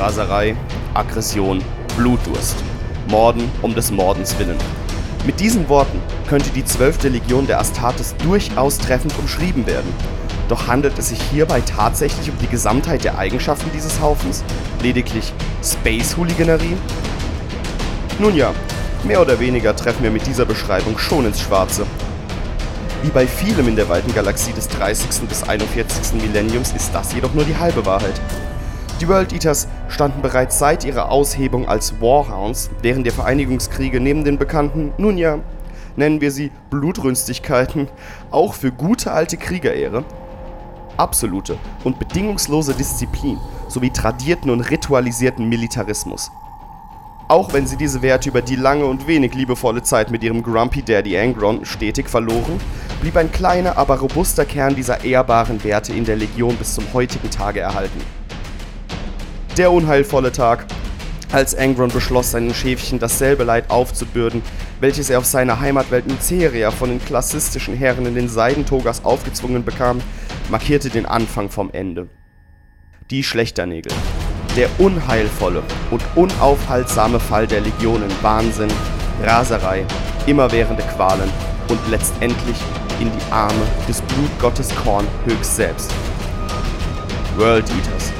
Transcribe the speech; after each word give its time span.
Raserei, 0.00 0.56
Aggression, 0.94 1.62
Blutdurst. 1.96 2.56
Morden 3.08 3.50
um 3.60 3.74
des 3.74 3.90
Mordens 3.90 4.38
willen. 4.38 4.56
Mit 5.26 5.40
diesen 5.40 5.68
Worten 5.68 6.00
könnte 6.26 6.48
die 6.50 6.64
zwölfte 6.64 7.08
Legion 7.08 7.46
der 7.46 7.60
Astartes 7.60 8.14
durchaus 8.16 8.78
treffend 8.78 9.12
umschrieben 9.18 9.66
werden. 9.66 9.92
Doch 10.48 10.68
handelt 10.68 10.98
es 10.98 11.10
sich 11.10 11.20
hierbei 11.30 11.60
tatsächlich 11.60 12.30
um 12.30 12.38
die 12.38 12.46
Gesamtheit 12.46 13.04
der 13.04 13.18
Eigenschaften 13.18 13.70
dieses 13.74 14.00
Haufens? 14.00 14.42
Lediglich 14.82 15.34
Space-Hooliganerie? 15.62 16.76
Nun 18.18 18.34
ja, 18.34 18.54
mehr 19.04 19.20
oder 19.20 19.38
weniger 19.38 19.76
treffen 19.76 20.02
wir 20.02 20.10
mit 20.10 20.26
dieser 20.26 20.46
Beschreibung 20.46 20.96
schon 20.98 21.26
ins 21.26 21.42
Schwarze. 21.42 21.84
Wie 23.02 23.10
bei 23.10 23.26
vielem 23.26 23.68
in 23.68 23.76
der 23.76 23.88
weiten 23.90 24.14
Galaxie 24.14 24.52
des 24.52 24.68
30. 24.68 25.28
bis 25.28 25.42
41. 25.42 26.22
Millenniums 26.22 26.72
ist 26.72 26.90
das 26.94 27.12
jedoch 27.12 27.34
nur 27.34 27.44
die 27.44 27.56
halbe 27.56 27.84
Wahrheit. 27.84 28.18
Die 29.00 29.08
World 29.08 29.32
Eaters 29.32 29.66
standen 29.90 30.22
bereits 30.22 30.58
seit 30.58 30.84
ihrer 30.84 31.10
Aushebung 31.10 31.68
als 31.68 32.00
Warhounds 32.00 32.70
während 32.82 33.04
der 33.04 33.12
Vereinigungskriege 33.12 34.00
neben 34.00 34.24
den 34.24 34.38
bekannten, 34.38 34.92
nun 34.96 35.18
ja, 35.18 35.38
nennen 35.96 36.20
wir 36.20 36.30
sie 36.30 36.50
Blutrünstigkeiten, 36.70 37.88
auch 38.30 38.54
für 38.54 38.72
gute 38.72 39.12
alte 39.12 39.36
Kriegerehre, 39.36 40.04
absolute 40.96 41.58
und 41.84 41.98
bedingungslose 41.98 42.74
Disziplin 42.74 43.38
sowie 43.68 43.90
tradierten 43.90 44.50
und 44.50 44.60
ritualisierten 44.60 45.48
Militarismus. 45.48 46.30
Auch 47.28 47.52
wenn 47.52 47.66
sie 47.66 47.76
diese 47.76 48.02
Werte 48.02 48.28
über 48.28 48.42
die 48.42 48.56
lange 48.56 48.86
und 48.86 49.06
wenig 49.06 49.34
liebevolle 49.34 49.82
Zeit 49.82 50.10
mit 50.10 50.24
ihrem 50.24 50.42
Grumpy 50.42 50.82
Daddy 50.82 51.16
Angron 51.16 51.64
stetig 51.64 52.08
verloren, 52.08 52.60
blieb 53.00 53.16
ein 53.16 53.30
kleiner, 53.30 53.78
aber 53.78 54.00
robuster 54.00 54.44
Kern 54.44 54.74
dieser 54.74 55.04
ehrbaren 55.04 55.62
Werte 55.62 55.92
in 55.92 56.04
der 56.04 56.16
Legion 56.16 56.56
bis 56.56 56.74
zum 56.74 56.92
heutigen 56.92 57.30
Tage 57.30 57.60
erhalten. 57.60 58.19
Der 59.60 59.72
unheilvolle 59.72 60.32
Tag, 60.32 60.64
als 61.32 61.54
Angron 61.54 61.90
beschloss, 61.90 62.30
seinen 62.30 62.54
Schäfchen 62.54 62.98
dasselbe 62.98 63.44
Leid 63.44 63.68
aufzubürden, 63.68 64.40
welches 64.80 65.10
er 65.10 65.18
auf 65.18 65.26
seiner 65.26 65.60
Heimatwelt 65.60 66.06
Nuceria 66.06 66.70
von 66.70 66.88
den 66.88 67.04
klassistischen 67.04 67.76
Herren 67.76 68.06
in 68.06 68.14
den 68.14 68.30
Seidentogas 68.30 69.04
aufgezwungen 69.04 69.62
bekam, 69.62 70.00
markierte 70.48 70.88
den 70.88 71.04
Anfang 71.04 71.50
vom 71.50 71.70
Ende. 71.74 72.08
Die 73.10 73.22
Schlechternägel. 73.22 73.92
Der 74.56 74.70
unheilvolle 74.78 75.62
und 75.90 76.02
unaufhaltsame 76.14 77.20
Fall 77.20 77.46
der 77.46 77.60
Legionen 77.60 78.10
Wahnsinn, 78.22 78.72
Raserei, 79.22 79.84
immerwährende 80.26 80.84
Qualen 80.84 81.28
und 81.68 81.80
letztendlich 81.90 82.56
in 82.98 83.10
die 83.12 83.30
Arme 83.30 83.66
des 83.86 84.00
Blutgottes 84.00 84.74
Korn 84.74 85.06
höchst 85.26 85.56
selbst. 85.56 85.92
World 87.36 87.68
Eaters. 87.68 88.19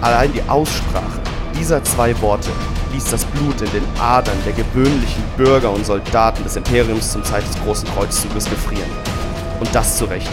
Allein 0.00 0.32
die 0.32 0.42
Aussprache 0.48 1.20
dieser 1.58 1.82
zwei 1.84 2.20
Worte 2.20 2.50
ließ 2.92 3.04
das 3.06 3.24
Blut 3.24 3.60
in 3.60 3.70
den 3.72 3.84
Adern 4.00 4.36
der 4.44 4.52
gewöhnlichen 4.52 5.22
Bürger 5.36 5.70
und 5.70 5.86
Soldaten 5.86 6.42
des 6.44 6.56
Imperiums 6.56 7.12
zum 7.12 7.24
Zeit 7.24 7.46
des 7.46 7.62
Großen 7.62 7.88
Kreuzzuges 7.90 8.44
gefrieren. 8.48 8.90
Und 9.60 9.74
das 9.74 9.96
zu 9.96 10.04
Recht. 10.04 10.30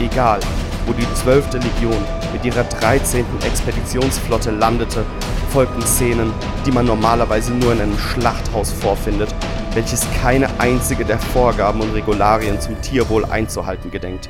Egal, 0.00 0.40
wo 0.86 0.92
die 0.92 1.06
12. 1.14 1.54
Legion 1.54 1.96
mit 2.32 2.44
ihrer 2.44 2.64
13. 2.64 3.24
Expeditionsflotte 3.44 4.50
landete, 4.50 5.04
folgten 5.52 5.82
Szenen, 5.82 6.32
die 6.66 6.72
man 6.72 6.86
normalerweise 6.86 7.52
nur 7.52 7.72
in 7.72 7.80
einem 7.80 7.98
Schlachthaus 7.98 8.72
vorfindet, 8.72 9.34
welches 9.74 10.06
keine 10.22 10.48
einzige 10.58 11.04
der 11.04 11.18
Vorgaben 11.18 11.80
und 11.80 11.94
Regularien 11.94 12.60
zum 12.60 12.80
Tierwohl 12.82 13.24
einzuhalten 13.24 13.90
gedenkt. 13.90 14.28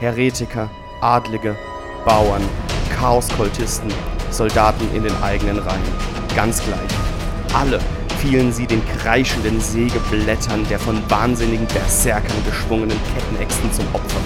Heretiker, 0.00 0.70
Adlige, 1.00 1.56
Bauern, 2.04 2.42
Chaoskultisten, 3.00 3.90
Soldaten 4.30 4.86
in 4.94 5.02
den 5.02 5.22
eigenen 5.22 5.58
Reihen. 5.58 5.80
Ganz 6.36 6.62
gleich. 6.62 6.78
Alle 7.54 7.80
fielen 8.20 8.52
sie 8.52 8.66
den 8.66 8.82
kreischenden 8.98 9.58
Sägeblättern 9.58 10.66
der 10.68 10.78
von 10.78 11.02
wahnsinnigen 11.08 11.66
Berserkern 11.68 12.36
geschwungenen 12.44 12.98
Kettenäxten 13.14 13.72
zum 13.72 13.86
Opfer. 13.94 14.20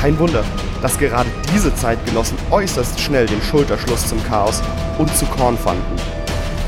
Kein 0.00 0.16
Wunder, 0.20 0.44
dass 0.80 0.96
gerade 0.96 1.28
diese 1.52 1.74
Zeitgenossen 1.74 2.38
äußerst 2.52 3.00
schnell 3.00 3.26
den 3.26 3.42
Schulterschluss 3.42 4.06
zum 4.06 4.22
Chaos 4.28 4.62
und 4.98 5.12
zu 5.16 5.26
Korn 5.26 5.58
fanden. 5.58 5.96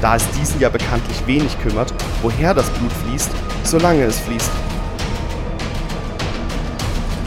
Da 0.02 0.16
es 0.16 0.28
diesen 0.32 0.58
ja 0.58 0.68
bekanntlich 0.68 1.24
wenig 1.28 1.56
kümmert, 1.60 1.94
woher 2.22 2.54
das 2.54 2.68
Blut 2.70 2.92
fließt, 3.04 3.30
solange 3.62 4.02
es 4.02 4.18
fließt. 4.18 4.50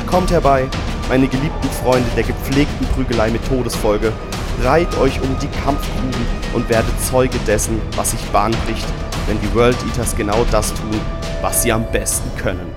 Kommt 0.07 0.29
herbei, 0.29 0.67
meine 1.09 1.27
geliebten 1.27 1.69
Freunde 1.83 2.09
der 2.15 2.23
gepflegten 2.23 2.87
Prügelei 2.87 3.29
mit 3.29 3.45
Todesfolge, 3.47 4.11
reiht 4.63 4.97
euch 4.97 5.19
um 5.21 5.37
die 5.39 5.47
Kampfgruben 5.63 6.25
und 6.53 6.69
werdet 6.69 6.93
Zeuge 7.01 7.37
dessen, 7.47 7.81
was 7.95 8.11
sich 8.11 8.21
Bahn 8.31 8.55
bricht, 8.65 8.87
wenn 9.27 9.39
die 9.41 9.53
World 9.53 9.77
Eaters 9.87 10.15
genau 10.15 10.45
das 10.51 10.73
tun, 10.73 10.99
was 11.41 11.63
sie 11.63 11.71
am 11.71 11.85
besten 11.91 12.29
können. 12.37 12.72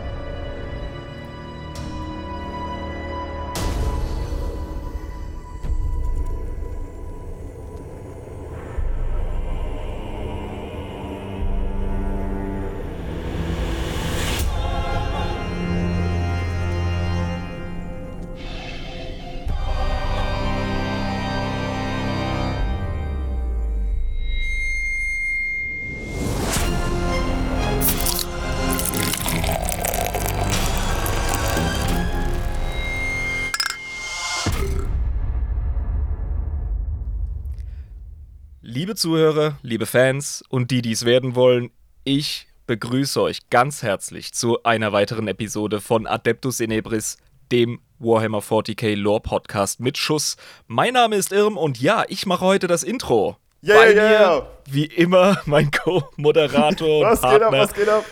Zuhörer, 38.96 39.58
liebe 39.62 39.86
Fans 39.86 40.42
und 40.48 40.70
die, 40.70 40.80
die 40.82 40.92
es 40.92 41.04
werden 41.04 41.34
wollen, 41.34 41.70
ich 42.04 42.46
begrüße 42.66 43.20
euch 43.20 43.50
ganz 43.50 43.82
herzlich 43.82 44.32
zu 44.32 44.62
einer 44.64 44.92
weiteren 44.92 45.28
Episode 45.28 45.80
von 45.80 46.06
Adeptus 46.06 46.60
Inebris, 46.60 47.18
dem 47.52 47.80
Warhammer 47.98 48.40
40k 48.40 48.96
Lore 48.96 49.20
Podcast 49.20 49.80
mit 49.80 49.98
Schuss. 49.98 50.36
Mein 50.66 50.94
Name 50.94 51.16
ist 51.16 51.30
Irm 51.30 51.56
und 51.56 51.80
ja, 51.80 52.04
ich 52.08 52.26
mache 52.26 52.44
heute 52.44 52.66
das 52.66 52.82
Intro. 52.82 53.36
Yeah, 53.62 53.76
Bei 53.76 53.94
yeah. 53.94 54.08
mir, 54.08 54.46
wie 54.70 54.86
immer, 54.86 55.40
mein 55.46 55.70
Co-Moderator 55.70 56.98
und 57.00 57.04
Was 57.04 57.20
geht 57.20 57.30
Partner, 57.30 57.46
ab, 57.48 57.52
was 57.52 57.74
geht 57.74 57.88
ab? 57.88 58.04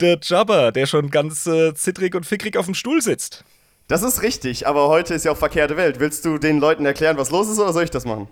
der 0.00 0.18
Jabber, 0.22 0.72
der 0.72 0.86
schon 0.86 1.10
ganz 1.10 1.46
äh, 1.46 1.74
zittrig 1.74 2.14
und 2.14 2.24
fickrig 2.24 2.56
auf 2.56 2.64
dem 2.64 2.74
Stuhl 2.74 3.00
sitzt. 3.02 3.44
Das 3.86 4.02
ist 4.02 4.22
richtig, 4.22 4.66
aber 4.66 4.88
heute 4.88 5.12
ist 5.12 5.24
ja 5.24 5.32
auch 5.32 5.36
verkehrte 5.36 5.76
Welt. 5.76 6.00
Willst 6.00 6.24
du 6.24 6.38
den 6.38 6.58
Leuten 6.58 6.86
erklären, 6.86 7.18
was 7.18 7.30
los 7.30 7.48
ist, 7.48 7.58
oder 7.58 7.72
soll 7.72 7.84
ich 7.84 7.90
das 7.90 8.06
machen? 8.06 8.28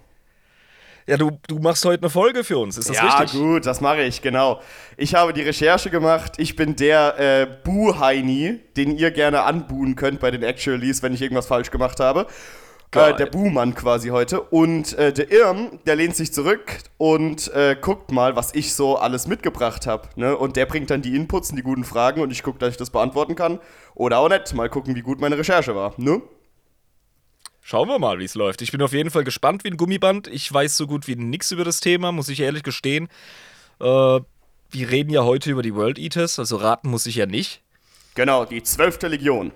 Ja, 1.07 1.17
du, 1.17 1.39
du 1.49 1.59
machst 1.59 1.85
heute 1.85 2.03
eine 2.03 2.11
Folge 2.11 2.45
für 2.45 2.59
uns, 2.59 2.79
ist 2.79 2.89
das 2.89 2.97
ja, 2.97 3.19
richtig? 3.19 3.41
gut, 3.41 3.67
das 3.67 3.81
mache 3.81 4.03
ich, 4.03 4.23
genau. 4.23 4.61
Ich 4.97 5.15
habe 5.15 5.33
die 5.33 5.43
Recherche 5.43 5.91
gemacht. 5.91 6.35
Ich 6.39 6.55
bin 6.55 6.77
der 6.77 7.19
äh, 7.19 7.47
Buh-Heini, 7.65 8.61
den 8.77 8.97
ihr 8.97 9.11
gerne 9.11 9.43
anbuhen 9.43 9.97
könnt 9.97 10.21
bei 10.21 10.31
den 10.31 10.43
Actualies, 10.43 11.03
wenn 11.03 11.13
ich 11.13 11.23
irgendwas 11.23 11.47
falsch 11.47 11.71
gemacht 11.71 11.99
habe. 11.99 12.27
Äh, 12.95 13.17
der 13.17 13.27
Buhmann 13.27 13.75
quasi 13.75 14.11
heute. 14.11 14.43
Und 14.43 14.93
äh, 14.99 15.13
der 15.13 15.31
Irm, 15.33 15.81
der 15.87 15.97
lehnt 15.97 16.15
sich 16.15 16.33
zurück 16.33 16.79
und 16.99 17.53
äh, 17.55 17.75
guckt 17.81 18.13
mal, 18.13 18.37
was 18.37 18.55
ich 18.55 18.75
so 18.75 18.97
alles 18.97 19.27
mitgebracht 19.27 19.87
habe. 19.87 20.09
Ne? 20.17 20.37
Und 20.37 20.57
der 20.57 20.67
bringt 20.67 20.91
dann 20.91 21.01
die 21.01 21.17
Inputs 21.17 21.51
und 21.51 21.57
die 21.57 21.63
guten 21.63 21.85
Fragen 21.85 22.21
und 22.21 22.31
ich 22.31 22.43
gucke, 22.43 22.59
dass 22.59 22.71
ich 22.71 22.77
das 22.77 22.91
beantworten 22.91 23.35
kann. 23.35 23.61
Oder 23.95 24.19
auch 24.19 24.29
nicht. 24.29 24.55
Mal 24.55 24.69
gucken, 24.69 24.95
wie 24.95 25.01
gut 25.01 25.21
meine 25.21 25.39
Recherche 25.39 25.75
war. 25.75 25.95
Ne? 25.97 26.21
Schauen 27.73 27.89
wir 27.89 27.99
mal, 27.99 28.19
wie 28.19 28.27
es 28.27 28.35
läuft. 28.35 28.61
Ich 28.61 28.71
bin 28.71 28.83
auf 28.83 28.93
jeden 28.93 29.11
Fall 29.11 29.25
gespannt 29.25 29.65
wie 29.65 29.71
ein 29.71 29.79
Gummiband. 29.79 30.29
Ich 30.29 30.53
weiß 30.53 30.77
so 30.77 30.87
gut 30.87 31.09
wie 31.09 31.17
nix 31.17 31.53
über 31.53 31.65
das 31.65 31.81
Thema, 31.81 32.13
muss 32.13 32.29
ich 32.29 32.41
ehrlich 32.41 32.65
gestehen. 32.65 33.09
Äh, 33.81 33.85
wir 33.85 34.91
reden 34.91 35.09
ja 35.09 35.25
heute 35.25 35.51
über 35.51 35.63
die 35.63 35.75
World 35.75 35.99
Eaters, 35.99 36.39
also 36.39 36.57
raten 36.57 36.91
muss 36.91 37.07
ich 37.07 37.15
ja 37.15 37.25
nicht. 37.25 37.63
Genau, 38.15 38.45
die 38.45 38.63
zwölfte 38.63 39.09
Legion. 39.09 39.53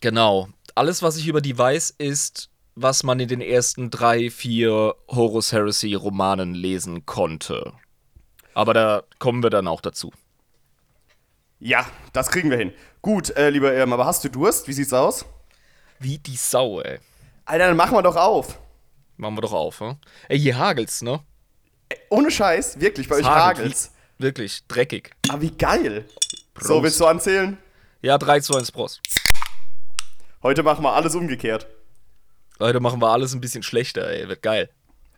Genau. 0.00 0.48
Alles, 0.74 1.02
was 1.02 1.18
ich 1.18 1.28
über 1.28 1.42
die 1.42 1.58
weiß, 1.58 1.96
ist, 1.98 2.48
was 2.76 3.02
man 3.02 3.20
in 3.20 3.28
den 3.28 3.42
ersten 3.42 3.90
drei, 3.90 4.30
vier 4.30 4.94
Horus 5.08 5.52
Heresy 5.52 5.92
Romanen 5.92 6.54
lesen 6.54 7.04
konnte. 7.04 7.74
Aber 8.54 8.72
da 8.72 9.02
kommen 9.18 9.42
wir 9.42 9.50
dann 9.50 9.68
auch 9.68 9.82
dazu. 9.82 10.10
Ja, 11.58 11.86
das 12.14 12.30
kriegen 12.30 12.48
wir 12.48 12.56
hin. 12.56 12.72
Gut, 13.02 13.36
äh, 13.36 13.50
lieber 13.50 13.70
Irm, 13.74 13.92
aber 13.92 14.06
hast 14.06 14.24
du 14.24 14.30
Durst? 14.30 14.66
Wie 14.66 14.72
sieht's 14.72 14.94
aus? 14.94 15.26
Wie 15.98 16.16
die 16.16 16.36
Sau, 16.36 16.80
ey. 16.80 17.00
Alter, 17.50 17.66
dann 17.66 17.76
machen 17.76 17.96
wir 17.96 18.02
doch 18.02 18.14
auf. 18.14 18.60
Machen 19.16 19.36
wir 19.36 19.40
doch 19.42 19.52
auf, 19.52 19.80
hm? 19.80 19.96
Ey, 20.28 20.38
hier 20.38 20.56
hagelt's, 20.56 21.02
ne? 21.02 21.18
Ohne 22.08 22.30
Scheiß, 22.30 22.78
wirklich, 22.80 23.08
bei 23.08 23.16
euch 23.16 23.22
Es 23.22 23.26
hagelt. 23.26 23.58
hagelt's. 23.66 23.92
Wirklich, 24.18 24.64
dreckig. 24.68 25.10
Ah, 25.28 25.36
wie 25.40 25.50
geil. 25.50 26.04
So, 26.60 26.74
Prost. 26.74 26.82
willst 26.84 27.00
du 27.00 27.06
anzählen? 27.06 27.58
Ja, 28.02 28.18
3, 28.18 28.38
2, 28.38 28.58
1, 28.58 28.70
Prost. 28.70 29.00
Heute 30.44 30.62
machen 30.62 30.84
wir 30.84 30.92
alles 30.92 31.16
umgekehrt. 31.16 31.66
Heute 32.60 32.78
machen 32.78 33.00
wir 33.02 33.08
alles 33.08 33.34
ein 33.34 33.40
bisschen 33.40 33.64
schlechter, 33.64 34.08
ey. 34.08 34.28
Wird 34.28 34.42
geil. 34.42 34.70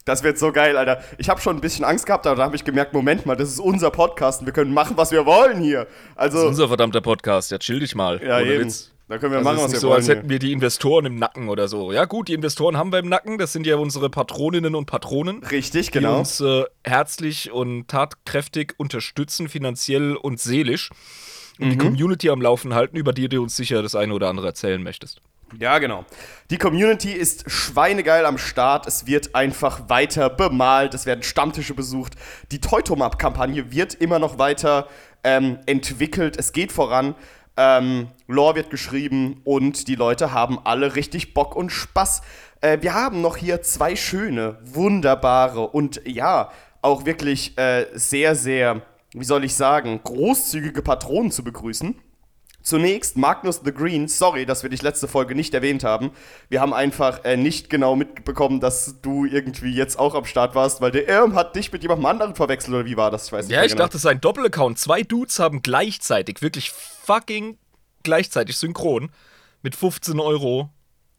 Das 0.06 0.23
wird 0.23 0.38
so 0.38 0.52
geil, 0.52 0.79
Alter. 0.79 1.05
Ich 1.19 1.29
habe 1.29 1.38
schon 1.43 1.56
ein 1.56 1.61
bisschen 1.61 1.84
Angst 1.84 2.06
gehabt, 2.06 2.26
aber 2.26 2.37
da 2.37 2.44
habe 2.44 2.56
ich 2.56 2.64
gemerkt, 2.64 2.94
Moment 2.94 3.26
mal, 3.26 3.37
das 3.37 3.50
ist 3.50 3.61
unser 3.61 3.90
Podcast 3.90 4.40
und 4.40 4.46
wir 4.46 4.55
können 4.55 4.73
machen, 4.73 4.96
was 4.96 5.11
wir 5.11 5.26
wollen 5.26 5.61
hier. 5.61 5.87
Also, 6.17 6.38
das 6.38 6.44
ist 6.44 6.50
unser 6.52 6.69
verdammter 6.69 7.02
Podcast, 7.02 7.50
ja 7.50 7.58
chill 7.58 7.81
dich 7.81 7.94
mal. 7.94 8.23
Ja, 8.25 8.38
Ohne 8.38 8.46
eben. 8.46 8.64
Witz. 8.64 8.90
Da 9.12 9.19
können 9.19 9.35
wir 9.35 9.41
das 9.41 9.44
machen, 9.44 9.56
ist 9.56 9.62
was 9.64 9.73
nicht 9.73 9.82
wir 9.82 9.88
so, 9.88 9.93
als 9.93 10.09
hätten 10.09 10.31
wir 10.31 10.38
die 10.38 10.53
Investoren 10.53 11.05
im 11.05 11.17
Nacken 11.17 11.50
oder 11.50 11.69
so. 11.69 11.93
Ja, 11.93 12.06
gut, 12.06 12.29
die 12.29 12.32
Investoren 12.32 12.79
haben 12.79 12.93
wir 12.93 12.99
im 12.99 13.11
Nacken. 13.11 13.37
Das 13.37 13.53
sind 13.53 13.67
ja 13.67 13.76
unsere 13.76 14.09
Patroninnen 14.09 14.75
und 14.75 14.87
Patronen. 14.87 15.44
Richtig, 15.44 15.91
genau. 15.91 16.14
Die 16.14 16.19
uns 16.20 16.41
äh, 16.41 16.64
herzlich 16.82 17.53
und 17.53 17.88
tatkräftig 17.88 18.73
unterstützen, 18.79 19.50
finanziell 19.50 20.17
und 20.17 20.41
seelisch. 20.41 20.88
Und 21.61 21.67
mhm. 21.67 21.70
die 21.73 21.76
Community 21.76 22.31
am 22.31 22.41
Laufen 22.41 22.73
halten, 22.73 22.97
über 22.97 23.12
die 23.12 23.29
du 23.29 23.43
uns 23.43 23.55
sicher 23.55 23.82
das 23.82 23.94
eine 23.94 24.14
oder 24.14 24.31
andere 24.31 24.47
erzählen 24.47 24.82
möchtest. 24.82 25.20
Ja, 25.58 25.79
genau. 25.79 26.06
Die 26.49 26.56
Community 26.56 27.12
ist 27.12 27.50
schweinegeil 27.50 28.25
am 28.25 28.38
Start. 28.38 28.87
Es 28.87 29.06
wird 29.06 29.35
einfach 29.35 29.91
weiter 29.91 30.31
bemalt. 30.31 30.94
Es 30.94 31.05
werden 31.05 31.23
Stammtische 31.23 31.75
besucht. 31.75 32.15
Die 32.50 32.62
Teutomap-Kampagne 32.62 33.73
wird 33.73 33.93
immer 33.93 34.19
noch 34.19 34.38
weiter 34.38 34.88
ähm, 35.23 35.58
entwickelt. 35.67 36.38
Es 36.38 36.53
geht 36.53 36.73
voran. 36.73 37.15
Ähm, 37.56 38.08
Lore 38.26 38.56
wird 38.56 38.70
geschrieben 38.70 39.40
und 39.44 39.88
die 39.88 39.94
Leute 39.94 40.32
haben 40.32 40.58
alle 40.64 40.94
richtig 40.94 41.34
Bock 41.34 41.54
und 41.54 41.70
Spaß. 41.70 42.22
Äh, 42.60 42.78
wir 42.81 42.94
haben 42.94 43.20
noch 43.20 43.37
hier 43.37 43.62
zwei 43.62 43.94
schöne, 43.96 44.58
wunderbare 44.64 45.69
und 45.69 46.00
ja, 46.06 46.50
auch 46.81 47.04
wirklich 47.04 47.56
äh, 47.58 47.87
sehr, 47.94 48.34
sehr, 48.34 48.82
wie 49.12 49.25
soll 49.25 49.44
ich 49.44 49.54
sagen, 49.54 50.00
großzügige 50.02 50.82
Patronen 50.82 51.31
zu 51.31 51.44
begrüßen. 51.44 51.94
Zunächst 52.62 53.17
Magnus 53.17 53.61
the 53.64 53.73
Green, 53.73 54.06
sorry, 54.09 54.47
dass 54.47 54.62
wir 54.62 54.70
dich 54.70 54.82
letzte 54.82 55.09
Folge 55.09 55.35
nicht 55.35 55.53
erwähnt 55.53 55.82
haben. 55.82 56.12
Wir 56.49 56.61
haben 56.61 56.73
einfach 56.73 57.25
äh, 57.25 57.37
nicht 57.37 57.70
genau 57.70 57.97
mitbekommen, 57.97 58.61
dass 58.61 59.00
du 59.03 59.25
irgendwie 59.25 59.73
jetzt 59.73 59.99
auch 59.99 60.14
am 60.14 60.25
Start 60.25 60.55
warst, 60.55 60.81
weil 60.81 60.93
der 60.93 61.09
Irm 61.09 61.35
hat 61.35 61.56
dich 61.56 61.73
mit 61.73 61.82
jemandem 61.82 62.06
anderen 62.06 62.35
verwechselt 62.35 62.75
oder 62.75 62.87
wie 62.87 62.97
war 62.97 63.11
das? 63.11 63.26
Ich 63.26 63.32
weiß 63.32 63.47
nicht. 63.47 63.56
Ja, 63.56 63.64
ich 63.64 63.73
genau. 63.73 63.85
dachte, 63.85 63.97
es 63.97 64.05
ist 64.05 64.11
ein 64.11 64.20
Doppelaccount. 64.20 64.79
Zwei 64.79 65.03
Dudes 65.03 65.38
haben 65.41 65.62
gleichzeitig, 65.62 66.41
wirklich 66.41 66.70
fucking 66.70 67.59
gleichzeitig 68.05 68.56
synchron 68.56 69.11
mit 69.62 69.75
15 69.75 70.20
Euro 70.20 70.70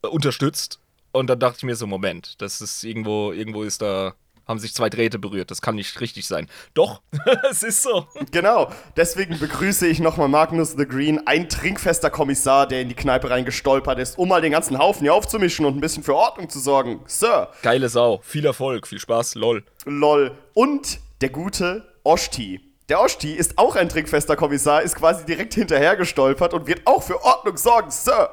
äh, 0.02 0.08
unterstützt. 0.08 0.80
Und 1.12 1.28
dann 1.28 1.38
dachte 1.38 1.58
ich 1.58 1.62
mir 1.64 1.76
so, 1.76 1.86
Moment, 1.86 2.40
das 2.40 2.60
ist 2.60 2.82
irgendwo, 2.82 3.32
irgendwo 3.32 3.62
ist 3.62 3.82
da 3.82 4.14
haben 4.46 4.58
sich 4.58 4.74
zwei 4.74 4.90
Drähte 4.90 5.18
berührt. 5.18 5.50
Das 5.50 5.62
kann 5.62 5.74
nicht 5.74 6.00
richtig 6.00 6.26
sein. 6.26 6.48
Doch, 6.74 7.02
es 7.50 7.62
ist 7.62 7.82
so. 7.82 8.06
Genau, 8.30 8.70
deswegen 8.96 9.38
begrüße 9.38 9.86
ich 9.86 10.00
nochmal 10.00 10.28
Magnus 10.28 10.72
the 10.72 10.86
Green, 10.86 11.26
ein 11.26 11.48
trinkfester 11.48 12.10
Kommissar, 12.10 12.66
der 12.66 12.80
in 12.82 12.88
die 12.88 12.94
Kneipe 12.94 13.30
reingestolpert 13.30 13.98
ist, 13.98 14.18
um 14.18 14.28
mal 14.28 14.40
den 14.40 14.52
ganzen 14.52 14.78
Haufen 14.78 15.02
hier 15.02 15.14
aufzumischen 15.14 15.66
und 15.66 15.76
ein 15.76 15.80
bisschen 15.80 16.02
für 16.02 16.14
Ordnung 16.14 16.48
zu 16.48 16.60
sorgen. 16.60 17.00
Sir. 17.06 17.50
Geile 17.62 17.88
Sau, 17.88 18.20
viel 18.22 18.44
Erfolg, 18.44 18.86
viel 18.86 18.98
Spaß, 18.98 19.34
lol. 19.34 19.64
Lol. 19.84 20.32
Und 20.54 20.98
der 21.20 21.30
gute 21.30 21.86
Oshti. 22.04 22.60
Der 22.88 23.00
Oshti 23.00 23.32
ist 23.32 23.56
auch 23.56 23.76
ein 23.76 23.88
trinkfester 23.88 24.36
Kommissar, 24.36 24.82
ist 24.82 24.96
quasi 24.96 25.24
direkt 25.24 25.54
hinterher 25.54 25.96
gestolpert 25.96 26.52
und 26.52 26.66
wird 26.66 26.86
auch 26.86 27.02
für 27.02 27.22
Ordnung 27.24 27.56
sorgen, 27.56 27.90
Sir. 27.90 28.30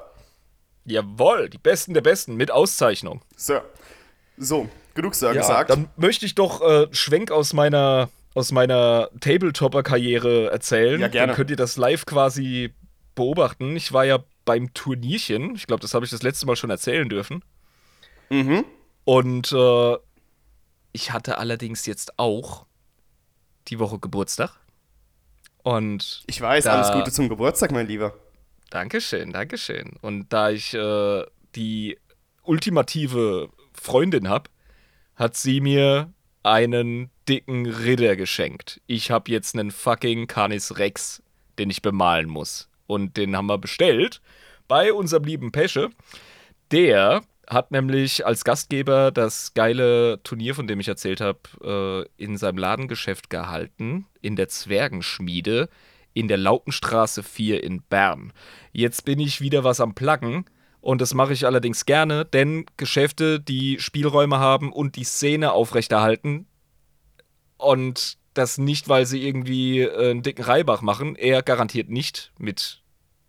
Jawohl, 0.84 1.50
die 1.50 1.58
Besten 1.58 1.94
der 1.94 2.02
Besten 2.02 2.36
mit 2.36 2.52
Auszeichnung. 2.52 3.22
Sir. 3.38 3.64
So, 4.38 4.68
genug 4.94 5.20
ja, 5.22 5.34
gesagt. 5.34 5.70
Dann 5.70 5.90
möchte 5.98 6.26
ich 6.26 6.36
doch 6.36 6.62
äh, 6.62 6.88
Schwenk 6.92 7.32
aus 7.32 7.54
meiner, 7.54 8.10
aus 8.34 8.52
meiner 8.52 9.10
Tabletopper-Karriere 9.20 10.52
erzählen. 10.52 11.00
Ja, 11.00 11.08
gerne. 11.08 11.28
Dann 11.28 11.36
könnt 11.36 11.50
ihr 11.50 11.56
das 11.56 11.78
live 11.78 12.06
quasi 12.06 12.74
beobachten. 13.16 13.76
Ich 13.76 13.94
war 13.94 14.06
ja 14.06 14.20
beim 14.46 14.74
Turnierchen. 14.74 15.56
Ich 15.56 15.68
glaube, 15.68 15.82
das 15.82 15.94
habe 15.94 16.06
ich 16.06 16.12
das 16.12 16.24
letzte 16.24 16.46
Mal 16.46 16.56
schon 16.56 16.70
erzählen 16.70 17.08
dürfen. 17.08 17.44
Mhm. 18.30 18.66
Und 19.04 19.52
äh, 19.52 19.98
ich 20.94 21.12
hatte 21.12 21.38
allerdings 21.38 21.86
jetzt 21.86 22.18
auch 22.18 22.66
die 23.68 23.80
Woche 23.80 24.00
Geburtstag. 24.00 24.52
Und 25.64 26.24
ich 26.28 26.42
weiß, 26.42 26.64
da, 26.64 26.74
alles 26.74 26.92
Gute 26.92 27.12
zum 27.12 27.30
Geburtstag, 27.30 27.72
mein 27.72 27.88
Lieber. 27.88 28.14
Dankeschön, 28.70 29.32
Dankeschön. 29.32 29.94
Und 30.02 30.32
da 30.34 30.50
ich 30.50 30.74
äh, 30.74 31.26
die 31.56 32.00
ultimative 32.44 33.50
Freundin 33.74 34.30
habe, 34.30 34.50
hat 35.22 35.38
sie 35.38 35.62
mir 35.62 36.12
einen 36.42 37.12
dicken 37.30 37.68
Ritter 37.68 38.16
geschenkt. 38.16 38.82
Ich 38.88 39.12
habe 39.12 39.30
jetzt 39.32 39.54
einen 39.54 39.70
fucking 39.70 40.26
Canis 40.26 40.80
Rex, 40.80 41.22
den 41.60 41.70
ich 41.70 41.84
bemalen 41.84 42.28
muss. 42.28 42.70
Und 42.88 43.18
den 43.18 43.38
haben 43.38 43.46
wir 43.46 43.60
bestellt 43.60 44.20
bei 44.68 44.92
unserem 44.92 45.26
lieben 45.26 45.52
Pesche. 45.52 45.92
Der 46.72 47.22
hat 47.48 47.70
nämlich 47.70 48.26
als 48.26 48.44
Gastgeber 48.44 49.12
das 49.12 49.54
geile 49.54 50.24
Turnier, 50.24 50.56
von 50.56 50.66
dem 50.66 50.80
ich 50.80 50.88
erzählt 50.88 51.22
habe, 51.22 52.08
äh, 52.18 52.24
in 52.24 52.38
seinem 52.38 52.58
Ladengeschäft 52.58 53.30
gehalten, 53.30 54.08
in 54.22 54.36
der 54.36 54.50
Zwergenschmiede 54.50 55.70
in 56.14 56.28
der 56.28 56.38
Laupenstraße 56.38 57.22
4 57.22 57.64
in 57.64 57.84
Bern. 57.84 58.34
Jetzt 58.72 59.06
bin 59.06 59.20
ich 59.20 59.40
wieder 59.40 59.64
was 59.64 59.80
am 59.80 59.94
Pluggen 59.94 60.46
und 60.82 61.00
das 61.00 61.14
mache 61.14 61.34
ich 61.34 61.46
allerdings 61.46 61.86
gerne, 61.86 62.26
denn 62.26 62.66
Geschäfte, 62.76 63.40
die 63.40 63.80
Spielräume 63.80 64.40
haben 64.40 64.74
und 64.74 64.96
die 64.96 65.04
Szene 65.04 65.52
aufrechterhalten 65.54 66.48
und 67.58 68.18
das 68.34 68.58
nicht, 68.58 68.90
weil 68.90 69.06
sie 69.06 69.26
irgendwie 69.26 69.82
äh, 69.82 70.12
einen 70.12 70.24
dicken 70.24 70.44
Reibach 70.44 70.82
machen, 70.82 71.16
eher 71.16 71.44
garantiert 71.44 71.90
nicht 71.90 72.32
mit 72.38 72.82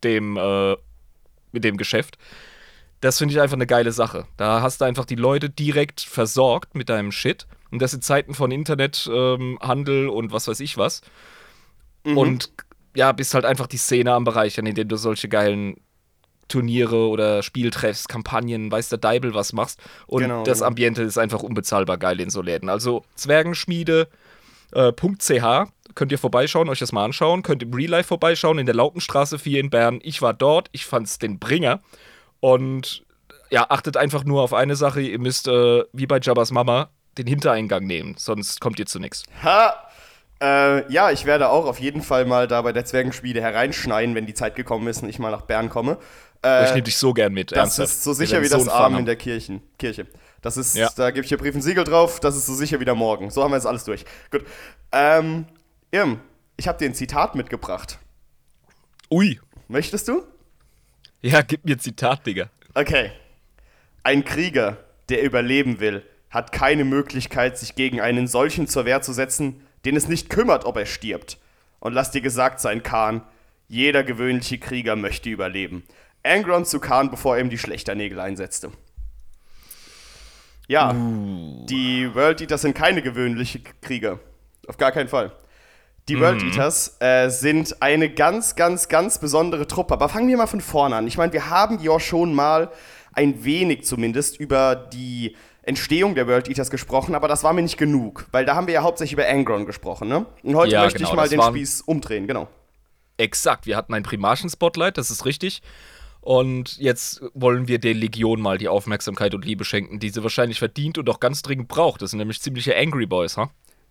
dem, 0.02 0.36
äh, 0.36 0.76
mit 1.52 1.64
dem 1.64 1.76
Geschäft. 1.76 2.16
Das 3.00 3.18
finde 3.18 3.34
ich 3.34 3.40
einfach 3.40 3.56
eine 3.56 3.66
geile 3.66 3.92
Sache. 3.92 4.26
Da 4.36 4.62
hast 4.62 4.80
du 4.80 4.84
einfach 4.84 5.04
die 5.04 5.16
Leute 5.16 5.50
direkt 5.50 6.00
versorgt 6.00 6.74
mit 6.74 6.88
deinem 6.88 7.10
Shit. 7.10 7.46
Und 7.70 7.82
das 7.82 7.94
in 7.94 8.00
Zeiten 8.00 8.32
von 8.32 8.50
Internethandel 8.52 10.04
ähm, 10.04 10.10
und 10.10 10.32
was 10.32 10.46
weiß 10.46 10.60
ich 10.60 10.78
was. 10.78 11.00
Mhm. 12.04 12.16
Und 12.16 12.52
ja, 12.94 13.10
bist 13.12 13.34
halt 13.34 13.44
einfach 13.44 13.66
die 13.66 13.78
Szene 13.78 14.12
am 14.12 14.24
Bereichern, 14.24 14.66
in 14.66 14.74
denen 14.74 14.88
du 14.88 14.96
solche 14.96 15.28
geilen 15.28 15.76
Turniere 16.48 17.08
oder 17.08 17.42
Spieltreffs, 17.42 18.08
Kampagnen, 18.08 18.70
weiß 18.70 18.88
der 18.88 18.98
Deibel 18.98 19.34
was 19.34 19.52
machst. 19.52 19.80
Und 20.06 20.22
genau, 20.22 20.44
das 20.44 20.58
genau. 20.58 20.68
Ambiente 20.68 21.02
ist 21.02 21.18
einfach 21.18 21.42
unbezahlbar 21.42 21.98
geil 21.98 22.20
in 22.20 22.30
so 22.30 22.42
Läden. 22.42 22.68
Also 22.68 23.04
Zwergenschmiede.ch 23.14 24.06
äh, 24.74 25.66
könnt 25.94 26.12
ihr 26.12 26.18
vorbeischauen, 26.18 26.68
euch 26.68 26.78
das 26.78 26.92
mal 26.92 27.04
anschauen. 27.04 27.42
Könnt 27.42 27.62
im 27.62 27.72
Real 27.72 27.90
Life 27.90 28.08
vorbeischauen 28.08 28.58
in 28.58 28.66
der 28.66 28.74
Lautenstraße 28.74 29.38
4 29.38 29.60
in 29.60 29.70
Bern. 29.70 30.00
Ich 30.02 30.22
war 30.22 30.34
dort, 30.34 30.68
ich 30.72 30.86
fand's 30.86 31.18
den 31.18 31.38
Bringer. 31.38 31.80
Und 32.40 33.04
ja, 33.50 33.66
achtet 33.68 33.96
einfach 33.96 34.24
nur 34.24 34.42
auf 34.42 34.54
eine 34.54 34.76
Sache. 34.76 35.00
Ihr 35.00 35.18
müsst, 35.18 35.46
äh, 35.48 35.84
wie 35.92 36.06
bei 36.06 36.18
Jabbas 36.20 36.50
Mama, 36.50 36.88
den 37.18 37.26
Hintereingang 37.26 37.84
nehmen, 37.86 38.14
sonst 38.18 38.60
kommt 38.60 38.78
ihr 38.78 38.86
zu 38.86 38.98
nichts. 38.98 39.24
Ha! 39.42 39.74
Äh, 40.40 40.90
ja, 40.92 41.10
ich 41.12 41.24
werde 41.24 41.50
auch 41.50 41.66
auf 41.66 41.78
jeden 41.78 42.02
Fall 42.02 42.24
mal 42.24 42.48
da 42.48 42.62
bei 42.62 42.72
der 42.72 42.84
Zwergenschmiede 42.84 43.40
hereinschneiden, 43.40 44.14
wenn 44.14 44.26
die 44.26 44.34
Zeit 44.34 44.56
gekommen 44.56 44.88
ist 44.88 45.02
und 45.02 45.08
ich 45.08 45.20
mal 45.20 45.30
nach 45.30 45.42
Bern 45.42 45.68
komme. 45.68 45.98
Äh, 46.44 46.64
ich 46.64 46.70
nehme 46.70 46.82
dich 46.82 46.96
so 46.96 47.12
gern 47.12 47.32
mit. 47.32 47.52
Das 47.52 47.58
ernsthaft. 47.58 47.90
ist 47.90 48.04
so 48.04 48.12
sicher 48.12 48.42
wie 48.42 48.48
das 48.48 48.68
Abend 48.68 49.00
in 49.00 49.06
der 49.06 49.16
Kirchen, 49.16 49.62
Kirche. 49.78 50.06
Das 50.40 50.56
ist, 50.56 50.76
ja. 50.76 50.90
da 50.96 51.10
gebe 51.10 51.22
ich 51.22 51.28
dir 51.28 51.38
Brief 51.38 51.54
und 51.54 51.62
Siegel 51.62 51.84
drauf, 51.84 52.18
das 52.18 52.36
ist 52.36 52.46
so 52.46 52.54
sicher 52.54 52.80
wie 52.80 52.84
der 52.84 52.96
Morgen. 52.96 53.30
So 53.30 53.44
haben 53.44 53.52
wir 53.52 53.56
jetzt 53.56 53.66
alles 53.66 53.84
durch. 53.84 54.04
Gut. 54.30 54.44
Ähm, 54.90 55.46
Irm, 55.92 56.20
ich 56.56 56.66
habe 56.66 56.78
dir 56.78 56.86
ein 56.86 56.94
Zitat 56.94 57.36
mitgebracht. 57.36 57.98
Ui. 59.10 59.40
Möchtest 59.68 60.08
du? 60.08 60.24
Ja, 61.20 61.42
gib 61.42 61.64
mir 61.64 61.76
ein 61.76 61.78
Zitat, 61.78 62.26
Digga. 62.26 62.50
Okay. 62.74 63.12
Ein 64.02 64.24
Krieger, 64.24 64.78
der 65.08 65.22
überleben 65.22 65.78
will, 65.78 66.02
hat 66.28 66.50
keine 66.50 66.84
Möglichkeit, 66.84 67.56
sich 67.56 67.76
gegen 67.76 68.00
einen 68.00 68.26
solchen 68.26 68.66
zur 68.66 68.84
Wehr 68.84 69.02
zu 69.02 69.12
setzen, 69.12 69.64
den 69.84 69.94
es 69.94 70.08
nicht 70.08 70.28
kümmert, 70.28 70.64
ob 70.64 70.76
er 70.76 70.86
stirbt. 70.86 71.38
Und 71.78 71.92
lass 71.92 72.10
dir 72.10 72.20
gesagt 72.20 72.60
sein, 72.60 72.82
Khan, 72.82 73.22
jeder 73.68 74.02
gewöhnliche 74.02 74.58
Krieger 74.58 74.96
möchte 74.96 75.30
überleben. 75.30 75.84
Angron 76.22 76.64
zu 76.64 76.80
Khan, 76.80 77.10
bevor 77.10 77.36
er 77.36 77.42
ihm 77.42 77.50
die 77.50 77.58
Schlechternägel 77.58 78.20
einsetzte. 78.20 78.70
Ja, 80.68 80.94
uh. 80.94 81.66
die 81.66 82.14
World 82.14 82.40
Eaters 82.40 82.62
sind 82.62 82.74
keine 82.74 83.02
gewöhnlichen 83.02 83.64
Krieger. 83.80 84.20
Auf 84.68 84.76
gar 84.76 84.92
keinen 84.92 85.08
Fall. 85.08 85.32
Die 86.08 86.18
World 86.18 86.42
mhm. 86.42 86.48
Eaters 86.48 86.96
äh, 87.00 87.28
sind 87.28 87.80
eine 87.80 88.10
ganz, 88.10 88.56
ganz, 88.56 88.88
ganz 88.88 89.18
besondere 89.18 89.66
Truppe. 89.66 89.94
Aber 89.94 90.08
fangen 90.08 90.28
wir 90.28 90.36
mal 90.36 90.46
von 90.46 90.60
vorne 90.60 90.96
an. 90.96 91.06
Ich 91.06 91.16
meine, 91.16 91.32
wir 91.32 91.50
haben 91.50 91.78
ja 91.80 91.98
schon 92.00 92.34
mal 92.34 92.70
ein 93.12 93.44
wenig 93.44 93.84
zumindest 93.84 94.38
über 94.40 94.74
die 94.74 95.36
Entstehung 95.62 96.14
der 96.14 96.26
World 96.26 96.48
Eaters 96.48 96.70
gesprochen, 96.70 97.14
aber 97.14 97.28
das 97.28 97.44
war 97.44 97.52
mir 97.52 97.62
nicht 97.62 97.76
genug, 97.76 98.26
weil 98.32 98.44
da 98.44 98.56
haben 98.56 98.66
wir 98.66 98.74
ja 98.74 98.82
hauptsächlich 98.82 99.12
über 99.12 99.28
Angron 99.28 99.64
gesprochen, 99.64 100.08
ne? 100.08 100.26
Und 100.42 100.56
heute 100.56 100.72
ja, 100.72 100.82
möchte 100.82 100.98
genau, 100.98 101.10
ich 101.10 101.16
mal 101.16 101.28
den 101.28 101.40
Spieß 101.40 101.82
umdrehen, 101.82 102.26
genau. 102.26 102.48
Exakt, 103.16 103.66
wir 103.66 103.76
hatten 103.76 103.94
ein 103.94 104.02
Primarchen-Spotlight, 104.02 104.98
das 104.98 105.12
ist 105.12 105.24
richtig. 105.24 105.62
Und 106.22 106.78
jetzt 106.78 107.20
wollen 107.34 107.66
wir 107.66 107.80
der 107.80 107.94
Legion 107.94 108.40
mal 108.40 108.56
die 108.56 108.68
Aufmerksamkeit 108.68 109.34
und 109.34 109.44
Liebe 109.44 109.64
schenken, 109.64 109.98
die 109.98 110.08
sie 110.08 110.22
wahrscheinlich 110.22 110.60
verdient 110.60 110.96
und 110.96 111.10
auch 111.10 111.18
ganz 111.18 111.42
dringend 111.42 111.66
braucht. 111.66 112.00
Das 112.00 112.10
sind 112.10 112.18
nämlich 112.20 112.40
ziemliche 112.40 112.76
Angry 112.76 113.06
Boys, 113.06 113.36
ha? 113.36 113.46
Huh? 113.46 113.48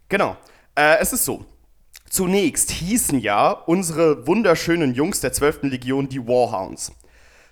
Genau. 0.08 0.38
Äh, 0.76 0.98
es 1.00 1.12
ist 1.12 1.26
so. 1.26 1.46
Zunächst 2.10 2.72
hießen 2.72 3.20
ja 3.20 3.52
unsere 3.52 4.26
wunderschönen 4.28 4.94
Jungs 4.94 5.20
der 5.20 5.34
12. 5.34 5.64
Legion 5.64 6.08
die 6.08 6.26
Warhounds. 6.26 6.94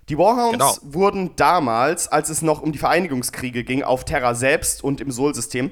Die 0.08 0.18
Warhounds 0.18 0.80
Genau. 0.82 0.94
wurden 0.94 1.36
damals, 1.36 2.08
als 2.08 2.30
es 2.30 2.42
noch 2.42 2.62
um 2.62 2.72
die 2.72 2.80
Vereinigungskriege 2.80 3.66
ging, 3.66 3.84
auf 3.84 4.06
Terra 4.06 4.34
selbst 4.34 4.82
und 4.84 5.02
im 5.02 5.12
Sol-System, 5.12 5.72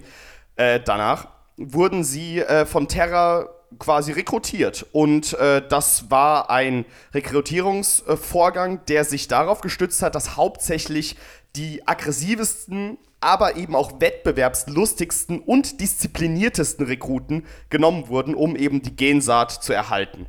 äh, 0.58 0.82
danach, 0.84 1.30
wurden 1.56 2.04
sie 2.04 2.40
äh, 2.40 2.66
von 2.66 2.90
Terra 2.90 3.48
quasi 3.80 4.12
rekrutiert. 4.12 4.86
Und 4.92 5.34
äh, 5.34 5.62
das 5.68 6.10
war 6.10 6.50
ein 6.50 6.86
Rekrutierungsvorgang, 7.14 8.82
der 8.88 9.04
sich 9.04 9.28
darauf 9.28 9.62
gestützt 9.62 10.02
hat, 10.02 10.16
dass 10.16 10.38
hauptsächlich 10.38 11.16
die 11.56 11.88
aggressivsten, 11.88 12.98
aber 13.20 13.56
eben 13.56 13.76
auch 13.76 14.00
wettbewerbslustigsten 14.00 15.40
und 15.40 15.82
diszipliniertesten 15.82 16.86
Rekruten 16.86 17.46
genommen 17.70 18.10
wurden, 18.10 18.36
um 18.36 18.56
eben 18.56 18.82
die 18.82 18.96
Gensaat 18.96 19.52
zu 19.52 19.74
erhalten. 19.74 20.28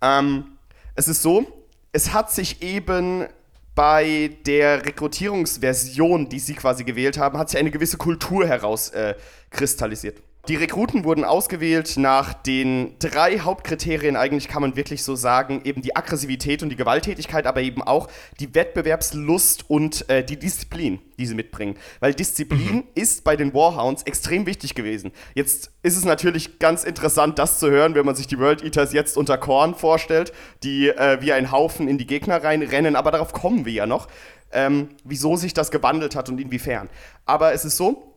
Ähm, 0.00 0.58
es 0.94 1.08
ist 1.08 1.22
so, 1.22 1.46
es 1.92 2.12
hat 2.12 2.30
sich 2.30 2.62
eben 2.62 3.26
bei 3.74 4.30
der 4.44 4.84
Rekrutierungsversion, 4.84 6.28
die 6.28 6.40
sie 6.40 6.54
quasi 6.54 6.82
gewählt 6.82 7.16
haben, 7.18 7.38
hat 7.38 7.50
sich 7.50 7.60
eine 7.60 7.70
gewisse 7.70 7.96
Kultur 7.96 8.46
herauskristallisiert. 8.46 10.18
Äh. 10.18 10.22
Die 10.48 10.56
Rekruten 10.56 11.04
wurden 11.04 11.24
ausgewählt 11.24 11.98
nach 11.98 12.32
den 12.32 12.94
drei 13.00 13.40
Hauptkriterien, 13.40 14.16
eigentlich 14.16 14.48
kann 14.48 14.62
man 14.62 14.76
wirklich 14.76 15.02
so 15.02 15.14
sagen, 15.14 15.60
eben 15.64 15.82
die 15.82 15.94
Aggressivität 15.94 16.62
und 16.62 16.70
die 16.70 16.76
Gewalttätigkeit, 16.76 17.46
aber 17.46 17.60
eben 17.60 17.82
auch 17.82 18.08
die 18.40 18.54
Wettbewerbslust 18.54 19.68
und 19.68 20.08
äh, 20.08 20.24
die 20.24 20.38
Disziplin, 20.38 21.00
die 21.18 21.26
sie 21.26 21.34
mitbringen. 21.34 21.76
Weil 22.00 22.14
Disziplin 22.14 22.84
ist 22.94 23.24
bei 23.24 23.36
den 23.36 23.52
Warhounds 23.52 24.04
extrem 24.04 24.46
wichtig 24.46 24.74
gewesen. 24.74 25.12
Jetzt 25.34 25.70
ist 25.82 25.98
es 25.98 26.06
natürlich 26.06 26.58
ganz 26.58 26.82
interessant, 26.84 27.38
das 27.38 27.58
zu 27.58 27.70
hören, 27.70 27.94
wenn 27.94 28.06
man 28.06 28.14
sich 28.14 28.26
die 28.26 28.38
World 28.38 28.64
Eaters 28.64 28.94
jetzt 28.94 29.18
unter 29.18 29.36
Korn 29.36 29.74
vorstellt, 29.74 30.32
die 30.62 30.88
äh, 30.88 31.18
wie 31.20 31.32
ein 31.32 31.52
Haufen 31.52 31.88
in 31.88 31.98
die 31.98 32.06
Gegner 32.06 32.42
reinrennen, 32.42 32.96
aber 32.96 33.10
darauf 33.10 33.34
kommen 33.34 33.66
wir 33.66 33.72
ja 33.72 33.86
noch, 33.86 34.08
ähm, 34.50 34.88
wieso 35.04 35.36
sich 35.36 35.52
das 35.52 35.70
gewandelt 35.70 36.16
hat 36.16 36.30
und 36.30 36.40
inwiefern. 36.40 36.88
Aber 37.26 37.52
es 37.52 37.66
ist 37.66 37.76
so, 37.76 38.07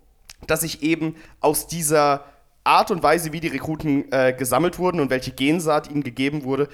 dass 0.47 0.61
sich 0.61 0.83
eben 0.83 1.15
aus 1.39 1.67
dieser 1.67 2.25
Art 2.63 2.91
und 2.91 3.01
Weise, 3.01 3.33
wie 3.33 3.39
die 3.39 3.47
Rekruten 3.47 4.11
äh, 4.11 4.33
gesammelt 4.33 4.77
wurden 4.77 4.99
und 4.99 5.09
welche 5.09 5.31
Gensaat 5.31 5.89
ihnen 5.89 6.03
gegeben 6.03 6.43
wurde, 6.43 6.69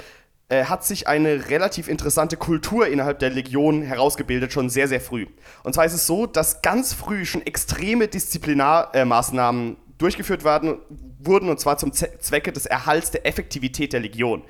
äh, 0.50 0.65
hat 0.65 0.86
sich 0.86 1.07
eine 1.07 1.50
relativ 1.50 1.88
interessante 1.88 2.38
Kultur 2.38 2.88
innerhalb 2.88 3.19
der 3.19 3.29
Legion 3.29 3.81
herausgebildet, 3.81 4.53
schon 4.53 4.69
sehr, 4.69 4.88
sehr 4.88 5.01
früh. 5.01 5.27
Und 5.63 5.74
zwar 5.74 5.86
ist 5.86 5.93
es 5.93 6.07
so, 6.07 6.25
dass 6.25 6.62
ganz 6.62 6.93
früh 6.93 7.25
schon 7.25 7.45
extreme 7.45 8.07
Disziplinarmaßnahmen 8.07 9.77
durchgeführt 9.97 10.43
werden, 10.43 10.77
wurden, 11.19 11.50
und 11.50 11.59
zwar 11.59 11.77
zum 11.77 11.91
Z 11.91 12.21
Zwecke 12.24 12.51
des 12.51 12.65
Erhalts 12.65 13.12
der 13.12 13.25
Effektivität 13.25 13.93
der 13.93 14.00
Legion. 14.00 14.43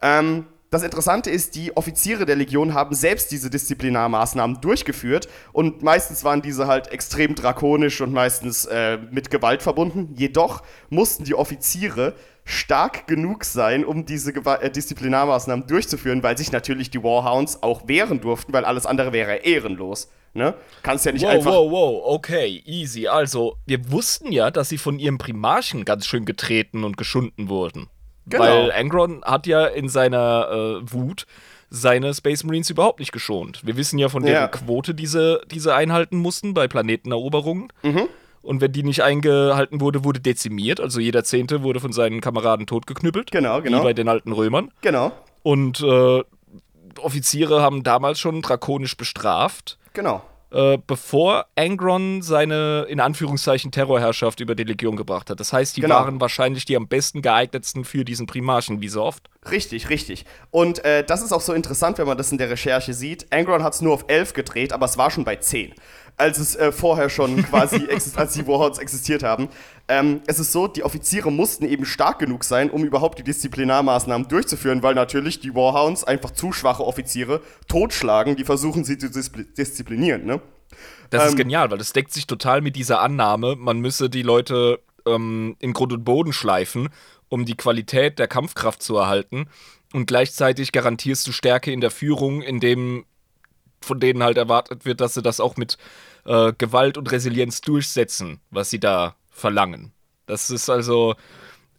Ähm, 0.00 0.46
das 0.72 0.82
Interessante 0.82 1.28
ist, 1.28 1.54
die 1.54 1.76
Offiziere 1.76 2.24
der 2.24 2.34
Legion 2.34 2.72
haben 2.72 2.94
selbst 2.94 3.30
diese 3.30 3.50
Disziplinarmaßnahmen 3.50 4.62
durchgeführt 4.62 5.28
und 5.52 5.82
meistens 5.82 6.24
waren 6.24 6.40
diese 6.40 6.66
halt 6.66 6.90
extrem 6.90 7.34
drakonisch 7.34 8.00
und 8.00 8.10
meistens 8.10 8.64
äh, 8.64 8.96
mit 9.10 9.30
Gewalt 9.30 9.62
verbunden. 9.62 10.14
Jedoch 10.16 10.62
mussten 10.88 11.24
die 11.24 11.34
Offiziere 11.34 12.14
stark 12.44 13.06
genug 13.06 13.44
sein, 13.44 13.84
um 13.84 14.06
diese 14.06 14.32
Gewa 14.32 14.56
äh, 14.56 14.70
Disziplinarmaßnahmen 14.70 15.66
durchzuführen, 15.66 16.22
weil 16.22 16.38
sich 16.38 16.52
natürlich 16.52 16.88
die 16.88 17.02
Warhounds 17.02 17.62
auch 17.62 17.86
wehren 17.86 18.22
durften, 18.22 18.54
weil 18.54 18.64
alles 18.64 18.86
andere 18.86 19.12
wäre 19.12 19.36
ehrenlos. 19.44 20.10
Ne? 20.32 20.54
Kannst 20.82 21.04
ja 21.04 21.12
nicht 21.12 21.22
Wow, 21.26 21.30
einfach. 21.32 21.52
wow, 21.52 21.70
wow, 21.70 22.02
okay, 22.06 22.62
easy. 22.64 23.08
Also, 23.08 23.58
wir 23.66 23.92
wussten 23.92 24.32
ja, 24.32 24.50
dass 24.50 24.70
sie 24.70 24.78
von 24.78 24.98
ihrem 24.98 25.18
Primarchen 25.18 25.84
ganz 25.84 26.06
schön 26.06 26.24
getreten 26.24 26.82
und 26.82 26.96
geschunden 26.96 27.50
wurden. 27.50 27.90
Genau. 28.26 28.42
Weil 28.42 28.72
Angron 28.72 29.22
hat 29.24 29.46
ja 29.46 29.66
in 29.66 29.88
seiner 29.88 30.80
äh, 30.82 30.92
Wut 30.92 31.26
seine 31.70 32.12
Space 32.12 32.44
Marines 32.44 32.68
überhaupt 32.70 33.00
nicht 33.00 33.12
geschont. 33.12 33.60
Wir 33.64 33.76
wissen 33.76 33.98
ja 33.98 34.08
von 34.10 34.22
deren 34.22 34.42
Ja. 34.42 34.48
Quote, 34.48 34.94
die 34.94 35.06
sie, 35.06 35.40
die 35.50 35.58
sie 35.58 35.74
einhalten 35.74 36.18
mussten 36.18 36.52
bei 36.52 36.68
Planeteneroberungen. 36.68 37.72
Mhm. 37.82 38.08
Und 38.42 38.60
wenn 38.60 38.72
die 38.72 38.82
nicht 38.82 39.02
eingehalten 39.02 39.80
wurde, 39.80 40.04
wurde 40.04 40.20
dezimiert. 40.20 40.80
Also 40.80 41.00
jeder 41.00 41.24
Zehnte 41.24 41.62
wurde 41.62 41.80
von 41.80 41.92
seinen 41.92 42.20
Kameraden 42.20 42.66
totgeknüppelt. 42.66 43.30
Genau, 43.30 43.62
genau. 43.62 43.78
Wie 43.80 43.84
bei 43.84 43.92
den 43.94 44.08
alten 44.08 44.32
Römern. 44.32 44.70
Genau, 44.82 45.12
Und 45.42 45.80
äh, 45.80 46.22
Offiziere 47.00 47.62
haben 47.62 47.82
damals 47.82 48.20
schon 48.20 48.42
drakonisch 48.42 48.96
bestraft 48.96 49.78
genau. 49.94 50.22
Äh, 50.52 50.78
bevor 50.86 51.46
Angron 51.56 52.22
seine, 52.22 52.86
in 52.88 53.00
Anführungszeichen, 53.00 53.70
Terrorherrschaft 53.72 54.40
über 54.40 54.54
die 54.54 54.64
Legion 54.64 54.96
gebracht 54.96 55.30
hat. 55.30 55.40
Das 55.40 55.52
heißt, 55.52 55.76
die 55.76 55.80
Genau. 55.80 55.96
waren 55.96 56.20
wahrscheinlich 56.20 56.64
die 56.64 56.76
am 56.76 56.88
besten 56.88 57.22
geeignetsten 57.22 57.84
für 57.84 58.04
diesen 58.04 58.26
Primarchen, 58.26 58.80
wie 58.80 58.88
so 58.88 59.02
oft. 59.02 59.28
Richtig, 59.50 59.88
richtig. 59.88 60.24
Und 60.50 60.84
äh, 60.84 61.04
das 61.04 61.22
ist 61.22 61.32
auch 61.32 61.40
so 61.40 61.52
interessant, 61.52 61.98
wenn 61.98 62.06
man 62.06 62.16
das 62.18 62.30
in 62.32 62.38
der 62.38 62.50
Recherche 62.50 62.94
sieht. 62.94 63.32
Angron 63.32 63.62
hat 63.62 63.74
es 63.74 63.80
nur 63.80 63.94
auf 63.94 64.04
11 64.08 64.34
gedreht, 64.34 64.72
aber 64.72 64.86
es 64.86 64.98
war 64.98 65.10
schon 65.10 65.24
bei 65.24 65.36
10. 65.36 65.74
Als 66.16 66.38
es 66.38 66.54
äh, 66.54 66.72
vorher 66.72 67.08
schon 67.08 67.42
quasi, 67.42 67.88
als 68.16 68.32
die 68.34 68.46
Warhounds 68.46 68.78
existiert 68.78 69.22
haben. 69.22 69.48
Ähm, 69.88 70.20
es 70.26 70.38
ist 70.38 70.52
so, 70.52 70.68
die 70.68 70.84
Offiziere 70.84 71.32
mussten 71.32 71.64
eben 71.64 71.84
stark 71.84 72.18
genug 72.18 72.44
sein, 72.44 72.70
um 72.70 72.84
überhaupt 72.84 73.18
die 73.18 73.24
Disziplinarmaßnahmen 73.24 74.28
durchzuführen, 74.28 74.82
weil 74.82 74.94
natürlich 74.94 75.40
die 75.40 75.54
Warhounds 75.54 76.04
einfach 76.04 76.30
zu 76.30 76.52
schwache 76.52 76.84
Offiziere 76.84 77.40
totschlagen, 77.68 78.36
die 78.36 78.44
versuchen 78.44 78.84
sie 78.84 78.98
zu 78.98 79.10
disziplinieren, 79.10 80.24
ne? 80.24 80.40
Das 81.10 81.26
ist 81.26 81.32
Ähm, 81.32 81.38
genial, 81.38 81.70
weil 81.70 81.78
das 81.78 81.92
deckt 81.92 82.12
sich 82.12 82.26
total 82.26 82.60
mit 82.60 82.76
dieser 82.76 83.00
Annahme, 83.00 83.56
man 83.56 83.80
müsse 83.80 84.08
die 84.08 84.22
Leute 84.22 84.80
ähm, 85.06 85.56
in 85.58 85.72
Grund 85.72 85.92
und 85.92 86.04
Boden 86.04 86.32
schleifen, 86.32 86.88
um 87.28 87.44
die 87.44 87.56
Qualität 87.56 88.18
der 88.18 88.28
Kampfkraft 88.28 88.82
zu 88.82 88.96
erhalten. 88.96 89.46
Und 89.92 90.06
gleichzeitig 90.06 90.72
garantierst 90.72 91.26
du 91.26 91.32
Stärke 91.32 91.70
in 91.70 91.80
der 91.80 91.90
Führung, 91.90 92.40
indem 92.40 93.04
von 93.84 94.00
denen 94.00 94.22
halt 94.22 94.36
erwartet 94.36 94.84
wird, 94.84 95.00
dass 95.00 95.14
sie 95.14 95.22
das 95.22 95.40
auch 95.40 95.56
mit 95.56 95.76
äh, 96.24 96.52
Gewalt 96.56 96.98
und 96.98 97.10
Resilienz 97.10 97.60
durchsetzen, 97.60 98.40
was 98.50 98.70
sie 98.70 98.80
da 98.80 99.16
verlangen. 99.30 99.92
Das 100.26 100.50
ist 100.50 100.70
also. 100.70 101.14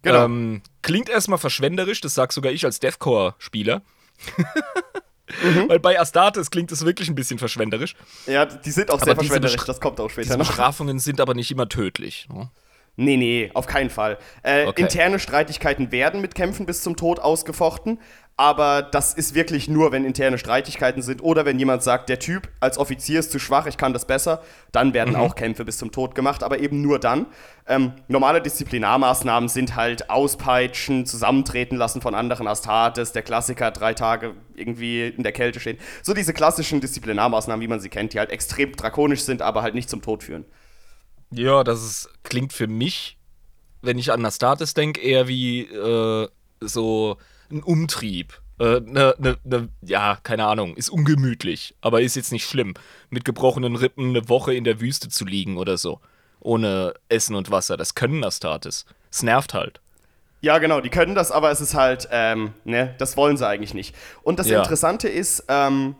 Genau. 0.02 0.26
Ähm, 0.26 0.62
klingt 0.82 1.08
erstmal 1.08 1.38
verschwenderisch, 1.38 2.02
das 2.02 2.14
sag 2.14 2.32
sogar 2.32 2.52
ich 2.52 2.66
als 2.66 2.78
Deathcore-Spieler. 2.78 3.80
Mhm. 5.42 5.64
Weil 5.68 5.80
bei 5.80 5.98
Astartes 5.98 6.50
klingt 6.50 6.70
es 6.72 6.84
wirklich 6.84 7.08
ein 7.08 7.14
bisschen 7.14 7.38
verschwenderisch. 7.38 7.94
Ja, 8.26 8.44
die 8.44 8.70
sind 8.70 8.90
auch 8.90 8.96
Aber 8.96 9.04
sehr 9.06 9.14
verschwenderisch, 9.14 9.64
das 9.64 9.80
kommt 9.80 9.98
auch 10.00 10.10
später 10.10 10.26
Diese 10.26 10.38
noch. 10.38 10.46
Bestrafungen 10.46 10.98
sind 10.98 11.22
aber 11.22 11.32
nicht 11.32 11.50
immer 11.50 11.68
tödlich. 11.68 12.28
Ne? 12.30 12.50
Nee, 12.96 13.16
nee, 13.16 13.50
auf 13.54 13.66
keinen 13.66 13.90
Fall. 13.90 14.18
Äh, 14.42 14.66
Okay. 14.66 14.82
Interne 14.82 15.18
Streitigkeiten 15.18 15.90
werden 15.90 16.20
mit 16.20 16.34
Kämpfen 16.34 16.64
bis 16.66 16.80
zum 16.82 16.96
Tod 16.96 17.18
ausgefochten, 17.18 17.98
aber 18.36 18.82
das 18.82 19.14
ist 19.14 19.34
wirklich 19.34 19.68
nur, 19.68 19.90
wenn 19.92 20.04
interne 20.04 20.38
Streitigkeiten 20.38 21.02
sind 21.02 21.22
oder 21.22 21.44
wenn 21.44 21.58
jemand 21.58 21.82
sagt, 21.84 22.08
der 22.08 22.18
Typ 22.18 22.48
als 22.60 22.78
Offizier 22.78 23.20
ist 23.20 23.30
zu 23.32 23.38
schwach, 23.38 23.66
ich 23.66 23.76
kann 23.76 23.92
das 23.92 24.06
besser, 24.06 24.42
dann 24.72 24.88
Mhm. 24.88 24.94
werden 24.94 25.16
auch 25.16 25.34
Kämpfe 25.36 25.64
bis 25.64 25.78
zum 25.78 25.90
Tod 25.92 26.14
gemacht, 26.14 26.42
aber 26.44 26.58
eben 26.60 26.82
nur 26.82 26.98
dann. 27.00 27.26
Ähm, 27.66 27.92
normale 28.08 28.40
Disziplinarmaßnahmen 28.42 29.48
sind 29.48 29.76
halt 29.76 30.10
auspeitschen, 30.10 31.06
zusammentreten 31.06 31.76
lassen 31.78 32.00
von 32.00 32.14
anderen 32.14 32.46
Astartes, 32.48 33.12
der 33.12 33.22
Klassiker, 33.22 33.70
drei 33.70 33.94
Tage 33.94 34.34
irgendwie 34.54 35.08
in 35.08 35.22
der 35.22 35.32
Kälte 35.32 35.60
stehen. 35.60 35.78
So 36.02 36.12
diese 36.14 36.32
klassischen 36.32 36.80
Disziplinarmaßnahmen, 36.80 37.62
wie 37.62 37.68
man 37.68 37.80
sie 37.80 37.88
kennt, 37.88 38.12
die 38.14 38.18
halt 38.18 38.30
extrem 38.30 38.72
drakonisch 38.72 39.22
sind, 39.22 39.42
aber 39.42 39.62
halt 39.62 39.74
nicht 39.74 39.88
zum 39.90 40.02
Tod 40.02 40.22
führen. 40.22 40.44
Ja, 41.30 41.64
das 41.64 41.82
ist, 41.82 42.08
klingt 42.22 42.52
für 42.52 42.66
mich, 42.66 43.16
wenn 43.82 43.98
ich 43.98 44.12
an 44.12 44.24
Astartes 44.24 44.74
denke, 44.74 45.00
eher 45.00 45.28
wie 45.28 45.62
äh, 45.62 46.28
so 46.60 47.16
ein 47.50 47.62
Umtrieb. 47.62 48.40
Äh, 48.60 48.80
ne, 48.80 49.14
ne, 49.18 49.36
ne, 49.42 49.68
ja, 49.82 50.18
keine 50.22 50.46
Ahnung, 50.46 50.76
ist 50.76 50.88
ungemütlich, 50.88 51.74
aber 51.80 52.02
ist 52.02 52.14
jetzt 52.14 52.30
nicht 52.30 52.48
schlimm. 52.48 52.74
Mit 53.10 53.24
gebrochenen 53.24 53.74
Rippen 53.74 54.10
eine 54.10 54.28
Woche 54.28 54.54
in 54.54 54.64
der 54.64 54.80
Wüste 54.80 55.08
zu 55.08 55.24
liegen 55.24 55.56
oder 55.56 55.76
so. 55.76 56.00
Ohne 56.40 56.94
Essen 57.08 57.34
und 57.34 57.50
Wasser. 57.50 57.76
Das 57.76 57.94
können 57.94 58.22
Astartes. 58.22 58.84
Es 59.10 59.22
nervt 59.22 59.54
halt. 59.54 59.80
Ja, 60.40 60.58
genau, 60.58 60.80
die 60.80 60.90
können 60.90 61.14
das, 61.14 61.32
aber 61.32 61.50
es 61.50 61.60
ist 61.62 61.74
halt, 61.74 62.06
ähm, 62.12 62.52
ne, 62.64 62.94
das 62.98 63.16
wollen 63.16 63.36
sie 63.36 63.46
eigentlich 63.48 63.72
nicht. 63.74 63.94
Und 64.22 64.38
das 64.38 64.48
Ja. 64.48 64.58
Interessante 64.60 65.08
ist, 65.08 65.44
ähm, 65.48 65.96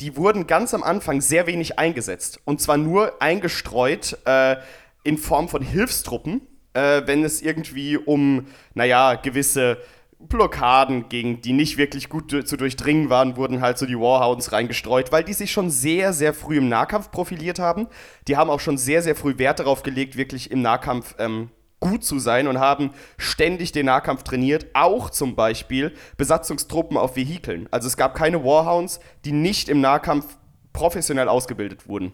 die 0.00 0.16
wurden 0.16 0.46
ganz 0.46 0.74
am 0.74 0.82
Anfang 0.82 1.20
sehr 1.20 1.46
wenig 1.46 1.78
eingesetzt. 1.78 2.40
Und 2.44 2.60
zwar 2.60 2.76
nur 2.76 3.20
eingestreut 3.20 4.18
äh, 4.24 4.56
in 5.02 5.18
Form 5.18 5.48
von 5.48 5.62
Hilfstruppen, 5.62 6.42
äh, 6.74 7.02
wenn 7.06 7.24
es 7.24 7.42
irgendwie 7.42 7.96
um, 7.96 8.46
naja, 8.74 9.14
gewisse 9.14 9.78
Blockaden 10.20 11.08
ging, 11.08 11.40
die 11.42 11.52
nicht 11.52 11.78
wirklich 11.78 12.08
gut 12.08 12.30
zu 12.30 12.56
durchdringen 12.56 13.08
waren, 13.08 13.36
wurden 13.36 13.60
halt 13.60 13.78
so 13.78 13.86
die 13.86 13.98
Warhounds 13.98 14.50
reingestreut, 14.50 15.12
weil 15.12 15.22
die 15.22 15.32
sich 15.32 15.52
schon 15.52 15.70
sehr, 15.70 16.12
sehr 16.12 16.34
früh 16.34 16.58
im 16.58 16.68
Nahkampf 16.68 17.12
profiliert 17.12 17.60
haben. 17.60 17.86
Die 18.26 18.36
haben 18.36 18.50
auch 18.50 18.60
schon 18.60 18.78
sehr, 18.78 19.02
sehr 19.02 19.14
früh 19.14 19.38
Wert 19.38 19.60
darauf 19.60 19.84
gelegt, 19.84 20.16
wirklich 20.16 20.50
im 20.50 20.60
Nahkampf 20.60 21.14
ähm, 21.18 21.50
gut 21.80 22.04
zu 22.04 22.18
sein 22.18 22.48
und 22.48 22.58
haben 22.58 22.90
ständig 23.16 23.72
den 23.72 23.86
Nahkampf 23.86 24.22
trainiert, 24.22 24.66
auch 24.74 25.10
zum 25.10 25.36
Beispiel 25.36 25.94
Besatzungstruppen 26.16 26.96
auf 26.96 27.16
Vehikeln. 27.16 27.68
Also 27.70 27.86
es 27.86 27.96
gab 27.96 28.14
keine 28.14 28.44
Warhounds, 28.44 29.00
die 29.24 29.32
nicht 29.32 29.68
im 29.68 29.80
Nahkampf 29.80 30.36
professionell 30.72 31.28
ausgebildet 31.28 31.88
wurden. 31.88 32.12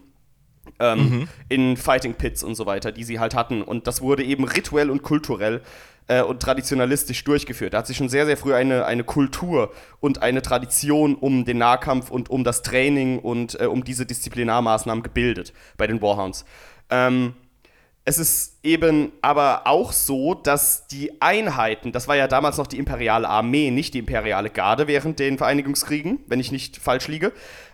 Ähm, 0.79 1.27
In 1.47 1.77
Fighting 1.77 2.15
Pits 2.15 2.43
und 2.43 2.55
so 2.55 2.65
weiter, 2.65 2.91
die 2.91 3.03
sie 3.03 3.19
halt 3.19 3.35
hatten. 3.35 3.61
Und 3.61 3.87
das 3.87 4.01
wurde 4.01 4.23
eben 4.23 4.43
rituell 4.45 4.89
und 4.89 5.03
kulturell 5.03 5.61
äh, 6.07 6.21
und 6.21 6.41
traditionalistisch 6.41 7.23
durchgeführt. 7.23 7.73
Da 7.73 7.79
hat 7.79 7.87
sich 7.87 7.97
schon 7.97 8.09
sehr, 8.09 8.25
sehr 8.25 8.37
früh 8.37 8.53
eine, 8.53 8.85
eine 8.85 9.03
Kultur 9.03 9.71
und 9.99 10.21
eine 10.21 10.41
Tradition 10.41 11.15
um 11.15 11.45
den 11.45 11.59
Nahkampf 11.59 12.09
und 12.11 12.29
um 12.29 12.43
das 12.43 12.61
Training 12.61 13.19
und 13.19 13.59
äh, 13.59 13.65
um 13.65 13.83
diese 13.83 14.05
Disziplinarmaßnahmen 14.05 15.03
gebildet 15.03 15.53
bei 15.77 15.87
den 15.87 16.01
Warhounds. 16.01 16.45
Ähm, 16.89 17.35
es 18.07 18.19
ist 18.19 18.59
eben 18.63 19.11
aber 19.23 19.65
auch 19.65 19.91
so, 19.91 20.35
dass 20.35 20.85
die 20.87 21.19
Einheiten, 21.21 21.91
das 21.91 22.07
war 22.07 22.15
ja 22.15 22.27
damals 22.27 22.57
noch 22.57 22.67
die 22.67 22.77
imperiale 22.77 23.27
Armee, 23.27 23.71
nicht 23.71 23.95
die 23.95 23.99
imperiale 23.99 24.51
Garde 24.51 24.87
während 24.87 25.17
den 25.17 25.39
Vereinigungskriegen, 25.39 26.19
wenn 26.27 26.39
ich 26.39 26.51
nicht 26.51 26.77
falsch 26.77 27.07
liege. 27.07 27.31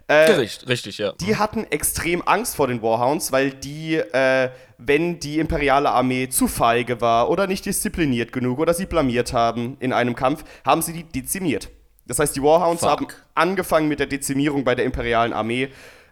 Äh, 0.07 0.31
richtig, 0.31 0.69
richtig, 0.69 0.97
ja. 0.99 1.11
Die 1.19 1.35
hatten 1.35 1.65
extrem 1.65 2.21
Angst 2.25 2.55
vor 2.55 2.67
den 2.67 2.81
Warhounds, 2.81 3.33
weil 3.33 3.51
die, 3.51 3.95
äh, 3.95 4.49
wenn 4.77 5.19
die 5.19 5.37
imperiale 5.39 5.89
Armee 5.91 6.29
zu 6.29 6.47
feige 6.47 7.01
war 7.01 7.29
oder 7.29 7.45
nicht 7.45 7.65
diszipliniert 7.65 8.31
genug 8.31 8.59
oder 8.59 8.73
sie 8.73 8.85
blamiert 8.85 9.33
haben 9.33 9.75
in 9.81 9.91
einem 9.91 10.15
Kampf, 10.15 10.45
haben 10.65 10.81
sie 10.81 10.93
die 10.93 11.03
dezimiert. 11.03 11.69
Das 12.07 12.19
heißt, 12.19 12.35
die 12.35 12.41
Warhounds 12.41 12.81
Fuck. 12.81 12.89
haben 12.89 13.07
angefangen 13.35 13.89
mit 13.89 13.99
der 13.99 14.07
Dezimierung 14.07 14.63
bei 14.63 14.75
der 14.75 14.85
imperialen 14.85 15.33
Armee 15.33 15.69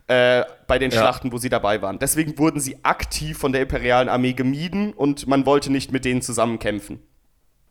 äh, 0.09 0.43
bei 0.65 0.79
den 0.79 0.89
ja. 0.89 0.97
Schlachten, 0.97 1.31
wo 1.31 1.37
sie 1.37 1.49
dabei 1.49 1.83
waren. 1.83 1.99
Deswegen 1.99 2.37
wurden 2.39 2.59
sie 2.59 2.83
aktiv 2.83 3.37
von 3.37 3.51
der 3.51 3.61
imperialen 3.61 4.09
Armee 4.09 4.33
gemieden 4.33 4.91
und 4.93 5.27
man 5.27 5.45
wollte 5.45 5.71
nicht 5.71 5.91
mit 5.91 6.03
denen 6.03 6.23
zusammen 6.23 6.57
kämpfen. 6.57 6.99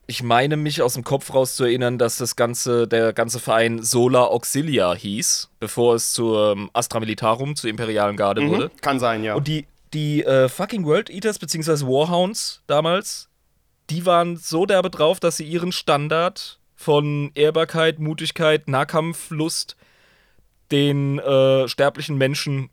Ich 0.06 0.22
meine 0.22 0.56
mich 0.56 0.80
aus 0.80 0.94
dem 0.94 1.02
Kopf 1.02 1.34
raus 1.34 1.56
zu 1.56 1.64
erinnern, 1.64 1.98
dass 1.98 2.16
das 2.16 2.36
ganze, 2.36 2.86
der 2.86 3.12
ganze 3.12 3.40
Verein 3.40 3.82
Solar 3.82 4.30
Auxilia 4.30 4.94
hieß, 4.94 5.50
bevor 5.58 5.96
es 5.96 6.12
zur 6.12 6.52
ähm, 6.52 6.70
Astra 6.72 7.00
Militarum, 7.00 7.56
zur 7.56 7.68
Imperialen 7.70 8.16
Garde 8.16 8.40
mhm, 8.40 8.50
wurde. 8.50 8.70
Kann 8.80 9.00
sein, 9.00 9.24
ja. 9.24 9.34
Und 9.34 9.48
die, 9.48 9.66
die 9.92 10.24
äh, 10.24 10.48
fucking 10.48 10.84
World 10.86 11.10
Eaters 11.10 11.40
bzw. 11.40 11.86
Warhounds 11.86 12.62
damals, 12.68 13.28
die 13.90 14.06
waren 14.06 14.36
so 14.36 14.64
derbe 14.64 14.90
drauf, 14.90 15.18
dass 15.18 15.38
sie 15.38 15.44
ihren 15.44 15.72
Standard 15.72 16.60
von 16.76 17.32
Ehrbarkeit, 17.34 17.98
Mutigkeit, 17.98 18.68
Nahkampflust 18.68 19.76
den 20.70 21.18
äh, 21.18 21.68
sterblichen 21.68 22.16
Menschen 22.18 22.70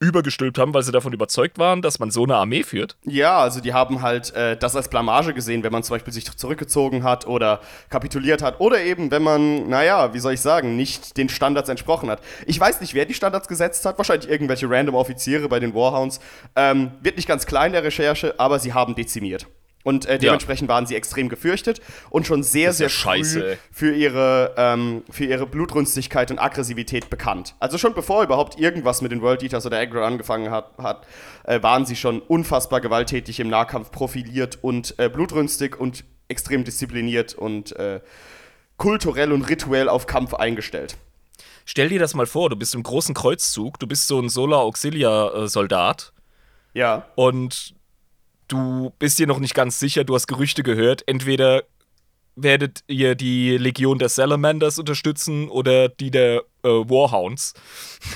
übergestülpt 0.00 0.58
haben, 0.58 0.72
weil 0.72 0.82
sie 0.82 0.92
davon 0.92 1.12
überzeugt 1.12 1.58
waren, 1.58 1.82
dass 1.82 1.98
man 1.98 2.10
so 2.10 2.24
eine 2.24 2.34
Armee 2.36 2.62
führt. 2.62 2.96
Ja, 3.04 3.38
also 3.38 3.60
die 3.60 3.74
haben 3.74 4.00
halt 4.00 4.34
äh, 4.34 4.56
das 4.56 4.74
als 4.74 4.88
Blamage 4.88 5.34
gesehen, 5.34 5.62
wenn 5.62 5.72
man 5.72 5.82
zum 5.82 5.94
Beispiel 5.94 6.12
sich 6.14 6.24
zurückgezogen 6.36 7.04
hat 7.04 7.26
oder 7.26 7.60
kapituliert 7.90 8.42
hat 8.42 8.60
oder 8.60 8.80
eben, 8.80 9.10
wenn 9.10 9.22
man, 9.22 9.68
naja, 9.68 10.14
wie 10.14 10.18
soll 10.18 10.32
ich 10.32 10.40
sagen, 10.40 10.74
nicht 10.74 11.18
den 11.18 11.28
Standards 11.28 11.68
entsprochen 11.68 12.08
hat. 12.08 12.22
Ich 12.46 12.58
weiß 12.58 12.80
nicht, 12.80 12.94
wer 12.94 13.04
die 13.04 13.14
Standards 13.14 13.46
gesetzt 13.46 13.84
hat, 13.84 13.98
wahrscheinlich 13.98 14.30
irgendwelche 14.30 14.70
random 14.70 14.94
Offiziere 14.94 15.48
bei 15.48 15.60
den 15.60 15.74
Warhounds. 15.74 16.18
Ähm, 16.56 16.92
wird 17.02 17.16
nicht 17.16 17.28
ganz 17.28 17.44
klein 17.44 17.72
der 17.72 17.84
Recherche, 17.84 18.34
aber 18.38 18.58
sie 18.58 18.72
haben 18.72 18.94
dezimiert. 18.94 19.46
Und 19.82 20.04
äh, 20.04 20.18
dementsprechend 20.18 20.68
ja. 20.68 20.74
waren 20.74 20.86
sie 20.86 20.94
extrem 20.94 21.30
gefürchtet 21.30 21.80
und 22.10 22.26
schon 22.26 22.42
sehr, 22.42 22.74
sehr 22.74 22.90
früh 22.90 23.24
für 23.72 23.94
ihre, 23.94 24.54
ähm, 24.58 25.02
für 25.10 25.24
ihre 25.24 25.46
Blutrünstigkeit 25.46 26.30
und 26.30 26.38
Aggressivität 26.38 27.08
bekannt. 27.08 27.54
Also 27.60 27.78
schon 27.78 27.94
bevor 27.94 28.22
überhaupt 28.22 28.60
irgendwas 28.60 29.00
mit 29.00 29.10
den 29.10 29.22
World 29.22 29.42
Eaters 29.42 29.64
oder 29.64 29.78
Aggro 29.78 30.04
angefangen 30.04 30.50
hat, 30.50 30.76
hat 30.76 31.06
äh, 31.44 31.62
waren 31.62 31.86
sie 31.86 31.96
schon 31.96 32.20
unfassbar 32.20 32.82
gewalttätig 32.82 33.40
im 33.40 33.48
Nahkampf 33.48 33.90
profiliert 33.90 34.58
und 34.60 34.94
äh, 34.98 35.08
blutrünstig 35.08 35.80
und 35.80 36.04
extrem 36.28 36.64
diszipliniert 36.64 37.34
und 37.34 37.74
äh, 37.76 38.00
kulturell 38.76 39.32
und 39.32 39.48
rituell 39.48 39.88
auf 39.88 40.06
Kampf 40.06 40.34
eingestellt. 40.34 40.96
Stell 41.64 41.88
dir 41.88 42.00
das 42.00 42.14
mal 42.14 42.26
vor, 42.26 42.50
du 42.50 42.56
bist 42.56 42.74
im 42.74 42.82
großen 42.82 43.14
Kreuzzug, 43.14 43.78
du 43.78 43.86
bist 43.86 44.08
so 44.08 44.20
ein 44.20 44.28
Solar 44.28 44.60
Auxilia-Soldat. 44.60 46.12
Äh, 46.74 46.80
ja. 46.80 47.06
Und 47.14 47.74
du 48.50 48.92
bist 48.98 49.18
dir 49.18 49.26
noch 49.26 49.38
nicht 49.38 49.54
ganz 49.54 49.78
sicher, 49.78 50.04
du 50.04 50.14
hast 50.14 50.26
Gerüchte 50.26 50.62
gehört, 50.62 51.02
entweder 51.06 51.64
werdet 52.36 52.84
ihr 52.86 53.14
die 53.14 53.56
Legion 53.56 53.98
der 53.98 54.08
Salamanders 54.08 54.78
unterstützen 54.78 55.48
oder 55.48 55.88
die 55.88 56.10
der 56.10 56.42
äh, 56.62 56.68
Warhounds. 56.68 57.54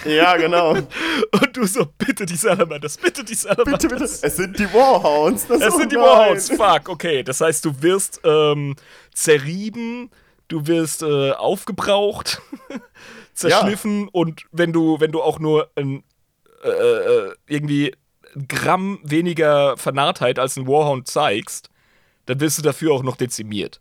Ja, 0.04 0.36
genau. 0.36 0.70
Und 1.32 1.56
du 1.56 1.66
so, 1.66 1.86
bitte 1.98 2.24
die 2.24 2.36
Salamanders, 2.36 2.96
bitte 2.96 3.24
die 3.24 3.34
Salamanders. 3.34 3.82
Bitte, 3.82 3.88
bitte. 3.88 4.04
Es 4.04 4.36
sind 4.36 4.58
die 4.58 4.72
Warhounds. 4.72 5.46
Das 5.46 5.60
es 5.60 5.76
sind 5.76 5.92
die 5.92 5.96
Warhounds, 5.96 6.50
fuck, 6.50 6.88
okay. 6.88 7.22
Das 7.22 7.40
heißt, 7.40 7.64
du 7.64 7.82
wirst 7.82 8.20
ähm, 8.24 8.76
zerrieben, 9.12 10.10
du 10.48 10.66
wirst 10.66 11.02
äh, 11.02 11.32
aufgebraucht, 11.32 12.40
zerschliffen 13.34 14.02
ja. 14.02 14.08
und 14.12 14.42
wenn 14.52 14.72
du, 14.72 15.00
wenn 15.00 15.12
du 15.12 15.22
auch 15.22 15.38
nur 15.38 15.70
ein, 15.74 16.02
äh, 16.62 16.68
äh 16.68 17.34
irgendwie 17.46 17.92
Gramm 18.48 18.98
weniger 19.02 19.76
Vernarrtheit 19.76 20.38
als 20.38 20.56
ein 20.56 20.66
Warhound 20.66 21.06
zeigst, 21.08 21.70
dann 22.26 22.40
wirst 22.40 22.58
du 22.58 22.62
dafür 22.62 22.92
auch 22.92 23.02
noch 23.02 23.16
dezimiert. 23.16 23.80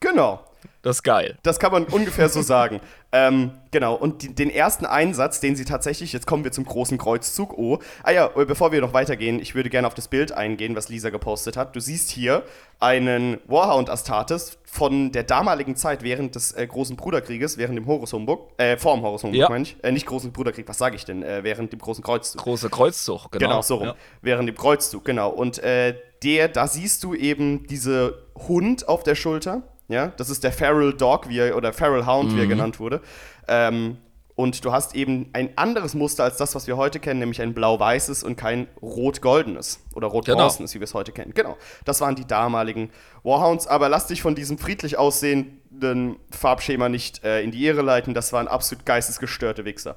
Genau. 0.00 0.44
Das 0.82 0.96
ist 0.96 1.02
geil. 1.02 1.36
Das 1.42 1.58
kann 1.58 1.72
man 1.72 1.84
ungefähr 1.84 2.28
so 2.28 2.42
sagen. 2.42 2.80
Ähm, 3.10 3.52
genau, 3.70 3.94
und 3.94 4.22
die, 4.22 4.34
den 4.34 4.50
ersten 4.50 4.84
Einsatz, 4.84 5.40
den 5.40 5.56
sie 5.56 5.64
tatsächlich, 5.64 6.12
jetzt 6.12 6.26
kommen 6.26 6.44
wir 6.44 6.52
zum 6.52 6.66
großen 6.66 6.98
Kreuzzug, 6.98 7.56
oh. 7.56 7.78
Ah 8.02 8.10
ja, 8.10 8.30
äh, 8.36 8.44
bevor 8.44 8.70
wir 8.70 8.82
noch 8.82 8.92
weitergehen, 8.92 9.40
ich 9.40 9.54
würde 9.54 9.70
gerne 9.70 9.86
auf 9.86 9.94
das 9.94 10.08
Bild 10.08 10.32
eingehen, 10.32 10.76
was 10.76 10.90
Lisa 10.90 11.08
gepostet 11.08 11.56
hat. 11.56 11.74
Du 11.74 11.80
siehst 11.80 12.10
hier 12.10 12.42
einen 12.80 13.38
Warhound 13.46 13.88
Astartes 13.88 14.58
von 14.64 15.10
der 15.10 15.22
damaligen 15.22 15.74
Zeit 15.74 16.02
während 16.02 16.34
des 16.34 16.52
äh, 16.52 16.66
großen 16.66 16.96
Bruderkrieges, 16.96 17.56
während 17.56 17.78
dem 17.78 17.86
Horus 17.86 18.12
Humbug, 18.12 18.50
äh, 18.58 18.76
vor 18.76 18.94
dem 18.94 19.02
Horus 19.02 19.22
Humbug, 19.22 19.40
ja. 19.40 19.48
meine 19.48 19.62
ich. 19.62 19.76
Äh, 19.82 19.90
nicht 19.90 20.04
großen 20.04 20.30
Bruderkrieg, 20.30 20.68
was 20.68 20.76
sage 20.76 20.94
ich 20.94 21.06
denn? 21.06 21.22
Äh, 21.22 21.42
während 21.44 21.72
dem 21.72 21.78
großen 21.78 22.04
Kreuzzug. 22.04 22.42
Große 22.42 22.68
Kreuzzug, 22.68 23.32
genau. 23.32 23.48
Genau, 23.48 23.62
so 23.62 23.76
rum. 23.76 23.86
Ja. 23.86 23.96
Während 24.20 24.50
dem 24.50 24.56
Kreuzzug, 24.56 25.06
genau. 25.06 25.30
Und 25.30 25.60
äh, 25.60 25.94
der, 26.22 26.48
da 26.48 26.66
siehst 26.66 27.04
du 27.04 27.14
eben 27.14 27.66
diese 27.68 28.22
Hund 28.36 28.86
auf 28.86 29.02
der 29.02 29.14
Schulter 29.14 29.62
ja, 29.88 30.08
das 30.16 30.30
ist 30.30 30.44
der 30.44 30.52
Feral 30.52 30.92
Dog, 30.92 31.28
wie 31.28 31.38
er, 31.38 31.56
oder 31.56 31.72
Feral 31.72 32.06
Hound, 32.06 32.32
mhm. 32.32 32.36
wie 32.36 32.40
er 32.40 32.44
mhm. 32.44 32.50
genannt 32.50 32.80
wurde. 32.80 33.00
Ähm, 33.48 33.98
und 34.38 34.64
du 34.64 34.70
hast 34.70 34.94
eben 34.94 35.30
ein 35.32 35.50
anderes 35.56 35.94
Muster 35.94 36.22
als 36.22 36.36
das, 36.36 36.54
was 36.54 36.68
wir 36.68 36.76
heute 36.76 37.00
kennen, 37.00 37.18
nämlich 37.18 37.42
ein 37.42 37.54
blau-weißes 37.54 38.22
und 38.22 38.36
kein 38.36 38.68
rot-goldenes 38.80 39.80
oder 39.96 40.06
rot-bronzenes, 40.06 40.70
genau. 40.70 40.74
wie 40.76 40.80
wir 40.80 40.84
es 40.84 40.94
heute 40.94 41.10
kennen. 41.10 41.32
Genau, 41.34 41.56
das 41.84 42.00
waren 42.00 42.14
die 42.14 42.24
damaligen 42.24 42.90
Warhounds. 43.24 43.66
Aber 43.66 43.88
lass 43.88 44.06
dich 44.06 44.22
von 44.22 44.36
diesem 44.36 44.56
friedlich 44.56 44.96
aussehenden 44.96 46.16
Farbschema 46.30 46.88
nicht 46.88 47.24
äh, 47.24 47.42
in 47.42 47.50
die 47.50 47.66
Irre 47.66 47.82
leiten. 47.82 48.14
Das 48.14 48.32
waren 48.32 48.46
absolut 48.46 48.86
geistesgestörte 48.86 49.64
Wichser. 49.64 49.96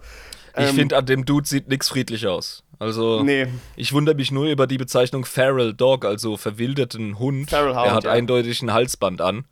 Ich 0.57 0.69
ähm, 0.69 0.75
finde, 0.75 0.97
an 0.97 1.05
dem 1.05 1.23
Dude 1.23 1.47
sieht 1.47 1.67
nichts 1.67 1.89
friedlich 1.89 2.25
aus. 2.25 2.63
Also, 2.79 3.21
nee. 3.21 3.45
ich 3.75 3.93
wundere 3.93 4.15
mich 4.15 4.31
nur 4.31 4.47
über 4.47 4.65
die 4.65 4.79
Bezeichnung 4.79 5.23
Feral 5.23 5.75
Dog, 5.75 6.03
also 6.03 6.35
verwilderten 6.35 7.19
Hund. 7.19 7.51
Feral 7.51 7.75
Hound, 7.75 7.85
er 7.85 7.93
hat 7.93 8.03
ja. 8.05 8.11
eindeutig 8.11 8.63
ein 8.63 8.73
Halsband 8.73 9.21
an. 9.21 9.45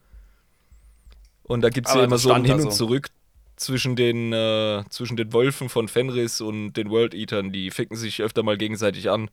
Und 1.50 1.62
da 1.62 1.70
gibt 1.70 1.88
es 1.88 1.96
ja 1.96 2.04
immer 2.04 2.20
so 2.20 2.32
ein 2.32 2.46
Hin 2.46 2.54
und 2.54 2.62
so. 2.62 2.70
Zurück 2.70 3.08
zwischen 3.56 3.96
den, 3.96 4.32
äh, 4.32 4.84
zwischen 4.90 5.18
den 5.18 5.34
Wölfen 5.34 5.68
von 5.68 5.88
Fenris 5.88 6.42
und 6.42 6.74
den 6.74 6.92
World 6.92 7.16
Eatern. 7.16 7.52
Die 7.52 7.72
ficken 7.72 7.98
sich 7.98 8.22
öfter 8.22 8.44
mal 8.44 8.56
gegenseitig 8.56 9.10
an. 9.10 9.32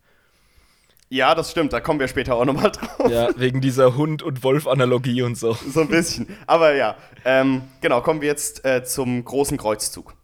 Ja, 1.10 1.34
das 1.34 1.50
stimmt, 1.50 1.74
da 1.74 1.80
kommen 1.80 2.00
wir 2.00 2.08
später 2.08 2.34
auch 2.34 2.46
nochmal 2.46 2.72
drauf. 2.72 3.10
Ja, 3.10 3.28
wegen 3.36 3.60
dieser 3.60 3.96
Hund- 3.96 4.22
und 4.22 4.42
Wolf-Analogie 4.42 5.22
und 5.22 5.36
so. 5.36 5.52
So 5.52 5.82
ein 5.82 5.88
bisschen. 5.88 6.26
Aber 6.46 6.74
ja, 6.74 6.96
ähm, 7.26 7.62
genau, 7.82 8.00
kommen 8.00 8.22
wir 8.22 8.28
jetzt 8.28 8.64
äh, 8.64 8.82
zum 8.82 9.22
großen 9.22 9.58
Kreuzzug. 9.58 10.14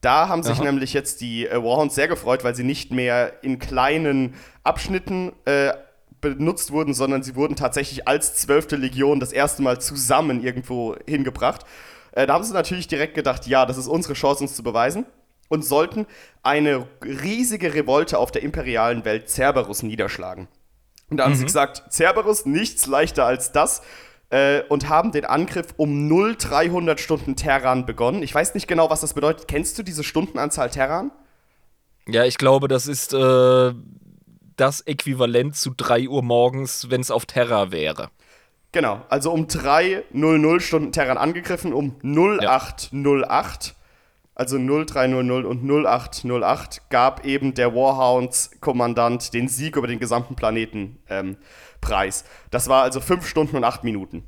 Da 0.00 0.28
haben 0.28 0.44
sich 0.44 0.56
Aha. 0.56 0.64
nämlich 0.64 0.94
jetzt 0.94 1.20
die 1.20 1.46
äh, 1.46 1.62
Warhounds 1.62 1.96
sehr 1.96 2.08
gefreut, 2.08 2.44
weil 2.44 2.54
sie 2.54 2.64
nicht 2.64 2.92
mehr 2.92 3.42
in 3.42 3.58
kleinen 3.58 4.34
Abschnitten 4.62 5.32
äh, 5.44 5.72
benutzt 6.20 6.72
wurden, 6.72 6.94
sondern 6.94 7.22
sie 7.22 7.36
wurden 7.36 7.56
tatsächlich 7.56 8.06
als 8.06 8.34
zwölfte 8.34 8.76
Legion 8.76 9.20
das 9.20 9.32
erste 9.32 9.62
Mal 9.62 9.80
zusammen 9.80 10.42
irgendwo 10.42 10.96
hingebracht. 11.06 11.64
Äh, 12.12 12.26
da 12.26 12.34
haben 12.34 12.44
sie 12.44 12.52
natürlich 12.52 12.88
direkt 12.88 13.14
gedacht, 13.14 13.46
ja, 13.46 13.66
das 13.66 13.76
ist 13.76 13.86
unsere 13.86 14.14
Chance, 14.14 14.44
uns 14.44 14.54
zu 14.54 14.62
beweisen. 14.62 15.06
Und 15.48 15.64
sollten 15.64 16.06
eine 16.44 16.86
riesige 17.02 17.74
Revolte 17.74 18.18
auf 18.18 18.30
der 18.30 18.42
imperialen 18.42 19.04
Welt 19.04 19.28
Cerberus 19.28 19.82
niederschlagen. 19.82 20.46
Und 21.10 21.16
da 21.16 21.24
haben 21.24 21.32
mhm. 21.32 21.38
sie 21.38 21.44
gesagt, 21.44 21.92
Cerberus, 21.92 22.46
nichts 22.46 22.86
leichter 22.86 23.26
als 23.26 23.50
das. 23.50 23.82
Äh, 24.30 24.62
und 24.68 24.88
haben 24.88 25.10
den 25.10 25.24
Angriff 25.24 25.74
um 25.76 26.08
0300 26.08 27.00
Stunden 27.00 27.34
Terran 27.34 27.84
begonnen. 27.84 28.22
Ich 28.22 28.32
weiß 28.32 28.54
nicht 28.54 28.68
genau, 28.68 28.90
was 28.90 29.00
das 29.00 29.14
bedeutet. 29.14 29.48
Kennst 29.48 29.76
du 29.76 29.82
diese 29.82 30.04
Stundenanzahl 30.04 30.70
Terran? 30.70 31.10
Ja, 32.06 32.24
ich 32.24 32.38
glaube, 32.38 32.68
das 32.68 32.86
ist 32.86 33.12
äh, 33.12 33.74
das 34.60 34.82
Äquivalent 34.82 35.56
zu 35.56 35.72
3 35.76 36.08
Uhr 36.08 36.22
morgens, 36.22 36.90
wenn 36.90 37.00
es 37.00 37.10
auf 37.10 37.24
Terra 37.24 37.72
wäre. 37.72 38.10
Genau, 38.72 39.00
also 39.08 39.32
um 39.32 39.46
3.00 39.46 40.60
Stunden 40.60 40.92
Terran 40.92 41.18
angegriffen, 41.18 41.72
um 41.72 41.96
0808, 42.04 43.66
ja. 43.66 43.74
also 44.34 44.58
0300 44.58 45.44
und 45.44 45.64
0808 45.64 46.88
gab 46.90 47.24
eben 47.24 47.54
der 47.54 47.74
Warhounds-Kommandant 47.74 49.34
den 49.34 49.48
Sieg 49.48 49.76
über 49.76 49.88
den 49.88 49.98
gesamten 49.98 50.36
Planeten 50.36 51.02
ähm, 51.08 51.36
preis. 51.80 52.24
Das 52.50 52.68
war 52.68 52.82
also 52.82 53.00
5 53.00 53.26
Stunden 53.26 53.56
und 53.56 53.64
8 53.64 53.82
Minuten. 53.82 54.24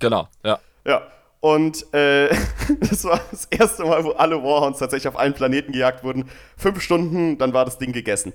Genau, 0.00 0.28
ja. 0.42 0.58
Ja, 0.86 1.02
und 1.40 1.92
äh, 1.94 2.28
das 2.80 3.04
war 3.04 3.20
das 3.30 3.46
erste 3.46 3.84
Mal, 3.84 4.04
wo 4.04 4.12
alle 4.12 4.42
Warhounds 4.42 4.78
tatsächlich 4.78 5.08
auf 5.08 5.16
einen 5.16 5.34
Planeten 5.34 5.72
gejagt 5.72 6.04
wurden. 6.04 6.28
Fünf 6.56 6.80
Stunden, 6.80 7.38
dann 7.38 7.52
war 7.52 7.64
das 7.64 7.78
Ding 7.78 7.92
gegessen. 7.92 8.32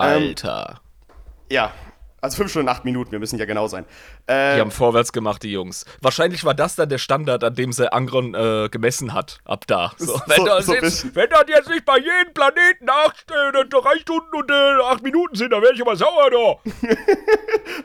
Ähm, 0.00 0.28
Alter. 0.28 0.80
Ähm, 0.80 1.46
ja. 1.50 1.72
Also 2.20 2.36
5 2.38 2.50
Stunden, 2.50 2.68
8 2.68 2.84
Minuten, 2.84 3.12
wir 3.12 3.20
müssen 3.20 3.38
ja 3.38 3.44
genau 3.44 3.68
sein. 3.68 3.84
Äh, 4.26 4.56
die 4.56 4.60
haben 4.60 4.72
vorwärts 4.72 5.12
gemacht, 5.12 5.42
die 5.44 5.52
Jungs. 5.52 5.84
Wahrscheinlich 6.00 6.44
war 6.44 6.54
das 6.54 6.74
dann 6.74 6.88
der 6.88 6.98
Standard, 6.98 7.44
an 7.44 7.54
dem 7.54 7.72
sie 7.72 7.92
Angron 7.92 8.34
äh, 8.34 8.68
gemessen 8.70 9.14
hat, 9.14 9.38
ab 9.44 9.66
da. 9.68 9.92
So, 9.98 10.06
so, 10.14 10.22
wenn, 10.26 10.44
das 10.44 10.66
so 10.66 10.74
jetzt, 10.74 11.14
wenn 11.14 11.30
das 11.30 11.44
jetzt 11.46 11.68
nicht 11.68 11.84
bei 11.84 11.96
jedem 11.98 12.34
Planeten 12.34 12.88
8, 12.88 13.30
äh, 13.30 13.68
3 13.68 13.98
Stunden 14.00 14.34
und 14.34 14.50
äh, 14.50 14.82
8 14.82 15.02
Minuten 15.04 15.36
sind, 15.36 15.52
dann 15.52 15.62
wäre 15.62 15.74
ich 15.74 15.80
aber 15.80 15.94
sauer 15.94 16.30
da. 16.30 16.88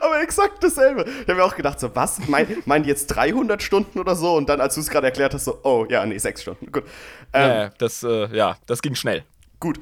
aber 0.00 0.20
exakt 0.20 0.62
dasselbe. 0.64 1.04
Ich 1.04 1.28
habe 1.28 1.34
mir 1.34 1.44
auch 1.44 1.54
gedacht, 1.54 1.78
so, 1.78 1.94
was? 1.94 2.18
Mein, 2.26 2.48
meinen 2.64 2.82
die 2.82 2.90
jetzt 2.90 3.06
300 3.08 3.62
Stunden 3.62 4.00
oder 4.00 4.16
so? 4.16 4.34
Und 4.34 4.48
dann, 4.48 4.60
als 4.60 4.74
du 4.74 4.80
es 4.80 4.90
gerade 4.90 5.06
erklärt 5.06 5.34
hast, 5.34 5.44
so, 5.44 5.60
oh, 5.62 5.86
ja, 5.88 6.04
nee, 6.04 6.18
6 6.18 6.42
Stunden. 6.42 6.72
Gut. 6.72 6.84
Ähm, 7.32 7.50
ja, 7.50 7.68
das, 7.78 8.02
äh, 8.02 8.34
ja, 8.36 8.56
das 8.66 8.82
ging 8.82 8.96
schnell. 8.96 9.22
Gut. 9.60 9.78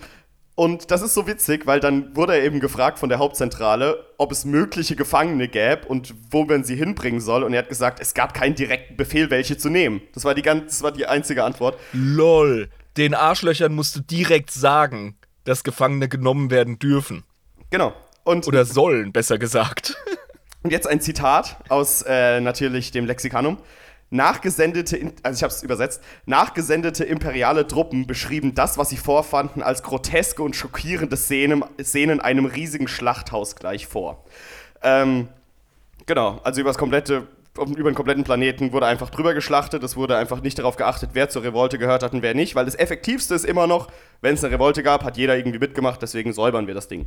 Und 0.54 0.90
das 0.90 1.00
ist 1.00 1.14
so 1.14 1.26
witzig, 1.26 1.66
weil 1.66 1.80
dann 1.80 2.14
wurde 2.14 2.36
er 2.36 2.44
eben 2.44 2.60
gefragt 2.60 2.98
von 2.98 3.08
der 3.08 3.18
Hauptzentrale, 3.18 4.04
ob 4.18 4.32
es 4.32 4.44
mögliche 4.44 4.96
Gefangene 4.96 5.48
gäbe 5.48 5.86
und 5.88 6.14
wo 6.30 6.44
man 6.44 6.62
sie 6.62 6.76
hinbringen 6.76 7.20
soll. 7.20 7.42
Und 7.42 7.54
er 7.54 7.60
hat 7.60 7.70
gesagt, 7.70 8.00
es 8.00 8.12
gab 8.12 8.34
keinen 8.34 8.54
direkten 8.54 8.96
Befehl, 8.96 9.30
welche 9.30 9.56
zu 9.56 9.70
nehmen. 9.70 10.02
Das 10.12 10.24
war 10.24 10.34
die, 10.34 10.42
ganz, 10.42 10.66
das 10.66 10.82
war 10.82 10.92
die 10.92 11.06
einzige 11.06 11.44
Antwort. 11.44 11.78
Lol. 11.92 12.68
Den 12.98 13.14
Arschlöchern 13.14 13.74
musst 13.74 13.96
du 13.96 14.00
direkt 14.00 14.50
sagen, 14.50 15.16
dass 15.44 15.64
Gefangene 15.64 16.08
genommen 16.08 16.50
werden 16.50 16.78
dürfen. 16.78 17.24
Genau. 17.70 17.94
Und 18.24 18.46
Oder 18.46 18.66
sollen, 18.66 19.12
besser 19.12 19.38
gesagt. 19.38 19.96
Und 20.62 20.70
jetzt 20.70 20.86
ein 20.86 21.00
Zitat 21.00 21.56
aus 21.68 22.02
äh, 22.02 22.40
natürlich 22.40 22.92
dem 22.92 23.06
Lexikanum. 23.06 23.58
Nachgesendete, 24.12 25.12
also 25.22 25.38
ich 25.38 25.42
habe 25.42 25.52
es 25.52 25.62
übersetzt, 25.62 26.02
nachgesendete 26.26 27.02
imperiale 27.02 27.66
Truppen 27.66 28.06
beschrieben 28.06 28.54
das, 28.54 28.76
was 28.76 28.90
sie 28.90 28.98
vorfanden, 28.98 29.62
als 29.62 29.82
groteske 29.82 30.42
und 30.42 30.54
schockierende 30.54 31.16
Szenen, 31.16 31.64
Szenen 31.82 32.20
einem 32.20 32.44
riesigen 32.44 32.88
Schlachthaus 32.88 33.56
gleich 33.56 33.86
vor. 33.86 34.24
Ähm, 34.82 35.28
genau, 36.04 36.40
also 36.44 36.60
über 36.60 36.70
das 36.70 36.78
komplette 36.78 37.26
über 37.58 37.90
den 37.90 37.94
kompletten 37.94 38.24
Planeten 38.24 38.72
wurde 38.72 38.86
einfach 38.86 39.10
drüber 39.10 39.34
geschlachtet. 39.34 39.82
Es 39.82 39.94
wurde 39.94 40.16
einfach 40.16 40.40
nicht 40.40 40.58
darauf 40.58 40.76
geachtet, 40.76 41.10
wer 41.12 41.28
zur 41.28 41.42
Revolte 41.42 41.78
gehört 41.78 42.02
hat 42.02 42.14
und 42.14 42.22
wer 42.22 42.34
nicht, 42.34 42.54
weil 42.54 42.64
das 42.64 42.74
Effektivste 42.74 43.34
ist 43.34 43.44
immer 43.44 43.66
noch, 43.66 43.88
wenn 44.22 44.34
es 44.34 44.42
eine 44.42 44.54
Revolte 44.54 44.82
gab, 44.82 45.04
hat 45.04 45.18
jeder 45.18 45.36
irgendwie 45.36 45.58
mitgemacht, 45.58 46.00
deswegen 46.00 46.32
säubern 46.32 46.66
wir 46.66 46.72
das 46.72 46.88
Ding. 46.88 47.06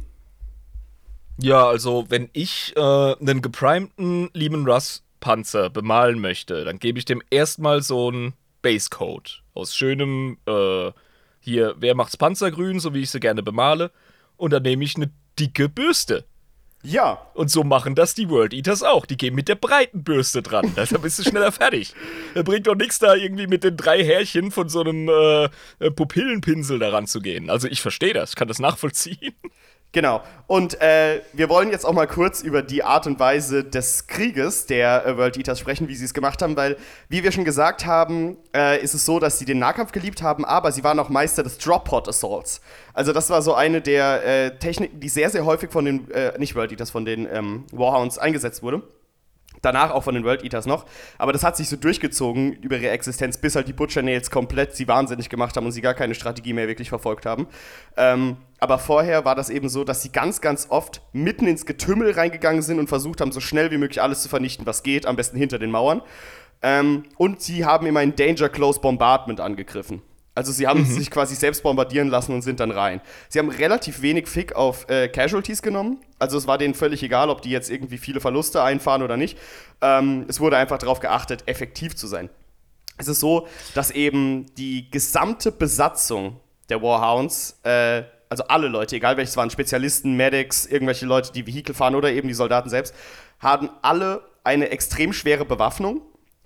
Ja, 1.37 1.67
also 1.67 2.05
wenn 2.09 2.29
ich 2.33 2.73
äh, 2.77 2.79
einen 2.79 3.41
geprimten 3.41 4.29
Lehman 4.33 4.67
Russ 4.67 5.04
Panzer 5.19 5.69
bemalen 5.69 6.19
möchte, 6.19 6.65
dann 6.65 6.80
gebe 6.80 6.99
ich 6.99 7.06
dem 7.06 7.21
erstmal 7.30 7.82
so 7.82 8.10
einen 8.10 8.34
Basecode 8.62 9.43
aus 9.54 9.75
schönem, 9.75 10.38
äh, 10.47 10.91
hier, 11.39 11.75
wer 11.78 11.95
macht's 11.95 12.17
Panzergrün, 12.17 12.80
so 12.80 12.93
wie 12.93 13.01
ich 13.01 13.10
sie 13.10 13.19
gerne 13.19 13.43
bemale, 13.43 13.91
und 14.38 14.51
dann 14.51 14.63
nehme 14.63 14.84
ich 14.84 14.95
eine 14.95 15.12
dicke 15.39 15.69
Bürste. 15.69 16.25
Ja. 16.86 17.19
Und 17.34 17.49
so 17.49 17.63
machen 17.63 17.95
das 17.95 18.13
die 18.13 18.30
World 18.30 18.54
Eaters 18.54 18.84
auch. 18.84 19.06
Die 19.06 19.17
gehen 19.17 19.34
mit 19.34 19.47
der 19.47 19.56
breiten 19.56 20.04
Bürste 20.04 20.41
dran. 20.41 20.71
Deshalb 20.78 21.01
bist 21.01 21.17
du 21.19 21.23
schneller 21.23 21.51
fertig. 21.51 21.93
Da 22.36 22.43
bringt 22.43 22.67
doch 22.67 22.75
nichts 22.75 22.99
da 22.99 23.15
irgendwie 23.15 23.47
mit 23.47 23.63
den 23.63 23.75
drei 23.75 24.04
Härchen 24.04 24.51
von 24.51 24.69
so 24.69 24.82
einem 24.82 25.10
äh, 25.10 25.91
Pupillenpinsel 25.91 26.80
daran 26.80 27.08
zu 27.08 27.21
gehen. 27.21 27.49
Also 27.49 27.67
ich 27.67 27.82
verstehe 27.82 28.13
das, 28.13 28.32
ich 28.32 28.36
kann 28.36 28.47
das 28.47 28.60
nachvollziehen. 28.60 29.34
Genau. 29.91 30.21
Und 30.47 30.81
äh, 30.81 31.21
wir 31.31 31.47
wollen 31.47 31.71
jetzt 31.71 31.85
auch 31.85 31.93
mal 31.93 32.05
kurz 32.05 32.41
über 32.41 32.61
die 32.61 32.83
Art 32.83 33.07
und 33.07 33.17
Weise 33.17 33.63
des 33.63 34.07
Krieges 34.07 34.65
der 34.65 35.05
äh, 35.05 35.17
World 35.17 35.37
Eaters 35.37 35.57
sprechen, 35.57 35.87
wie 35.87 35.95
sie 35.95 36.03
es 36.03 36.13
gemacht 36.13 36.41
haben, 36.41 36.57
weil, 36.57 36.75
wie 37.07 37.23
wir 37.23 37.31
schon 37.31 37.45
gesagt 37.45 37.85
haben, 37.85 38.35
äh, 38.53 38.83
ist 38.83 38.93
es 38.93 39.05
so, 39.05 39.19
dass 39.19 39.39
sie 39.39 39.45
den 39.45 39.57
Nahkampf 39.57 39.93
geliebt 39.93 40.21
haben, 40.21 40.43
aber 40.43 40.73
sie 40.73 40.83
waren 40.83 40.99
auch 40.99 41.07
Meister 41.07 41.43
des 41.43 41.57
Drop-Pod 41.59 42.09
Assaults. 42.09 42.59
Also 42.93 43.13
das 43.13 43.29
war 43.29 43.41
so 43.41 43.53
eine 43.53 43.79
der 43.79 44.25
äh, 44.25 44.59
Techniken, 44.59 44.99
die 44.99 45.07
sehr, 45.07 45.29
sehr 45.29 45.45
häufig 45.45 45.71
von 45.71 45.85
den, 45.85 46.11
äh, 46.11 46.37
nicht 46.39 46.55
World 46.55 46.71
Eaters, 46.71 46.91
von 46.91 47.05
den 47.05 47.25
ähm, 47.31 47.63
Warhounds 47.71 48.17
eingesetzt 48.17 48.63
wurde 48.63 48.83
danach 49.65 49.91
auch 49.91 50.03
von 50.03 50.15
den 50.15 50.23
World 50.23 50.43
Eaters 50.43 50.65
noch. 50.65 50.85
Aber 51.17 51.33
das 51.33 51.43
hat 51.43 51.57
sich 51.57 51.67
so 51.69 51.75
durchgezogen 51.75 52.53
über 52.53 52.77
ihre 52.77 52.91
Existenz, 52.91 53.37
bis 53.37 53.55
halt 53.55 53.67
die 53.67 53.73
Butcher 53.73 54.01
Nails 54.01 54.29
komplett 54.29 54.75
sie 54.75 54.87
wahnsinnig 54.87 55.29
gemacht 55.29 55.57
haben 55.57 55.65
und 55.65 55.71
sie 55.71 55.81
gar 55.81 55.93
keine 55.93 56.15
Strategie 56.15 56.53
mehr 56.53 56.67
wirklich 56.67 56.89
verfolgt 56.89 57.25
haben. 57.25 57.47
Ähm, 57.97 58.37
aber 58.59 58.79
vorher 58.79 59.25
war 59.25 59.35
das 59.35 59.49
eben 59.49 59.69
so, 59.69 59.83
dass 59.83 60.01
sie 60.01 60.11
ganz, 60.11 60.41
ganz 60.41 60.67
oft 60.69 61.01
mitten 61.13 61.47
ins 61.47 61.65
Getümmel 61.65 62.11
reingegangen 62.11 62.61
sind 62.61 62.79
und 62.79 62.87
versucht 62.87 63.21
haben, 63.21 63.31
so 63.31 63.39
schnell 63.39 63.71
wie 63.71 63.77
möglich 63.77 64.01
alles 64.01 64.21
zu 64.21 64.29
vernichten, 64.29 64.65
was 64.65 64.83
geht, 64.83 65.05
am 65.05 65.15
besten 65.15 65.37
hinter 65.37 65.59
den 65.59 65.71
Mauern. 65.71 66.01
Ähm, 66.61 67.03
und 67.17 67.41
sie 67.41 67.65
haben 67.65 67.85
immer 67.85 67.99
ein 67.99 68.15
Danger 68.15 68.49
Close 68.49 68.79
Bombardment 68.79 69.39
angegriffen. 69.39 70.01
Also 70.35 70.51
sie 70.51 70.67
haben 70.67 70.81
mhm. 70.81 70.85
sich 70.85 71.09
quasi 71.09 71.33
selbst 71.33 71.63
bombardieren 71.63 72.09
lassen 72.09 72.33
und 72.33 72.41
sind 72.41 72.59
dann 72.59 72.71
rein. 72.71 72.99
Sie 73.29 73.39
haben 73.39 73.49
relativ 73.49 74.01
wenig 74.01 74.27
Fick 74.27 74.53
auf 74.53 74.89
äh, 74.89 75.07
Casualties 75.07 75.61
genommen. 75.61 76.01
Also 76.19 76.37
es 76.37 76.45
war 76.45 76.57
denen 76.57 76.73
völlig 76.73 77.01
egal, 77.03 77.29
ob 77.29 77.41
die 77.41 77.51
jetzt 77.51 77.69
irgendwie 77.69 77.97
viele 77.97 78.19
Verluste 78.19 78.61
einfahren 78.61 79.01
oder 79.01 79.15
nicht. 79.15 79.37
Ähm, 79.81 80.25
es 80.27 80.41
wurde 80.41 80.57
einfach 80.57 80.77
darauf 80.77 80.99
geachtet, 80.99 81.43
effektiv 81.45 81.95
zu 81.95 82.07
sein. 82.07 82.29
Es 82.97 83.07
ist 83.07 83.21
so, 83.21 83.47
dass 83.73 83.91
eben 83.91 84.45
die 84.57 84.89
gesamte 84.91 85.51
Besatzung 85.51 86.39
der 86.69 86.81
Warhounds, 86.81 87.59
äh, 87.63 88.03
also 88.29 88.43
alle 88.45 88.67
Leute, 88.67 88.95
egal 88.95 89.17
welches 89.17 89.38
waren, 89.38 89.49
Spezialisten, 89.49 90.15
Medics, 90.15 90.65
irgendwelche 90.65 91.05
Leute, 91.05 91.31
die 91.33 91.45
Vehikel 91.47 91.75
fahren 91.75 91.95
oder 91.95 92.11
eben 92.11 92.27
die 92.27 92.33
Soldaten 92.33 92.69
selbst, 92.69 92.93
haben 93.39 93.69
alle 93.81 94.21
eine 94.43 94.69
extrem 94.69 95.13
schwere 95.13 95.45
Bewaffnung. 95.45 96.01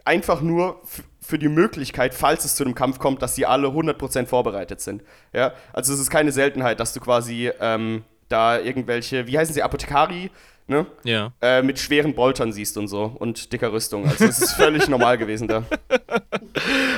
Einfach 0.05 0.41
nur 0.41 0.81
für 1.21 1.37
die 1.37 1.49
Möglichkeit, 1.49 2.13
falls 2.13 2.45
es 2.45 2.55
zu 2.55 2.63
einem 2.63 2.73
Kampf 2.73 2.97
kommt, 2.99 3.21
dass 3.21 3.35
sie 3.35 3.45
alle 3.45 3.67
100% 3.67 4.25
vorbereitet 4.25 4.81
sind. 4.81 5.03
Ja? 5.33 5.53
Also 5.73 5.93
es 5.93 5.99
ist 5.99 6.09
keine 6.09 6.31
Seltenheit, 6.31 6.79
dass 6.79 6.93
du 6.93 6.99
quasi 6.99 7.51
ähm, 7.59 8.03
da 8.29 8.59
irgendwelche, 8.59 9.27
wie 9.27 9.37
heißen 9.37 9.53
sie, 9.53 9.61
Apothekari, 9.61 10.31
ne? 10.67 10.85
Ja. 11.03 11.33
Äh, 11.41 11.61
mit 11.61 11.79
schweren 11.79 12.15
Boltern 12.15 12.53
siehst 12.53 12.77
und 12.77 12.87
so 12.87 13.03
und 13.03 13.51
dicker 13.51 13.71
Rüstung. 13.71 14.07
Also 14.07 14.25
es 14.25 14.39
ist 14.41 14.53
völlig 14.53 14.87
normal 14.89 15.17
gewesen 15.17 15.47
da. 15.47 15.63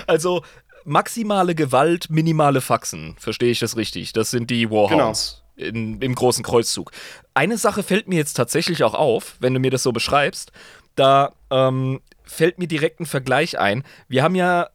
Also 0.07 0.43
maximale 0.85 1.55
Gewalt, 1.55 2.09
minimale 2.09 2.61
Faxen, 2.61 3.15
verstehe 3.17 3.51
ich 3.51 3.59
das 3.59 3.77
richtig? 3.77 4.13
Das 4.13 4.31
sind 4.31 4.49
die 4.49 4.69
Warhounds 4.69 5.43
genau. 5.55 5.69
in, 5.69 6.01
im 6.01 6.15
großen 6.15 6.43
Kreuzzug. 6.43 6.91
Eine 7.33 7.57
Sache 7.57 7.83
fällt 7.83 8.07
mir 8.07 8.17
jetzt 8.17 8.33
tatsächlich 8.33 8.83
auch 8.83 8.93
auf, 8.93 9.35
wenn 9.39 9.53
du 9.53 9.59
mir 9.59 9.71
das 9.71 9.83
so 9.83 9.91
beschreibst. 9.91 10.51
Da 10.95 11.33
ähm, 11.49 12.01
fällt 12.23 12.59
mir 12.59 12.67
direkt 12.67 12.99
ein 12.99 13.05
Vergleich 13.05 13.59
ein. 13.59 13.83
Wir 14.07 14.23
haben 14.23 14.35
ja 14.35 14.69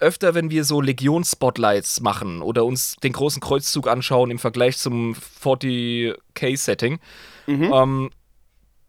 öfter, 0.00 0.34
wenn 0.34 0.50
wir 0.50 0.64
so 0.64 0.80
Legion-Spotlights 0.80 2.00
machen 2.00 2.42
oder 2.42 2.64
uns 2.64 2.96
den 2.96 3.12
großen 3.12 3.40
Kreuzzug 3.40 3.88
anschauen 3.88 4.30
im 4.30 4.38
Vergleich 4.38 4.78
zum 4.78 5.14
40k-Setting, 5.42 6.98
mhm. 7.46 7.72
ähm, 7.72 8.10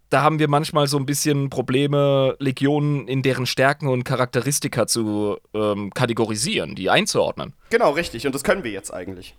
da 0.10 0.24
haben 0.24 0.40
wir 0.40 0.48
manchmal 0.48 0.88
so 0.88 0.98
ein 0.98 1.06
bisschen 1.06 1.50
Probleme, 1.50 2.36
Legionen 2.40 3.08
in 3.08 3.22
deren 3.22 3.46
Stärken 3.46 3.88
und 3.88 4.04
Charakteristika 4.04 4.88
zu 4.88 5.38
ähm, 5.54 5.92
kategorisieren, 5.94 6.76
die 6.76 6.90
einzuordnen. 6.90 7.54
Genau, 7.70 7.92
richtig. 7.92 8.26
Und 8.26 8.34
das 8.34 8.44
können 8.44 8.64
wir 8.64 8.72
jetzt 8.72 8.92
eigentlich. 8.92 9.36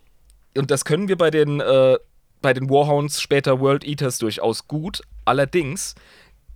Und 0.56 0.70
das 0.70 0.84
können 0.84 1.08
wir 1.08 1.16
bei 1.16 1.30
den, 1.30 1.60
äh, 1.60 1.98
bei 2.40 2.54
den 2.54 2.70
Warhounds, 2.70 3.20
später 3.20 3.60
World 3.60 3.84
Eaters 3.84 4.18
durchaus 4.18 4.68
gut. 4.68 5.02
Allerdings 5.24 5.96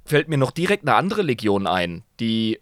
fällt 0.05 0.29
mir 0.29 0.39
noch 0.39 0.53
direkt 0.53 0.87
eine 0.87 0.97
andere 0.97 1.23
Legion 1.23 1.67
ein, 1.67 2.05
die 2.21 2.61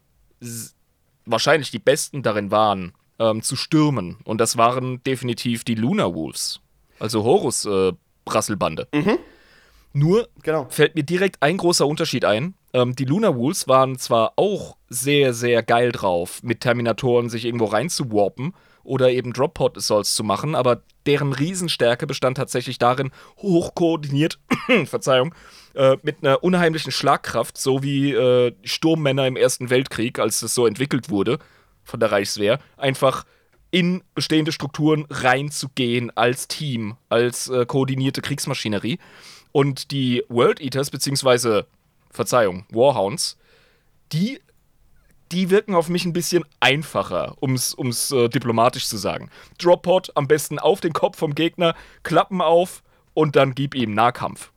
wahrscheinlich 1.27 1.71
die 1.71 1.79
besten 1.79 2.23
darin 2.23 2.51
waren, 2.51 2.95
ähm, 3.19 3.43
zu 3.43 3.57
stürmen. 3.57 4.17
Und 4.25 4.41
das 4.41 4.57
waren 4.57 5.03
definitiv 5.05 5.65
die 5.65 5.75
Lunar 5.75 6.15
Wolves. 6.15 6.61
Also 6.99 7.25
Horus 7.25 7.67
äh. 7.67 7.93
Mhm. 8.93 9.19
Nur 9.93 10.29
genau. 10.43 10.67
fällt 10.71 10.95
mir 10.95 11.03
direkt 11.03 11.43
ein 11.43 11.57
großer 11.57 11.87
Unterschied 11.87 12.25
ein. 12.25 12.55
Ähm, 12.73 12.97
die 12.97 13.05
Lunar 13.05 13.37
Wolves 13.37 13.69
waren 13.69 13.99
zwar 13.99 14.33
auch 14.37 14.77
sehr, 14.89 15.35
sehr 15.35 15.63
geil 15.63 15.93
drauf, 15.93 16.43
mit 16.43 16.61
Terminatoren 16.61 17.29
sich 17.29 17.45
irgendwo 17.45 17.67
reinzuwarpen 17.67 18.55
oder 18.85 19.11
eben 19.11 19.33
Drop-Pod 19.33 19.77
Assaults 19.77 20.15
zu 20.15 20.25
machen, 20.25 20.55
aber 20.55 20.83
deren 21.07 21.33
Riesenstärke 21.33 22.07
bestand 22.07 22.37
tatsächlich 22.37 22.79
darin, 22.79 23.11
hochkoordiniert, 23.39 24.39
Verzeihung, 24.87 25.35
äh, 25.75 25.97
mit 26.03 26.19
einer 26.23 26.43
unheimlichen 26.43 26.93
Schlagkraft, 26.93 27.59
so 27.59 27.83
wie 27.83 28.13
äh, 28.13 28.53
Sturmmänner 28.65 29.27
im 29.27 29.37
Ersten 29.37 29.71
Weltkrieg, 29.71 30.19
als 30.19 30.43
es 30.43 30.55
so 30.55 30.67
entwickelt 30.67 31.11
wurde 31.11 31.39
von 31.85 32.01
der 32.01 32.13
Reichswehr, 32.13 32.59
einfach 32.77 33.25
in 33.71 34.03
bestehende 34.15 34.53
Strukturen 34.53 35.07
reinzugehen 35.09 36.15
als 36.15 36.47
Team, 36.47 36.97
als 37.09 37.49
äh, 37.49 37.65
koordinierte 37.67 38.21
Kriegsmaschinerie. 38.21 38.99
Und 39.53 39.91
die 39.91 40.25
World 40.29 40.61
Eaters, 40.61 40.91
beziehungsweise, 40.91 41.67
Verzeihung, 42.11 42.67
Warhounds, 42.71 43.39
die 44.13 44.41
die 45.33 45.51
wirken 45.51 45.75
auf 45.75 45.89
mich 45.89 46.05
ein 46.05 46.13
bisschen 46.13 46.45
einfacher, 46.61 47.37
um 47.41 47.55
es 47.55 48.11
äh, 48.13 48.29
diplomatisch 48.29 48.87
zu 48.87 48.99
sagen. 48.99 49.31
Drop-Pod 49.59 50.13
am 50.15 50.29
besten 50.29 50.59
auf 50.59 50.81
den 50.81 50.93
Kopf 50.93 51.17
vom 51.17 51.35
Gegner, 51.35 51.75
Klappen 52.03 52.41
auf 52.41 52.83
und 53.15 53.35
dann 53.35 53.55
gib 53.55 53.75
ihm 53.75 53.95
Nahkampf. 53.95 54.53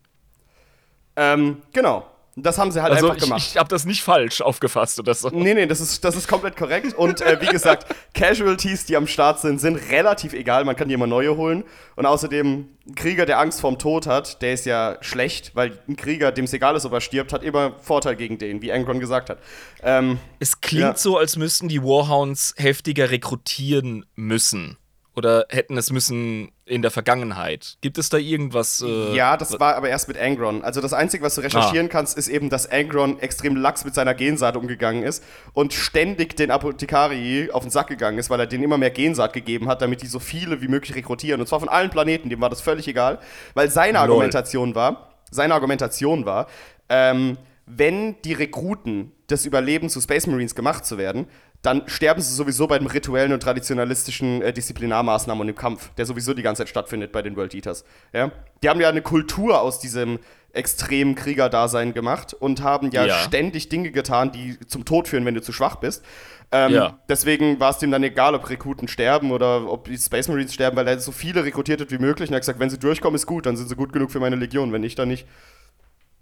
Ähm, 1.15 1.61
genau. 1.71 2.05
Das 2.37 2.57
haben 2.57 2.69
sie 2.71 2.81
halt 2.81 2.91
also 2.91 3.09
einfach 3.09 3.23
gemacht. 3.23 3.41
Ich, 3.41 3.51
ich 3.51 3.57
habe 3.57 3.69
das 3.69 3.85
nicht 3.85 4.03
falsch 4.03 4.41
aufgefasst 4.41 4.99
oder 4.99 5.13
so. 5.13 5.29
Nee, 5.29 5.53
nee, 5.53 5.65
das 5.67 5.79
ist, 5.79 6.03
das 6.03 6.17
ist 6.17 6.27
komplett 6.27 6.57
korrekt. 6.57 6.93
Und 6.93 7.21
äh, 7.21 7.39
wie 7.39 7.45
gesagt, 7.45 7.87
Casualties, 8.13 8.85
die 8.85 8.97
am 8.97 9.07
Start 9.07 9.39
sind, 9.39 9.61
sind 9.61 9.77
relativ 9.89 10.33
egal. 10.33 10.65
Man 10.65 10.75
kann 10.75 10.89
die 10.89 10.93
immer 10.93 11.07
neue 11.07 11.37
holen. 11.37 11.63
Und 11.95 12.05
außerdem, 12.05 12.67
ein 12.87 12.95
Krieger, 12.95 13.25
der 13.25 13.39
Angst 13.39 13.61
vorm 13.61 13.79
Tod 13.79 14.05
hat, 14.05 14.41
der 14.41 14.53
ist 14.53 14.65
ja 14.65 14.97
schlecht, 14.99 15.55
weil 15.55 15.79
ein 15.87 15.95
Krieger, 15.95 16.33
dem 16.33 16.43
es 16.43 16.51
egal 16.51 16.75
ist, 16.75 16.85
ob 16.85 16.91
er 16.91 16.99
stirbt, 16.99 17.31
hat 17.31 17.41
immer 17.41 17.79
Vorteil 17.79 18.17
gegen 18.17 18.37
den, 18.37 18.61
wie 18.61 18.73
Angron 18.73 18.99
gesagt 18.99 19.29
hat. 19.29 19.39
Ähm, 19.81 20.19
es 20.39 20.59
klingt 20.59 20.83
ja. 20.83 20.97
so, 20.97 21.17
als 21.17 21.37
müssten 21.37 21.69
die 21.69 21.81
Warhounds 21.81 22.53
heftiger 22.57 23.11
rekrutieren 23.11 24.05
müssen 24.15 24.77
oder 25.15 25.45
hätten 25.49 25.77
es 25.77 25.91
müssen 25.91 26.51
in 26.65 26.81
der 26.81 26.91
Vergangenheit. 26.91 27.77
Gibt 27.81 27.97
es 27.97 28.09
da 28.09 28.17
irgendwas? 28.17 28.81
Äh, 28.81 29.15
ja, 29.15 29.37
das 29.37 29.59
war 29.59 29.75
aber 29.75 29.89
erst 29.89 30.07
mit 30.07 30.17
Angron. 30.17 30.63
Also 30.63 30.81
das 30.81 30.93
Einzige, 30.93 31.23
was 31.23 31.35
du 31.35 31.41
recherchieren 31.41 31.87
ah. 31.87 31.89
kannst, 31.89 32.17
ist 32.17 32.27
eben, 32.27 32.49
dass 32.49 32.69
Angron 32.69 33.19
extrem 33.19 33.55
lax 33.55 33.85
mit 33.85 33.93
seiner 33.95 34.13
Gensaat 34.13 34.57
umgegangen 34.57 35.03
ist 35.03 35.23
und 35.53 35.73
ständig 35.73 36.35
den 36.35 36.51
Apothekari 36.51 37.49
auf 37.51 37.63
den 37.63 37.71
Sack 37.71 37.87
gegangen 37.87 38.17
ist, 38.17 38.29
weil 38.29 38.39
er 38.39 38.47
denen 38.47 38.63
immer 38.63 38.77
mehr 38.77 38.91
Gensaat 38.91 39.33
gegeben 39.33 39.67
hat, 39.67 39.81
damit 39.81 40.01
die 40.01 40.07
so 40.07 40.19
viele 40.19 40.61
wie 40.61 40.67
möglich 40.67 40.95
rekrutieren. 40.95 41.39
Und 41.39 41.47
zwar 41.47 41.59
von 41.59 41.69
allen 41.69 41.89
Planeten, 41.89 42.29
dem 42.29 42.41
war 42.41 42.49
das 42.49 42.61
völlig 42.61 42.87
egal, 42.87 43.19
weil 43.53 43.69
seine 43.69 43.93
Lol. 43.93 44.01
Argumentation 44.01 44.75
war, 44.75 45.09
seine 45.31 45.53
Argumentation 45.53 46.25
war, 46.25 46.47
ähm, 46.89 47.37
wenn 47.65 48.21
die 48.23 48.33
Rekruten 48.33 49.11
das 49.27 49.45
Überleben 49.45 49.89
zu 49.89 49.99
Space 49.99 50.27
Marines 50.27 50.53
gemacht 50.53 50.85
zu 50.85 50.97
werden, 50.97 51.27
dann 51.65 51.87
sterben 51.87 52.21
sie 52.21 52.33
sowieso 52.33 52.67
bei 52.67 52.77
den 52.77 52.87
rituellen 52.87 53.33
und 53.33 53.41
traditionalistischen 53.41 54.41
äh, 54.41 54.53
Disziplinarmaßnahmen 54.53 55.41
und 55.41 55.49
im 55.49 55.55
Kampf, 55.55 55.89
der 55.95 56.05
sowieso 56.05 56.33
die 56.33 56.43
ganze 56.43 56.61
Zeit 56.61 56.69
stattfindet 56.69 57.11
bei 57.11 57.21
den 57.21 57.35
World 57.35 57.53
Eaters. 57.53 57.85
Ja? 58.13 58.31
Die 58.61 58.69
haben 58.69 58.79
ja 58.79 58.89
eine 58.89 59.01
Kultur 59.01 59.59
aus 59.61 59.79
diesem 59.79 60.19
extremen 60.53 61.15
Kriegerdasein 61.15 61.93
gemacht 61.93 62.33
und 62.33 62.61
haben 62.61 62.91
ja, 62.91 63.05
ja, 63.05 63.15
ständig 63.19 63.69
Dinge 63.69 63.91
getan, 63.91 64.31
die 64.31 64.57
zum 64.67 64.85
Tod 64.85 65.07
führen, 65.07 65.25
wenn 65.25 65.35
du 65.35 65.41
zu 65.41 65.51
schwach 65.51 65.77
bist. 65.77 66.03
Ähm, 66.51 66.71
ja. 66.71 66.99
Deswegen 67.09 67.59
war 67.59 67.71
es 67.71 67.79
dem 67.79 67.91
dann 67.91 68.03
egal, 68.03 68.35
ob 68.35 68.49
Rekruten 68.49 68.87
sterben 68.87 69.31
oder 69.31 69.69
ob 69.69 69.85
die 69.85 69.97
Space 69.97 70.27
Marines 70.27 70.53
sterben, 70.53 70.77
weil 70.77 70.87
er 70.87 70.99
so 70.99 71.11
viele 71.11 71.43
rekrutiert 71.43 71.81
hat 71.81 71.91
wie 71.91 71.97
möglich. 71.97 72.29
Und 72.29 72.33
er 72.33 72.37
hat 72.37 72.43
gesagt, 72.43 72.59
wenn 72.59 72.69
sie 72.69 72.79
durchkommen, 72.79 73.15
ist 73.15 73.25
gut, 73.25 73.45
dann 73.45 73.57
sind 73.57 73.67
sie 73.67 73.75
gut 73.75 73.91
genug 73.91 74.11
für 74.11 74.19
meine 74.19 74.35
Legion, 74.35 74.71
wenn 74.71 74.81
nicht, 74.81 74.97
dann 74.97 75.09
nicht. 75.09 75.27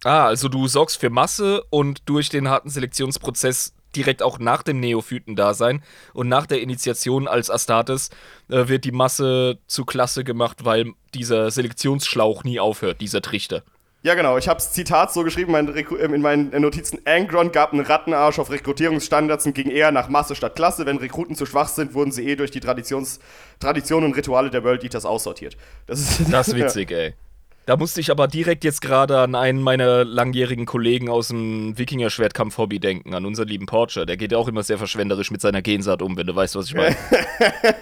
Ah, 0.03 0.25
also 0.25 0.49
du 0.49 0.67
sorgst 0.67 0.99
für 0.99 1.10
Masse 1.10 1.63
und 1.69 2.10
durch 2.10 2.29
den 2.29 2.49
harten 2.49 2.69
Selektionsprozess 2.69 3.73
direkt 3.95 4.21
auch 4.23 4.39
nach 4.39 4.63
dem 4.63 4.79
Neophyten-Dasein 4.79 5.84
und 6.13 6.27
nach 6.29 6.45
der 6.45 6.62
Initiation 6.62 7.27
als 7.27 7.49
Astartes 7.49 8.10
äh, 8.49 8.67
wird 8.67 8.86
die 8.86 8.91
Masse 8.91 9.60
zu 9.67 9.86
Klasse 9.86 10.23
gemacht, 10.23 10.65
weil 10.65 10.93
dieser 11.13 11.51
Selektionsschlauch 11.51 12.43
nie 12.43 12.60
aufhört, 12.60 13.01
dieser 13.01 13.21
Trichter. 13.21 13.63
Ja, 14.03 14.15
genau. 14.15 14.38
Ich 14.38 14.49
habe 14.49 14.58
das 14.58 14.73
Zitat 14.73 15.13
so 15.13 15.23
geschrieben 15.23 15.56
in 15.56 16.21
meinen 16.21 16.62
Notizen. 16.62 16.99
Angron 17.06 17.53
gab 17.53 17.71
einen 17.71 17.86
Rattenarsch 17.86 18.38
auf 18.38 18.51
Rekrutierungsstandards 18.51 19.45
und 19.45 19.56
ging 19.56 19.69
eher 19.69 19.93
nach 19.93 20.10
Masse 20.10 20.36
statt 20.36 20.58
Klasse. 20.58 20.86
Wenn 20.86 20.97
Rekruten 20.97 21.38
zu 21.38 21.45
schwach 21.45 21.69
sind, 21.69 21.93
wurden 21.93 22.12
sie 22.12 22.27
eh 22.27 22.36
durch 22.36 22.51
die 22.51 22.60
Traditions 22.60 23.21
Traditionen 23.62 24.10
und 24.10 24.17
Rituale 24.17 24.49
der 24.49 24.65
World 24.65 24.84
Eaters 24.84 25.06
aussortiert. 25.06 25.56
Das 25.88 26.01
ist, 26.01 26.34
das 26.34 26.49
ist 26.49 26.56
witzig, 26.58 26.91
ey. 26.91 27.13
Da 27.65 27.78
musste 27.78 28.02
ich 28.02 28.12
aber 28.12 28.28
direkt 28.28 28.65
jetzt 28.65 28.82
gerade 28.82 29.19
an 29.19 29.36
einen 29.36 29.62
meiner 29.62 30.04
langjährigen 30.04 30.65
Kollegen 30.65 31.10
aus 31.10 31.30
dem 31.30 31.78
Wikinger-Schwertkampf-Hobby 31.78 32.80
denken, 32.80 33.13
an 33.13 33.26
unseren 33.26 33.47
lieben 33.47 33.67
Porcher. 33.67 34.06
Der 34.06 34.17
geht 34.17 34.34
ja 34.34 34.38
auch 34.38 34.49
immer 34.49 34.63
sehr 34.63 34.78
verschwenderisch 34.78 35.32
mit 35.32 35.39
seiner 35.39 35.62
Gensaat 35.62 36.02
um, 36.02 36.17
wenn 36.17 36.28
du 36.28 36.36
weißt, 36.36 36.56
was 36.56 36.65
ich 36.67 36.76
meine. 36.76 36.95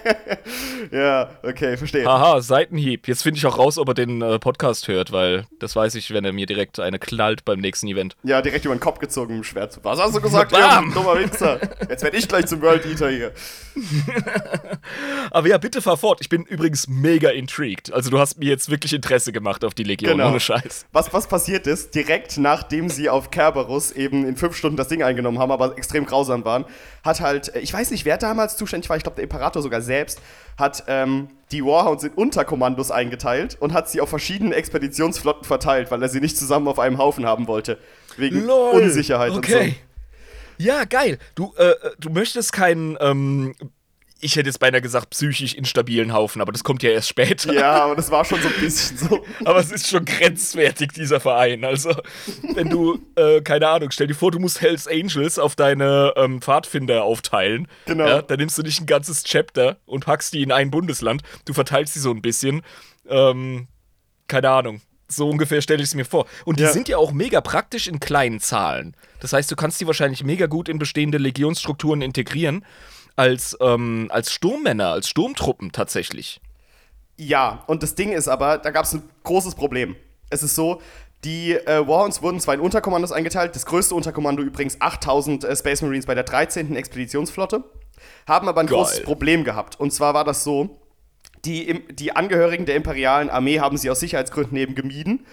ja, 0.92 1.30
okay, 1.42 1.76
verstehe. 1.76 2.04
Haha, 2.04 2.40
Seitenhieb. 2.40 3.08
Jetzt 3.08 3.22
finde 3.24 3.38
ich 3.38 3.46
auch 3.46 3.58
raus, 3.58 3.76
ob 3.76 3.88
er 3.88 3.94
den 3.94 4.22
äh, 4.22 4.38
Podcast 4.38 4.86
hört, 4.86 5.10
weil 5.10 5.46
das 5.58 5.74
weiß 5.74 5.96
ich, 5.96 6.12
wenn 6.12 6.24
er 6.24 6.32
mir 6.32 6.46
direkt 6.46 6.78
eine 6.78 7.00
knallt 7.00 7.44
beim 7.44 7.58
nächsten 7.58 7.88
Event. 7.88 8.16
Ja, 8.22 8.40
direkt 8.40 8.64
über 8.64 8.74
den 8.76 8.80
Kopf 8.80 9.00
gezogen 9.00 9.38
im 9.38 9.44
Schwert. 9.44 9.80
Was 9.82 9.98
hast 9.98 10.14
du 10.14 10.20
gesagt? 10.20 10.52
ja, 10.56 10.80
dummer 10.94 11.18
Wichser. 11.18 11.58
Jetzt 11.88 12.04
werde 12.04 12.16
ich 12.16 12.28
gleich 12.28 12.46
zum 12.46 12.62
World 12.62 12.86
Eater 12.86 13.10
hier. 13.10 13.32
aber 15.30 15.48
ja, 15.48 15.58
bitte 15.58 15.80
fahr 15.82 15.96
fort. 15.96 16.20
Ich 16.20 16.28
bin 16.28 16.44
übrigens 16.44 16.86
mega 16.88 17.30
intrigued. 17.30 17.92
Also 17.92 18.10
du 18.10 18.18
hast 18.18 18.38
mir 18.38 18.48
jetzt 18.48 18.70
wirklich 18.70 18.92
Interesse 18.92 19.32
gemacht 19.32 19.64
auf 19.64 19.71
auf 19.72 19.74
die 19.74 19.84
Legion, 19.84 20.12
genau. 20.12 20.28
ohne 20.28 20.40
Scheiß. 20.40 20.86
Was, 20.92 21.12
was 21.12 21.26
passiert 21.26 21.66
ist, 21.66 21.94
direkt 21.94 22.36
nachdem 22.36 22.90
sie 22.90 23.08
auf 23.08 23.30
Kerberos 23.30 23.90
eben 23.92 24.26
in 24.26 24.36
fünf 24.36 24.54
Stunden 24.54 24.76
das 24.76 24.88
Ding 24.88 25.02
eingenommen 25.02 25.38
haben, 25.38 25.50
aber 25.50 25.76
extrem 25.78 26.04
grausam 26.04 26.44
waren, 26.44 26.66
hat 27.02 27.20
halt, 27.20 27.52
ich 27.56 27.72
weiß 27.72 27.90
nicht, 27.90 28.04
wer 28.04 28.18
damals 28.18 28.56
zuständig 28.56 28.90
war, 28.90 28.96
ich 28.96 29.02
glaube 29.02 29.16
der 29.16 29.24
Imperator 29.24 29.62
sogar 29.62 29.80
selbst, 29.80 30.20
hat 30.58 30.84
ähm, 30.88 31.28
die 31.50 31.64
Warhounds 31.64 32.04
in 32.04 32.10
Unterkommandos 32.12 32.90
eingeteilt 32.90 33.56
und 33.60 33.72
hat 33.72 33.88
sie 33.88 34.00
auf 34.00 34.10
verschiedene 34.10 34.54
Expeditionsflotten 34.54 35.44
verteilt, 35.44 35.90
weil 35.90 36.02
er 36.02 36.08
sie 36.08 36.20
nicht 36.20 36.36
zusammen 36.36 36.68
auf 36.68 36.78
einem 36.78 36.98
Haufen 36.98 37.24
haben 37.24 37.48
wollte. 37.48 37.78
Wegen 38.18 38.44
Lol. 38.46 38.82
Unsicherheit 38.82 39.32
okay. 39.32 39.56
und 39.56 39.68
so. 39.70 39.74
Ja, 40.58 40.84
geil. 40.84 41.18
Du, 41.34 41.54
äh, 41.56 41.74
du 41.98 42.10
möchtest 42.10 42.52
keinen 42.52 42.96
ähm, 43.00 43.54
ich 44.22 44.36
hätte 44.36 44.48
jetzt 44.48 44.60
beinahe 44.60 44.80
gesagt, 44.80 45.10
psychisch 45.10 45.52
instabilen 45.52 46.12
Haufen, 46.12 46.40
aber 46.40 46.52
das 46.52 46.62
kommt 46.62 46.84
ja 46.84 46.90
erst 46.90 47.08
später. 47.08 47.52
Ja, 47.52 47.84
aber 47.84 47.96
das 47.96 48.10
war 48.12 48.24
schon 48.24 48.40
so 48.40 48.48
ein 48.48 48.60
bisschen 48.60 48.96
so. 48.96 49.24
aber 49.44 49.58
es 49.58 49.72
ist 49.72 49.88
schon 49.88 50.04
grenzwertig, 50.04 50.92
dieser 50.92 51.18
Verein. 51.18 51.64
Also, 51.64 51.92
wenn 52.54 52.70
du, 52.70 53.00
äh, 53.16 53.40
keine 53.40 53.68
Ahnung, 53.68 53.90
stell 53.90 54.06
dir 54.06 54.14
vor, 54.14 54.30
du 54.30 54.38
musst 54.38 54.60
Hells 54.60 54.86
Angels 54.86 55.40
auf 55.40 55.56
deine 55.56 56.12
ähm, 56.16 56.40
Pfadfinder 56.40 57.02
aufteilen. 57.02 57.66
Genau. 57.86 58.06
Ja, 58.06 58.22
dann 58.22 58.38
nimmst 58.38 58.56
du 58.56 58.62
nicht 58.62 58.80
ein 58.80 58.86
ganzes 58.86 59.24
Chapter 59.24 59.78
und 59.86 60.06
packst 60.06 60.32
die 60.32 60.42
in 60.42 60.52
ein 60.52 60.70
Bundesland. 60.70 61.22
Du 61.44 61.52
verteilst 61.52 61.94
sie 61.94 62.00
so 62.00 62.12
ein 62.12 62.22
bisschen. 62.22 62.62
Ähm, 63.08 63.66
keine 64.28 64.50
Ahnung. 64.50 64.82
So 65.08 65.28
ungefähr 65.28 65.60
stelle 65.62 65.82
ich 65.82 65.88
es 65.88 65.94
mir 65.96 66.04
vor. 66.04 66.26
Und 66.44 66.60
die 66.60 66.64
ja. 66.64 66.72
sind 66.72 66.88
ja 66.88 66.96
auch 66.96 67.12
mega 67.12 67.40
praktisch 67.40 67.88
in 67.88 67.98
kleinen 67.98 68.38
Zahlen. 68.38 68.96
Das 69.18 69.32
heißt, 69.32 69.50
du 69.50 69.56
kannst 69.56 69.80
die 69.80 69.86
wahrscheinlich 69.86 70.22
mega 70.22 70.46
gut 70.46 70.68
in 70.68 70.78
bestehende 70.78 71.18
Legionsstrukturen 71.18 72.02
integrieren 72.02 72.64
als, 73.16 73.56
ähm, 73.60 74.08
als 74.10 74.32
Sturmmänner, 74.32 74.88
als 74.88 75.08
Sturmtruppen 75.08 75.72
tatsächlich. 75.72 76.40
Ja, 77.16 77.62
und 77.66 77.82
das 77.82 77.94
Ding 77.94 78.12
ist 78.12 78.28
aber, 78.28 78.58
da 78.58 78.70
gab 78.70 78.84
es 78.84 78.94
ein 78.94 79.02
großes 79.24 79.54
Problem. 79.54 79.96
Es 80.30 80.42
ist 80.42 80.54
so, 80.54 80.80
die 81.24 81.52
äh, 81.52 81.86
Warhounds 81.86 82.22
wurden 82.22 82.40
zwar 82.40 82.54
in 82.54 82.60
Unterkommandos 82.60 83.12
eingeteilt, 83.12 83.54
das 83.54 83.66
größte 83.66 83.94
Unterkommando 83.94 84.42
übrigens 84.42 84.80
8000 84.80 85.44
äh, 85.44 85.54
Space 85.54 85.82
Marines 85.82 86.06
bei 86.06 86.14
der 86.14 86.24
13. 86.24 86.74
Expeditionsflotte, 86.74 87.62
haben 88.26 88.48
aber 88.48 88.60
ein 88.60 88.66
Geil. 88.66 88.78
großes 88.78 89.02
Problem 89.02 89.44
gehabt. 89.44 89.78
Und 89.78 89.92
zwar 89.92 90.14
war 90.14 90.24
das 90.24 90.42
so, 90.42 90.80
die, 91.44 91.84
die 91.92 92.16
Angehörigen 92.16 92.66
der 92.66 92.76
imperialen 92.76 93.30
Armee 93.30 93.60
haben 93.60 93.76
sie 93.76 93.90
aus 93.90 94.00
Sicherheitsgründen 94.00 94.56
eben 94.56 94.74
gemieden. 94.74 95.26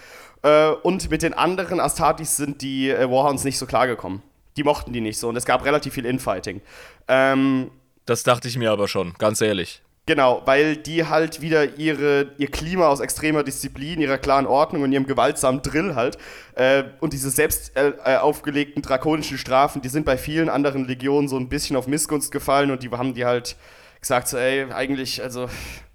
Äh, 0.44 0.70
und 0.70 1.10
mit 1.10 1.24
den 1.24 1.34
anderen 1.34 1.80
Astartes 1.80 2.38
sind 2.38 2.62
die 2.62 2.90
äh, 2.90 3.10
Warhounds 3.10 3.44
nicht 3.44 3.58
so 3.58 3.66
klargekommen 3.66 4.22
die 4.60 4.64
mochten 4.66 4.92
die 4.92 5.00
nicht 5.00 5.18
so 5.18 5.30
und 5.30 5.38
es 5.38 5.46
gab 5.46 5.64
relativ 5.64 5.94
viel 5.94 6.06
Infighting. 6.06 6.62
Ähm, 7.10 7.72
das 8.06 8.24
dachte 8.24 8.48
ich 8.48 8.58
mir 8.58 8.72
aber 8.72 8.88
schon, 8.88 9.14
ganz 9.18 9.42
ehrlich. 9.42 9.82
Genau, 10.06 10.42
weil 10.46 10.76
die 10.76 11.06
halt 11.06 11.40
wieder 11.42 11.78
ihre, 11.78 12.32
ihr 12.40 12.50
Klima 12.50 12.88
aus 12.88 13.00
extremer 13.00 13.44
Disziplin, 13.44 14.02
ihrer 14.02 14.18
klaren 14.18 14.48
Ordnung 14.48 14.82
und 14.82 14.92
ihrem 14.92 15.06
gewaltsamen 15.06 15.62
Drill 15.62 15.94
halt 15.94 16.18
äh, 16.56 16.84
und 17.00 17.14
diese 17.14 17.30
selbst 17.30 17.78
äh, 17.78 17.94
äh, 18.04 18.18
aufgelegten 18.18 18.82
drakonischen 18.82 19.38
Strafen, 19.38 19.84
die 19.84 19.90
sind 19.90 20.06
bei 20.06 20.18
vielen 20.18 20.50
anderen 20.50 20.88
Legionen 20.88 21.28
so 21.28 21.38
ein 21.38 21.48
bisschen 21.48 21.76
auf 21.76 21.86
Missgunst 21.86 22.32
gefallen 22.32 22.72
und 22.72 22.82
die 22.82 22.90
haben 22.90 23.14
die 23.14 23.26
halt 23.26 23.56
gesagt, 24.02 24.30
so, 24.30 24.38
ey, 24.38 24.72
eigentlich, 24.72 25.22
also 25.22 25.48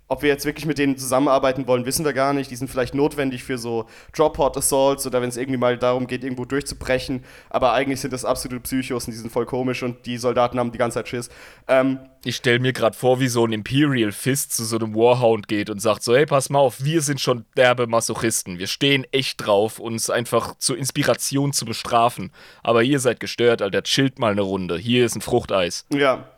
ob 0.06 0.22
wir 0.22 0.28
jetzt 0.28 0.44
wirklich 0.44 0.66
mit 0.66 0.78
denen 0.78 0.98
zusammenarbeiten 0.98 1.66
wollen, 1.66 1.86
wissen 1.86 2.04
wir 2.04 2.12
gar 2.12 2.34
nicht. 2.34 2.50
Die 2.50 2.56
sind 2.56 2.68
vielleicht 2.68 2.94
notwendig 2.94 3.42
für 3.42 3.56
so 3.56 3.86
Drop-Pod-Assaults 4.14 5.06
oder 5.06 5.22
wenn 5.22 5.30
es 5.30 5.36
irgendwie 5.36 5.58
mal 5.58 5.78
darum 5.78 6.06
geht, 6.06 6.24
irgendwo 6.24 6.44
durchzubrechen. 6.44 7.24
Aber 7.48 7.72
eigentlich 7.72 8.00
sind 8.00 8.12
das 8.12 8.24
absolute 8.24 8.60
Psychos 8.60 9.06
und 9.06 9.12
die 9.12 9.18
sind 9.18 9.30
voll 9.30 9.46
komisch 9.46 9.82
und 9.82 10.04
die 10.04 10.18
Soldaten 10.18 10.58
haben 10.58 10.72
die 10.72 10.78
ganze 10.78 10.96
Zeit 10.96 11.08
Schiss. 11.08 11.30
Ähm, 11.68 12.00
ich 12.22 12.36
stelle 12.36 12.58
mir 12.58 12.72
gerade 12.72 12.96
vor, 12.96 13.18
wie 13.20 13.28
so 13.28 13.46
ein 13.46 13.52
Imperial 13.52 14.12
Fist 14.12 14.54
zu 14.54 14.64
so 14.64 14.76
einem 14.76 14.94
Warhound 14.94 15.48
geht 15.48 15.70
und 15.70 15.80
sagt 15.80 16.02
so, 16.02 16.14
hey, 16.14 16.26
pass 16.26 16.50
mal 16.50 16.58
auf, 16.58 16.84
wir 16.84 17.00
sind 17.00 17.20
schon 17.20 17.44
derbe 17.56 17.86
Masochisten. 17.86 18.58
Wir 18.58 18.66
stehen 18.66 19.06
echt 19.10 19.44
drauf, 19.46 19.78
uns 19.78 20.10
einfach 20.10 20.56
zur 20.58 20.76
Inspiration 20.76 21.52
zu 21.52 21.64
bestrafen. 21.64 22.30
Aber 22.62 22.82
ihr 22.82 23.00
seid 23.00 23.20
gestört, 23.20 23.62
Alter, 23.62 23.82
chillt 23.82 24.18
mal 24.18 24.32
eine 24.32 24.42
Runde. 24.42 24.76
Hier 24.76 25.04
ist 25.04 25.16
ein 25.16 25.22
Fruchteis. 25.22 25.86
Ja, 25.92 26.28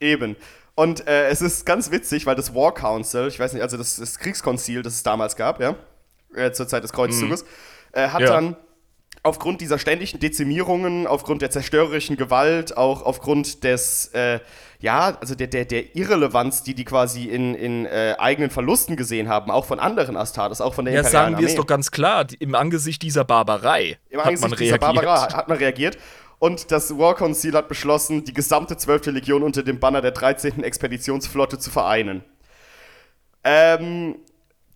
eben. 0.00 0.36
Und 0.74 1.06
äh, 1.06 1.28
es 1.28 1.40
ist 1.40 1.66
ganz 1.66 1.90
witzig, 1.90 2.26
weil 2.26 2.34
das 2.34 2.54
War 2.54 2.74
Council, 2.74 3.28
ich 3.28 3.38
weiß 3.38 3.52
nicht, 3.52 3.62
also 3.62 3.76
das, 3.76 3.96
das 3.96 4.18
Kriegskonzil, 4.18 4.82
das 4.82 4.94
es 4.94 5.02
damals 5.02 5.36
gab, 5.36 5.60
ja, 5.60 5.76
äh, 6.34 6.50
zur 6.52 6.66
Zeit 6.66 6.82
des 6.82 6.92
Kreuzzuges, 6.92 7.44
mhm. 7.44 7.48
äh, 7.92 8.08
hat 8.08 8.22
ja. 8.22 8.26
dann 8.26 8.56
aufgrund 9.22 9.60
dieser 9.60 9.78
ständigen 9.78 10.18
Dezimierungen, 10.18 11.06
aufgrund 11.06 11.42
der 11.42 11.50
zerstörerischen 11.50 12.16
Gewalt, 12.16 12.76
auch 12.76 13.02
aufgrund 13.02 13.64
des, 13.64 14.08
äh, 14.08 14.40
ja, 14.80 15.16
also 15.18 15.34
der, 15.34 15.46
der, 15.46 15.64
der 15.64 15.96
Irrelevanz, 15.96 16.62
die 16.62 16.74
die 16.74 16.84
quasi 16.84 17.24
in, 17.24 17.54
in 17.54 17.86
äh, 17.86 18.16
eigenen 18.18 18.50
Verlusten 18.50 18.96
gesehen 18.96 19.28
haben, 19.28 19.50
auch 19.50 19.64
von 19.64 19.80
anderen 19.80 20.16
Astartes, 20.16 20.60
auch 20.60 20.74
von 20.74 20.84
der 20.84 20.94
Ja, 20.94 21.04
sagen 21.04 21.38
wir 21.38 21.46
es 21.46 21.54
doch 21.54 21.66
ganz 21.66 21.90
klar, 21.90 22.26
im 22.38 22.54
Angesicht 22.54 23.00
dieser 23.02 23.24
Barbarei 23.24 23.96
Im 24.10 24.20
Angesicht 24.20 24.42
hat 24.42 24.50
man 24.50 24.58
dieser 24.58 24.72
reagiert. 24.72 25.04
Barbarei 25.04 25.32
hat 25.32 25.48
man 25.48 25.58
reagiert 25.58 25.98
und 26.44 26.70
das 26.70 26.98
War 26.98 27.14
Council 27.14 27.54
hat 27.54 27.68
beschlossen, 27.68 28.22
die 28.22 28.34
gesamte 28.34 28.76
12. 28.76 29.06
Legion 29.06 29.42
unter 29.42 29.62
dem 29.62 29.80
Banner 29.80 30.02
der 30.02 30.10
13. 30.10 30.62
Expeditionsflotte 30.62 31.58
zu 31.58 31.70
vereinen. 31.70 32.22
Ähm, 33.44 34.16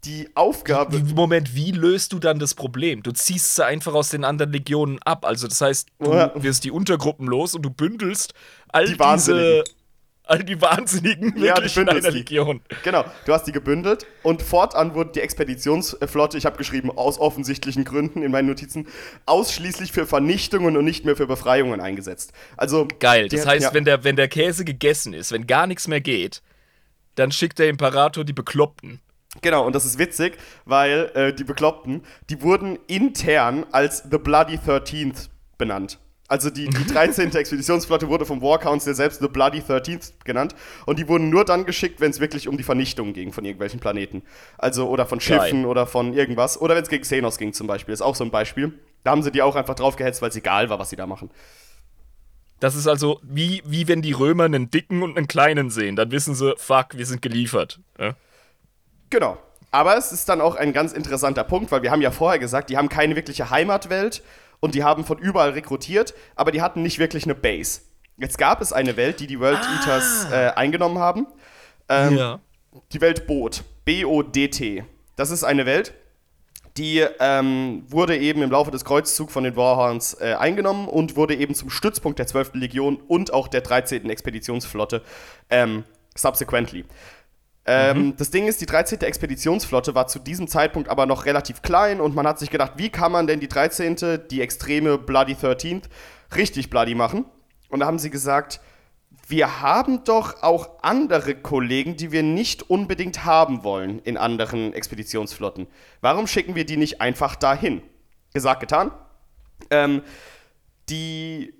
die 0.06 0.30
Aufgabe. 0.34 0.98
Moment, 1.14 1.54
wie 1.54 1.72
löst 1.72 2.14
du 2.14 2.20
dann 2.20 2.38
das 2.38 2.54
Problem? 2.54 3.02
Du 3.02 3.12
ziehst 3.12 3.56
sie 3.56 3.66
einfach 3.66 3.92
aus 3.92 4.08
den 4.08 4.24
anderen 4.24 4.50
Legionen 4.50 4.98
ab. 5.02 5.26
Also 5.26 5.46
das 5.46 5.60
heißt, 5.60 5.88
du 5.98 6.08
wirst 6.36 6.64
die 6.64 6.70
Untergruppen 6.70 7.26
los 7.26 7.54
und 7.54 7.60
du 7.60 7.68
bündelst 7.68 8.32
all 8.68 8.86
Die 8.86 8.96
diese. 8.96 9.62
All 10.28 10.44
die 10.44 10.60
Wahnsinnigen 10.60 11.36
Ja, 11.36 11.56
wirklich 11.56 11.74
die 11.74 11.80
in 11.80 11.88
einer 11.88 12.10
die. 12.10 12.18
Legion. 12.18 12.60
Genau, 12.84 13.04
du 13.24 13.32
hast 13.32 13.44
die 13.44 13.52
gebündelt 13.52 14.06
und 14.22 14.42
fortan 14.42 14.94
wurde 14.94 15.12
die 15.12 15.20
Expeditionsflotte, 15.20 16.38
ich 16.38 16.46
habe 16.46 16.56
geschrieben, 16.56 16.90
aus 16.90 17.18
offensichtlichen 17.18 17.84
Gründen 17.84 18.22
in 18.22 18.30
meinen 18.30 18.48
Notizen, 18.48 18.86
ausschließlich 19.26 19.92
für 19.92 20.06
Vernichtungen 20.06 20.76
und 20.76 20.84
nicht 20.84 21.04
mehr 21.04 21.16
für 21.16 21.26
Befreiungen 21.26 21.80
eingesetzt. 21.80 22.32
Also. 22.56 22.86
Geil. 23.00 23.28
Das 23.28 23.46
heißt, 23.46 23.64
ja. 23.64 23.74
wenn, 23.74 23.84
der, 23.84 24.04
wenn 24.04 24.16
der 24.16 24.28
Käse 24.28 24.64
gegessen 24.64 25.14
ist, 25.14 25.32
wenn 25.32 25.46
gar 25.46 25.66
nichts 25.66 25.88
mehr 25.88 26.00
geht, 26.00 26.42
dann 27.14 27.32
schickt 27.32 27.58
der 27.58 27.68
Imperator 27.68 28.24
die 28.24 28.32
Bekloppten. 28.32 29.00
Genau, 29.42 29.66
und 29.66 29.74
das 29.74 29.84
ist 29.84 29.98
witzig, 29.98 30.38
weil 30.64 31.10
äh, 31.14 31.32
die 31.32 31.44
Bekloppten, 31.44 32.02
die 32.30 32.42
wurden 32.42 32.78
intern 32.86 33.66
als 33.72 34.04
The 34.10 34.18
Bloody 34.18 34.56
13th 34.56 35.28
benannt. 35.58 35.98
Also 36.30 36.50
die, 36.50 36.68
die 36.68 36.86
13. 36.86 37.34
Expeditionsflotte 37.34 38.08
wurde 38.08 38.26
vom 38.26 38.42
War 38.42 38.58
Council 38.58 38.94
selbst 38.94 39.20
The 39.20 39.28
Bloody 39.28 39.60
13th 39.60 40.12
genannt 40.24 40.54
und 40.84 40.98
die 40.98 41.08
wurden 41.08 41.30
nur 41.30 41.46
dann 41.46 41.64
geschickt, 41.64 42.02
wenn 42.02 42.10
es 42.10 42.20
wirklich 42.20 42.48
um 42.48 42.58
die 42.58 42.62
Vernichtung 42.62 43.14
ging 43.14 43.32
von 43.32 43.46
irgendwelchen 43.46 43.80
Planeten. 43.80 44.22
Also 44.58 44.88
oder 44.88 45.06
von 45.06 45.20
Schiffen 45.20 45.62
Geil. 45.62 45.66
oder 45.66 45.86
von 45.86 46.12
irgendwas. 46.12 46.60
Oder 46.60 46.76
wenn 46.76 46.82
es 46.82 46.90
gegen 46.90 47.02
Xenos 47.02 47.38
ging 47.38 47.54
zum 47.54 47.66
Beispiel, 47.66 47.94
ist 47.94 48.02
auch 48.02 48.14
so 48.14 48.24
ein 48.24 48.30
Beispiel. 48.30 48.78
Da 49.04 49.12
haben 49.12 49.22
sie 49.22 49.32
die 49.32 49.40
auch 49.40 49.56
einfach 49.56 49.74
drauf 49.74 49.96
gehetzt, 49.96 50.20
weil 50.20 50.28
es 50.28 50.36
egal 50.36 50.68
war, 50.68 50.78
was 50.78 50.90
sie 50.90 50.96
da 50.96 51.06
machen. 51.06 51.30
Das 52.60 52.74
ist 52.74 52.86
also 52.86 53.20
wie, 53.22 53.62
wie 53.64 53.88
wenn 53.88 54.02
die 54.02 54.12
Römer 54.12 54.44
einen 54.44 54.70
dicken 54.70 55.02
und 55.02 55.16
einen 55.16 55.28
kleinen 55.28 55.70
sehen. 55.70 55.96
Dann 55.96 56.10
wissen 56.10 56.34
sie, 56.34 56.54
fuck, 56.58 56.88
wir 56.98 57.06
sind 57.06 57.22
geliefert. 57.22 57.80
Ja? 57.98 58.14
Genau. 59.08 59.38
Aber 59.70 59.96
es 59.96 60.12
ist 60.12 60.28
dann 60.28 60.40
auch 60.42 60.56
ein 60.56 60.72
ganz 60.72 60.92
interessanter 60.92 61.44
Punkt, 61.44 61.70
weil 61.70 61.82
wir 61.82 61.90
haben 61.90 62.02
ja 62.02 62.10
vorher 62.10 62.38
gesagt, 62.38 62.68
die 62.68 62.76
haben 62.76 62.88
keine 62.88 63.16
wirkliche 63.16 63.50
Heimatwelt 63.50 64.22
und 64.60 64.74
die 64.74 64.84
haben 64.84 65.04
von 65.04 65.18
überall 65.18 65.50
rekrutiert, 65.50 66.14
aber 66.34 66.52
die 66.52 66.62
hatten 66.62 66.82
nicht 66.82 66.98
wirklich 66.98 67.24
eine 67.24 67.34
Base. 67.34 67.82
Jetzt 68.16 68.38
gab 68.38 68.60
es 68.60 68.72
eine 68.72 68.96
Welt, 68.96 69.20
die 69.20 69.26
die 69.26 69.38
World 69.38 69.60
Eaters 69.60 70.26
äh, 70.32 70.50
eingenommen 70.56 70.98
haben. 70.98 71.26
Ähm, 71.88 72.16
ja. 72.16 72.40
Die 72.92 73.00
Welt 73.00 73.26
Boot. 73.26 73.62
B-O-D-T. 73.84 74.84
Das 75.16 75.30
ist 75.30 75.44
eine 75.44 75.66
Welt, 75.66 75.94
die 76.76 77.04
ähm, 77.20 77.84
wurde 77.88 78.16
eben 78.16 78.42
im 78.42 78.50
Laufe 78.50 78.70
des 78.70 78.84
Kreuzzugs 78.84 79.32
von 79.32 79.44
den 79.44 79.56
Warhounds 79.56 80.14
äh, 80.20 80.34
eingenommen 80.38 80.88
und 80.88 81.16
wurde 81.16 81.34
eben 81.34 81.54
zum 81.54 81.70
Stützpunkt 81.70 82.18
der 82.18 82.26
12. 82.26 82.54
Legion 82.54 82.96
und 83.08 83.32
auch 83.32 83.48
der 83.48 83.62
13. 83.62 84.08
Expeditionsflotte 84.10 85.02
ähm, 85.50 85.84
subsequently. 86.16 86.84
Ähm, 87.68 88.14
Das 88.16 88.30
Ding 88.30 88.46
ist, 88.46 88.60
die 88.60 88.66
13. 88.66 89.00
Expeditionsflotte 89.00 89.94
war 89.94 90.06
zu 90.06 90.18
diesem 90.18 90.48
Zeitpunkt 90.48 90.88
aber 90.88 91.06
noch 91.06 91.26
relativ 91.26 91.60
klein 91.60 92.00
und 92.00 92.14
man 92.14 92.26
hat 92.26 92.38
sich 92.38 92.50
gedacht, 92.50 92.72
wie 92.76 92.88
kann 92.88 93.12
man 93.12 93.26
denn 93.26 93.40
die 93.40 93.48
13., 93.48 93.96
die 94.30 94.40
extreme 94.40 94.96
Bloody 94.96 95.34
13th, 95.34 95.84
richtig 96.34 96.70
bloody 96.70 96.94
machen? 96.94 97.26
Und 97.68 97.80
da 97.80 97.86
haben 97.86 97.98
sie 97.98 98.08
gesagt, 98.10 98.60
wir 99.26 99.60
haben 99.60 100.04
doch 100.04 100.42
auch 100.42 100.82
andere 100.82 101.34
Kollegen, 101.34 101.96
die 101.96 102.12
wir 102.12 102.22
nicht 102.22 102.70
unbedingt 102.70 103.26
haben 103.26 103.62
wollen 103.62 103.98
in 103.98 104.16
anderen 104.16 104.72
Expeditionsflotten. 104.72 105.66
Warum 106.00 106.26
schicken 106.26 106.54
wir 106.54 106.64
die 106.64 106.78
nicht 106.78 107.02
einfach 107.02 107.36
dahin? 107.36 107.82
Gesagt, 108.32 108.60
getan. 108.60 108.90
Ähm, 109.70 110.02
die 110.88 111.52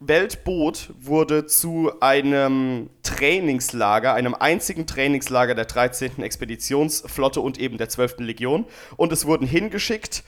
Weltboot 0.00 0.94
wurde 0.98 1.46
zu 1.46 1.92
einem 2.00 2.88
Trainingslager, 3.02 4.14
einem 4.14 4.34
einzigen 4.34 4.86
Trainingslager 4.86 5.54
der 5.54 5.66
13. 5.66 6.22
Expeditionsflotte 6.22 7.40
und 7.42 7.58
eben 7.58 7.76
der 7.76 7.90
12. 7.90 8.20
Legion. 8.20 8.64
Und 8.96 9.12
es 9.12 9.26
wurden 9.26 9.46
hingeschickt 9.46 10.24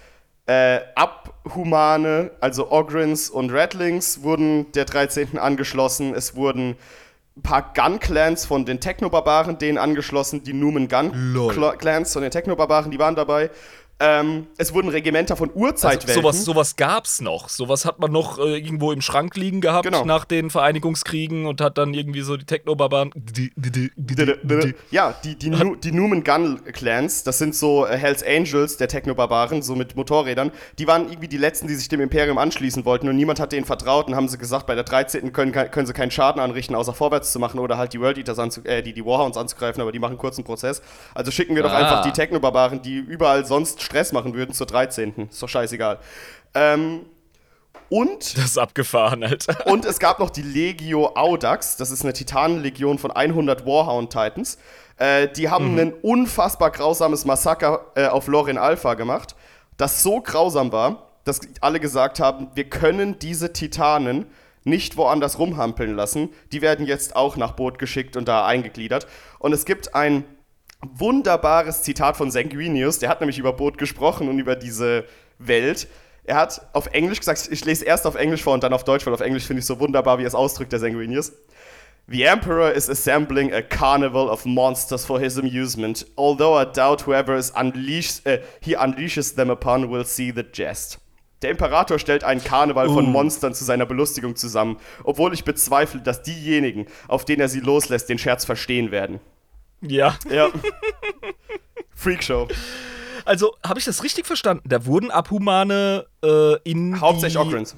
äh, 0.47 0.81
Abhumane, 0.95 2.33
also 2.41 2.71
Ogrins 2.71 3.31
und 3.31 3.51
Rattlings 3.53 4.23
wurden 4.23 4.71
der 4.73 4.85
13. 4.85 5.39
angeschlossen. 5.39 6.15
Es 6.15 6.35
wurden 6.35 6.77
ein 7.37 7.43
paar 7.43 7.73
Gun-Clans 7.73 8.45
von 8.45 8.67
den 8.67 8.81
Technobarbaren 8.81 9.57
denen 9.57 9.79
angeschlossen, 9.79 10.45
die 10.45 10.53
Numen. 10.53 10.89
Gun-Clans 10.89 12.13
von 12.13 12.23
den 12.23 12.31
Technobarbaren, 12.31 12.91
die 12.91 12.99
waren 12.99 13.15
dabei. 13.15 13.51
Ähm, 14.05 14.49
es 14.59 14.75
wurden 14.75 14.89
Regimenter 14.89 15.37
von 15.37 15.51
Also, 15.51 15.61
Urzeitwelten. 15.61 16.23
sowas, 16.23 16.45
sowas 16.45 16.77
gab's 16.77 17.21
noch. 17.21 17.49
Sowas 17.49 17.85
hat 17.85 18.01
man 18.01 18.11
noch 18.11 18.39
äh, 18.39 18.57
irgendwo 18.59 18.91
im 18.91 19.01
Schrank 19.01 19.37
liegen 19.37 19.61
gehabt 19.61 19.85
Genau. 19.85 20.05
nach 20.05 20.25
den 20.25 20.51
Vereinigungskriegen 20.51 21.47
und 21.47 21.61
hat 21.61 21.79
dann 21.79 21.95
irgendwie 21.95 22.23
so 22.23 22.37
die 22.37 22.45
Technobarbaren. 22.45 23.13
Ja, 24.91 25.15
die, 25.25 25.37
die, 25.37 25.51
Nu- 25.51 25.77
die 25.77 25.93
Numen 25.93 26.25
Gun 26.25 26.61
Clans, 26.73 27.23
das 27.25 27.39
sind 27.39 27.55
so 27.55 27.87
äh, 27.87 27.97
Hells 27.97 28.25
Angels 28.27 28.77
der 28.77 28.89
Technobarbaren, 28.89 29.63
so 29.63 29.75
mit 29.75 29.97
Motorrädern, 29.97 30.51
die 30.79 30.87
waren 30.87 31.09
irgendwie 31.09 31.29
die 31.29 31.37
letzten, 31.37 31.69
die 31.69 31.75
sich 31.75 31.89
dem 31.89 32.01
Imperium 32.01 32.39
anschließen 32.39 32.85
wollten 32.85 33.09
und 33.09 33.17
niemand 33.17 33.41
hat 33.41 33.53
denen 33.53 33.65
vertraut 33.67 34.07
und 34.09 34.17
haben 34.17 34.29
sie 34.29 34.39
gesagt, 34.39 34.67
bei 34.67 34.75
der 34.75 34.85
13. 34.85 35.33
können, 35.33 35.53
können 35.53 35.87
sie 35.87 35.93
keinen 35.93 36.11
Schaden 36.11 36.41
anrichten, 36.41 36.75
außer 36.75 36.93
vorwärts 36.95 37.33
zu 37.33 37.39
machen 37.39 37.59
oder 37.61 37.79
halt 37.79 37.93
die 37.93 38.01
World 38.01 38.19
Eaters 38.19 38.39
anzu 38.39 38.63
äh, 38.65 38.83
die, 38.83 38.93
die 38.93 39.05
Warhounds 39.05 39.37
anzugreifen, 39.39 39.81
aber 39.81 39.93
die 39.93 39.99
machen 39.99 40.19
kurzen 40.19 40.45
Prozess. 40.45 40.83
Also 41.15 41.31
schicken 41.31 41.55
wir 41.55 41.63
doch 41.63 41.73
Ah. 41.73 41.77
einfach 41.77 42.03
die 42.03 42.13
Technobarbaren, 42.13 42.83
die 42.83 42.97
überall 42.99 43.47
sonst 43.47 43.83
Stress 43.93 44.13
machen 44.13 44.33
würden, 44.35 44.55
zur 44.55 44.67
13. 44.67 45.29
Ist 45.31 45.43
doch 45.43 45.49
scheißegal. 45.49 45.99
Ähm, 46.55 47.03
und 47.91 48.39
Das 48.39 48.45
ist 48.47 48.59
abgefahren, 48.59 49.23
Alter. 49.23 49.67
und 49.67 49.85
es 49.85 49.99
gab 49.99 50.19
noch 50.19 50.31
die 50.31 50.41
Legio 50.41 51.09
Audax, 51.15 51.77
das 51.77 51.91
ist 51.91 52.03
eine 52.05 52.15
Titanenlegion 52.15 52.99
von 52.99 53.11
100 53.11 53.67
Warhound-Titans. 53.67 54.57
Äh, 54.97 55.29
die 55.29 55.51
haben 55.51 55.79
ein 55.79 55.93
unfassbar 55.93 56.71
grausames 56.71 57.27
Massaker 57.27 57.85
äh, 57.95 58.07
auf 58.07 58.29
Lorin 58.29 58.57
Alpha 58.57 58.95
gemacht, 58.95 59.37
das 59.77 60.03
so 60.03 60.23
grausam 60.23 60.73
war, 60.73 61.11
dass 61.25 61.41
alle 61.61 61.81
gesagt 61.81 62.19
haben, 62.19 62.49
wir 62.55 62.65
können 62.65 63.19
diese 63.19 63.53
Titanen 63.53 64.25
nicht 64.65 64.97
woanders 64.97 65.39
rumhampeln 65.39 65.95
lassen. 65.95 66.31
Die 66.53 66.63
werden 66.63 66.87
jetzt 66.87 67.15
auch 67.15 67.37
nach 67.37 67.53
Boot 67.53 67.79
geschickt 67.79 68.17
und 68.17 68.27
da 68.27 68.47
eingegliedert. 68.47 69.07
Und 69.39 69.53
es 69.53 69.65
gibt 69.65 69.95
ein 69.95 70.25
wunderbares 70.83 71.83
Zitat 71.83 72.17
von 72.17 72.31
Sanguinius, 72.31 72.99
der 72.99 73.09
hat 73.09 73.21
nämlich 73.21 73.39
über 73.39 73.53
Boot 73.53 73.79
gesprochen 73.79 74.29
und 74.29 74.39
über 74.39 74.57
diese 74.57 75.05
Welt. 75.39 75.89
Er 76.25 76.37
hat 76.37 76.69
auf 76.73 76.87
Englisch 76.89 77.19
gesagt, 77.19 77.49
ich 77.51 77.65
lese 77.65 77.85
erst 77.85 78.07
auf 78.07 78.15
Englisch 78.15 78.43
vor 78.43 78.55
und 78.55 78.63
dann 78.63 78.73
auf 78.73 78.85
Deutsch, 78.85 79.07
weil 79.07 79.15
auf 79.15 79.21
Englisch 79.21 79.45
finde 79.45 79.61
ich 79.61 79.67
so 79.67 79.81
wunderbar, 79.81 80.19
wie 80.19 80.25
er 80.25 80.29
es 80.29 80.35
ausdrückt, 80.35 80.73
der 80.73 80.79
Sanguinius. 80.79 81.33
The 82.09 82.25
Emperor 82.25 82.73
is 82.73 82.91
assembling 82.91 83.53
a 83.53 83.63
carnival 83.63 84.29
of 84.29 84.45
monsters 84.45 85.05
for 85.05 85.21
his 85.21 85.39
amusement, 85.39 86.05
although 86.17 86.61
I 86.61 86.65
doubt 86.65 87.07
whoever 87.07 87.37
is 87.37 87.53
unleashed, 87.53 88.27
äh, 88.27 88.41
he 88.61 88.77
unleashes 88.77 89.35
them 89.35 89.51
upon 89.51 89.91
will 89.91 90.05
see 90.05 90.33
the 90.35 90.45
jest. 90.53 90.99
Der 91.43 91.51
Imperator 91.51 91.99
stellt 91.99 92.23
einen 92.23 92.43
Karneval 92.43 92.89
von 92.89 93.11
Monstern 93.11 93.53
zu 93.53 93.65
seiner 93.65 93.85
Belustigung 93.87 94.37
zusammen, 94.37 94.79
obwohl 95.03 95.35
ich 95.35 95.45
bezweifle, 95.45 96.01
dass 96.01 96.23
diejenigen, 96.23 96.87
auf 97.09 97.25
denen 97.25 97.41
er 97.41 97.49
sie 97.49 97.61
loslässt, 97.61 98.09
den 98.09 98.19
Scherz 98.19 98.45
verstehen 98.45 98.93
werden. 98.93 99.21
Ja. 99.83 100.17
Ja. 100.31 100.51
Freakshow. 101.95 102.49
Also, 103.25 103.57
habe 103.65 103.79
ich 103.79 103.85
das 103.85 104.03
richtig 104.03 104.27
verstanden? 104.27 104.69
Da 104.69 104.85
wurden 104.87 105.11
Abhumane 105.11 106.07
äh, 106.25 106.57
in. 106.65 107.01
Hauptsächlich 107.01 107.39
die. 107.39 107.77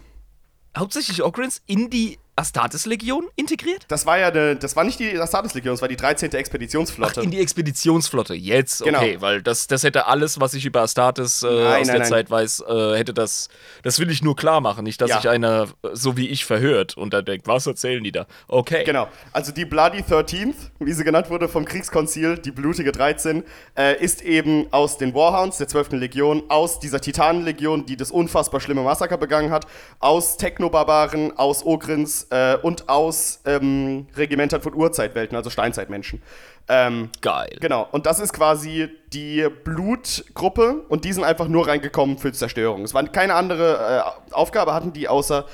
Hauptsächlich 0.76 1.22
Ogrins 1.22 1.62
in 1.66 1.90
die 1.90 2.18
Astartes-Legion 2.36 3.26
integriert? 3.36 3.84
Das 3.88 4.06
war 4.06 4.18
ja 4.18 4.28
eine, 4.28 4.56
das 4.56 4.76
war 4.76 4.84
nicht 4.84 4.98
die 4.98 5.16
Astartes-Legion, 5.18 5.74
das 5.74 5.80
war 5.82 5.88
die 5.88 5.96
13. 5.96 6.32
Expeditionsflotte. 6.32 7.20
In 7.22 7.30
die 7.30 7.40
Expeditionsflotte. 7.40 8.34
Jetzt, 8.34 8.82
Genau. 8.82 8.98
okay, 8.98 9.16
weil 9.20 9.42
das, 9.42 9.66
das 9.66 9.82
hätte 9.82 10.06
alles, 10.06 10.40
was 10.40 10.54
ich 10.54 10.64
über 10.66 10.80
Astartes 10.82 11.42
äh, 11.42 11.46
Nein, 11.46 11.56
aus 11.56 11.72
nein, 11.72 11.86
der 11.86 11.98
nein. 12.00 12.08
Zeit 12.08 12.30
weiß, 12.30 12.64
äh, 12.68 12.96
hätte 12.96 13.14
das. 13.14 13.48
Das 13.82 13.98
will 13.98 14.10
ich 14.10 14.22
nur 14.22 14.36
klar 14.36 14.60
machen, 14.60 14.84
nicht, 14.84 15.00
dass 15.00 15.10
Ja. 15.10 15.16
sich 15.20 15.28
einer 15.28 15.68
so 15.92 16.16
wie 16.16 16.28
ich 16.28 16.44
verhört 16.44 16.96
und 16.96 17.12
dann 17.14 17.24
denkt, 17.24 17.46
was 17.46 17.66
erzählen 17.66 18.02
die 18.02 18.12
da? 18.12 18.26
Okay. 18.48 18.84
Genau. 18.84 19.08
Also 19.32 19.52
die 19.52 19.64
Bloody 19.64 20.00
13th, 20.02 20.54
wie 20.80 20.92
sie 20.92 21.04
genannt 21.04 21.30
wurde 21.30 21.48
vom 21.48 21.64
Kriegskonzil, 21.64 22.38
die 22.38 22.50
blutige 22.50 22.92
13, 22.92 23.44
äh, 23.78 24.02
ist 24.02 24.22
eben 24.22 24.66
aus 24.72 24.98
den 24.98 25.14
Warhounds 25.14 25.58
der 25.58 25.68
12. 25.68 25.92
Legion, 25.92 26.42
aus 26.48 26.80
dieser 26.80 27.00
Titanenlegion, 27.00 27.86
die 27.86 27.96
das 27.96 28.10
unfassbar 28.10 28.60
schlimme 28.60 28.82
Massaker 28.82 29.16
begangen 29.18 29.50
hat, 29.50 29.66
aus 30.00 30.36
Technobarbaren, 30.36 31.36
aus 31.38 31.64
Ogrins 31.64 32.23
äh, 32.30 32.56
und 32.56 32.88
aus 32.88 33.40
ähm, 33.44 34.06
Regimentern 34.16 34.62
von 34.62 34.74
Urzeitwelten, 34.74 35.36
also 35.36 35.50
Steinzeitmenschen. 35.50 36.22
Ähm, 36.68 37.10
Geil. 37.20 37.56
Genau, 37.60 37.86
und 37.92 38.06
das 38.06 38.20
ist 38.20 38.32
quasi 38.32 38.88
die 39.12 39.46
Blutgruppe 39.64 40.84
und 40.88 41.04
die 41.04 41.12
sind 41.12 41.24
einfach 41.24 41.48
nur 41.48 41.68
reingekommen 41.68 42.18
für 42.18 42.32
Zerstörung. 42.32 42.82
Es 42.82 42.94
war 42.94 43.04
keine 43.04 43.34
andere 43.34 44.04
äh, 44.30 44.34
Aufgabe 44.34 44.72
hatten 44.72 44.92
die, 44.92 45.08
außer 45.08 45.44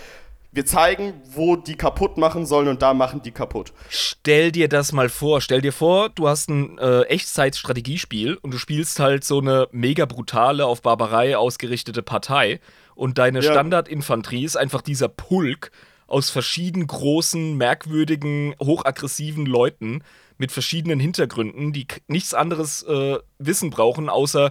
wir 0.52 0.66
zeigen, 0.66 1.14
wo 1.32 1.54
die 1.54 1.76
kaputt 1.76 2.16
machen 2.16 2.44
sollen 2.44 2.68
und 2.68 2.82
da 2.82 2.92
machen 2.92 3.22
die 3.22 3.30
kaputt. 3.30 3.72
Stell 3.88 4.50
dir 4.50 4.68
das 4.68 4.92
mal 4.92 5.08
vor. 5.08 5.40
Stell 5.40 5.60
dir 5.60 5.72
vor, 5.72 6.08
du 6.08 6.28
hast 6.28 6.48
ein 6.50 6.76
äh, 6.78 7.02
Echtzeit-Strategiespiel 7.02 8.36
und 8.36 8.52
du 8.52 8.58
spielst 8.58 8.98
halt 8.98 9.24
so 9.24 9.40
eine 9.40 9.68
mega 9.70 10.06
brutale, 10.06 10.66
auf 10.66 10.82
Barbarei 10.82 11.36
ausgerichtete 11.36 12.02
Partei 12.02 12.60
und 12.96 13.18
deine 13.18 13.40
Ja. 13.40 13.52
Standardinfanterie 13.52 14.44
ist 14.44 14.56
einfach 14.56 14.82
dieser 14.82 15.08
Pulk 15.08 15.70
aus 16.10 16.30
verschieden 16.30 16.86
großen, 16.86 17.56
merkwürdigen, 17.56 18.54
hochaggressiven 18.60 19.46
Leuten 19.46 20.02
mit 20.38 20.52
verschiedenen 20.52 21.00
Hintergründen, 21.00 21.72
die 21.72 21.86
nichts 22.08 22.34
anderes 22.34 22.82
äh, 22.82 23.18
Wissen 23.38 23.70
brauchen, 23.70 24.08
außer 24.08 24.50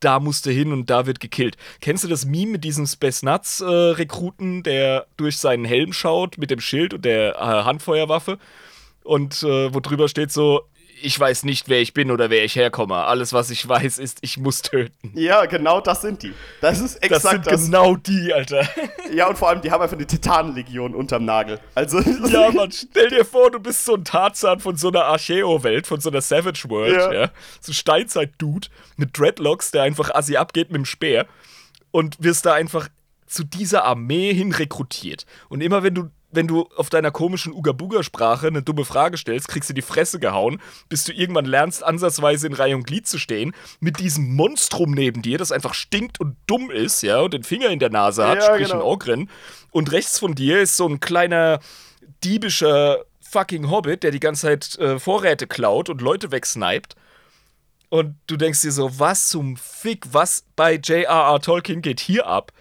da 0.00 0.20
musst 0.20 0.46
du 0.46 0.50
hin 0.50 0.72
und 0.72 0.90
da 0.90 1.06
wird 1.06 1.20
gekillt. 1.20 1.56
Kennst 1.80 2.04
du 2.04 2.08
das 2.08 2.26
Meme 2.26 2.52
mit 2.52 2.64
diesem 2.64 2.86
Space 2.86 3.22
Nuts 3.22 3.60
äh, 3.60 3.66
Rekruten, 3.66 4.62
der 4.62 5.06
durch 5.16 5.38
seinen 5.38 5.64
Helm 5.64 5.92
schaut 5.92 6.38
mit 6.38 6.50
dem 6.50 6.60
Schild 6.60 6.92
und 6.92 7.04
der 7.04 7.36
äh, 7.36 7.38
Handfeuerwaffe 7.38 8.38
und 9.04 9.42
äh, 9.42 9.72
wo 9.72 9.80
drüber 9.80 10.08
steht 10.08 10.32
so 10.32 10.62
ich 11.02 11.18
weiß 11.18 11.44
nicht, 11.44 11.68
wer 11.68 11.80
ich 11.80 11.92
bin 11.92 12.10
oder 12.10 12.30
wer 12.30 12.44
ich 12.44 12.56
herkomme. 12.56 12.96
Alles, 12.96 13.32
was 13.32 13.50
ich 13.50 13.66
weiß, 13.66 13.98
ist, 13.98 14.18
ich 14.22 14.38
muss 14.38 14.62
töten. 14.62 15.12
Ja, 15.14 15.44
genau 15.46 15.80
das 15.80 16.02
sind 16.02 16.22
die. 16.22 16.32
Das 16.60 16.80
ist 16.80 16.96
exakt 16.96 17.24
das. 17.24 17.30
Sind 17.30 17.46
das. 17.46 17.64
genau 17.66 17.96
die, 17.96 18.32
Alter. 18.32 18.68
Ja, 19.12 19.28
und 19.28 19.36
vor 19.36 19.48
allem, 19.48 19.60
die 19.60 19.70
haben 19.70 19.82
einfach 19.82 19.96
eine 19.96 20.06
Titanenlegion 20.06 20.94
unterm 20.94 21.24
Nagel. 21.24 21.60
Also. 21.74 22.00
Ja, 22.26 22.50
Mann, 22.50 22.72
stell 22.72 23.10
dir 23.10 23.24
vor, 23.24 23.50
du 23.50 23.60
bist 23.60 23.84
so 23.84 23.94
ein 23.94 24.04
Tarzan 24.04 24.58
von 24.58 24.76
so 24.76 24.88
einer 24.88 25.04
Archeo-Welt, 25.04 25.86
von 25.86 26.00
so 26.00 26.10
einer 26.10 26.20
Savage 26.20 26.68
World, 26.68 26.96
ja. 26.96 27.12
ja? 27.12 27.30
So 27.60 27.70
ein 27.70 27.74
Steinzeit-Dude 27.74 28.68
mit 28.96 29.16
Dreadlocks, 29.16 29.70
der 29.70 29.82
einfach 29.82 30.12
assi 30.14 30.36
abgeht 30.36 30.70
mit 30.70 30.78
dem 30.78 30.84
Speer. 30.84 31.26
Und 31.92 32.16
wirst 32.22 32.46
da 32.46 32.54
einfach 32.54 32.88
zu 33.26 33.44
dieser 33.44 33.84
Armee 33.84 34.34
hin 34.34 34.52
rekrutiert. 34.52 35.26
Und 35.48 35.60
immer 35.60 35.82
wenn 35.82 35.94
du 35.94 36.10
wenn 36.36 36.46
du 36.46 36.68
auf 36.76 36.90
deiner 36.90 37.10
komischen 37.10 37.52
Uga-Buga-Sprache 37.52 38.46
eine 38.46 38.62
dumme 38.62 38.84
Frage 38.84 39.16
stellst, 39.16 39.48
kriegst 39.48 39.70
du 39.70 39.74
die 39.74 39.82
Fresse 39.82 40.20
gehauen, 40.20 40.60
bis 40.88 41.04
du 41.04 41.12
irgendwann 41.12 41.46
lernst, 41.46 41.82
ansatzweise 41.82 42.46
in 42.46 42.52
Reihe 42.52 42.76
und 42.76 42.86
Glied 42.86 43.08
zu 43.08 43.18
stehen, 43.18 43.54
mit 43.80 43.98
diesem 43.98 44.36
Monstrum 44.36 44.92
neben 44.92 45.22
dir, 45.22 45.38
das 45.38 45.50
einfach 45.50 45.74
stinkt 45.74 46.20
und 46.20 46.36
dumm 46.46 46.70
ist, 46.70 47.02
ja, 47.02 47.20
und 47.20 47.34
den 47.34 47.42
Finger 47.42 47.70
in 47.70 47.78
der 47.78 47.90
Nase 47.90 48.26
hat, 48.26 48.38
ja, 48.38 48.44
sprich 48.44 48.68
genau. 48.68 48.80
ein 48.80 48.86
Ogren. 48.86 49.30
Und 49.72 49.90
rechts 49.90 50.18
von 50.18 50.34
dir 50.34 50.60
ist 50.60 50.76
so 50.76 50.86
ein 50.86 51.00
kleiner 51.00 51.58
diebischer 52.22 53.04
fucking 53.20 53.70
Hobbit, 53.70 54.02
der 54.02 54.10
die 54.10 54.20
ganze 54.20 54.42
Zeit 54.42 54.78
äh, 54.78 54.98
Vorräte 54.98 55.46
klaut 55.46 55.88
und 55.88 56.00
Leute 56.00 56.30
wegsniped. 56.30 56.94
Und 57.88 58.16
du 58.26 58.36
denkst 58.36 58.62
dir 58.62 58.72
so, 58.72 58.98
was 58.98 59.28
zum 59.28 59.56
Fick, 59.56 60.04
was 60.12 60.44
bei 60.56 60.74
J.R.R. 60.74 61.40
Tolkien 61.40 61.82
geht 61.82 62.00
hier 62.00 62.26
ab? 62.26 62.52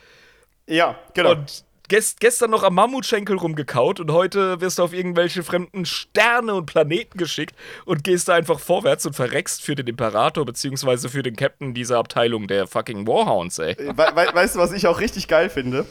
Ja, 0.67 0.97
genau. 1.13 1.31
Und 1.31 1.65
gest 1.87 2.19
gestern 2.19 2.51
noch 2.51 2.63
am 2.63 2.75
Mammutschenkel 2.75 3.37
rumgekaut 3.37 3.99
und 3.99 4.11
heute 4.11 4.61
wirst 4.61 4.79
du 4.79 4.83
auf 4.83 4.93
irgendwelche 4.93 5.43
fremden 5.43 5.85
Sterne 5.85 6.53
und 6.53 6.65
Planeten 6.65 7.17
geschickt 7.17 7.55
und 7.85 8.03
gehst 8.03 8.27
da 8.27 8.35
einfach 8.35 8.59
vorwärts 8.59 9.05
und 9.05 9.15
verreckst 9.15 9.61
für 9.61 9.75
den 9.75 9.87
Imperator 9.87 10.45
beziehungsweise 10.45 11.09
für 11.09 11.23
den 11.23 11.35
Captain 11.35 11.73
dieser 11.73 11.97
Abteilung 11.97 12.47
der 12.47 12.67
fucking 12.67 13.07
Warhounds, 13.07 13.59
ey. 13.59 13.75
We 13.77 13.95
we 13.95 14.33
weißt 14.33 14.55
du, 14.55 14.59
was 14.59 14.71
ich 14.71 14.87
auch 14.87 14.99
richtig 14.99 15.27
geil 15.27 15.49
finde? 15.49 15.85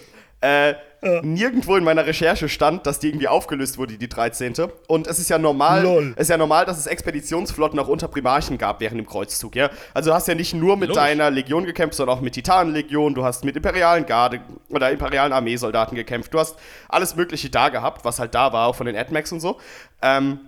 Äh, 0.44 0.74
ja. 1.02 1.20
Nirgendwo 1.22 1.76
in 1.76 1.84
meiner 1.84 2.06
Recherche 2.06 2.48
stand, 2.48 2.86
dass 2.86 2.98
die 2.98 3.08
irgendwie 3.08 3.28
aufgelöst 3.28 3.76
wurde, 3.78 3.98
die 3.98 4.08
13. 4.08 4.54
Und 4.88 5.06
es 5.06 5.18
ist 5.18 5.28
ja 5.28 5.38
normal, 5.38 5.82
Lol. 5.82 6.12
es 6.16 6.22
ist 6.22 6.30
ja 6.30 6.38
normal, 6.38 6.64
dass 6.64 6.78
es 6.78 6.86
Expeditionsflotten 6.86 7.78
auch 7.78 7.88
unter 7.88 8.08
Primarchen 8.08 8.56
gab 8.56 8.80
während 8.80 8.98
dem 8.98 9.06
Kreuzzug, 9.06 9.54
ja. 9.56 9.70
Also 9.92 10.10
du 10.10 10.14
hast 10.14 10.28
ja 10.28 10.34
nicht 10.34 10.54
nur 10.54 10.76
mit 10.76 10.88
Logisch. 10.88 11.02
deiner 11.02 11.30
Legion 11.30 11.64
gekämpft, 11.64 11.96
sondern 11.96 12.16
auch 12.16 12.22
mit 12.22 12.34
Titanenlegion, 12.34 13.14
du 13.14 13.24
hast 13.24 13.44
mit 13.44 13.56
imperialen 13.56 14.06
Garde 14.06 14.40
oder 14.70 14.90
imperialen 14.90 15.32
Armeesoldaten 15.32 15.94
gekämpft, 15.96 16.32
du 16.32 16.38
hast 16.38 16.56
alles 16.88 17.16
Mögliche 17.16 17.50
da 17.50 17.68
gehabt, 17.68 18.04
was 18.04 18.18
halt 18.18 18.34
da 18.34 18.52
war, 18.52 18.68
auch 18.68 18.74
von 18.74 18.86
den 18.86 18.96
AdMax 18.96 19.32
und 19.32 19.40
so. 19.40 19.58
Ähm, 20.00 20.40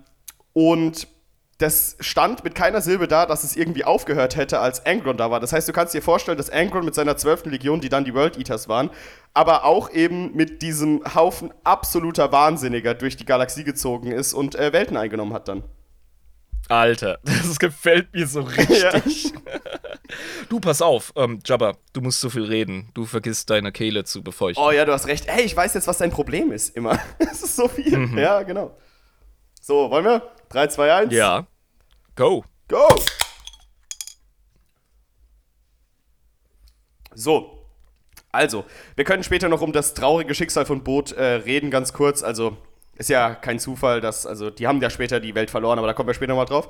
und 0.54 1.06
das 1.58 1.96
stand 2.00 2.44
mit 2.44 2.54
keiner 2.54 2.82
Silbe 2.82 3.08
da, 3.08 3.24
dass 3.24 3.42
es 3.42 3.56
irgendwie 3.56 3.84
aufgehört 3.84 4.36
hätte, 4.36 4.60
als 4.60 4.84
Angron 4.84 5.16
da 5.16 5.30
war. 5.30 5.40
Das 5.40 5.52
heißt, 5.52 5.66
du 5.66 5.72
kannst 5.72 5.94
dir 5.94 6.02
vorstellen, 6.02 6.36
dass 6.36 6.50
Angron 6.50 6.84
mit 6.84 6.94
seiner 6.94 7.16
12. 7.16 7.46
Legion, 7.46 7.80
die 7.80 7.88
dann 7.88 8.04
die 8.04 8.14
World 8.14 8.36
Eaters 8.36 8.68
waren, 8.68 8.90
aber 9.32 9.64
auch 9.64 9.90
eben 9.90 10.34
mit 10.34 10.60
diesem 10.60 11.02
Haufen 11.14 11.52
absoluter 11.64 12.30
Wahnsinniger 12.30 12.94
durch 12.94 13.16
die 13.16 13.24
Galaxie 13.24 13.64
gezogen 13.64 14.12
ist 14.12 14.34
und 14.34 14.54
äh, 14.54 14.72
Welten 14.72 14.96
eingenommen 14.96 15.32
hat 15.32 15.48
dann. 15.48 15.62
Alter, 16.68 17.18
das 17.24 17.58
gefällt 17.58 18.12
mir 18.12 18.26
so 18.26 18.40
richtig. 18.42 18.82
Ja. 18.82 18.92
Du, 20.48 20.60
pass 20.60 20.82
auf, 20.82 21.12
ähm, 21.16 21.40
Jabba, 21.44 21.74
du 21.92 22.00
musst 22.00 22.20
so 22.20 22.30
viel 22.30 22.44
reden. 22.44 22.90
Du 22.94 23.06
vergisst 23.06 23.50
deine 23.50 23.72
Kehle 23.72 24.04
zu 24.04 24.22
befeuchten. 24.22 24.64
Oh 24.64 24.70
ja, 24.70 24.84
du 24.84 24.92
hast 24.92 25.08
recht. 25.08 25.26
Hey, 25.26 25.44
ich 25.44 25.56
weiß 25.56 25.74
jetzt, 25.74 25.88
was 25.88 25.98
dein 25.98 26.10
Problem 26.10 26.52
ist, 26.52 26.76
immer. 26.76 26.98
Es 27.18 27.42
ist 27.42 27.56
so 27.56 27.66
viel. 27.66 27.96
Mhm. 27.96 28.16
Ja, 28.16 28.42
genau. 28.42 28.76
So, 29.60 29.90
wollen 29.90 30.04
wir? 30.04 30.22
3, 30.50 30.68
2, 30.68 30.94
1. 30.94 31.12
Ja. 31.12 31.46
Go. 32.14 32.44
Go. 32.68 32.88
So. 37.14 37.52
Also, 38.32 38.64
wir 38.94 39.04
können 39.04 39.22
später 39.22 39.48
noch 39.48 39.62
um 39.62 39.72
das 39.72 39.94
traurige 39.94 40.34
Schicksal 40.34 40.66
von 40.66 40.84
Boot 40.84 41.12
äh, 41.12 41.24
reden, 41.24 41.70
ganz 41.70 41.92
kurz. 41.92 42.22
Also, 42.22 42.56
ist 42.96 43.08
ja 43.08 43.34
kein 43.34 43.58
Zufall, 43.58 44.00
dass, 44.00 44.26
also, 44.26 44.50
die 44.50 44.66
haben 44.66 44.80
ja 44.82 44.90
später 44.90 45.20
die 45.20 45.34
Welt 45.34 45.50
verloren, 45.50 45.78
aber 45.78 45.86
da 45.86 45.94
kommen 45.94 46.08
wir 46.08 46.14
später 46.14 46.34
mal 46.34 46.44
drauf. 46.44 46.68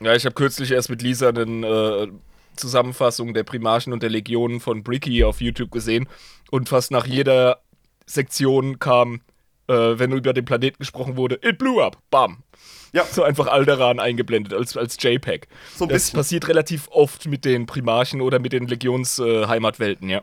Ja, 0.00 0.14
ich 0.14 0.24
habe 0.24 0.34
kürzlich 0.34 0.70
erst 0.70 0.90
mit 0.90 1.02
Lisa 1.02 1.28
eine 1.28 1.66
äh, 1.66 2.08
Zusammenfassung 2.56 3.34
der 3.34 3.44
Primarchen 3.44 3.92
und 3.92 4.02
der 4.02 4.10
Legionen 4.10 4.60
von 4.60 4.82
Bricky 4.82 5.24
auf 5.24 5.40
YouTube 5.40 5.70
gesehen 5.70 6.08
und 6.50 6.68
fast 6.68 6.90
nach 6.90 7.06
jeder 7.06 7.60
Sektion 8.06 8.78
kam, 8.78 9.22
äh, 9.68 9.72
wenn 9.72 10.12
über 10.12 10.32
den 10.32 10.44
Planeten 10.44 10.78
gesprochen 10.78 11.16
wurde, 11.16 11.38
it 11.42 11.58
blew 11.58 11.80
up, 11.80 11.98
bam. 12.10 12.42
Ja. 12.92 13.04
So 13.04 13.22
einfach 13.22 13.46
Alderan 13.46 14.00
eingeblendet 14.00 14.52
als, 14.52 14.76
als 14.76 14.96
JPEG. 15.00 15.46
So 15.76 15.86
das 15.86 15.94
bisschen. 15.94 16.16
passiert 16.18 16.48
relativ 16.48 16.88
oft 16.90 17.26
mit 17.26 17.44
den 17.44 17.66
Primarchen 17.66 18.20
oder 18.20 18.38
mit 18.38 18.52
den 18.52 18.66
Legionsheimatwelten, 18.66 20.08
äh, 20.08 20.12
ja. 20.14 20.22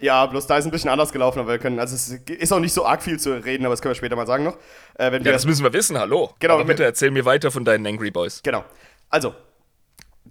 Ja, 0.00 0.26
bloß 0.26 0.46
da 0.46 0.58
ist 0.58 0.64
ein 0.64 0.70
bisschen 0.70 0.90
anders 0.90 1.12
gelaufen, 1.12 1.40
aber 1.40 1.50
wir 1.50 1.58
können, 1.58 1.80
also 1.80 1.96
es 1.96 2.08
ist 2.30 2.52
auch 2.52 2.60
nicht 2.60 2.72
so 2.72 2.86
arg 2.86 3.02
viel 3.02 3.18
zu 3.18 3.32
reden, 3.32 3.64
aber 3.64 3.72
das 3.72 3.82
können 3.82 3.90
wir 3.90 3.96
später 3.96 4.14
mal 4.14 4.26
sagen 4.26 4.44
noch. 4.44 4.56
Äh, 4.96 5.12
ja, 5.12 5.18
das 5.18 5.44
müssen 5.44 5.64
wir 5.64 5.72
wissen, 5.72 5.98
hallo. 5.98 6.30
Genau. 6.38 6.54
Aber 6.54 6.64
bitte 6.64 6.84
erzähl 6.84 7.10
mir 7.10 7.24
weiter 7.24 7.50
von 7.50 7.64
deinen 7.64 7.84
Angry 7.86 8.12
Boys. 8.12 8.40
Genau. 8.44 8.64
Also, 9.10 9.34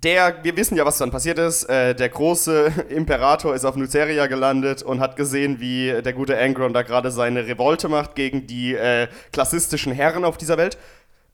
der, 0.03 0.43
wir 0.43 0.55
wissen 0.55 0.77
ja, 0.77 0.85
was 0.85 0.97
dann 0.99 1.11
passiert 1.11 1.39
ist. 1.39 1.65
Äh, 1.65 1.95
der 1.95 2.09
große 2.09 2.71
Imperator 2.89 3.55
ist 3.55 3.65
auf 3.65 3.75
Nuceria 3.75 4.27
gelandet 4.27 4.83
und 4.83 4.99
hat 4.99 5.15
gesehen, 5.15 5.59
wie 5.59 6.01
der 6.01 6.13
gute 6.13 6.39
Angron 6.39 6.73
da 6.73 6.83
gerade 6.83 7.11
seine 7.11 7.47
Revolte 7.47 7.89
macht 7.89 8.15
gegen 8.15 8.47
die 8.47 8.73
äh, 8.73 9.07
klassistischen 9.33 9.91
Herren 9.91 10.23
auf 10.23 10.38
dieser 10.38 10.57
Welt. 10.57 10.77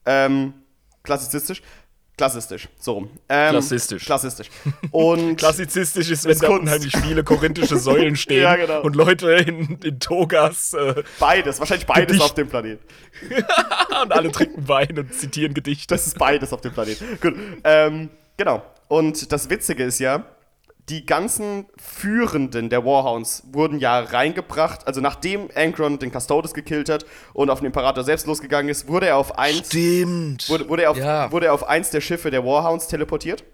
Ähm, 0.05 0.53
klassizistisch. 1.03 1.61
Klassistisch, 2.15 2.69
so 2.77 2.93
rum. 2.93 3.09
Ähm, 3.27 3.49
klassistisch. 3.49 4.05
Klassistisch. 4.05 4.47
Und 4.91 5.35
Klassizistisch 5.37 6.11
ist, 6.11 6.25
wenn 6.25 6.37
da 6.37 6.49
unheimlich 6.49 6.95
viele 6.95 7.23
korinthische 7.23 7.77
Säulen 7.77 8.15
stehen 8.15 8.43
ja, 8.43 8.55
genau. 8.55 8.81
und 8.81 8.95
Leute 8.95 9.31
in, 9.31 9.79
in 9.83 9.99
Togas. 9.99 10.73
Äh, 10.73 11.03
beides, 11.19 11.59
wahrscheinlich 11.59 11.87
beides 11.87 12.07
Gedicht. 12.07 12.23
auf 12.23 12.35
dem 12.35 12.49
Planet. 12.49 12.79
und 14.03 14.11
alle 14.11 14.31
trinken 14.31 14.67
Wein 14.67 14.99
und 14.99 15.11
zitieren 15.11 15.55
Gedichte. 15.55 15.95
Das 15.95 16.05
ist 16.05 16.19
beides 16.19 16.53
auf 16.53 16.61
dem 16.61 16.71
Planet. 16.71 16.99
Gut. 17.19 17.33
Ähm, 17.63 18.11
genau. 18.37 18.63
Und 18.89 19.31
das 19.31 19.49
Witzige 19.49 19.83
ist 19.83 19.97
ja, 19.97 20.23
die 20.89 21.05
ganzen 21.05 21.65
Führenden 21.77 22.69
der 22.69 22.83
Warhounds 22.85 23.43
wurden 23.51 23.79
ja 23.79 23.99
reingebracht. 23.99 24.85
Also 24.85 24.99
nachdem 24.99 25.49
Ankron 25.55 25.97
den 25.97 26.11
Custodes 26.11 26.53
gekillt 26.53 26.89
hat 26.89 27.05
und 27.33 27.49
auf 27.49 27.59
den 27.59 27.67
Imperator 27.67 28.03
selbst 28.03 28.27
losgegangen 28.27 28.69
ist, 28.69 28.87
wurde 28.87 29.07
er 29.07 29.17
auf 29.17 29.37
eins. 29.37 29.67
Stimmt. 29.67 30.49
Wurde, 30.49 30.67
wurde, 30.67 30.83
er, 30.83 30.91
auf, 30.91 30.97
ja. 30.97 31.31
wurde 31.31 31.47
er 31.47 31.53
auf 31.53 31.67
eins 31.67 31.89
der 31.89 32.01
Schiffe 32.01 32.31
der 32.31 32.45
Warhounds 32.45 32.87
teleportiert. 32.87 33.45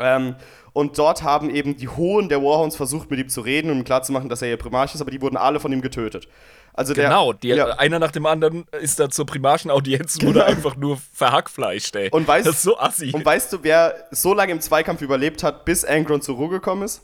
Ähm, 0.00 0.34
und 0.72 0.98
dort 0.98 1.22
haben 1.22 1.50
eben 1.50 1.76
die 1.76 1.88
Hohen 1.88 2.28
der 2.28 2.42
Warhounds 2.42 2.76
versucht, 2.76 3.10
mit 3.10 3.20
ihm 3.20 3.28
zu 3.28 3.40
reden 3.40 3.70
und 3.70 3.78
ihm 3.78 3.84
klarzumachen, 3.84 4.28
dass 4.28 4.42
er 4.42 4.48
ihr 4.48 4.56
Primarch 4.56 4.94
ist, 4.94 5.00
aber 5.00 5.10
die 5.10 5.20
wurden 5.20 5.36
alle 5.36 5.60
von 5.60 5.72
ihm 5.72 5.80
getötet. 5.80 6.28
Also 6.72 6.94
genau, 6.94 7.32
der, 7.32 7.56
ja. 7.56 7.66
einer 7.78 7.98
nach 7.98 8.12
dem 8.12 8.26
anderen 8.26 8.64
ist 8.80 9.00
da 9.00 9.10
zur 9.10 9.26
primarischen 9.26 9.70
Audienz 9.70 10.18
genau. 10.18 10.30
wurde 10.30 10.46
einfach 10.46 10.76
nur 10.76 10.98
verhackfleischt, 11.12 11.94
ey. 11.96 12.10
Und 12.10 12.26
weißt, 12.26 12.46
das 12.46 12.56
ist 12.56 12.62
so 12.62 12.78
assi. 12.78 13.10
Und 13.12 13.24
weißt 13.24 13.52
du, 13.52 13.58
wer 13.62 14.06
so 14.12 14.34
lange 14.34 14.52
im 14.52 14.60
Zweikampf 14.60 15.02
überlebt 15.02 15.42
hat, 15.42 15.64
bis 15.64 15.84
Angron 15.84 16.22
zur 16.22 16.36
Ruhe 16.36 16.48
gekommen 16.48 16.82
ist? 16.82 17.02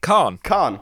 Khan. 0.00 0.38
Khan. 0.42 0.80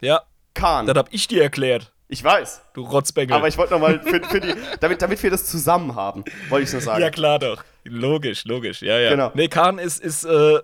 Ja. 0.00 0.22
Khan. 0.54 0.86
Das 0.86 0.96
hab 0.96 1.12
ich 1.12 1.28
dir 1.28 1.42
erklärt. 1.42 1.92
Ich 2.08 2.24
weiß. 2.24 2.62
Du 2.72 2.84
Rotzbengel. 2.84 3.36
Aber 3.36 3.48
ich 3.48 3.58
wollte 3.58 3.74
nochmal, 3.74 4.00
für, 4.00 4.22
für 4.24 4.40
die, 4.40 4.54
damit, 4.80 5.02
damit 5.02 5.22
wir 5.22 5.30
das 5.30 5.44
zusammen 5.44 5.94
haben, 5.94 6.24
wollte 6.48 6.64
ich 6.64 6.72
nur 6.72 6.80
sagen. 6.80 7.02
Ja, 7.02 7.10
klar 7.10 7.38
doch. 7.38 7.62
Logisch, 7.84 8.44
logisch. 8.44 8.80
Ja, 8.80 8.98
ja. 8.98 9.10
Genau. 9.10 9.30
Nee, 9.34 9.48
Khan 9.48 9.78
ist, 9.78 10.00
ist 10.00 10.24
äh, 10.24 10.58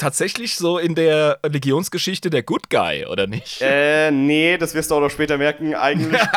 tatsächlich 0.00 0.56
so 0.56 0.78
in 0.78 0.94
der 0.94 1.38
Legionsgeschichte 1.46 2.30
der 2.30 2.42
Good 2.42 2.70
Guy, 2.70 3.06
oder 3.06 3.26
nicht? 3.26 3.60
Äh, 3.60 4.10
nee, 4.10 4.56
das 4.56 4.74
wirst 4.74 4.90
du 4.90 4.96
auch 4.96 5.00
noch 5.00 5.10
später 5.10 5.38
merken. 5.38 5.74
Eigentlich. 5.74 6.20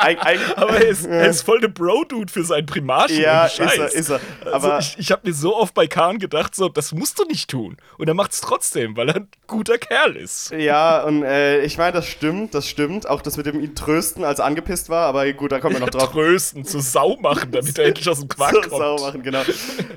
eig, 0.00 0.24
eig, 0.24 0.40
aber 0.56 0.76
er 0.76 0.88
ist, 0.88 1.06
er 1.06 1.28
ist 1.28 1.42
voll 1.42 1.60
der 1.60 1.68
Bro-Dude 1.68 2.32
für 2.32 2.44
seinen 2.44 2.66
Primarchen. 2.66 3.20
Ja, 3.20 3.46
ist 3.46 3.58
er, 3.58 3.92
ist 3.92 4.10
er. 4.10 4.20
Aber 4.52 4.74
also 4.74 4.78
ich, 4.78 4.98
ich 4.98 5.12
habe 5.12 5.22
mir 5.26 5.34
so 5.34 5.56
oft 5.56 5.74
bei 5.74 5.86
Khan 5.86 6.18
gedacht, 6.18 6.54
so, 6.54 6.68
das 6.68 6.92
musst 6.92 7.18
du 7.18 7.24
nicht 7.24 7.50
tun. 7.50 7.76
Und 7.98 8.08
er 8.08 8.14
macht 8.14 8.32
es 8.32 8.40
trotzdem, 8.40 8.96
weil 8.96 9.08
er 9.08 9.16
ein 9.16 9.28
guter 9.46 9.78
Kerl 9.78 10.16
ist. 10.16 10.50
Ja, 10.52 11.02
und 11.02 11.22
äh, 11.22 11.60
ich 11.62 11.78
meine, 11.78 11.92
das 11.92 12.06
stimmt, 12.06 12.54
das 12.54 12.68
stimmt. 12.68 13.08
Auch 13.08 13.22
das 13.22 13.36
mit 13.36 13.46
dem 13.46 13.60
ihn 13.60 13.74
trösten, 13.74 14.24
als 14.24 14.38
er 14.38 14.46
angepisst 14.46 14.88
war, 14.88 15.06
aber 15.06 15.30
gut, 15.32 15.52
da 15.52 15.60
kommen 15.60 15.74
wir 15.74 15.80
noch 15.80 15.90
drauf. 15.90 16.12
trösten, 16.12 16.64
zu 16.64 16.80
Sau 16.80 17.16
machen, 17.16 17.50
damit 17.52 17.78
er 17.78 17.86
endlich 17.86 18.08
aus 18.08 18.20
dem 18.20 18.28
Quark 18.36 18.52
kommt. 18.52 18.64
Zu 18.64 18.78
Sau 18.78 18.96
machen, 18.98 19.22
genau. 19.22 19.42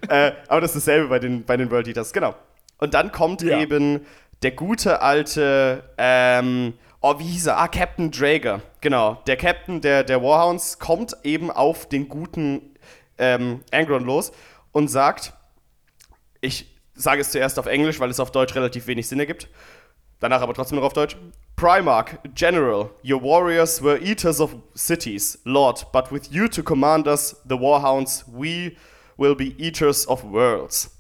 äh, 0.10 0.32
aber 0.48 0.62
das 0.62 0.76
ist 0.76 0.88
dasselbe 0.88 1.08
bei 1.08 1.20
den, 1.20 1.44
bei 1.46 1.58
den 1.58 1.70
World 1.72 1.88
Eaters, 1.88 2.12
genau. 2.14 2.36
Und 2.80 2.94
dann 2.94 3.12
kommt 3.12 3.42
ja. 3.42 3.60
eben 3.60 4.06
der 4.42 4.52
gute 4.52 5.02
alte 5.02 5.84
ähm, 5.98 6.74
Oh, 7.02 7.18
wie 7.18 7.24
hieß 7.24 7.48
er? 7.48 7.58
Ah, 7.58 7.70
Captain 7.70 8.12
Drager. 8.12 8.62
Genau. 8.82 9.22
Der 9.26 9.38
Captain 9.38 9.80
der, 9.80 10.04
der 10.04 10.22
Warhounds 10.22 10.80
kommt 10.80 11.16
eben 11.24 11.50
auf 11.50 11.88
den 11.88 12.10
guten 12.10 12.76
ähm, 13.18 13.62
Angron 13.72 14.04
los 14.04 14.34
und 14.74 14.90
sagt, 14.90 15.34
ich 16.42 16.68
sage 16.94 17.22
es 17.22 17.32
zuerst 17.32 17.58
auf 17.58 17.68
Englisch, 17.68 18.02
weil 18.02 18.10
es 18.10 18.20
auf 18.20 18.32
Deutsch 18.32 18.54
relativ 18.54 18.88
wenig 18.88 19.08
Sinn 19.08 19.20
ergibt. 19.20 19.48
Danach 20.20 20.42
aber 20.42 20.54
trotzdem 20.54 20.78
noch 20.78 20.86
auf 20.86 20.94
Deutsch. 20.94 21.16
Primarch, 21.56 22.18
General, 22.36 22.90
your 23.04 23.22
warriors 23.22 23.82
were 23.82 23.98
eaters 24.00 24.42
of 24.42 24.56
cities, 24.76 25.40
Lord, 25.46 25.90
but 25.94 26.12
with 26.12 26.30
you 26.32 26.50
to 26.50 26.62
command 26.62 27.08
us, 27.08 27.42
the 27.48 27.56
Warhounds, 27.56 28.26
we 28.28 28.76
will 29.18 29.36
be 29.36 29.56
eaters 29.58 30.06
of 30.08 30.24
worlds. 30.26 30.99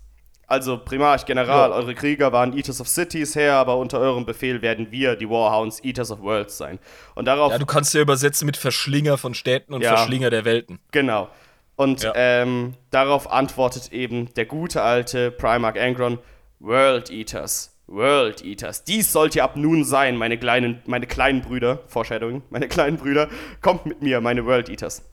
Also 0.50 0.80
Primarch, 0.80 1.28
General, 1.28 1.70
ja. 1.70 1.76
eure 1.76 1.94
Krieger 1.94 2.32
waren 2.32 2.58
Eaters 2.58 2.82
of 2.82 2.88
Cities 2.88 3.36
her, 3.36 3.54
aber 3.54 3.78
unter 3.78 4.00
eurem 4.00 4.26
Befehl 4.26 4.64
werden 4.64 4.92
wir, 4.92 5.16
die 5.16 5.30
Warhounds, 5.30 5.84
Eaters 5.84 6.10
of 6.10 6.22
Worlds 6.22 6.58
sein. 6.58 6.80
Und 7.14 7.26
darauf. 7.26 7.52
Ja, 7.52 7.60
du 7.60 7.68
kannst 7.68 7.94
ja 7.94 8.02
übersetzen 8.02 8.48
mit 8.48 8.58
Verschlinger 8.58 9.20
von 9.20 9.36
Städten 9.36 9.76
und 9.76 9.84
ja, 9.84 9.96
Verschlinger 9.96 10.32
der 10.32 10.46
Welten. 10.46 10.80
Genau. 10.92 11.30
Und 11.76 12.02
ja. 12.02 12.14
ähm, 12.16 12.74
darauf 12.90 13.32
antwortet 13.32 13.94
eben 13.94 14.34
der 14.34 14.46
gute 14.46 14.82
alte 14.82 15.30
Primarch 15.30 15.80
Angron: 15.80 16.18
World 16.60 17.12
Eaters. 17.12 17.76
World 17.86 18.44
Eaters. 18.44 18.84
Dies 18.84 19.12
sollte 19.12 19.44
ab 19.44 19.56
nun 19.56 19.84
sein, 19.84 20.18
meine 20.18 20.40
kleinen, 20.40 20.82
meine 20.88 21.06
kleinen 21.06 21.42
Brüder. 21.42 21.84
Foreshadowing, 21.88 22.42
meine 22.50 22.68
kleinen 22.68 22.98
Brüder. 22.98 23.30
Kommt 23.62 23.86
mit 23.86 24.02
mir, 24.02 24.20
meine 24.20 24.46
World 24.46 24.70
Eaters 24.70 25.04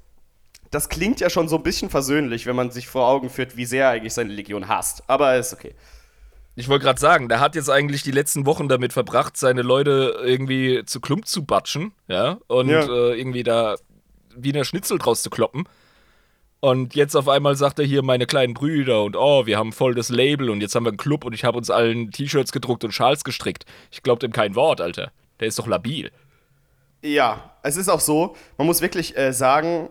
das 0.77 0.91
klingt 0.91 1.21
ja 1.21 1.31
schon 1.31 1.49
so 1.49 1.57
ein 1.57 1.63
bisschen 1.63 1.89
versöhnlich, 1.89 2.45
wenn 2.45 2.55
man 2.55 2.71
sich 2.71 2.87
vor 2.87 3.09
Augen 3.09 3.31
führt, 3.31 3.57
wie 3.57 3.65
sehr 3.65 3.87
er 3.87 3.91
eigentlich 3.93 4.13
seine 4.13 4.31
Legion 4.31 4.69
hasst. 4.69 5.03
Aber 5.07 5.35
ist 5.35 5.55
okay. 5.55 5.75
Ich 6.55 6.69
wollte 6.69 6.85
gerade 6.85 7.01
sagen, 7.01 7.31
der 7.31 7.41
hat 7.41 7.55
jetzt 7.55 7.71
eigentlich 7.71 8.03
die 8.03 8.11
letzten 8.11 8.45
Wochen 8.45 8.69
damit 8.69 8.93
verbracht, 8.93 9.39
seine 9.39 9.63
Leute 9.63 10.21
irgendwie 10.23 10.85
zu 10.85 11.01
Klump 11.01 11.27
zu 11.27 11.47
batschen, 11.47 11.93
ja, 12.09 12.37
und 12.47 12.69
ja. 12.69 12.83
Äh, 12.83 13.19
irgendwie 13.19 13.43
da 13.43 13.77
Wiener 14.35 14.67
Schnitzel 14.67 14.99
draus 14.99 15.23
zu 15.23 15.31
kloppen. 15.31 15.67
Und 16.61 16.95
jetzt 16.95 17.17
auf 17.17 17.27
einmal 17.27 17.57
sagt 17.57 17.79
er 17.79 17.87
hier 17.87 18.03
meine 18.03 18.27
kleinen 18.27 18.53
Brüder 18.53 19.03
und 19.03 19.17
oh, 19.17 19.47
wir 19.47 19.57
haben 19.57 19.73
voll 19.73 19.95
das 19.95 20.11
Label 20.11 20.51
und 20.51 20.61
jetzt 20.61 20.75
haben 20.75 20.85
wir 20.85 20.91
einen 20.91 20.99
Club 20.99 21.25
und 21.25 21.33
ich 21.33 21.45
habe 21.45 21.57
uns 21.57 21.71
allen 21.71 22.11
T-Shirts 22.11 22.53
gedruckt 22.53 22.85
und 22.85 22.93
Schals 22.93 23.25
gestrickt. 23.25 23.65
Ich 23.91 24.03
glaube 24.03 24.19
dem 24.19 24.33
kein 24.33 24.55
Wort, 24.55 24.83
Alter. 24.83 25.11
Der 25.41 25.49
ist 25.49 25.59
doch 25.59 25.67
labil. 25.67 26.11
Ja, 27.03 27.57
es 27.63 27.77
ist 27.77 27.89
auch 27.89 28.01
so, 28.01 28.37
man 28.59 28.67
muss 28.67 28.83
wirklich 28.83 29.17
äh, 29.17 29.33
sagen, 29.33 29.89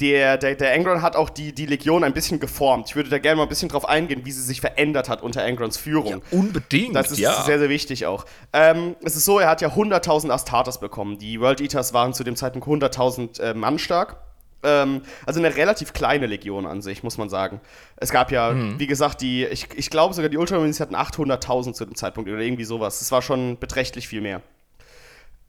der, 0.00 0.36
der, 0.36 0.54
der 0.54 0.74
Angron 0.74 1.02
hat 1.02 1.16
auch 1.16 1.30
die, 1.30 1.54
die 1.54 1.66
Legion 1.66 2.02
ein 2.02 2.12
bisschen 2.12 2.40
geformt. 2.40 2.88
Ich 2.88 2.96
würde 2.96 3.10
da 3.10 3.18
gerne 3.18 3.36
mal 3.36 3.42
ein 3.44 3.48
bisschen 3.48 3.68
drauf 3.68 3.88
eingehen, 3.88 4.22
wie 4.24 4.32
sie 4.32 4.42
sich 4.42 4.60
verändert 4.60 5.08
hat 5.08 5.22
unter 5.22 5.44
Angrons 5.44 5.76
Führung. 5.76 6.22
Ja, 6.30 6.38
unbedingt, 6.38 6.96
Das 6.96 7.10
ist 7.10 7.18
ja. 7.18 7.42
sehr, 7.42 7.58
sehr 7.58 7.68
wichtig 7.68 8.06
auch. 8.06 8.24
Ähm, 8.52 8.96
es 9.04 9.16
ist 9.16 9.24
so, 9.24 9.38
er 9.38 9.48
hat 9.48 9.60
ja 9.60 9.68
100.000 9.68 10.30
Astartes 10.30 10.78
bekommen. 10.78 11.18
Die 11.18 11.40
World 11.40 11.60
Eaters 11.60 11.92
waren 11.92 12.14
zu 12.14 12.24
dem 12.24 12.36
Zeitpunkt 12.36 12.66
100.000 12.66 13.40
äh, 13.40 13.54
Mann 13.54 13.78
stark. 13.78 14.16
Ähm, 14.64 15.02
also 15.26 15.40
eine 15.40 15.54
relativ 15.56 15.92
kleine 15.92 16.26
Legion 16.26 16.66
an 16.66 16.82
sich, 16.82 17.02
muss 17.02 17.18
man 17.18 17.28
sagen. 17.28 17.60
Es 17.96 18.10
gab 18.10 18.32
ja, 18.32 18.52
mhm. 18.52 18.78
wie 18.78 18.86
gesagt, 18.86 19.20
die, 19.20 19.44
ich, 19.44 19.68
ich 19.74 19.90
glaube 19.90 20.14
sogar 20.14 20.30
die 20.30 20.36
Ultramarines 20.36 20.80
hatten 20.80 20.96
800.000 20.96 21.74
zu 21.74 21.84
dem 21.84 21.94
Zeitpunkt 21.94 22.30
oder 22.30 22.40
irgendwie 22.40 22.64
sowas. 22.64 22.98
Das 23.00 23.12
war 23.12 23.22
schon 23.22 23.58
beträchtlich 23.58 24.08
viel 24.08 24.20
mehr. 24.20 24.42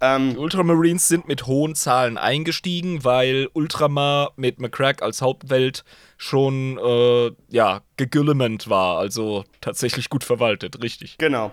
Ähm, 0.02 0.32
die 0.32 0.38
Ultramarines 0.38 1.08
sind 1.08 1.28
mit 1.28 1.48
hohen 1.48 1.76
Zahlen 1.76 2.18
eingestiegen, 2.18 3.04
weil 3.04 3.48
Ultramar 3.54 4.34
mit 4.36 4.60
McCrack 4.60 5.02
als 5.02 5.22
Hauptwelt 5.22 5.84
schon 6.18 6.78
äh, 6.78 7.32
ja, 7.50 7.82
gegillement 7.98 8.70
war, 8.70 8.98
also 8.98 9.46
tatsächlich 9.62 10.10
gut 10.10 10.24
verwaltet, 10.24 10.82
richtig. 10.84 11.18
Genau. 11.18 11.52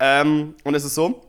Ähm, 0.00 0.54
und 0.64 0.74
es 0.74 0.84
ist 0.84 0.94
so, 0.94 1.22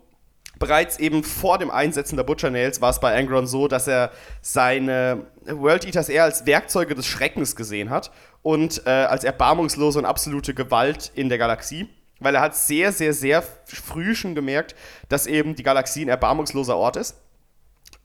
bereits 0.60 0.98
eben 0.98 1.24
vor 1.24 1.58
dem 1.58 1.70
Einsetzen 1.70 2.16
der 2.16 2.24
Butcher 2.24 2.50
Nails 2.50 2.82
war 2.82 2.90
es 2.90 3.00
bei 3.00 3.18
Angron 3.18 3.48
so, 3.48 3.68
dass 3.68 3.88
er 3.88 4.12
seine 4.42 5.28
World 5.46 5.86
Eaters 5.86 6.10
eher 6.10 6.24
als 6.24 6.46
Werkzeuge 6.46 6.96
des 6.96 7.06
Schreckens 7.06 7.56
gesehen 7.56 7.90
hat 7.90 8.12
und 8.42 8.82
äh, 8.86 8.90
als 8.90 9.24
erbarmungslose 9.24 10.00
und 10.00 10.06
absolute 10.06 10.54
Gewalt 10.54 11.12
in 11.16 11.30
der 11.30 11.38
Galaxie 11.38 11.90
weil 12.24 12.36
er 12.36 12.42
hat 12.42 12.56
sehr, 12.56 12.92
sehr, 12.92 13.14
sehr 13.14 13.44
früh 13.66 14.16
schon 14.16 14.36
gemerkt, 14.36 14.76
dass 15.10 15.28
eben 15.28 15.56
die 15.56 15.64
Galaxie 15.64 16.04
ein 16.04 16.10
erbarmungsloser 16.10 16.76
Ort 16.76 16.98
ist. 16.98 17.16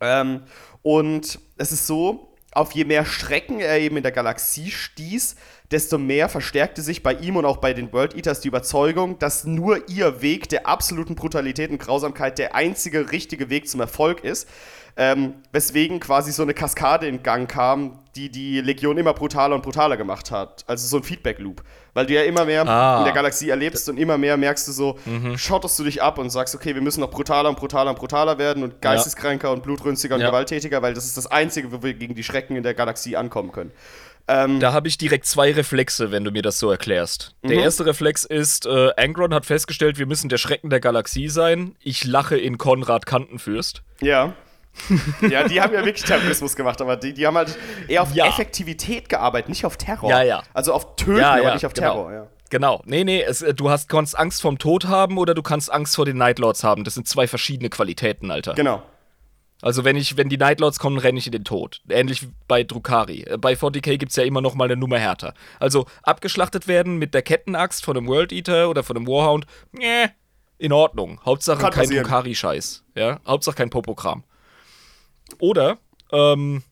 Ähm, 0.01 0.43
und 0.83 1.39
es 1.57 1.73
ist 1.73 1.87
so, 1.87 2.29
auf 2.53 2.73
je 2.73 2.85
mehr 2.85 3.05
Strecken 3.05 3.61
er 3.61 3.79
eben 3.79 3.97
in 3.97 4.03
der 4.03 4.13
Galaxie 4.13 4.71
stieß, 4.71 5.37
desto 5.71 5.99
mehr 5.99 6.29
verstärkte 6.29 6.83
sich 6.83 7.03
bei 7.03 7.13
ihm 7.13 7.37
und 7.37 7.45
auch 7.45 7.59
bei 7.59 7.75
den 7.75 7.93
World 7.93 8.15
Eaters 8.17 8.41
die 8.41 8.49
Überzeugung, 8.49 9.19
dass 9.19 9.45
nur 9.45 9.89
ihr 9.89 10.23
Weg 10.23 10.49
der 10.49 10.67
absoluten 10.67 11.15
Brutalität 11.15 11.71
und 11.71 11.79
Grausamkeit 11.79 12.39
der 12.39 12.55
einzige 12.55 13.13
richtige 13.13 13.51
Weg 13.51 13.69
zum 13.69 13.81
Erfolg 13.81 14.25
ist. 14.25 14.49
Ähm, 14.97 15.35
weswegen 15.53 16.01
quasi 16.01 16.33
so 16.33 16.43
eine 16.43 16.55
Kaskade 16.55 17.07
in 17.07 17.23
Gang 17.23 17.49
kam, 17.49 18.01
die 18.17 18.31
die 18.31 18.61
Legion 18.61 18.99
immer 18.99 19.15
brutaler 19.15 19.55
und 19.55 19.63
brutaler 19.63 19.97
gemacht 19.97 20.33
hat. 20.33 20.65
Also 20.67 20.89
so 20.89 20.97
ein 20.97 21.05
Feedback-Loop. 21.05 21.63
Weil 21.99 22.07
du 22.07 22.15
ja 22.15 22.23
immer 22.23 22.45
mehr 22.45 22.65
ah. 22.65 22.99
in 22.99 23.07
der 23.07 23.13
Galaxie 23.13 23.51
erlebst 23.51 23.89
und 23.89 23.99
immer 23.99 24.19
mehr 24.19 24.37
merkst 24.37 24.69
du 24.69 24.71
so, 24.71 25.01
mhm. 25.05 25.37
schottest 25.37 25.77
du 25.81 25.83
dich 25.83 26.01
ab 26.01 26.19
und 26.19 26.31
sagst, 26.31 26.55
okay, 26.55 26.73
wir 26.77 26.81
müssen 26.81 27.01
noch 27.01 27.11
brutaler 27.11 27.49
und 27.49 27.59
brutaler 27.59 27.91
und 27.91 27.99
brutaler 27.99 28.39
werden 28.39 28.63
und 28.63 28.81
geisteskranker 28.81 29.49
ja. 29.49 29.53
und 29.53 29.65
blutrünstiger 29.65 30.15
und 30.15 30.21
ja. 30.21 30.29
gewalttätiger, 30.29 30.81
weil 30.81 30.95
das 30.95 31.07
ist 31.07 31.17
das 31.17 31.27
Einzige, 31.27 31.73
wo 31.73 31.83
wir 31.83 31.95
gegen 31.95 32.15
die 32.15 32.23
Schrecken 32.23 32.55
in 32.55 32.63
der 32.63 32.75
Galaxie 32.75 33.17
ankommen 33.17 33.51
können. 33.51 33.73
Ähm, 34.29 34.61
da 34.61 34.73
habe 34.73 34.87
ich 34.87 34.97
direkt 34.97 35.27
zwei 35.27 35.51
Reflexe, 35.51 36.13
wenn 36.13 36.23
du 36.23 36.31
mir 36.31 36.43
das 36.43 36.61
so 36.61 36.71
erklärst. 36.71 37.35
Der 37.43 37.57
mhm. 37.57 37.65
erste 37.65 37.85
Reflex 37.85 38.25
ist, 38.25 38.67
äh, 38.67 38.91
Angron 38.97 39.35
hat 39.35 39.45
festgestellt, 39.45 39.99
wir 39.99 40.07
müssen 40.07 40.29
der 40.29 40.39
Schrecken 40.39 40.71
der 40.71 40.79
Galaxie 40.79 41.29
sein. 41.29 41.75
Ich 41.83 42.05
lache 42.05 42.37
in 42.39 42.59
Konrad 42.59 43.07
Kantenfürst. 43.07 43.83
Ja. 44.01 44.35
ja, 45.29 45.47
die 45.47 45.61
haben 45.61 45.73
ja 45.73 45.85
wirklich 45.85 46.05
Terrorismus 46.05 46.57
gemacht, 46.57 46.81
aber 46.81 46.97
die, 46.97 47.13
die 47.13 47.27
haben 47.27 47.37
halt 47.37 47.57
eher 47.89 48.03
auf 48.03 48.15
ja. 48.15 48.27
Effektivität 48.27 49.09
gearbeitet, 49.09 49.49
nicht 49.49 49.65
auf 49.65 49.77
Terror. 49.77 50.11
Ja, 50.11 50.23
ja. 50.23 50.43
Also 50.55 50.73
auf 50.73 50.97
Töten, 50.97 51.19
ja, 51.19 51.37
ja, 51.37 51.43
aber 51.43 51.55
nicht 51.55 51.67
auf 51.67 51.75
genau. 51.75 51.95
Terror, 51.95 52.13
ja. 52.13 52.27
Genau. 52.51 52.83
Nee, 52.87 53.05
nee, 53.05 53.23
es, 53.23 53.43
äh, 53.43 53.55
du 53.55 53.71
hast, 53.71 53.89
kannst 53.89 54.19
Angst 54.19 54.43
vom 54.43 54.59
Tod 54.59 54.87
haben 54.87 55.19
oder 55.19 55.35
du 55.35 55.43
kannst 55.43 55.71
Angst 55.73 55.97
vor 55.97 56.05
den 56.05 56.17
Nightlords 56.17 56.65
haben. 56.65 56.85
Das 56.85 56.95
sind 56.95 57.07
zwei 57.07 57.27
verschiedene 57.27 57.69
Qualitäten, 57.71 58.31
Alter. 58.31 58.55
Genau. 58.55 58.83
Also 59.61 59.85
wenn 59.85 59.97
ich, 59.97 60.17
wenn 60.17 60.29
die 60.29 60.37
Nightlords 60.37 60.79
kommen, 60.79 60.99
renne 60.99 61.19
ich 61.19 61.27
in 61.27 61.33
den 61.33 61.45
Tod. 61.45 61.83
Ähnlich 61.89 62.23
wie 62.23 62.33
bei 62.47 62.63
Drukari. 62.63 63.23
Äh, 63.23 63.39
bei 63.39 63.55
40k 63.55 63.97
gibt 63.99 64.11
es 64.11 64.17
ja 64.17 64.25
immer 64.25 64.41
noch 64.41 64.55
mal 64.55 64.65
eine 64.65 64.77
Nummer 64.77 64.99
härter. 64.99 65.35
Also 65.59 65.87
abgeschlachtet 66.03 66.69
werden 66.69 66.97
mit 66.97 67.13
der 67.13 67.23
Kettenaxt 67.23 67.85
von 67.85 67.97
einem 67.97 68.07
World 68.07 68.33
Eater 68.33 68.71
oder 68.71 68.83
von 68.83 68.97
einem 68.97 69.07
Warhound, 69.07 69.47
nee, 69.73 70.07
in 70.59 70.73
Ordnung. 70.73 71.21
Hauptsache 71.25 71.61
Kann 71.61 71.73
kein 71.73 71.91
Drukari-Scheiß. 71.91 72.85
Ja? 72.95 73.21
Hauptsache 73.27 73.57
kein 73.57 73.71
Popokram. 73.71 74.25
Oder 75.39 75.79
ähm, 76.13 76.63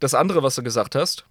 das 0.00 0.14
andere, 0.14 0.42
was 0.42 0.54
du 0.54 0.62
gesagt 0.62 0.94
hast, 0.94 1.26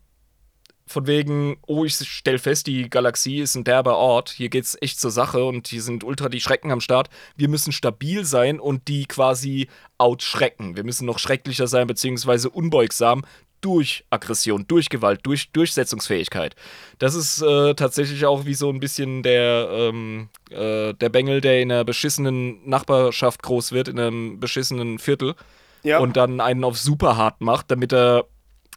von 0.88 1.08
wegen, 1.08 1.58
oh, 1.68 1.86
ich 1.86 1.96
stell 1.96 2.38
fest, 2.38 2.68
die 2.68 2.90
Galaxie 2.90 3.40
ist 3.40 3.56
ein 3.56 3.64
derber 3.64 3.98
Ort, 3.98 4.30
hier 4.30 4.50
geht's 4.50 4.78
echt 4.82 5.00
zur 5.00 5.12
Sache 5.12 5.44
und 5.44 5.68
hier 5.68 5.82
sind 5.82 6.04
ultra 6.04 6.30
die 6.30 6.42
Schrecken 6.42 6.72
am 6.72 6.82
Start. 6.82 7.10
Wir 7.36 7.48
müssen 7.48 7.72
stabil 7.72 8.26
sein 8.26 8.60
und 8.60 8.88
die 8.88 9.06
quasi 9.06 9.68
outschrecken. 9.98 10.76
Wir 10.76 10.84
müssen 10.84 11.06
noch 11.06 11.20
schrecklicher 11.20 11.68
sein, 11.68 11.88
beziehungsweise 11.88 12.50
unbeugsam 12.50 13.24
durch 13.62 14.06
Aggression, 14.10 14.66
durch 14.68 14.90
Gewalt, 14.90 15.22
durch 15.24 15.52
Durchsetzungsfähigkeit. 15.52 16.56
Das 16.98 17.14
ist 17.14 17.42
äh, 17.42 17.76
tatsächlich 17.76 18.26
auch 18.26 18.46
wie 18.46 18.56
so 18.56 18.70
ein 18.70 18.80
bisschen 18.80 19.24
der, 19.24 19.70
ähm, 19.72 20.30
äh, 20.50 20.94
der 20.94 21.10
Bengel, 21.10 21.42
der 21.42 21.62
in 21.62 21.72
einer 21.72 21.86
beschissenen 21.86 22.68
Nachbarschaft 22.68 23.44
groß 23.44 23.72
wird, 23.72 23.88
in 23.88 24.00
einem 24.00 24.40
beschissenen 24.40 24.98
Viertel 25.00 25.36
ja. 25.84 26.00
und 26.00 26.18
dann 26.18 26.40
einen 26.40 26.64
auf 26.64 26.78
super 26.78 27.18
hart 27.18 27.42
macht, 27.42 27.72
damit 27.72 27.94
er 27.94 28.26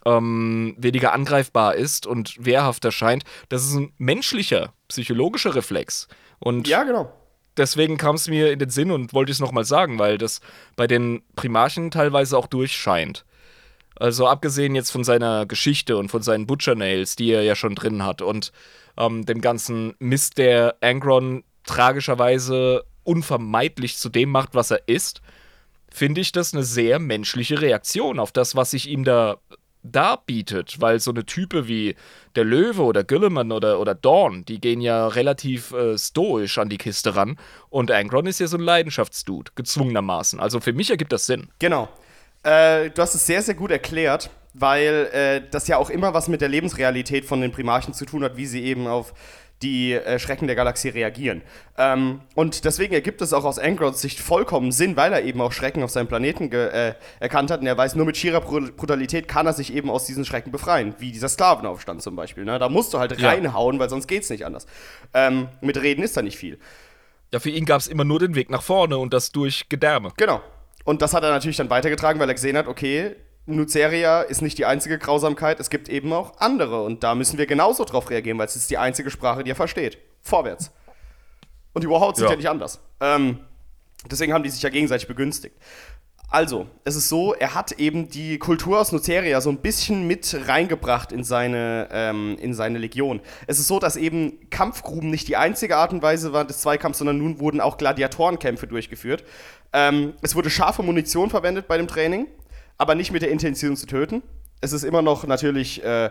ähm, 0.05 0.75
weniger 0.77 1.13
angreifbar 1.13 1.75
ist 1.75 2.05
und 2.05 2.45
wehrhafter 2.45 2.91
scheint. 2.91 3.23
Das 3.49 3.63
ist 3.63 3.73
ein 3.73 3.93
menschlicher, 3.97 4.73
psychologischer 4.87 5.55
Reflex. 5.55 6.07
Und 6.39 6.67
ja, 6.67 6.83
genau. 6.83 7.11
Deswegen 7.57 7.97
kam 7.97 8.15
es 8.15 8.27
mir 8.27 8.51
in 8.51 8.59
den 8.59 8.69
Sinn 8.69 8.91
und 8.91 9.13
wollte 9.13 9.31
ich 9.31 9.37
es 9.37 9.41
nochmal 9.41 9.63
sagen, 9.63 9.97
weil 9.97 10.17
das 10.17 10.41
bei 10.75 10.87
den 10.87 11.23
Primarchen 11.35 11.89
teilweise 11.89 12.37
auch 12.37 12.47
durchscheint. 12.47 13.25
Also 13.95 14.27
abgesehen 14.27 14.75
jetzt 14.75 14.91
von 14.91 15.05
seiner 15.05 15.45
Geschichte 15.45 15.97
und 15.97 16.09
von 16.09 16.21
seinen 16.21 16.47
Butcher 16.47 16.75
Nails, 16.75 17.15
die 17.15 17.31
er 17.31 17.43
ja 17.43 17.55
schon 17.55 17.75
drin 17.75 18.03
hat 18.03 18.21
und 18.21 18.51
ähm, 18.97 19.25
dem 19.25 19.39
ganzen 19.39 19.95
Mist, 19.99 20.37
der 20.37 20.75
Angron 20.81 21.45
tragischerweise 21.65 22.83
unvermeidlich 23.03 23.97
zu 23.97 24.09
dem 24.09 24.29
macht, 24.29 24.53
was 24.53 24.71
er 24.71 24.87
ist, 24.87 25.21
finde 25.95 26.21
ich 26.21 26.31
das 26.31 26.53
eine 26.53 26.63
sehr 26.63 26.99
menschliche 26.99 27.61
Reaktion 27.61 28.19
auf 28.19 28.31
das, 28.31 28.55
was 28.55 28.71
sich 28.71 28.89
ihm 28.89 29.03
da 29.03 29.37
darbietet, 29.91 30.81
weil 30.81 30.99
so 30.99 31.11
eine 31.11 31.25
Type 31.25 31.67
wie 31.67 31.95
der 32.35 32.43
Löwe 32.43 32.83
oder 32.83 33.03
Gilliman 33.03 33.51
oder, 33.51 33.79
oder 33.79 33.93
Dawn, 33.93 34.43
die 34.43 34.59
gehen 34.59 34.81
ja 34.81 35.07
relativ 35.07 35.71
äh, 35.71 35.97
stoisch 35.97 36.57
an 36.57 36.69
die 36.69 36.77
Kiste 36.77 37.15
ran 37.15 37.37
und 37.69 37.91
Angron 37.91 38.25
ist 38.25 38.39
ja 38.39 38.47
so 38.47 38.57
ein 38.57 38.63
Leidenschaftsdude, 38.63 39.51
gezwungenermaßen. 39.55 40.39
Also 40.39 40.59
für 40.59 40.73
mich 40.73 40.89
ergibt 40.89 41.13
das 41.13 41.27
Sinn. 41.27 41.49
Genau. 41.59 41.87
Äh, 42.43 42.89
du 42.89 43.01
hast 43.01 43.15
es 43.15 43.25
sehr, 43.25 43.41
sehr 43.41 43.55
gut 43.55 43.71
erklärt, 43.71 44.31
weil 44.53 45.09
äh, 45.13 45.41
das 45.51 45.67
ja 45.67 45.77
auch 45.77 45.89
immer 45.89 46.13
was 46.13 46.27
mit 46.27 46.41
der 46.41 46.49
Lebensrealität 46.49 47.25
von 47.25 47.41
den 47.41 47.51
Primarchen 47.51 47.93
zu 47.93 48.05
tun 48.05 48.23
hat, 48.23 48.37
wie 48.37 48.47
sie 48.47 48.63
eben 48.63 48.87
auf 48.87 49.13
die 49.61 49.93
äh, 49.93 50.19
Schrecken 50.19 50.47
der 50.47 50.55
Galaxie 50.55 50.89
reagieren. 50.89 51.41
Ähm, 51.77 52.21
und 52.35 52.65
deswegen 52.65 52.93
ergibt 52.93 53.21
es 53.21 53.33
auch 53.33 53.45
aus 53.45 53.57
Angrons 53.57 54.01
Sicht 54.01 54.19
vollkommen 54.19 54.71
Sinn, 54.71 54.97
weil 54.97 55.13
er 55.13 55.23
eben 55.23 55.39
auch 55.41 55.51
Schrecken 55.53 55.81
auf 55.81 55.91
seinem 55.91 56.07
Planeten 56.07 56.51
äh, 56.51 56.93
erkannt 57.19 57.51
hat 57.51 57.61
und 57.61 57.67
er 57.67 57.77
weiß, 57.77 57.95
nur 57.95 58.05
mit 58.05 58.17
schierer 58.17 58.41
Brutalität 58.41 59.27
kann 59.27 59.45
er 59.47 59.53
sich 59.53 59.73
eben 59.73 59.89
aus 59.89 60.05
diesen 60.05 60.25
Schrecken 60.25 60.51
befreien, 60.51 60.93
wie 60.99 61.11
dieser 61.11 61.29
Sklavenaufstand 61.29 62.01
zum 62.01 62.15
Beispiel. 62.15 62.43
Ne? 62.45 62.59
Da 62.59 62.69
musst 62.69 62.93
du 62.93 62.99
halt 62.99 63.17
Ja. 63.19 63.29
reinhauen, 63.29 63.79
weil 63.79 63.89
sonst 63.89 64.07
geht's 64.07 64.29
nicht 64.29 64.45
anders. 64.45 64.65
Ähm, 65.13 65.47
mit 65.61 65.77
Reden 65.81 66.03
ist 66.03 66.17
da 66.17 66.21
nicht 66.21 66.37
viel. 66.37 66.59
Ja, 67.33 67.39
für 67.39 67.49
ihn 67.49 67.65
gab 67.65 67.79
es 67.79 67.87
immer 67.87 68.03
nur 68.03 68.19
den 68.19 68.35
Weg 68.35 68.49
nach 68.49 68.61
vorne 68.61 68.97
und 68.97 69.13
das 69.13 69.31
durch 69.31 69.67
Gedärme. 69.69 70.11
Genau. 70.17 70.41
Und 70.83 71.01
das 71.01 71.13
hat 71.13 71.23
er 71.23 71.31
natürlich 71.31 71.57
dann 71.57 71.69
weitergetragen, 71.69 72.19
weil 72.19 72.29
er 72.29 72.35
gesehen 72.35 72.55
hat, 72.57 72.67
okay, 72.67 73.15
Nuceria 73.45 74.21
ist 74.21 74.41
nicht 74.41 74.57
die 74.57 74.65
einzige 74.65 74.97
Grausamkeit, 74.97 75.59
es 75.59 75.69
gibt 75.69 75.87
eben 75.89 76.11
auch 76.13 76.39
andere. 76.39 76.83
Und 76.83 77.03
da 77.03 77.13
müssen 77.15 77.37
wir 77.37 77.45
genauso 77.45 77.85
drauf 77.85 78.09
reagieren, 78.09 78.37
weil 78.39 78.47
es 78.47 78.55
ist 78.55 78.69
die 78.71 78.77
einzige 78.77 79.11
Sprache, 79.11 79.43
die 79.43 79.51
er 79.51 79.55
versteht. 79.55 79.97
Vorwärts. 80.21 80.71
Und 81.73 81.83
die 81.83 81.89
Warhounds 81.89 82.17
sind 82.19 82.25
Ja. 82.25 82.31
ja 82.31 82.37
nicht 82.37 82.49
anders. 82.49 82.79
Ähm, 83.01 83.39
deswegen 84.09 84.33
haben 84.33 84.43
die 84.43 84.49
sich 84.49 84.61
ja 84.63 84.69
gegenseitig 84.69 85.07
begünstigt. 85.07 85.55
Also, 86.27 86.65
es 86.83 86.95
ist 86.95 87.07
so, 87.07 87.35
er 87.35 87.53
hat 87.53 87.73
eben 87.73 88.09
die 88.09 88.39
Kultur 88.39 88.79
aus 88.81 88.91
Nuceria 88.91 89.39
so 89.41 89.51
ein 89.51 89.57
bisschen 89.57 90.07
mit 90.07 90.35
reingebracht 90.47 91.11
in 91.11 91.23
seine, 91.23 91.87
ähm, 91.91 92.35
in 92.41 92.55
seine 92.55 92.79
Legion. 92.79 93.21
Es 93.45 93.59
ist 93.59 93.67
so, 93.67 93.77
dass 93.79 93.95
eben 93.95 94.49
Kampfgruben 94.49 95.11
nicht 95.11 95.27
die 95.27 95.37
einzige 95.37 95.77
Art 95.77 95.93
und 95.93 96.01
Weise 96.01 96.33
waren 96.33 96.47
des 96.47 96.61
Zweikampfs, 96.61 96.97
sondern 96.97 97.19
nun 97.19 97.39
wurden 97.39 97.61
auch 97.61 97.77
Gladiatorenkämpfe 97.77 98.65
durchgeführt. 98.65 99.23
Ähm, 99.71 100.13
es 100.23 100.35
wurde 100.35 100.49
scharfe 100.49 100.81
Munition 100.81 101.29
verwendet 101.29 101.67
bei 101.67 101.77
dem 101.77 101.87
Training, 101.87 102.27
aber 102.77 102.95
nicht 102.95 103.11
mit 103.11 103.21
der 103.21 103.31
Intention 103.31 103.75
zu 103.75 103.85
töten. 103.85 104.21
Es 104.61 104.73
ist 104.73 104.83
immer 104.83 105.01
noch 105.01 105.25
natürlich 105.27 105.83
äh, 105.83 106.09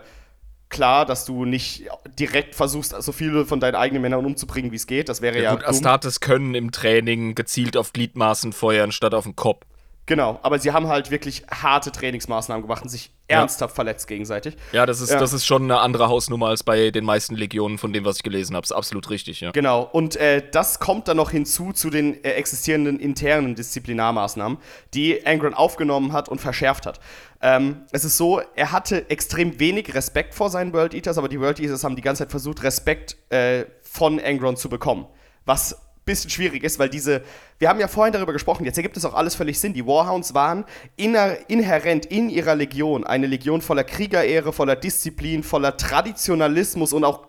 klar, 0.69 1.07
dass 1.07 1.25
du 1.25 1.45
nicht 1.45 1.89
direkt 2.19 2.55
versuchst, 2.55 2.95
so 3.01 3.13
viele 3.13 3.47
von 3.47 3.61
deinen 3.61 3.75
eigenen 3.75 4.03
Männern 4.03 4.25
umzubringen, 4.25 4.73
wie 4.73 4.77
es 4.77 4.87
geht. 4.87 5.09
Das 5.09 5.23
wäre 5.23 5.37
ja, 5.37 5.43
Ja, 5.43 5.51
gut, 5.53 5.63
dumm. 5.63 5.71
Astartes 5.71 6.21
können 6.21 6.55
im 6.55 6.73
Training 6.73 7.35
gezielt 7.35 7.77
auf 7.77 7.93
Gliedmaßen 7.93 8.53
feuern 8.53 8.93
statt 8.93 9.15
auf 9.15 9.25
den 9.25 9.37
Kopf. 9.37 9.65
Genau, 10.07 10.39
aber 10.43 10.59
sie 10.59 10.71
haben 10.73 10.89
halt 10.89 11.11
wirklich 11.11 11.45
harte 11.51 11.91
Trainingsmaßnahmen 11.91 12.61
gemacht 12.63 12.83
und 12.83 12.91
sich 12.91 13.11
Ja. 13.31 13.39
ernsthaft 13.41 13.75
verletzt 13.75 14.07
gegenseitig. 14.07 14.55
Ja, 14.73 14.85
das 14.85 15.01
ist, 15.01 15.09
Ja. 15.11 15.19
das 15.19 15.33
ist 15.33 15.47
schon 15.47 15.63
eine 15.63 15.81
andere 15.81 16.09
Hausnummer 16.09 16.49
als 16.49 16.63
bei 16.63 16.91
den 16.91 17.07
meisten 17.07 17.35
Legionen 17.35 17.79
von 17.79 17.91
dem, 17.95 18.05
was 18.05 18.17
ich 18.17 18.23
gelesen 18.23 18.55
habe. 18.55 18.65
Ist 18.65 18.73
absolut 18.73 19.09
richtig, 19.09 19.41
ja. 19.41 19.51
Genau, 19.53 19.83
und 19.83 20.17
äh, 20.17 20.43
das 20.53 20.79
kommt 20.79 21.09
dann 21.09 21.17
noch 21.17 21.31
hinzu 21.31 21.73
zu 21.73 21.89
den 21.89 22.23
äh, 22.23 22.33
existierenden 22.33 23.01
internen 23.01 23.55
Disziplinarmaßnahmen, 23.55 24.59
die 24.93 25.25
Angron 25.27 25.55
aufgenommen 25.55 26.13
hat 26.13 26.29
und 26.29 26.39
verschärft 26.39 26.85
hat. 26.85 27.01
Ähm, 27.41 27.85
es 27.93 28.05
ist 28.05 28.19
so, 28.19 28.43
er 28.57 28.73
hatte 28.73 29.09
extrem 29.09 29.59
wenig 29.59 29.95
Respekt 29.95 30.35
vor 30.35 30.51
seinen 30.51 30.75
World 30.75 30.93
Eaters, 30.93 31.17
aber 31.17 31.31
die 31.31 31.41
World 31.41 31.61
Eaters 31.61 31.83
haben 31.83 31.97
die 31.97 32.03
ganze 32.03 32.25
Zeit 32.25 32.31
versucht, 32.31 32.63
Respekt 32.63 33.17
äh, 33.31 33.65
von 33.83 34.21
Angron 34.21 34.57
zu 34.59 34.69
bekommen. 34.69 35.07
Was 35.47 35.79
bisschen 36.05 36.31
schwierig 36.31 36.63
ist, 36.65 36.79
weil 36.79 36.89
diese, 36.89 37.23
wir 37.59 37.69
haben 37.69 37.81
ja 37.81 37.89
vorhin 37.89 38.13
darüber 38.13 38.33
gesprochen, 38.33 38.65
jetzt 38.65 38.77
ergibt 38.77 38.97
es 38.97 39.05
auch 39.05 39.15
alles 39.15 39.35
völlig 39.35 39.59
Sinn. 39.59 39.73
Die 39.73 39.87
Warhounds 39.87 40.35
waren 40.35 40.65
inner, 40.97 41.37
inhärent 41.49 42.07
in 42.07 42.29
ihrer 42.29 42.55
Legion 42.55 43.05
eine 43.05 43.27
Legion 43.27 43.63
voller 43.63 43.85
Kriegerehre, 43.85 44.53
voller 44.53 44.77
Disziplin, 44.77 45.43
voller 45.43 45.77
Traditionalismus 45.77 46.93
und 46.93 47.05
auch 47.05 47.29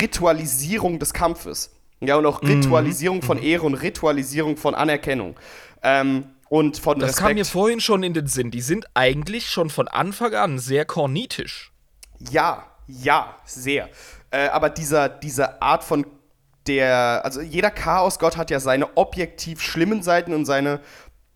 Ritualisierung 0.00 0.98
des 0.98 1.12
Kampfes. 1.12 1.70
Ja, 2.00 2.16
und 2.16 2.26
auch 2.26 2.42
Mhm. 2.42 2.48
Ritualisierung 2.48 3.22
von 3.22 3.38
Ehre 3.42 3.62
und 3.64 3.74
Ritualisierung 3.74 4.56
von 4.56 4.74
Anerkennung. 4.74 5.36
Ähm, 5.82 6.24
und 6.48 6.78
von 6.78 6.98
Das 6.98 7.10
Respekt. 7.10 7.26
kam 7.26 7.34
mir 7.36 7.44
vorhin 7.44 7.80
schon 7.80 8.02
in 8.02 8.14
den 8.14 8.26
Sinn. 8.26 8.50
Die 8.50 8.60
sind 8.60 8.86
eigentlich 8.94 9.48
schon 9.50 9.70
von 9.70 9.88
Anfang 9.88 10.34
an 10.34 10.58
sehr 10.58 10.84
kornitisch. 10.84 11.72
Ja, 12.30 12.64
ja, 12.86 13.34
sehr. 13.44 13.88
Äh, 14.30 14.48
aber 14.48 14.70
dieser, 14.70 15.08
diese 15.08 15.60
Art 15.62 15.82
von 15.82 16.06
der, 16.68 17.22
also 17.24 17.40
jeder 17.40 17.70
Chaosgott 17.70 18.36
hat 18.36 18.50
ja 18.50 18.60
seine 18.60 18.96
objektiv 18.96 19.60
schlimmen 19.60 20.02
Seiten 20.02 20.34
und 20.34 20.44
seine, 20.44 20.80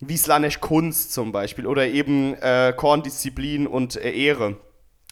wie 0.01 0.17
Slanesh 0.17 0.61
Kunst 0.61 1.13
zum 1.13 1.33
Beispiel, 1.33 1.67
oder 1.67 1.87
eben 1.87 2.35
äh, 2.35 2.73
Korndisziplin 2.77 3.67
und 3.67 3.97
äh, 3.97 4.11
Ehre. 4.13 4.57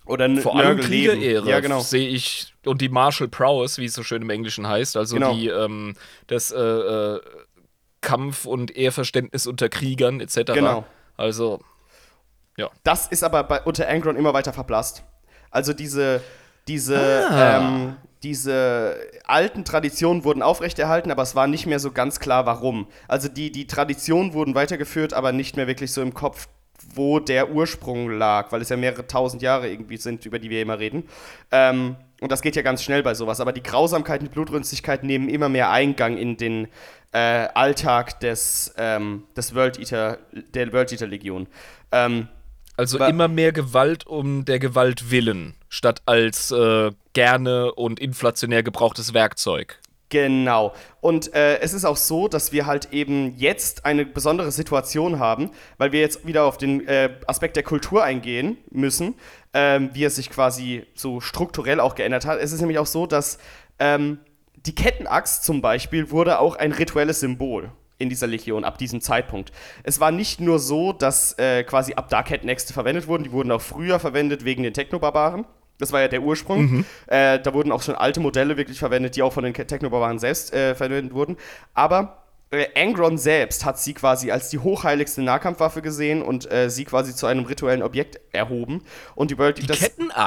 Oder 0.07 0.31
Vor 0.39 0.57
allem. 0.57 0.81
Kriegerehre 0.81 1.49
Ja, 1.49 1.61
genau. 1.61 1.81
sehe 1.81 2.09
ich. 2.09 2.55
Und 2.65 2.81
die 2.81 2.89
Martial 2.89 3.29
Prowess, 3.29 3.77
wie 3.77 3.85
es 3.85 3.93
so 3.93 4.03
schön 4.03 4.23
im 4.23 4.31
Englischen 4.31 4.67
heißt. 4.67 4.97
Also 4.97 5.17
Genau. 5.17 5.35
die, 5.35 5.49
ähm, 5.49 5.95
das 6.29 6.51
äh, 6.51 6.59
äh, 6.59 7.21
Kampf- 8.01 8.47
und 8.47 8.75
Ehrverständnis 8.75 9.47
unter 9.47 9.69
Kriegern 9.69 10.21
etc. 10.21 10.53
Genau. 10.55 10.85
Also, 11.19 11.61
Das 12.85 13.07
ist 13.09 13.23
aber 13.23 13.45
bei, 13.45 13.61
unter 13.63 13.87
Angron 13.89 14.17
immer 14.17 14.33
weiter 14.33 14.53
verblasst. 14.55 15.05
Also 15.51 15.73
diese, 15.75 16.23
diese, 16.69 17.27
Ah. 17.31 17.59
ähm, 17.59 17.97
diese 18.23 18.97
alten 19.25 19.65
Traditionen 19.65 20.25
wurden 20.25 20.43
aufrechterhalten, 20.43 21.11
aber 21.11 21.23
es 21.23 21.35
war 21.35 21.47
nicht 21.47 21.67
mehr 21.67 21.79
so 21.79 21.93
ganz 21.93 22.21
klar, 22.21 22.47
warum. 22.47 22.89
Also 23.07 23.29
die, 23.29 23.53
die 23.53 23.67
Traditionen 23.67 24.33
wurden 24.33 24.55
weitergeführt, 24.55 25.15
aber 25.15 25.33
nicht 25.33 25.57
mehr 25.57 25.67
wirklich 25.67 25.93
so 25.93 26.03
im 26.03 26.15
Kopf, 26.15 26.49
wo 26.95 27.21
der 27.21 27.51
Ursprung 27.51 28.11
lag, 28.11 28.51
weil 28.51 28.63
es 28.63 28.69
ja 28.69 28.77
mehrere 28.77 29.07
tausend 29.07 29.43
Jahre 29.43 29.69
irgendwie 29.69 29.97
sind, 29.97 30.27
über 30.27 30.39
die 30.39 30.51
wir 30.51 30.63
immer 30.63 30.79
reden. 30.79 31.05
Ähm, 31.51 31.97
und 32.21 32.33
das 32.33 32.43
geht 32.43 32.57
ja 32.57 32.63
ganz 32.63 32.83
schnell 32.83 33.03
bei 33.03 33.15
sowas. 33.15 33.41
Aber 33.41 33.53
die 33.53 33.63
Grausamkeit 33.63 34.21
und 34.21 34.33
Blutrünstigkeit 34.33 35.05
nehmen 35.05 35.29
immer 35.29 35.49
mehr 35.49 35.71
Eingang 35.71 36.17
in 36.17 36.37
den 36.37 36.69
äh, 37.13 37.19
Alltag 37.55 38.21
des, 38.21 38.75
ähm, 38.77 39.25
des 39.37 39.55
World 39.55 39.79
Eater, 39.79 40.19
der 40.33 40.73
World 40.73 40.93
Eater 40.93 41.07
Legion. 41.07 41.47
Ähm, 41.93 42.29
also 42.79 42.99
Wa- 42.99 43.09
immer 43.09 43.29
mehr 43.29 43.53
Gewalt 43.53 44.07
um 44.07 44.45
der 44.47 44.59
Gewalt 44.59 45.11
willen, 45.11 45.55
statt 45.69 46.01
als 46.07 46.51
äh, 46.51 46.91
gerne 47.13 47.75
und 47.75 48.01
inflationär 48.01 48.63
gebrauchtes 48.63 49.13
Werkzeug. 49.13 49.79
Genau. 50.11 50.73
Und 51.03 51.35
äh, 51.35 51.59
es 51.59 51.75
ist 51.75 51.85
auch 51.85 51.99
so, 51.99 52.29
dass 52.29 52.51
wir 52.51 52.65
halt 52.65 52.95
eben 52.95 53.37
jetzt 53.37 53.85
eine 53.85 54.07
besondere 54.07 54.51
Situation 54.53 55.19
haben, 55.19 55.51
weil 55.77 55.93
wir 55.93 56.01
jetzt 56.01 56.27
wieder 56.27 56.45
auf 56.45 56.57
den 56.57 56.89
äh, 56.89 57.11
Aspekt 57.27 57.57
der 57.57 57.63
Kultur 57.63 58.03
eingehen 58.05 58.57
müssen, 58.71 59.17
ähm, 59.53 59.91
wie 59.93 60.05
es 60.05 60.17
sich 60.17 60.31
quasi 60.31 60.87
so 60.95 61.21
strukturell 61.21 61.79
auch 61.79 61.95
geändert 61.95 62.25
hat. 62.25 62.41
Es 62.41 62.53
ist 62.53 62.61
nämlich 62.61 62.79
auch 62.79 62.87
so, 62.87 63.07
dass 63.07 63.39
ähm, 63.79 64.19
die 64.55 64.75
Kettenaxt 64.75 65.45
zum 65.45 65.61
Beispiel 65.61 66.11
wurde 66.11 66.39
auch 66.39 66.57
ein 66.57 66.73
rituelles 66.73 67.21
Symbol 67.21 67.71
in 67.99 68.09
dieser 68.09 68.27
Legion 68.27 68.65
ab 68.65 68.79
diesem 68.79 69.01
Zeitpunkt. 69.01 69.53
Es 69.83 70.01
war 70.01 70.11
nicht 70.11 70.41
nur 70.41 70.59
so, 70.59 70.93
dass 70.93 71.39
äh, 71.39 71.65
quasi 71.65 71.95
ab 71.95 72.09
da 72.09 72.23
Kettenäxte 72.23 72.73
verwendet 72.73 73.07
wurden, 73.07 73.25
die 73.25 73.33
wurden 73.33 73.51
auch 73.51 73.61
früher 73.61 73.99
verwendet 73.99 74.45
wegen 74.45 74.63
den 74.63 74.73
Technobarbaren. 74.73 75.45
Das 75.79 75.93
war 75.93 76.01
ja 76.01 76.09
der 76.09 76.23
Ursprung. 76.23 76.85
Äh, 77.07 77.39
da 77.41 77.55
wurden 77.55 77.71
auch 77.73 77.83
schon 77.83 77.95
alte 77.95 78.21
Modelle 78.21 78.57
wirklich 78.57 78.79
verwendet, 78.79 79.17
die 79.17 79.23
auch 79.23 79.33
von 79.33 79.45
den 79.45 79.55
Technobarbaren 79.55 80.19
selbst 80.19 80.53
äh, 80.53 80.75
verwendet 80.75 81.15
wurden. 81.15 81.37
Aber 81.73 82.25
äh, 82.51 82.67
Angron 82.75 83.19
selbst 83.19 83.65
hat 83.65 83.79
sie 83.79 83.95
quasi 83.95 84.31
als 84.31 84.49
die 84.49 84.59
hochheiligste 84.59 85.23
Nahkampfwaffe 85.23 85.83
gesehen 85.83 86.23
und 86.23 86.51
äh, 86.51 86.71
sie 86.71 86.85
quasi 86.85 87.15
zu 87.15 87.27
einem 87.27 87.45
rituellen 87.45 87.83
Objekt 87.83 88.21
erhoben. 88.33 88.83
Und 89.15 89.31
die 89.31 89.39
World 89.39 89.61
Eaters. 89.61 89.79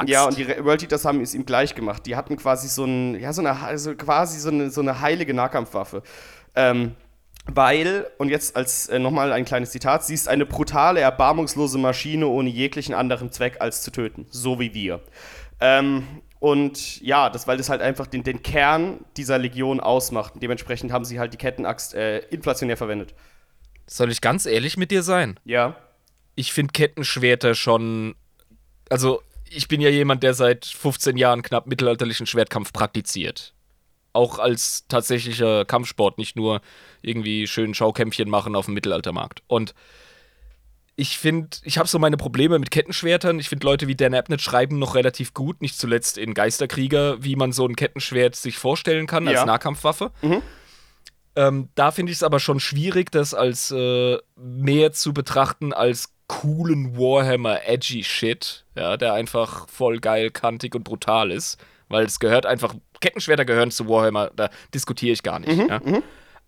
Ja, 0.06 0.24
und 0.24 0.38
die 0.38 0.46
World 0.64 0.82
Eaters 0.82 1.04
haben 1.04 1.20
es 1.20 1.34
ihm 1.34 1.44
gleich 1.44 1.74
gemacht. 1.74 2.06
Die 2.06 2.16
hatten 2.16 2.36
quasi 2.36 2.68
so 2.68 2.84
ein, 2.84 3.18
ja, 3.20 3.32
so 3.32 3.42
eine, 3.42 3.60
also 3.60 3.94
quasi 3.94 4.38
so 4.38 4.50
eine, 4.50 4.70
so 4.70 4.80
eine 4.80 5.00
heilige 5.00 5.34
Nahkampfwaffe. 5.34 6.02
Ähm, 6.54 6.94
weil, 7.46 8.06
und 8.18 8.28
jetzt 8.28 8.56
als 8.56 8.88
äh, 8.88 8.98
nochmal 8.98 9.32
ein 9.32 9.44
kleines 9.44 9.70
Zitat, 9.70 10.04
sie 10.04 10.14
ist 10.14 10.28
eine 10.28 10.46
brutale, 10.46 11.00
erbarmungslose 11.00 11.78
Maschine 11.78 12.26
ohne 12.28 12.50
jeglichen 12.50 12.94
anderen 12.94 13.32
Zweck 13.32 13.56
als 13.60 13.82
zu 13.82 13.90
töten. 13.90 14.26
So 14.30 14.60
wie 14.60 14.74
wir. 14.74 15.00
Ähm, 15.60 16.06
und 16.38 17.00
ja, 17.00 17.30
das, 17.30 17.46
weil 17.46 17.56
das 17.56 17.68
halt 17.68 17.82
einfach 17.82 18.06
den, 18.06 18.24
den 18.24 18.42
Kern 18.42 19.04
dieser 19.16 19.38
Legion 19.38 19.80
ausmacht. 19.80 20.34
Und 20.34 20.42
dementsprechend 20.42 20.92
haben 20.92 21.04
sie 21.04 21.18
halt 21.20 21.32
die 21.32 21.36
Kettenaxt 21.38 21.94
äh, 21.94 22.18
inflationär 22.30 22.76
verwendet. 22.76 23.14
Soll 23.86 24.10
ich 24.10 24.20
ganz 24.20 24.46
ehrlich 24.46 24.76
mit 24.76 24.90
dir 24.90 25.02
sein? 25.02 25.38
Ja. 25.44 25.76
ich 26.34 26.52
finde 26.52 26.72
Kettenschwerter 26.72 27.54
schon. 27.54 28.14
Also, 28.88 29.22
ich 29.50 29.68
bin 29.68 29.80
ja 29.80 29.90
jemand, 29.90 30.22
der 30.22 30.34
seit 30.34 30.64
15 30.64 31.16
Jahren 31.16 31.42
knapp 31.42 31.66
mittelalterlichen 31.66 32.26
Schwertkampf 32.26 32.72
praktiziert. 32.72 33.51
Auch 34.12 34.38
als 34.38 34.86
tatsächlicher 34.88 35.64
Kampfsport, 35.64 36.18
nicht 36.18 36.36
nur 36.36 36.60
irgendwie 37.00 37.46
schön 37.46 37.74
Schaukämpfchen 37.74 38.28
machen 38.28 38.54
auf 38.54 38.66
dem 38.66 38.74
Mittelaltermarkt. 38.74 39.42
Und 39.46 39.74
ich 40.94 41.16
finde, 41.18 41.56
ich 41.62 41.78
habe 41.78 41.88
so 41.88 41.98
meine 41.98 42.18
Probleme 42.18 42.58
mit 42.58 42.70
Kettenschwertern. 42.70 43.38
Ich 43.38 43.48
finde, 43.48 43.66
Leute 43.66 43.88
wie 43.88 43.94
Dan 43.96 44.14
Abnett 44.14 44.42
schreiben 44.42 44.78
noch 44.78 44.94
relativ 44.94 45.32
gut, 45.32 45.62
nicht 45.62 45.78
zuletzt 45.78 46.18
in 46.18 46.34
Geisterkrieger, 46.34 47.24
wie 47.24 47.34
man 47.34 47.52
so 47.52 47.66
ein 47.66 47.76
Kettenschwert 47.76 48.36
sich 48.36 48.58
vorstellen 48.58 49.06
kann 49.06 49.26
als 49.26 49.36
Ja. 49.36 49.46
Nahkampfwaffe. 49.46 50.12
Ähm, 51.34 51.70
da 51.74 51.90
finde 51.90 52.12
ich 52.12 52.18
es 52.18 52.22
aber 52.22 52.40
schon 52.40 52.60
schwierig, 52.60 53.10
das 53.10 53.32
als 53.32 53.70
äh, 53.70 54.18
mehr 54.36 54.92
zu 54.92 55.14
betrachten 55.14 55.72
als 55.72 56.12
coolen 56.26 56.96
Warhammer 56.96 57.66
edgy 57.66 58.04
Shit, 58.04 58.66
ja, 58.76 58.96
der 58.96 59.14
einfach 59.14 59.68
voll 59.68 59.98
geil, 59.98 60.30
kantig 60.30 60.74
und 60.74 60.84
brutal 60.84 61.30
ist, 61.30 61.58
weil 61.92 62.04
es 62.06 62.18
gehört 62.18 62.46
einfach 62.46 62.74
Kettenschwerter 63.00 63.44
gehören 63.44 63.70
zu 63.70 63.88
Warhammer, 63.88 64.30
da 64.34 64.50
diskutiere 64.74 65.12
ich 65.12 65.22
gar 65.22 65.38
nicht, 65.38 65.56
ja. 65.68 65.80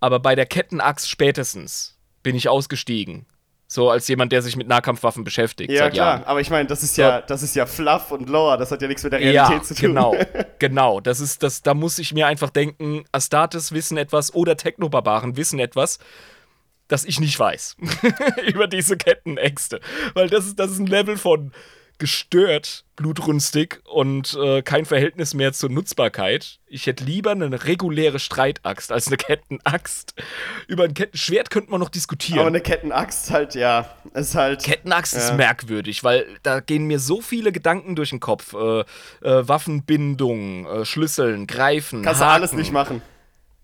Aber 0.00 0.18
bei 0.20 0.34
der 0.34 0.46
Kettenaxt 0.46 1.08
spätestens 1.08 1.98
bin 2.22 2.34
ich 2.36 2.48
ausgestiegen. 2.48 3.26
So 3.66 3.90
als 3.90 4.06
jemand, 4.08 4.30
der 4.30 4.42
sich 4.42 4.56
mit 4.56 4.68
Nahkampfwaffen 4.68 5.24
beschäftigt. 5.24 5.70
Ja, 5.72 5.88
klar, 5.90 6.18
Jahren. 6.18 6.24
aber 6.24 6.40
ich 6.40 6.50
meine, 6.50 6.68
das 6.68 6.82
ist 6.82 6.96
ja, 6.98 7.22
das 7.22 7.42
ist 7.42 7.56
ja 7.56 7.64
Fluff 7.66 8.12
und 8.12 8.28
Lore, 8.28 8.58
das 8.58 8.70
hat 8.70 8.82
ja 8.82 8.88
nichts 8.88 9.02
mit 9.02 9.12
der 9.14 9.20
Realität 9.20 9.56
Ja, 9.56 9.62
zu 9.62 9.74
tun. 9.74 9.88
genau, 9.88 10.14
genau. 10.58 11.00
Das 11.00 11.18
ist, 11.18 11.42
das, 11.42 11.62
da 11.62 11.72
muss 11.74 11.98
ich 11.98 12.12
mir 12.12 12.26
einfach 12.26 12.50
denken, 12.50 13.04
Astartes 13.10 13.72
wissen 13.72 13.96
etwas 13.96 14.34
oder 14.34 14.56
Technobarbaren 14.56 15.36
wissen 15.36 15.58
etwas, 15.58 15.98
das 16.88 17.04
ich 17.06 17.18
nicht 17.18 17.38
weiß 17.38 17.76
über 18.46 18.66
diese 18.68 18.96
Kettenäxte. 18.98 19.80
Weil 20.12 20.28
das 20.28 20.46
ist, 20.46 20.58
das 20.58 20.70
ist 20.70 20.78
ein 20.78 20.86
Level 20.86 21.16
von 21.16 21.50
gestört, 21.98 22.84
blutrünstig 22.96 23.80
und 23.84 24.34
äh, 24.40 24.62
kein 24.62 24.84
Verhältnis 24.84 25.34
mehr 25.34 25.52
zur 25.52 25.70
Nutzbarkeit. 25.70 26.58
Ich 26.66 26.86
hätte 26.86 27.04
lieber 27.04 27.30
eine 27.32 27.64
reguläre 27.64 28.18
Streitaxt 28.18 28.90
als 28.92 29.06
eine 29.08 29.16
Kettenaxt. 29.16 30.14
Über 30.66 30.84
ein 30.84 30.94
Kettenschwert 30.94 31.50
könnte 31.50 31.70
man 31.70 31.80
noch 31.80 31.88
diskutieren. 31.88 32.40
Aber 32.40 32.48
eine 32.48 32.60
Kettenaxt 32.60 33.30
halt, 33.30 33.54
ja, 33.54 33.88
ist 34.14 34.34
halt. 34.34 34.62
Kettenaxt 34.62 35.14
ist 35.14 35.28
Ja. 35.30 35.34
merkwürdig, 35.34 36.04
weil 36.04 36.26
da 36.42 36.60
gehen 36.60 36.86
mir 36.86 36.98
so 36.98 37.20
viele 37.20 37.52
Gedanken 37.52 37.96
durch 37.96 38.10
den 38.10 38.20
Kopf. 38.20 38.54
Äh, 38.54 38.80
äh, 38.80 39.48
Waffenbindung, 39.48 40.66
äh, 40.66 40.84
Schlüsseln, 40.84 41.46
Greifen. 41.46 42.02
kannst 42.02 42.20
du 42.20 42.24
Haken, 42.24 42.34
alles 42.34 42.52
nicht 42.52 42.72
machen. 42.72 43.02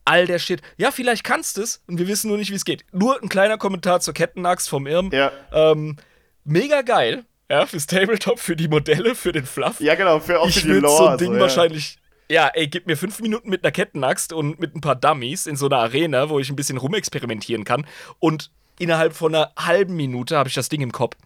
All 0.05 0.27
der 0.27 0.39
Shit. 0.39 0.63
Ja, 0.77 0.91
vielleicht 0.91 1.25
kannst 1.25 1.57
du 1.57 1.63
es 1.63 1.83
und 1.87 1.99
wir 1.99 2.09
wissen 2.09 2.29
nur 2.29 2.39
nicht, 2.39 2.51
wie 2.51 2.55
es 2.57 2.65
geht. 2.65 2.85
Nur 2.93 3.23
ein 3.23 3.29
kleiner 3.29 3.59
Kommentar 3.59 4.01
zur 4.01 4.15
Kettenaxt 4.15 4.69
vom 4.69 4.87
Irm. 4.87 5.11
Ja. 5.13 5.31
Ähm, 5.53 5.97
mega 6.45 6.83
geil. 6.83 7.25
Ja, 7.51 7.67
fürs 7.67 7.87
Tabletop, 7.87 8.39
für 8.39 8.55
die 8.55 8.69
Modelle, 8.69 9.17
für 9.17 9.33
den 9.33 9.45
Fluff. 9.45 9.81
Ja, 9.81 9.97
genau, 9.97 10.21
für 10.21 10.39
auch 10.39 10.45
für 10.45 10.51
ich 10.51 10.63
die 10.63 10.69
würde 10.69 10.83
Lore. 10.83 10.97
so 10.97 11.07
ein 11.09 11.19
Ding 11.19 11.35
ja. 11.35 11.41
wahrscheinlich. 11.41 11.99
Ja, 12.31 12.47
ey, 12.55 12.69
gib 12.69 12.87
mir 12.87 12.97
fünf 12.97 13.21
Minuten 13.21 13.51
mit 13.51 13.65
einer 13.65 13.73
Kettenaxt 13.73 14.33
und 14.33 14.61
mit 14.61 14.77
ein 14.77 14.81
paar 14.81 14.95
Dummies 14.95 15.49
in 15.49 15.57
so 15.57 15.67
einer 15.67 15.79
Arena, 15.79 16.29
wo 16.31 16.39
ich 16.39 16.49
ein 16.49 16.55
bisschen 16.55 16.79
rumexperimentieren 16.79 17.65
kann. 17.65 17.85
Und 18.21 18.53
innerhalb 18.79 19.15
von 19.15 19.35
einer 19.35 19.53
halben 19.59 19.97
Minute 19.97 20.37
habe 20.37 20.49
ich 20.49 20.55
das 20.55 20.69
Ding 20.69 20.81
im 20.81 20.93
Kopf 20.93 21.17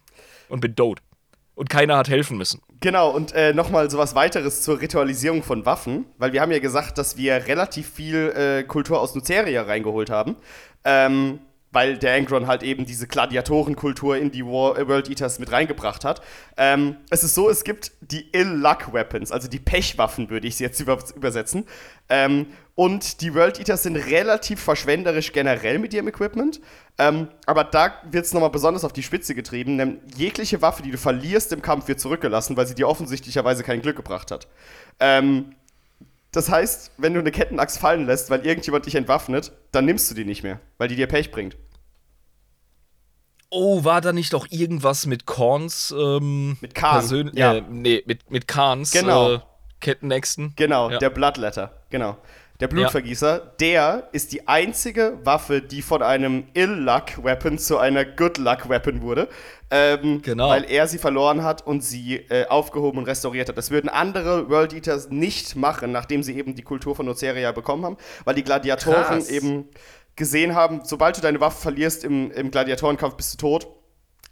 und 0.49 0.61
bin 0.61 0.75
tot. 0.75 0.99
Und 1.53 1.69
keiner 1.69 1.95
hat 1.95 2.09
helfen 2.09 2.37
müssen. 2.39 2.59
Genau, 2.79 3.11
und 3.11 3.33
äh, 3.33 3.53
nochmal 3.53 3.91
so 3.91 3.99
was 3.99 4.15
weiteres 4.15 4.63
zur 4.63 4.81
Ritualisierung 4.81 5.43
von 5.43 5.63
Waffen, 5.67 6.05
weil 6.17 6.33
wir 6.33 6.41
haben 6.41 6.51
ja 6.51 6.59
gesagt, 6.59 6.97
dass 6.97 7.17
wir 7.17 7.45
relativ 7.45 7.87
viel 7.87 8.33
äh, 8.35 8.63
Kultur 8.63 8.99
aus 8.99 9.13
Nuceria 9.13 9.61
reingeholt 9.61 10.09
haben. 10.09 10.37
Ähm, 10.83 11.39
weil 11.75 11.97
der 11.97 12.15
Angron 12.15 12.47
halt 12.47 12.63
eben 12.63 12.85
diese 12.85 13.05
Gladiatorenkultur 13.05 14.17
in 14.17 14.31
die 14.31 14.45
War 14.45 14.77
äh, 14.77 14.87
World 14.87 15.09
Eaters 15.09 15.39
mit 15.39 15.51
reingebracht 15.51 16.05
hat. 16.05 16.21
Ähm, 16.55 16.95
es 17.09 17.23
ist 17.23 17.35
so, 17.35 17.49
es 17.49 17.65
gibt 17.65 17.91
die 17.99 18.31
Ill-Luck-Weapons, 18.31 19.31
also 19.31 19.49
die 19.49 19.59
Pechwaffen, 19.59 20.29
würde 20.29 20.47
ich 20.47 20.55
sie 20.55 20.63
jetzt 20.63 20.79
über 20.79 20.97
übersetzen. 21.15 21.65
Ähm, 22.07 22.47
und 22.75 23.21
die 23.21 23.33
World 23.35 23.59
Eaters 23.59 23.83
sind 23.83 23.97
relativ 23.97 24.61
verschwenderisch 24.61 25.33
generell 25.33 25.77
mit 25.77 25.93
ihrem 25.93 26.07
Equipment. 26.07 26.61
Ähm, 26.97 27.27
aber 27.45 27.65
da 27.65 27.93
wird 28.09 28.25
es 28.25 28.33
nochmal 28.33 28.51
besonders 28.51 28.85
auf 28.85 28.93
die 28.93 29.03
Spitze 29.03 29.35
getrieben. 29.35 29.77
Denn 29.77 29.99
jegliche 30.15 30.61
Waffe, 30.61 30.81
die 30.81 30.91
du 30.91 30.97
verlierst 30.97 31.51
im 31.51 31.61
Kampf, 31.61 31.89
wird 31.89 31.99
zurückgelassen, 31.99 32.55
weil 32.55 32.67
sie 32.67 32.75
dir 32.75 32.87
offensichtlicherweise 32.87 33.63
kein 33.63 33.81
Glück 33.81 33.97
gebracht 33.97 34.31
hat. 34.31 34.47
Ähm, 35.01 35.55
das 36.31 36.49
heißt, 36.49 36.91
wenn 36.97 37.13
du 37.13 37.21
eine 37.21 37.31
Kettenaxt 37.31 37.79
fallen 37.79 38.05
lässt, 38.05 38.29
weil 38.29 38.45
irgendjemand 38.45 38.85
dich 38.85 38.95
entwaffnet, 38.95 39.53
dann 39.71 39.85
nimmst 39.85 40.11
du 40.11 40.15
die 40.15 40.25
nicht 40.25 40.43
mehr, 40.43 40.59
weil 40.77 40.89
die 40.89 40.97
dir 40.97 41.07
Pech 41.07 41.31
bringt. 41.31 41.55
Oh, 43.57 43.83
war 43.85 44.01
da 44.01 44.11
nicht 44.11 44.35
auch 44.35 44.47
irgendwas 44.49 45.05
mit 45.05 45.25
Korns? 45.25 45.93
Ähm, 45.97 46.57
Mit 46.59 46.75
Kahn, 46.75 47.31
ja. 47.33 47.55
äh, 47.55 47.63
nee, 47.69 48.03
mit, 48.05 48.29
mit 48.29 48.47
Kahns 48.49 48.91
Genau. 48.91 49.33
äh, 49.35 49.39
Kettenäxten. 49.79 50.53
Genau, 50.57 50.89
Ja. 50.91 50.97
der 50.97 51.09
Bloodletter, 51.09 51.71
genau. 51.89 52.17
Der 52.61 52.69
Blutvergießer, 52.69 53.39
der 53.59 54.07
ist 54.13 54.31
die 54.31 54.47
einzige 54.47 55.19
Waffe, 55.25 55.61
die 55.61 55.81
von 55.81 56.01
einem 56.01 56.45
Ill-Luck-Weapon 56.53 57.57
zu 57.57 57.77
einer 57.77 58.05
Good-Luck-Weapon 58.05 59.01
wurde. 59.01 59.27
Ähm, 59.69 60.21
Genau. 60.21 60.49
Weil 60.49 60.63
er 60.69 60.87
sie 60.87 60.97
verloren 60.97 61.43
hat 61.43 61.67
und 61.67 61.81
sie 61.83 62.15
äh, 62.29 62.47
aufgehoben 62.47 62.99
und 62.99 63.05
restauriert 63.07 63.49
hat. 63.49 63.57
Das 63.57 63.71
würden 63.71 63.89
andere 63.89 64.49
World 64.49 64.71
Eaters 64.73 65.09
nicht 65.09 65.57
machen, 65.57 65.91
nachdem 65.91 66.23
sie 66.23 66.37
eben 66.37 66.55
die 66.55 66.61
Kultur 66.61 66.95
von 66.95 67.05
Noceria 67.05 67.51
bekommen 67.51 67.83
haben, 67.83 67.97
weil 68.23 68.35
die 68.35 68.43
Gladiatoren 68.43 69.03
Krass. 69.03 69.29
eben 69.29 69.67
gesehen 70.15 70.55
haben, 70.55 70.81
sobald 70.83 71.17
du 71.17 71.21
deine 71.21 71.39
Waffe 71.39 71.61
verlierst 71.61 72.03
im, 72.03 72.31
im 72.31 72.51
Gladiatorenkampf, 72.51 73.15
bist 73.15 73.33
du 73.33 73.37
tot. 73.37 73.67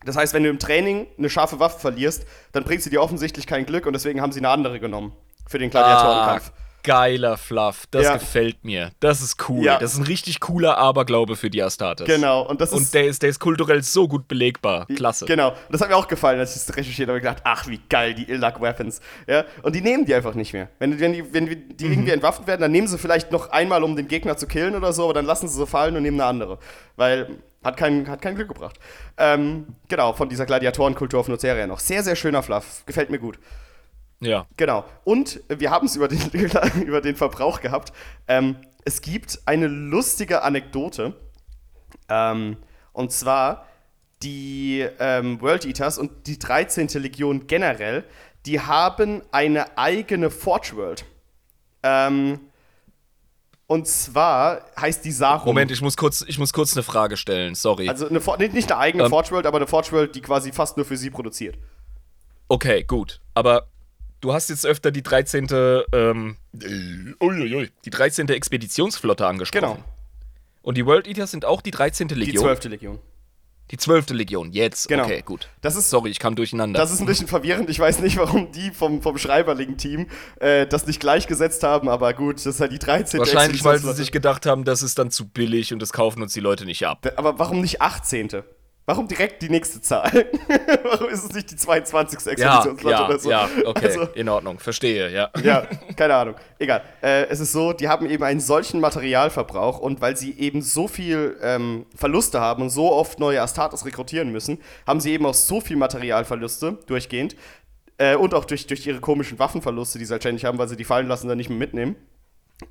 Das 0.06 0.18
heißt, 0.18 0.34
wenn 0.34 0.44
du 0.44 0.50
im 0.50 0.60
Training 0.60 1.08
eine 1.18 1.30
scharfe 1.30 1.60
Waffe 1.60 1.80
verlierst, 1.80 2.26
dann 2.52 2.64
bringt 2.64 2.84
sie 2.84 2.90
dir 2.90 3.02
offensichtlich 3.02 3.48
kein 3.48 3.66
Glück 3.66 3.86
und 3.86 3.94
deswegen 3.94 4.22
haben 4.22 4.32
sie 4.32 4.40
eine 4.40 4.50
andere 4.50 4.80
genommen 4.80 5.14
für 5.48 5.60
den 5.60 5.70
Gladiatorenkampf. 5.70 6.52
Ah, 6.54 6.63
geiler 6.84 7.38
Fluff. 7.38 7.86
Das 7.92 8.04
Ja. 8.04 8.14
gefällt 8.18 8.64
mir. 8.64 8.92
Das 9.00 9.22
ist 9.22 9.50
cool. 9.50 9.64
Ja. 9.66 9.78
Das 9.80 9.94
ist 9.94 10.00
ein 10.00 10.04
richtig 10.06 10.40
cooler 10.40 10.78
Aberglaube 10.78 11.36
für 11.36 11.50
die 11.50 11.64
Astartes. 11.64 12.06
Genau, 12.08 12.42
und 12.42 12.62
das 12.62 12.72
ist. 12.72 12.78
Und 12.78 12.94
der 12.94 13.06
ist, 13.06 13.22
der 13.24 13.30
ist 13.30 13.40
kulturell 13.40 13.82
so 13.84 14.08
gut 14.08 14.28
belegbar. 14.28 14.86
Klasse. 14.96 15.26
Genau, 15.26 15.50
und 15.50 15.58
das 15.72 15.82
hat 15.82 15.90
mir 15.90 15.96
auch 15.96 16.08
gefallen, 16.08 16.40
als 16.40 16.56
ich 16.56 16.66
das 16.66 16.76
recherchiert 16.76 17.08
habe. 17.10 17.18
Ich 17.18 17.24
gedacht, 17.24 17.42
ach, 17.46 17.68
wie 17.68 17.80
geil, 17.90 18.14
die 18.14 18.30
Ill-Luck 18.30 18.62
Weapons. 18.62 19.00
Ja, 19.28 19.46
und 19.64 19.76
die 19.76 19.82
nehmen 19.82 20.06
die 20.06 20.14
einfach 20.14 20.36
nicht 20.36 20.54
mehr. 20.54 20.70
Wenn, 20.80 21.00
wenn 21.00 21.14
die, 21.14 21.34
wenn 21.34 21.46
die 21.48 21.86
Mhm. 21.86 21.92
irgendwie 21.94 22.12
entwaffnet 22.12 22.48
werden, 22.48 22.62
dann 22.62 22.72
nehmen 22.72 22.88
sie 22.88 22.98
vielleicht 22.98 23.32
noch 23.32 23.50
einmal, 23.52 23.84
um 23.84 23.96
den 23.96 24.08
Gegner 24.08 24.38
zu 24.38 24.48
killen 24.48 24.76
oder 24.76 24.94
so, 24.94 25.06
aber 25.06 25.14
dann 25.14 25.26
lassen 25.26 25.48
sie 25.48 25.56
sie 25.58 25.68
fallen 25.68 25.96
und 25.96 26.04
nehmen 26.04 26.20
eine 26.20 26.30
andere. 26.30 26.60
Weil 26.96 27.28
hat 27.64 27.78
kein, 27.78 28.10
hat 28.10 28.22
kein 28.22 28.36
Glück 28.36 28.50
gebracht. 28.50 28.78
Ähm, 29.18 29.68
genau, 29.88 30.12
von 30.12 30.28
dieser 30.28 30.46
Gladiatorenkultur 30.46 31.20
auf 31.22 31.30
Noceria 31.30 31.66
noch. 31.66 31.80
Sehr, 31.80 32.04
sehr 32.04 32.18
schöner 32.18 32.44
Fluff. 32.44 32.84
Gefällt 32.86 33.10
mir 33.10 33.20
gut. 33.20 33.40
Ja. 34.26 34.48
Genau. 34.58 34.86
Und 35.04 35.42
wir 35.48 35.72
haben 35.72 35.88
es 35.88 35.96
über 35.96 36.08
den, 36.08 36.20
über 36.86 37.02
den 37.02 37.16
Verbrauch 37.16 37.62
gehabt. 37.62 37.94
Ähm, 38.28 38.58
es 38.86 39.02
gibt 39.02 39.42
eine 39.46 39.68
lustige 39.68 40.44
Anekdote. 40.44 41.16
Ähm, 42.10 42.58
und 42.92 43.12
zwar 43.12 43.68
die 44.22 44.88
ähm, 45.00 45.42
World 45.42 45.66
Eaters 45.66 45.98
und 45.98 46.28
die 46.28 46.40
13. 46.40 46.88
Legion 46.94 47.48
generell, 47.48 48.06
die 48.46 48.60
haben 48.60 49.22
eine 49.32 49.78
eigene 49.78 50.30
Forge 50.30 50.76
World. 50.76 51.06
Ähm, 51.84 52.40
und 53.68 53.88
zwar 53.88 54.66
heißt 54.80 55.04
die 55.06 55.12
Sarum. 55.12 55.46
Moment, 55.46 55.72
ich 55.72 55.82
muss, 55.82 55.98
kurz, 55.98 56.24
ich 56.28 56.38
muss 56.38 56.54
kurz 56.54 56.76
eine 56.76 56.84
Frage 56.84 57.18
stellen. 57.18 57.56
Sorry. 57.56 57.90
Also 57.90 58.08
eine, 58.08 58.20
nicht 58.50 58.72
eine 58.72 58.80
eigene 58.80 59.06
Ähm. 59.06 59.10
Forge 59.10 59.32
World, 59.32 59.46
aber 59.46 59.58
eine 59.58 59.68
Forge 59.68 59.92
World, 59.92 60.16
die 60.16 60.22
quasi 60.22 60.52
fast 60.52 60.78
nur 60.78 60.86
für 60.86 60.98
sie 60.98 61.10
produziert. 61.10 61.58
Okay, 62.50 62.84
gut. 62.84 63.20
Aber 63.34 63.70
du 64.24 64.34
hast 64.34 64.50
jetzt 64.50 64.66
öfter 64.66 64.92
die 64.92 65.04
13. 65.04 65.48
Ähm, 65.92 66.38
äh, 66.54 67.68
die 67.86 67.90
13. 67.90 68.30
Expeditionsflotte 68.30 69.28
angesprochen. 69.28 69.62
Genau. 69.62 69.84
Und 70.62 70.78
die 70.78 70.86
World 70.86 71.08
Eaters 71.08 71.32
sind 71.32 71.46
auch 71.46 71.62
die 71.62 71.72
13. 71.72 72.08
Die 72.08 72.16
Legion. 72.16 72.44
12. 72.44 72.64
Legion. 72.66 73.00
Die 73.72 73.78
12. 73.78 74.12
Legion, 74.12 74.52
jetzt. 74.52 74.88
Genau. 74.88 75.04
Okay, 75.04 75.24
gut. 75.26 75.50
Das 75.62 75.76
ist 75.76 75.90
Sorry, 75.90 76.10
ich 76.10 76.20
kam 76.20 76.36
durcheinander. 76.36 76.80
Das 76.80 76.92
ist 76.92 77.00
ein 77.00 77.06
bisschen 77.06 77.28
verwirrend. 77.28 77.70
Ich 77.70 77.80
weiß 77.80 78.00
nicht, 78.00 78.18
warum 78.18 78.52
die 78.52 78.72
vom, 78.72 79.02
vom 79.02 79.18
Schreiberling-Team 79.18 80.08
äh, 80.40 80.68
das 80.68 80.86
nicht 80.86 81.00
gleichgesetzt 81.00 81.64
haben, 81.64 81.90
aber 81.90 82.14
gut, 82.14 82.36
das 82.36 82.46
ist 82.46 82.60
halt 82.60 82.72
die 82.72 82.80
13. 82.80 83.20
Wahrscheinlich, 83.20 83.64
weil 83.64 83.80
sie 83.80 83.94
sich 83.94 84.12
gedacht 84.12 84.46
haben, 84.46 84.64
das 84.64 84.84
ist 84.84 85.00
dann 85.00 85.12
zu 85.12 85.28
billig 85.28 85.74
und 85.74 85.82
das 85.82 85.92
kaufen 85.92 86.22
uns 86.22 86.34
die 86.34 86.40
Leute 86.40 86.66
nicht 86.66 86.86
ab. 86.86 87.12
Aber 87.16 87.40
warum 87.40 87.62
nicht 87.62 87.82
18.? 87.82 88.44
Warum 88.86 89.08
direkt 89.08 89.42
die 89.42 89.50
nächste 89.50 89.80
Zahl? 89.80 90.12
warum 90.84 91.08
ist 91.08 91.24
es 91.24 91.34
nicht 91.34 91.52
die 91.52 91.56
22. 91.56 92.20
Ja, 92.20 92.32
Expeditionsflotte 92.32 92.96
ja, 92.96 93.06
oder 93.08 93.20
so? 93.20 93.30
ja, 93.32 93.50
okay, 93.66 93.86
Also, 93.86 94.02
in 94.14 94.28
Ordnung, 94.28 94.60
verstehe, 94.60 95.10
ja. 95.10 95.30
ja, 95.44 95.66
keine 95.96 96.16
Ahnung. 96.16 96.36
Egal. 96.60 96.82
Äh, 97.02 97.28
es 97.28 97.40
ist 97.40 97.54
so, 97.54 97.72
die 97.72 97.88
haben 97.88 98.10
eben 98.10 98.24
einen 98.24 98.42
solchen 98.42 98.82
Materialverbrauch 98.82 99.80
und 99.80 100.02
weil 100.02 100.18
sie 100.18 100.38
eben 100.38 100.62
so 100.62 100.90
viel 100.90 101.38
ähm, 101.42 101.86
Verluste 101.96 102.42
haben 102.42 102.64
und 102.64 102.72
so 102.72 102.92
oft 102.92 103.20
neue 103.20 103.42
Astartes 103.42 103.86
rekrutieren 103.86 104.34
müssen, 104.34 104.60
haben 104.86 105.00
sie 105.00 105.12
eben 105.12 105.26
auch 105.26 105.34
so 105.34 105.62
viel 105.62 105.78
Materialverluste 105.78 106.80
durchgehend 106.86 107.38
äh, 108.00 108.16
und 108.16 108.34
auch 108.34 108.44
durch, 108.44 108.68
durch 108.68 108.86
ihre 108.86 109.00
komischen 109.00 109.40
Waffenverluste, 109.40 109.98
die 109.98 110.04
sie 110.04 110.12
halt 110.12 110.24
ständig 110.24 110.44
haben, 110.44 110.58
weil 110.58 110.68
sie 110.68 110.76
die 110.76 110.84
fallen 110.84 111.08
lassen 111.08 111.24
und 111.24 111.30
dann 111.30 111.38
nicht 111.38 111.50
mehr 111.50 111.60
mitnehmen, 111.60 111.96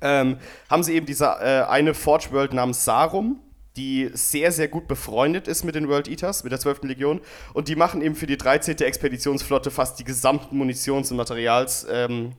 ähm, 0.01 0.37
haben 0.69 0.83
sie 0.83 0.93
eben 0.93 1.07
diese 1.07 1.25
äh, 1.25 1.63
eine 1.67 1.95
Forge 1.95 2.27
World 2.31 2.53
namens 2.53 2.85
Sarum, 2.85 3.39
die 3.75 4.09
sehr, 4.13 4.51
sehr 4.51 4.67
gut 4.67 4.87
befreundet 4.87 5.47
ist 5.47 5.63
mit 5.63 5.75
den 5.75 5.87
World 5.89 6.07
Eaters, 6.07 6.43
mit 6.43 6.51
der 6.51 6.59
12. 6.59 6.83
Legion. 6.83 7.21
Und 7.53 7.67
die 7.67 7.75
machen 7.75 8.01
eben 8.01 8.15
für 8.15 8.27
die 8.27 8.37
13. 8.37 8.77
Expeditionsflotte 8.77 9.71
fast 9.71 9.99
die 9.99 10.03
gesamten 10.03 10.57
Munitions- 10.57 11.09
und 11.11 11.17
Materials, 11.17 11.85
ähm, 11.89 12.33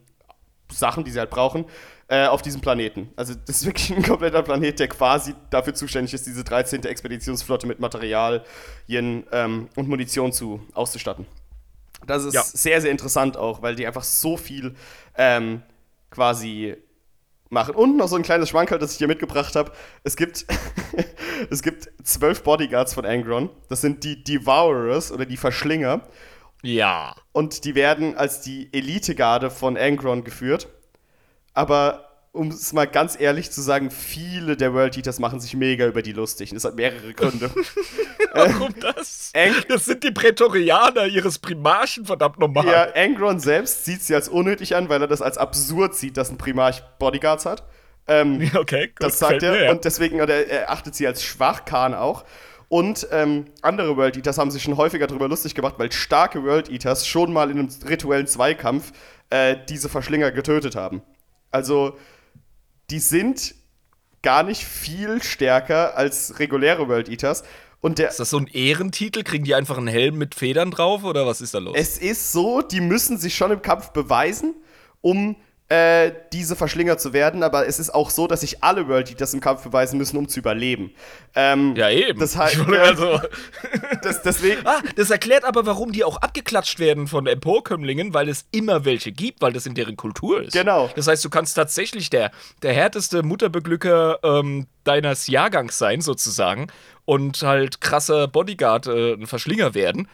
die 0.71 1.11
sie 1.11 1.19
halt 1.19 1.31
brauchen, 1.31 1.65
äh, 2.09 2.27
auf 2.27 2.43
diesem 2.43 2.61
Planeten. 2.61 3.11
Also 3.17 3.35
das 3.35 3.57
ist 3.57 3.67
wirklich 3.67 3.91
ein 3.97 4.03
kompletter 4.03 4.43
Planet, 4.43 4.79
der 4.79 4.89
quasi 4.89 5.35
dafür 5.51 5.75
zuständig 5.75 6.15
ist, 6.15 6.27
diese 6.27 6.45
13. 6.45 6.85
Expeditionsflotte 6.85 7.67
mit 7.67 7.81
Materialien 7.81 8.43
ähm, 8.89 9.69
und 9.77 9.89
Munition 9.89 10.33
zu, 10.33 10.61
auszustatten. 10.73 11.27
Das 12.07 12.25
ist 12.25 12.35
Ja. 12.35 12.43
sehr, 12.43 12.81
sehr 12.81 12.91
interessant 12.91 13.37
auch, 13.37 13.63
weil 13.63 13.77
die 13.77 13.87
einfach 13.87 14.05
so 14.05 14.37
viel 14.37 14.75
ähm, 15.17 15.63
quasi 16.11 16.77
machen. 17.51 17.75
Und 17.75 17.97
noch 17.97 18.09
so 18.09 18.17
ein 18.17 18.23
kleines 18.23 18.51
Schwankerl, 18.51 18.79
das 18.79 18.93
ich 18.93 18.99
hier 18.99 19.09
mitgebracht 19.09 19.57
habe. 19.57 19.73
Es 20.03 20.17
gibt, 20.17 20.47
es 21.51 21.63
gibt 21.63 21.91
zwölf 22.03 22.43
Bodyguards 22.43 22.95
von 22.95 23.05
Angron. 23.05 23.51
Das 23.69 23.81
sind 23.81 24.05
die 24.05 24.23
Devourers 24.23 25.13
oder 25.13 25.27
die 25.27 25.37
Verschlinger. 25.37 26.03
Ja. 26.63 27.15
Und 27.33 27.65
die 27.65 27.75
werden 27.75 28.17
als 28.17 28.41
die 28.41 28.73
Elitegarde 28.73 29.51
von 29.51 29.77
Angron 29.77 30.25
geführt. 30.25 30.69
Aber 31.53 32.14
um 32.35 32.49
es 32.49 32.73
mal 32.73 32.87
ganz 32.87 33.19
ehrlich 33.19 33.53
zu 33.53 33.63
sagen, 33.63 33.93
viele 33.93 34.57
der 34.57 34.75
World 34.75 34.97
Eaters 34.97 35.21
machen 35.21 35.39
sich 35.39 35.55
mega 35.55 35.87
über 35.87 36.03
die 36.03 36.13
lustig. 36.13 36.51
Und 36.51 36.57
das 36.57 36.65
hat 36.65 36.75
mehrere 36.75 37.15
Gründe. 37.15 37.49
Warum 38.35 38.75
das? 38.81 39.33
Das 39.69 39.85
sind 39.85 40.03
die 40.03 40.11
Prätorianer 40.11 41.07
ihres 41.07 41.39
Primarchen, 41.39 42.05
verdammt 42.05 42.41
nochmal. 42.41 42.67
Ja, 42.67 42.89
Angron 42.95 43.39
selbst 43.39 43.85
sieht 43.85 44.03
sie 44.03 44.17
als 44.17 44.29
unnötig 44.29 44.75
an, 44.75 44.89
weil 44.89 45.01
er 45.01 45.07
das 45.07 45.23
als 45.23 45.39
absurd 45.39 45.95
sieht, 45.95 46.17
dass 46.17 46.31
ein 46.31 46.37
Primarch 46.37 46.83
Bodyguards 46.99 47.47
hat. 47.47 47.63
Ähm, 48.09 48.51
okay, 48.57 48.89
gut, 48.89 48.97
das 48.99 49.21
sagt 49.21 49.45
er. 49.45 49.53
mir, 49.53 49.65
ja. 49.67 49.71
Und 49.71 49.85
deswegen 49.85 50.21
oder 50.21 50.47
er 50.47 50.73
achtet 50.73 50.97
sie 50.97 51.07
als 51.07 51.23
schwach, 51.23 51.65
Khan 51.65 51.95
auch. 51.95 52.25
Und 52.69 53.07
ähm, 53.13 53.45
andere 53.63 53.97
World 53.97 54.17
Eaters 54.17 54.39
haben 54.39 54.51
sich 54.51 54.65
schon 54.65 54.77
häufiger 54.77 55.07
darüber 55.07 55.29
lustig 55.29 55.55
gemacht, 55.55 55.77
weil 55.79 55.93
starke 55.93 56.43
World 56.43 56.69
Eaters 56.69 57.07
schon 57.07 57.33
mal 57.33 57.49
in 57.53 57.61
einem 57.61 57.69
rituellen 57.89 58.27
Zweikampf 58.27 58.93
äh, 59.31 59.55
diese 59.69 59.89
Verschlinger 59.89 60.33
getötet 60.33 60.75
haben. 60.75 61.03
Also, 61.53 61.97
die 62.91 62.99
sind 62.99 63.55
gar 64.23 64.43
nicht 64.43 64.65
viel 64.65 65.23
stärker 65.23 65.97
als 65.97 66.39
reguläre 66.39 66.89
World 66.89 67.09
Eaters. 67.09 67.45
Und 67.81 67.99
der, 67.99 68.09
Ist 68.09 68.21
das 68.21 68.31
so 68.31 68.39
ein 68.39 68.47
Ehrentitel? 68.47 69.23
Kriegen 69.23 69.45
die 69.45 69.55
einfach 69.55 69.77
einen 69.77 69.89
Helm 69.89 70.17
mit 70.17 70.35
Federn 70.35 70.71
drauf 70.71 71.05
oder 71.05 71.27
was 71.27 71.43
ist 71.43 71.53
da 71.53 71.59
los? 71.59 71.77
es 71.77 71.99
ist 71.99 72.33
so, 72.33 72.63
die 72.63 72.81
müssen 72.81 73.19
sich 73.19 73.35
schon 73.35 73.51
im 73.51 73.61
Kampf 73.61 73.91
beweisen, 73.91 74.55
um 75.03 75.37
äh, 75.71 76.13
diese 76.33 76.57
Verschlinger 76.57 76.99
zu 76.99 77.15
werden, 77.15 77.43
aber 77.43 77.67
es 77.67 77.79
ist 77.79 77.89
auch 77.95 78.11
so, 78.11 78.27
dass 78.27 78.43
sich 78.43 78.63
alle 78.63 78.87
World 78.87 79.11
Eaters 79.11 79.33
im 79.33 79.41
Kampf 79.41 79.63
beweisen 79.63 79.97
müssen, 79.97 80.19
um 80.19 80.29
zu 80.29 80.41
überleben. 80.41 80.93
Ähm, 81.35 81.75
ja, 81.75 81.89
eben. 81.89 82.21
Das 82.21 82.37
heißt, 82.37 82.55
Ich 82.57 82.67
wollte 82.67 82.83
also, 82.83 83.21
das, 84.03 84.21
deswegen, 84.23 84.67
ah, 84.67 84.81
das 84.97 85.09
erklärt 85.11 85.45
aber, 85.45 85.65
warum 85.65 85.91
die 85.93 86.05
auch 86.05 86.19
abgeklatscht 86.19 86.79
werden 86.79 87.07
von 87.07 87.27
Emporkömmlingen, 87.27 88.13
weil 88.13 88.29
es 88.29 88.45
immer 88.51 88.85
welche 88.85 89.11
gibt, 89.11 89.41
weil 89.41 89.55
das 89.55 89.65
in 89.65 89.75
deren 89.75 89.97
Kultur 89.97 90.43
ist. 90.43 90.53
Genau. 90.53 90.91
Das 90.97 91.07
heißt, 91.07 91.25
du 91.25 91.31
kannst 91.31 91.55
tatsächlich 91.57 92.11
der, 92.11 92.31
der 92.63 92.75
härteste 92.75 93.23
Mutterbeglücker 93.23 94.19
ähm, 94.23 94.67
deines 94.85 95.29
Jahrgangs 95.29 95.79
sein, 95.79 96.03
sozusagen, 96.03 96.67
und 97.07 97.43
halt 97.43 97.81
krasser 97.81 98.29
Bodyguard, 98.29 98.87
äh, 98.87 99.15
ein 99.15 99.27
Verschlinger 99.27 99.75
werden. 99.75 100.09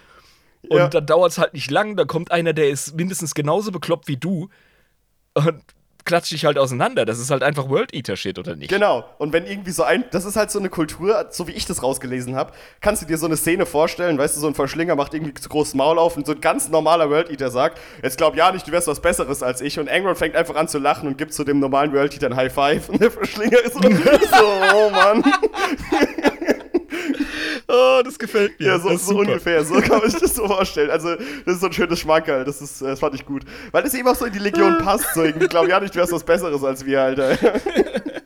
Und 0.68 0.76
Ja. 0.78 0.88
dann 0.88 1.06
dauert 1.06 1.32
es 1.32 1.38
halt 1.38 1.54
nicht 1.54 1.70
lang, 1.72 1.96
da 1.96 2.04
kommt 2.04 2.30
einer, 2.30 2.52
der 2.52 2.68
ist 2.70 2.94
mindestens 2.94 3.34
genauso 3.34 3.72
bekloppt 3.72 4.06
wie 4.06 4.16
du 4.16 4.48
und 5.34 5.62
klatscht 6.04 6.32
dich 6.32 6.44
halt 6.44 6.58
auseinander. 6.58 7.04
Das 7.04 7.18
ist 7.18 7.30
halt 7.30 7.42
einfach 7.42 7.68
World 7.68 7.94
Eater-Shit, 7.94 8.38
oder 8.38 8.56
nicht? 8.56 8.70
Genau. 8.70 9.04
Und 9.18 9.32
wenn 9.32 9.46
irgendwie 9.46 9.70
so 9.70 9.82
ein, 9.82 10.04
das 10.10 10.24
ist 10.24 10.36
halt 10.36 10.50
so 10.50 10.58
eine 10.58 10.68
Kultur, 10.68 11.26
so 11.30 11.46
wie 11.46 11.52
ich 11.52 11.66
das 11.66 11.82
rausgelesen 11.82 12.34
habe, 12.34 12.52
kannst 12.80 13.02
du 13.02 13.06
dir 13.06 13.18
so 13.18 13.26
eine 13.26 13.36
Szene 13.36 13.66
vorstellen, 13.66 14.18
weißt 14.18 14.36
du, 14.36 14.40
so 14.40 14.46
ein 14.46 14.54
Verschlinger 14.54 14.96
macht 14.96 15.14
irgendwie 15.14 15.34
zu 15.34 15.48
großes 15.48 15.74
Maul 15.74 15.98
auf 15.98 16.16
und 16.16 16.26
so 16.26 16.32
ein 16.32 16.40
ganz 16.40 16.68
normaler 16.68 17.10
World 17.10 17.30
Eater 17.30 17.50
sagt, 17.50 17.78
jetzt 18.02 18.18
glaub 18.18 18.36
ja 18.36 18.50
nicht, 18.50 18.66
du 18.66 18.72
wärst 18.72 18.88
was 18.88 19.00
Besseres 19.00 19.42
als 19.42 19.60
ich. 19.60 19.78
Und 19.78 19.88
Angron 19.88 20.16
fängt 20.16 20.34
einfach 20.36 20.56
an 20.56 20.68
zu 20.68 20.78
lachen 20.78 21.06
und 21.06 21.18
gibt 21.18 21.32
zu 21.32 21.44
dem 21.44 21.60
normalen 21.60 21.92
World 21.92 22.14
Eater 22.14 22.26
ein 22.26 22.36
High 22.36 22.52
Five. 22.52 22.88
Und 22.88 23.00
der 23.00 23.10
Verschlinger 23.10 23.60
ist 23.60 23.74
so, 23.74 23.80
so 23.82 23.88
oh 24.74 24.90
Mann. 24.90 25.22
Oh, 27.72 28.02
das 28.02 28.18
gefällt 28.18 28.58
mir. 28.58 28.66
Ja, 28.66 28.78
so, 28.78 28.96
so 28.96 29.18
ungefähr, 29.18 29.64
so 29.64 29.74
kann 29.80 29.98
man 30.00 30.10
sich 30.10 30.20
das 30.20 30.34
so 30.34 30.46
vorstellen. 30.46 30.90
Also, 30.90 31.14
das 31.14 31.54
ist 31.54 31.60
so 31.60 31.66
ein 31.66 31.72
schönes 31.72 32.00
Schmankerl, 32.00 32.44
das, 32.44 32.60
ist, 32.60 32.82
äh, 32.82 32.86
das 32.86 32.98
fand 33.00 33.14
ich 33.14 33.24
gut. 33.24 33.44
Weil 33.70 33.82
das 33.82 33.94
eben 33.94 34.08
auch 34.08 34.14
so 34.16 34.24
in 34.24 34.32
die 34.32 34.38
Legion 34.40 34.78
passt, 34.82 35.14
so 35.14 35.22
irgendwie, 35.22 35.46
glaub 35.46 35.68
ja 35.68 35.78
nicht, 35.78 35.94
du 35.94 35.98
wärst 36.00 36.12
was 36.12 36.24
Besseres 36.24 36.64
als 36.64 36.84
wir, 36.84 37.00
Alter. 37.02 37.36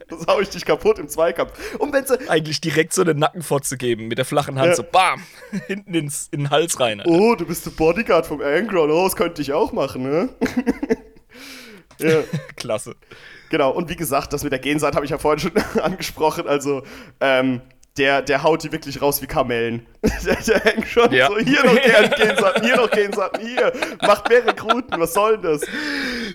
Das 0.06 0.26
hau 0.28 0.38
ich 0.38 0.48
dich 0.50 0.64
kaputt 0.64 0.98
im 1.00 1.08
Zweikampf. 1.08 1.52
Und 1.78 1.92
wenn 1.92 2.06
sie, 2.06 2.16
Eigentlich 2.28 2.60
direkt 2.60 2.92
so 2.92 3.02
eine 3.02 3.14
Nackenfotze 3.14 3.76
geben, 3.76 4.06
mit 4.06 4.18
der 4.18 4.24
flachen 4.24 4.58
Hand 4.58 4.68
Ja. 4.68 4.74
so 4.76 4.84
BAM! 4.84 5.20
Hinten 5.66 5.92
ins, 5.94 6.28
in 6.30 6.40
den 6.40 6.50
Hals 6.50 6.78
rein. 6.78 7.00
Alter. 7.00 7.10
Oh, 7.10 7.34
du 7.34 7.44
bist 7.46 7.66
der 7.66 7.72
Bodyguard 7.72 8.24
vom 8.26 8.40
Angron. 8.40 8.90
Oh, 8.92 9.04
das 9.04 9.16
könnte 9.16 9.42
ich 9.42 9.52
auch 9.52 9.72
machen, 9.72 10.02
ne? 10.02 10.28
ja, 11.98 12.20
Klasse. 12.56 12.94
genau. 13.50 13.70
Und 13.70 13.88
wie 13.88 13.96
gesagt, 13.96 14.32
das 14.32 14.44
mit 14.44 14.52
der 14.52 14.60
Gensaat 14.60 14.94
habe 14.94 15.04
ich 15.04 15.10
ja 15.10 15.18
vorhin 15.18 15.40
schon 15.50 15.80
angesprochen. 15.82 16.46
Also, 16.46 16.82
ähm, 17.20 17.60
der, 17.96 18.20
der 18.22 18.42
haut 18.42 18.62
die 18.64 18.72
wirklich 18.72 19.00
raus 19.00 19.22
wie 19.22 19.26
Kamellen. 19.26 19.86
Der, 20.24 20.36
der 20.36 20.60
hängt 20.60 20.86
schon 20.88 21.10
Ja. 21.12 21.28
so, 21.28 21.38
hier 21.38 21.64
noch 21.64 21.74
Gen- 21.80 22.10
Gensaat, 22.10 22.62
hier 22.64 22.76
noch 22.76 22.90
Gensaat, 22.90 23.38
hier. 23.40 23.72
Macht 24.02 24.28
mehr 24.28 24.44
Rekruten, 24.46 25.00
was 25.00 25.14
soll 25.14 25.38
denn 25.38 25.52
das? 25.52 25.62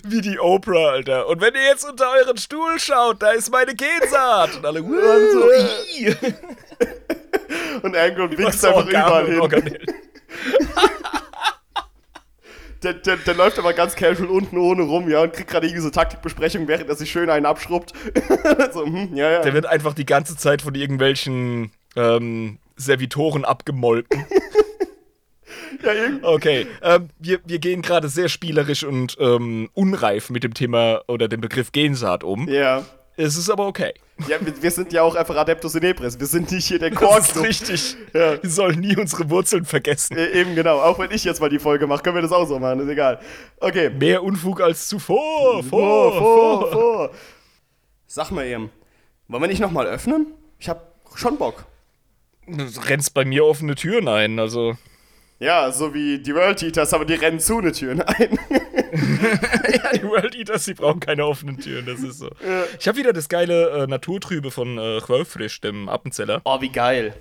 Wie 0.04 0.20
die 0.20 0.38
Oprah, 0.40 0.90
Alter. 0.92 1.26
Und 1.28 1.40
wenn 1.40 1.54
ihr 1.54 1.62
jetzt 1.64 1.84
unter 1.88 2.10
euren 2.12 2.36
Stuhl 2.36 2.78
schaut, 2.80 3.22
da 3.22 3.30
ist 3.32 3.50
meine 3.52 3.74
Gensaat. 3.74 4.56
Und 4.56 4.66
alle, 4.66 4.82
Und 4.82 5.30
so. 5.32 5.44
Und 7.82 7.96
Angron 7.96 8.36
wichst 8.38 8.64
einfach 8.64 8.86
überall 8.86 9.26
hin. 9.26 9.78
Der, 12.82 12.94
der, 12.94 13.16
der 13.16 13.34
läuft 13.34 13.58
aber 13.58 13.74
ganz 13.74 13.94
casual 13.94 14.30
unten 14.30 14.56
ohne 14.56 14.82
rum, 14.82 15.10
ja, 15.10 15.20
und 15.20 15.32
kriegt 15.34 15.50
gerade 15.50 15.66
irgendwie 15.66 15.82
so 15.82 15.90
Taktikbesprechung, 15.90 16.66
während 16.66 16.88
er 16.88 16.96
sich 16.96 17.10
schön 17.10 17.28
einen 17.28 17.44
abschrubbt. 17.44 17.92
so, 18.72 18.86
hm, 18.86 19.14
ja, 19.14 19.30
ja. 19.30 19.42
Der 19.42 19.52
wird 19.52 19.66
einfach 19.66 19.92
die 19.92 20.06
ganze 20.06 20.36
Zeit 20.36 20.62
von 20.62 20.74
irgendwelchen 20.74 21.72
ähm, 21.94 22.58
Servitoren 22.76 23.44
abgemolken. 23.44 24.24
ja, 25.84 25.92
irgendwie. 25.92 26.24
Okay, 26.24 26.66
ähm, 26.82 27.10
wir, 27.18 27.40
wir 27.44 27.58
gehen 27.58 27.82
gerade 27.82 28.08
sehr 28.08 28.30
spielerisch 28.30 28.84
und 28.84 29.16
ähm, 29.20 29.68
unreif 29.74 30.30
mit 30.30 30.42
dem 30.42 30.54
Thema 30.54 31.02
oder 31.06 31.28
dem 31.28 31.42
Begriff 31.42 31.72
Gensaat 31.72 32.24
um. 32.24 32.48
Ja. 32.48 32.84
Es 33.22 33.36
ist 33.36 33.50
aber 33.50 33.66
okay. 33.66 33.92
Ja, 34.28 34.38
wir, 34.40 34.62
wir 34.62 34.70
sind 34.70 34.92
ja 34.94 35.02
auch 35.02 35.14
einfach 35.14 35.36
Adeptus 35.36 35.74
in 35.74 35.82
Ebris. 35.82 36.18
Wir 36.18 36.26
sind 36.26 36.50
nicht 36.50 36.66
hier 36.66 36.78
der 36.78 36.90
Das 36.90 37.28
ist 37.36 37.42
richtig. 37.42 37.96
Ja. 38.14 38.42
Wir 38.42 38.48
sollen 38.50 38.80
nie 38.80 38.96
unsere 38.96 39.28
Wurzeln 39.28 39.66
vergessen. 39.66 40.16
Äh, 40.16 40.40
Eben 40.40 40.54
genau. 40.54 40.80
Auch 40.80 40.98
wenn 40.98 41.10
ich 41.10 41.24
jetzt 41.24 41.38
mal 41.40 41.50
die 41.50 41.58
Folge 41.58 41.86
mache, 41.86 42.02
können 42.02 42.14
wir 42.16 42.22
das 42.22 42.32
auch 42.32 42.46
so 42.46 42.58
machen. 42.58 42.80
Ist 42.80 42.88
egal. 42.88 43.20
Okay. 43.58 43.90
Mehr 43.90 44.22
Unfug 44.22 44.62
als 44.62 44.88
zuvor. 44.88 45.62
Vor, 45.62 46.12
Vor, 46.12 46.12
vor, 46.12 46.60
vor, 46.60 46.72
vor. 46.72 47.10
Sag 48.06 48.30
mal 48.30 48.46
eben, 48.46 48.70
wollen 49.28 49.42
wir 49.42 49.48
nicht 49.48 49.60
nochmal 49.60 49.86
öffnen? 49.86 50.26
Ich 50.58 50.68
hab 50.70 50.94
schon 51.14 51.36
Bock. 51.36 51.66
Du 52.46 52.64
rennst 52.88 53.12
bei 53.12 53.26
mir 53.26 53.44
offene 53.44 53.74
Türen 53.74 54.08
ein, 54.08 54.38
also. 54.38 54.76
Ja, 55.40 55.72
so 55.72 55.94
wie 55.94 56.18
die 56.18 56.34
World 56.34 56.62
Eaters, 56.62 56.92
aber 56.92 57.06
die 57.06 57.14
rennen 57.14 57.40
zu 57.40 57.58
eine 57.58 57.72
Tür 57.72 57.92
ein. 57.92 57.98
ja, 59.72 59.92
die 59.94 60.02
World 60.02 60.34
Eaters, 60.34 60.66
die 60.66 60.74
brauchen 60.74 61.00
keine 61.00 61.24
offenen 61.24 61.58
Türen, 61.58 61.86
das 61.86 62.00
ist 62.00 62.18
so. 62.18 62.28
Ich 62.78 62.86
habe 62.86 62.98
wieder 62.98 63.14
das 63.14 63.30
geile 63.30 63.70
äh, 63.70 63.86
Naturtrübe 63.86 64.50
von 64.50 64.76
äh, 64.76 65.00
Chwölfrisch, 65.00 65.62
dem 65.62 65.88
Appenzeller, 65.88 66.42
oh, 66.44 66.60
wie 66.60 66.68
geil. 66.68 67.14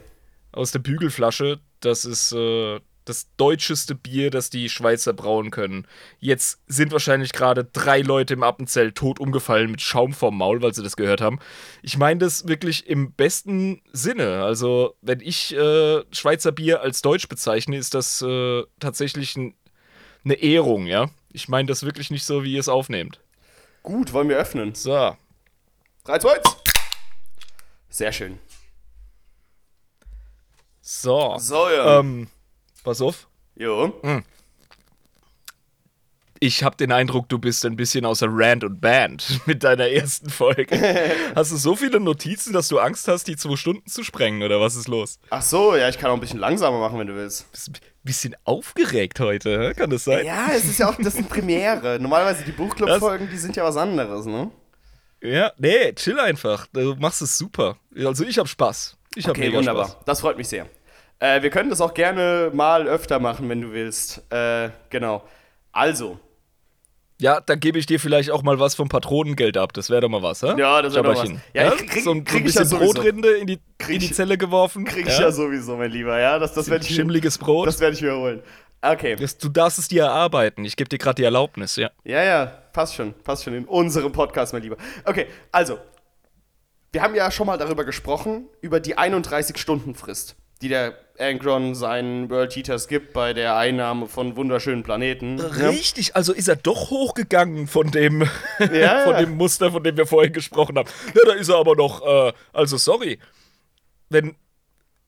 aus 0.51 0.73
der 0.73 0.79
Bügelflasche. 0.79 1.59
Das 1.79 2.03
ist 2.03 2.33
äh, 2.33 2.81
das 3.05 3.27
deutscheste 3.37 3.95
Bier, 3.95 4.29
das 4.29 4.49
die 4.49 4.69
Schweizer 4.69 5.13
brauen 5.13 5.51
können. 5.51 5.87
Jetzt 6.19 6.59
sind 6.67 6.91
wahrscheinlich 6.91 7.31
gerade 7.33 7.63
drei 7.65 8.01
Leute 8.01 8.35
im 8.35 8.43
Appenzell 8.43 8.91
tot 8.91 9.19
umgefallen 9.19 9.71
mit 9.71 9.81
Schaum 9.81 10.13
vorm 10.13 10.37
Maul, 10.37 10.61
weil 10.61 10.73
sie 10.73 10.83
das 10.83 10.95
gehört 10.95 11.21
haben. 11.21 11.39
Ich 11.81 11.97
meine 11.97 12.19
das 12.19 12.47
wirklich 12.47 12.87
im 12.87 13.13
besten 13.13 13.81
Sinne. 13.91 14.43
Also, 14.43 14.95
wenn 15.01 15.21
ich 15.21 15.55
äh, 15.55 16.03
Schweizer 16.11 16.51
Bier 16.51 16.81
als 16.81 17.01
deutsch 17.01 17.27
bezeichne, 17.27 17.77
ist 17.77 17.93
das 17.93 18.21
äh, 18.21 18.63
tatsächlich 18.79 19.35
ein, 19.35 19.55
eine 20.23 20.35
Ehrung, 20.35 20.85
ja. 20.85 21.09
Ich 21.31 21.47
meine 21.47 21.67
das 21.67 21.83
wirklich 21.83 22.11
nicht 22.11 22.25
so, 22.25 22.43
wie 22.43 22.53
ihr 22.53 22.59
es 22.59 22.69
aufnehmt. 22.69 23.19
Gut, 23.83 24.13
wollen 24.13 24.29
wir 24.29 24.37
öffnen. 24.37 24.75
So. 24.75 25.15
3, 26.05 26.19
2, 26.19 26.37
1. 26.37 26.57
Sehr 27.89 28.11
schön. 28.11 28.39
So. 30.81 31.35
So, 31.37 31.69
ja. 31.69 31.99
Ähm, 31.99 32.27
pass 32.83 33.01
auf. 33.01 33.27
jo. 33.55 33.93
Ich 36.41 36.63
habe 36.63 36.77
den 36.77 36.93
Eindruck, 36.93 37.27
du 37.27 37.37
bist 37.37 37.65
ein 37.65 37.75
bisschen 37.75 38.05
außer 38.05 38.27
Rand 38.29 38.63
und 38.63 38.79
Band 38.79 39.41
mit 39.45 39.61
deiner 39.65 39.89
ersten 39.89 40.29
Folge. 40.29 40.67
hast 41.35 41.51
du 41.51 41.57
so 41.57 41.75
viele 41.75 41.99
Notizen, 41.99 42.53
dass 42.53 42.69
du 42.69 42.79
Angst 42.79 43.09
hast, 43.09 43.27
die 43.27 43.35
zwei 43.35 43.57
Stunden 43.57 43.85
zu 43.89 44.05
sprengen, 44.05 44.41
oder 44.43 44.61
was 44.61 44.77
ist 44.77 44.87
los? 44.87 45.19
Ach 45.31 45.41
so, 45.41 45.75
ja, 45.75 45.89
ich 45.89 45.97
kann 45.97 46.09
auch 46.11 46.13
ein 46.13 46.21
bisschen 46.21 46.39
langsamer 46.39 46.79
machen, 46.79 46.97
wenn 46.97 47.07
du 47.07 47.15
willst. 47.15 47.51
Bist 47.51 47.67
ein 47.69 47.73
bisschen 48.03 48.37
aufgeregt 48.45 49.19
heute, 49.19 49.73
kann 49.75 49.89
das 49.89 50.05
sein? 50.05 50.25
Ja, 50.25 50.47
es 50.55 50.63
ist 50.63 50.79
ja 50.79 50.87
auch, 50.89 50.95
das 50.97 51.15
sind 51.15 51.27
Premiere. 51.27 51.99
Normalerweise 51.99 52.45
die 52.45 52.53
Buchclub-Folgen, 52.53 53.27
die 53.29 53.37
sind 53.37 53.57
ja 53.57 53.65
was 53.65 53.75
anderes, 53.75 54.25
ne? 54.25 54.49
Ja, 55.21 55.51
nee, 55.57 55.91
chill 55.91 56.17
einfach. 56.21 56.67
Du 56.71 56.95
machst 56.95 57.21
es 57.21 57.37
super. 57.37 57.75
Also 57.97 58.23
ich 58.23 58.37
hab 58.39 58.47
Spaß. 58.47 58.95
Ich 59.15 59.25
hab 59.25 59.31
Okay, 59.31 59.47
mega 59.47 59.57
wunderbar. 59.57 59.87
Spaß. 59.89 60.05
Das 60.05 60.21
freut 60.21 60.37
mich 60.37 60.47
sehr. 60.47 60.67
Äh, 61.19 61.41
wir 61.41 61.49
können 61.49 61.69
das 61.69 61.81
auch 61.81 61.93
gerne 61.93 62.49
mal 62.53 62.87
öfter 62.87 63.19
machen, 63.19 63.49
wenn 63.49 63.61
du 63.61 63.71
willst. 63.73 64.23
Äh, 64.31 64.69
genau. 64.89 65.23
Also, 65.71 66.19
Ja, 67.21 67.41
dann 67.41 67.59
gebe 67.59 67.77
ich 67.77 67.85
dir 67.85 67.99
vielleicht 67.99 68.31
auch 68.31 68.41
mal 68.43 68.59
was 68.59 68.75
vom 68.75 68.87
Patronengeld 68.87 69.57
ab. 69.57 69.73
Das 69.73 69.89
wäre 69.89 70.01
doch 70.01 70.09
mal 70.09 70.23
was, 70.23 70.41
hä? 70.41 70.53
Ja, 70.57 70.81
das 70.81 70.93
wär 70.95 71.03
doch 71.03 71.15
was. 71.21 71.29
Ja, 71.53 71.73
ich 71.73 71.85
krieg- 71.87 72.03
so 72.03 72.11
ein, 72.11 72.19
so 72.19 72.23
krieg 72.23 72.43
ein 72.43 72.47
ich 72.47 72.55
ja 72.55 72.61
bisschen 72.61 72.65
sowieso. 72.79 72.93
Brotrinde 72.93 73.31
in 73.31 73.47
die, 73.47 73.59
Krieg 73.77 73.95
in 73.95 73.99
die 74.01 74.11
Zelle 74.13 74.37
geworfen. 74.37 74.85
krieg 74.85 75.05
ich 75.07 75.19
ja, 75.19 75.29
sowieso, 75.31 75.75
mein 75.75 75.91
Lieber, 75.91 76.17
ja? 76.19 76.39
Das, 76.39 76.53
das 76.53 76.69
werde 76.69 76.85
ich, 76.85 76.95
Schimmliges 76.95 77.37
Brot. 77.37 77.67
das 77.67 77.79
werd 77.81 77.93
ich 77.93 78.01
mir 78.01 78.15
holen. 78.15 78.41
Okay. 78.81 79.17
Das, 79.17 79.37
du 79.37 79.49
darfst 79.49 79.77
es 79.79 79.89
dir 79.89 80.03
erarbeiten. 80.03 80.63
Ich 80.63 80.77
gebe 80.77 80.87
dir 80.87 80.97
gerade 80.97 81.15
die 81.15 81.25
Erlaubnis, 81.25 81.75
ja. 81.75 81.91
Ja, 82.05 82.23
ja, 82.23 82.45
passt 82.71 82.95
schon. 82.95 83.13
Passt 83.25 83.43
schon 83.43 83.53
in 83.53 83.65
unserem 83.65 84.13
Podcast, 84.13 84.53
mein 84.53 84.61
Lieber. 84.61 84.77
Okay, 85.03 85.27
also. 85.51 85.77
Wir 86.93 87.03
haben 87.03 87.13
ja 87.13 87.29
schon 87.29 87.45
mal 87.45 87.57
darüber 87.57 87.83
gesprochen, 87.83 88.47
über 88.61 88.79
die 88.79 88.97
31-Stunden-Frist, 88.97 90.35
die 90.61 90.69
der 90.69 90.97
Angron 91.19 91.75
seinen 91.75 92.29
World 92.29 92.55
Eaters 92.55 92.87
gibt 92.87 93.13
bei 93.13 93.33
der 93.33 93.57
Einnahme 93.57 94.07
von 94.07 94.35
wunderschönen 94.35 94.83
Planeten. 94.83 95.37
Ja. 95.37 95.69
Richtig, 95.69 96.15
also 96.15 96.33
ist 96.33 96.47
er 96.47 96.55
doch 96.55 96.89
hochgegangen 96.89 97.67
von 97.67 97.91
dem, 97.91 98.21
Ja, 98.59 99.01
von 99.03 99.13
ja. 99.13 99.19
dem 99.19 99.35
Muster, 99.35 99.71
von 99.71 99.83
dem 99.83 99.97
wir 99.97 100.07
vorhin 100.07 100.33
gesprochen 100.33 100.77
haben. 100.77 100.89
Ja, 101.13 101.21
da 101.25 101.33
ist 101.33 101.49
er 101.49 101.57
aber 101.57 101.75
noch, 101.75 102.01
äh, 102.05 102.33
also 102.53 102.77
sorry, 102.77 103.19
wenn 104.09 104.35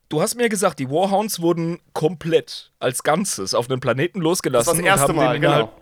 du 0.09 0.21
hast 0.21 0.35
mir 0.35 0.49
gesagt, 0.49 0.79
die 0.79 0.89
Warhounds 0.89 1.41
wurden 1.41 1.79
komplett 1.93 2.71
als 2.79 3.03
Ganzes 3.03 3.53
auf 3.53 3.69
einen 3.69 3.79
Planeten 3.79 4.19
losgelassen. 4.19 4.77
Das 4.77 4.77
war 4.77 4.83
das 4.83 4.99
erste 4.99 5.13
und 5.13 5.19
haben 5.19 5.25
Mal, 5.25 5.33
den 5.33 5.43
innerhalb, 5.43 5.69
genau. 5.69 5.81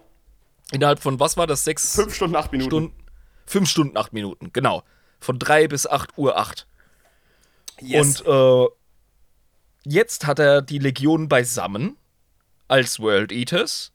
innerhalb 0.72 1.00
von, 1.00 1.20
was 1.20 1.36
war 1.38 1.48
das, 1.48 1.64
sechs 1.64 1.96
Fünf 1.96 2.16
Stunden, 2.16 2.36
acht 2.36 2.52
Minuten. 2.52 2.70
Stunden? 2.70 2.94
Fünf 3.46 3.70
Stunden, 3.70 3.98
acht 3.98 4.14
Minuten, 4.14 4.52
genau. 4.54 4.84
Von 5.20 5.40
drei 5.40 5.68
bis 5.68 5.88
acht 5.88 6.18
Uhr 6.18 6.38
acht. 6.38 6.68
Yes. 7.82 8.22
Und 8.22 8.28
äh, 8.28 8.68
jetzt 9.86 10.28
hat 10.28 10.40
er 10.40 10.62
die 10.62 10.80
Legion 10.80 11.30
beisammen 11.30 11.98
als 12.68 13.00
World 13.00 13.32
Eaters 13.32 13.92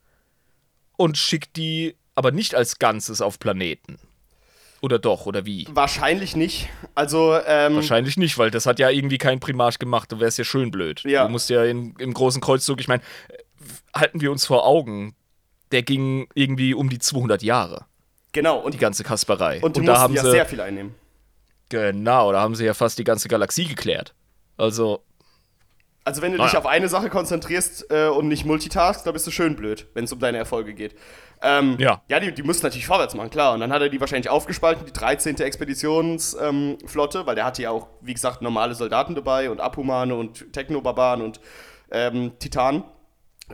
und 0.97 1.17
schickt 1.17 1.55
die 1.57 1.95
aber 2.15 2.31
nicht 2.31 2.55
als 2.55 2.79
Ganzes 2.79 3.21
auf 3.21 3.39
Planeten. 3.39 3.97
Oder 4.81 4.99
doch, 4.99 5.25
oder 5.25 5.45
wie? 5.45 5.67
Wahrscheinlich 5.71 6.35
nicht. 6.35 6.69
Also, 6.93 7.39
ähm, 7.45 7.75
Wahrscheinlich 7.75 8.17
nicht, 8.17 8.37
weil 8.37 8.51
das 8.51 8.65
hat 8.65 8.77
ja 8.77 8.89
irgendwie 8.89 9.17
kein 9.17 9.39
Primarch 9.39 9.79
gemacht. 9.79 10.11
Du 10.11 10.19
wärst 10.19 10.37
ja 10.37 10.43
schön 10.43 10.69
blöd. 10.69 11.01
Ja. 11.03 11.25
Du 11.25 11.31
musst 11.31 11.49
ja 11.49 11.63
in, 11.63 11.95
im 11.97 12.13
großen 12.13 12.41
Kreuzzug, 12.41 12.79
ich 12.79 12.87
meine, 12.87 13.01
halten 13.95 14.21
wir 14.21 14.31
uns 14.31 14.45
vor 14.45 14.65
Augen, 14.65 15.15
der 15.71 15.81
ging 15.81 16.27
irgendwie 16.35 16.73
um 16.73 16.89
die 16.89 16.99
200 16.99 17.41
Jahre, 17.41 17.85
genau. 18.31 18.59
Und, 18.59 18.73
die 18.73 18.77
ganze 18.77 19.03
Kasperei. 19.03 19.59
und 19.61 19.75
die 19.77 19.85
da 19.85 19.97
haben 19.97 20.13
ja 20.13 20.23
sie, 20.23 20.31
sehr 20.31 20.45
viel 20.45 20.61
einnehmen. 20.61 20.93
genau, 21.69 22.31
da 22.31 22.41
haben 22.41 22.55
sie 22.55 22.65
ja 22.65 22.73
fast 22.73 22.99
die 22.99 23.03
ganze 23.03 23.27
Galaxie 23.27 23.65
geklärt. 23.65 24.13
Also, 24.57 25.03
Also, 26.05 26.21
wenn 26.21 26.31
du 26.31 26.39
Ah, 26.41 26.45
dich 26.45 26.55
auf 26.55 26.65
eine 26.67 26.87
Sache 26.87 27.09
konzentrierst 27.09 27.87
äh, 27.89 28.07
und 28.07 28.27
nicht 28.27 28.45
multitaskst, 28.45 29.05
dann 29.05 29.13
bist 29.13 29.25
du 29.27 29.31
schön 29.31 29.55
blöd, 29.55 29.87
wenn 29.95 30.05
es 30.05 30.13
um 30.13 30.19
deine 30.19 30.37
Erfolge 30.37 30.73
geht. 30.73 30.95
Ähm, 31.41 31.75
Ja. 31.79 32.01
Ja, 32.07 32.19
die, 32.19 32.31
die 32.31 32.43
müssen 32.43 32.63
natürlich 32.63 32.85
vorwärts 32.85 33.15
machen, 33.15 33.31
klar. 33.31 33.53
Und 33.53 33.59
dann 33.59 33.73
hat 33.73 33.81
er 33.81 33.89
die 33.89 33.99
wahrscheinlich 33.99 34.29
aufgespalten, 34.29 34.85
die 34.85 34.93
13. 34.93 35.37
Expeditionsflotte, 35.39 37.19
ähm, 37.19 37.25
weil 37.25 37.35
der 37.35 37.45
hatte 37.45 37.61
ja 37.63 37.71
auch, 37.71 37.87
wie 38.01 38.13
gesagt, 38.13 38.41
normale 38.41 38.75
Soldaten 38.75 39.15
dabei 39.15 39.49
und 39.49 39.59
Abhumane 39.59 40.15
und 40.15 40.53
Technobarbaren 40.53 41.21
und 41.21 41.39
ähm, 41.91 42.33
Titanen. 42.39 42.83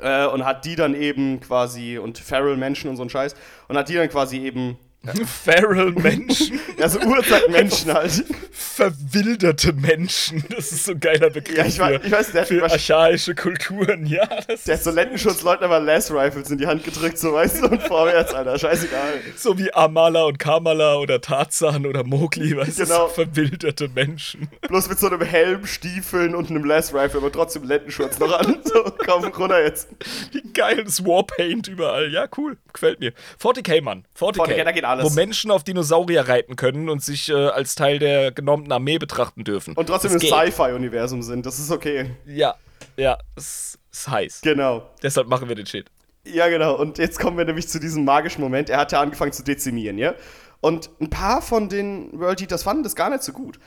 Äh, 0.01 0.25
und 0.27 0.45
hat 0.45 0.63
die 0.63 0.75
dann 0.77 0.93
eben 0.93 1.41
quasi, 1.41 1.97
und 1.97 2.17
Feral-Menschen 2.17 2.89
und 2.89 2.95
so 2.95 3.03
ein 3.03 3.09
Scheiß, 3.09 3.35
und 3.67 3.77
hat 3.77 3.89
die 3.89 3.95
dann 3.95 4.07
quasi 4.09 4.37
eben, 4.37 4.77
Feral 5.25 5.91
Menschen, 5.93 6.59
also 6.79 6.99
Urzeitmenschen 6.99 7.91
halt. 7.91 8.23
verwilderte 8.51 9.73
Menschen, 9.73 10.43
das 10.55 10.71
ist 10.71 10.85
so 10.85 10.91
ein 10.91 10.99
geiler 10.99 11.29
Begriff 11.31 11.57
Ja, 11.57 11.65
ich 11.65 11.79
weiß- 11.81 11.99
für, 11.99 12.05
ich 12.05 12.11
weiß, 12.11 12.31
der 12.33 12.45
für 12.45 12.63
archaische 12.63 13.33
Kulturen, 13.33 14.05
ja. 14.05 14.27
Das 14.47 14.63
Der 14.65 14.75
hat 14.75 14.83
so 14.83 14.91
Lendenschutzleuten 14.91 15.65
aber 15.65 15.79
Less 15.79 16.11
Rifles 16.11 16.51
in 16.51 16.57
die 16.59 16.67
Hand 16.67 16.83
gedrückt, 16.83 17.17
so 17.17 17.33
weißt 17.33 17.63
du, 17.63 17.67
und 17.69 17.81
vorwärts, 17.83 18.33
Alter, 18.33 18.59
scheißegal. 18.59 19.13
So 19.35 19.57
wie 19.57 19.73
Amala 19.73 20.23
und 20.25 20.37
Kamala 20.37 20.95
oder 20.97 21.19
Tarzan 21.19 21.85
oder 21.87 22.03
Mowgli, 22.03 22.55
weißt 22.55 22.79
du, 22.79 22.83
Genau. 22.83 23.07
so 23.07 23.13
verwilderte 23.13 23.87
Menschen. 23.89 24.49
Bloß 24.67 24.87
mit 24.89 24.99
so 24.99 25.07
einem 25.07 25.21
Helm, 25.21 25.65
Stiefeln 25.65 26.35
und 26.35 26.49
einem 26.51 26.63
Less 26.63 26.93
Rifle, 26.93 27.19
aber 27.21 27.31
trotzdem 27.31 27.63
Lendenschutz 27.63 28.19
noch 28.19 28.37
an. 28.37 28.59
So, 28.63 28.83
komm 29.05 29.25
runter 29.25 29.63
jetzt. 29.63 29.87
Wie 30.31 30.41
geil, 30.53 30.83
das 30.83 31.03
Warpaint 31.05 31.67
überall. 31.67 32.11
Ja, 32.11 32.27
cool, 32.37 32.57
gefällt 32.71 32.99
mir. 32.99 33.13
40k, 33.41 33.81
Mann. 33.81 34.05
40k. 34.19 34.35
40K, 34.47 34.63
da 34.63 34.71
geht 34.71 34.83
alles. 34.91 35.05
Wo 35.05 35.09
Menschen 35.09 35.51
auf 35.51 35.63
Dinosaurier 35.63 36.27
reiten 36.27 36.55
können 36.55 36.89
und 36.89 37.03
sich 37.03 37.29
äh, 37.29 37.33
als 37.33 37.75
Teil 37.75 37.99
der 37.99 38.31
genommenen 38.31 38.71
Armee 38.71 38.97
betrachten 38.97 39.43
dürfen. 39.43 39.75
Und 39.75 39.87
trotzdem 39.87 40.13
Das 40.13 40.23
im. 40.23 40.29
Sci-Fi-Universum 40.29 41.21
sind, 41.21 41.45
das 41.45 41.59
ist 41.59 41.71
okay. 41.71 42.11
Ja, 42.25 42.55
ja, 42.97 43.17
es 43.35 43.77
ist 43.91 44.07
heiß. 44.09 44.41
Genau. 44.41 44.89
Deshalb 45.01 45.27
machen 45.27 45.47
wir 45.47 45.55
den 45.55 45.65
Shit. 45.65 45.87
Ja, 46.25 46.47
genau. 46.49 46.75
Und 46.75 46.97
jetzt 46.97 47.19
kommen 47.19 47.37
wir 47.37 47.45
nämlich 47.45 47.67
zu 47.67 47.79
diesem 47.79 48.05
magischen 48.05 48.41
Moment. 48.41 48.69
Er 48.69 48.77
hat 48.77 48.91
ja 48.91 49.01
angefangen 49.01 49.31
zu 49.31 49.43
dezimieren, 49.43 49.97
ja? 49.97 50.13
Und 50.59 50.91
ein 51.01 51.09
paar 51.09 51.41
von 51.41 51.67
den 51.69 52.19
World 52.19 52.41
Eaters 52.41 52.63
fanden 52.63 52.83
das 52.83 52.95
gar 52.95 53.09
nicht 53.09 53.23
so 53.23 53.31
gut. 53.33 53.59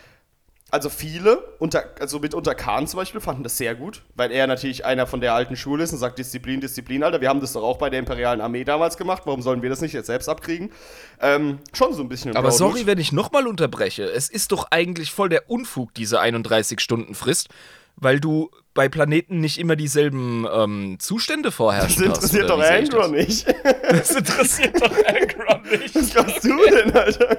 Also 0.74 0.88
viele, 0.88 1.38
unter, 1.60 1.84
also 2.00 2.18
mitunter 2.18 2.56
Khan 2.56 2.88
zum 2.88 2.98
Beispiel, 2.98 3.20
fanden 3.20 3.44
das 3.44 3.56
sehr 3.56 3.76
gut, 3.76 4.02
weil 4.16 4.32
er 4.32 4.48
natürlich 4.48 4.84
einer 4.84 5.06
von 5.06 5.20
der 5.20 5.32
alten 5.32 5.54
Schule 5.54 5.84
ist 5.84 5.92
und 5.92 6.00
sagt, 6.00 6.18
Disziplin, 6.18 6.60
Disziplin, 6.60 7.04
Alter, 7.04 7.20
wir 7.20 7.28
haben 7.28 7.38
das 7.38 7.52
doch 7.52 7.62
auch 7.62 7.78
bei 7.78 7.90
der 7.90 8.00
imperialen 8.00 8.40
Armee 8.40 8.64
damals 8.64 8.96
gemacht, 8.96 9.22
warum 9.24 9.40
sollen 9.40 9.62
wir 9.62 9.70
das 9.70 9.80
nicht 9.82 9.92
jetzt 9.92 10.08
selbst 10.08 10.28
abkriegen? 10.28 10.72
Ähm, 11.20 11.60
schon 11.72 11.94
so 11.94 12.02
ein 12.02 12.08
bisschen 12.08 12.36
Aber 12.36 12.50
sorry, 12.50 12.86
wenn 12.86 12.98
ich 12.98 13.12
nochmal 13.12 13.46
unterbreche. 13.46 14.02
Es 14.02 14.28
ist 14.28 14.50
doch 14.50 14.66
eigentlich 14.72 15.12
voll 15.12 15.28
der 15.28 15.48
Unfug, 15.48 15.94
diese 15.94 16.18
31 16.18 16.80
Stunden 16.80 17.14
Frist, 17.14 17.50
weil 17.96 18.20
du 18.20 18.50
bei 18.74 18.88
Planeten 18.88 19.38
nicht 19.38 19.58
immer 19.58 19.76
dieselben 19.76 20.46
ähm, 20.52 20.96
Zustände 20.98 21.52
vorherrschen 21.52 22.06
Das 22.08 22.18
hast. 22.18 22.34
interessiert 22.34 22.50
oder 22.50 22.56
doch 22.56 22.70
Angron 22.98 23.10
nicht. 23.12 23.46
Das? 23.88 24.10
interessiert 24.10 24.74
doch 24.82 24.90
Angron 25.06 25.62
nicht. 25.70 25.94
Was 25.94 26.10
glaubst 26.10 26.44
du 26.44 26.56
denn, 26.70 26.92
Alter? 26.92 27.38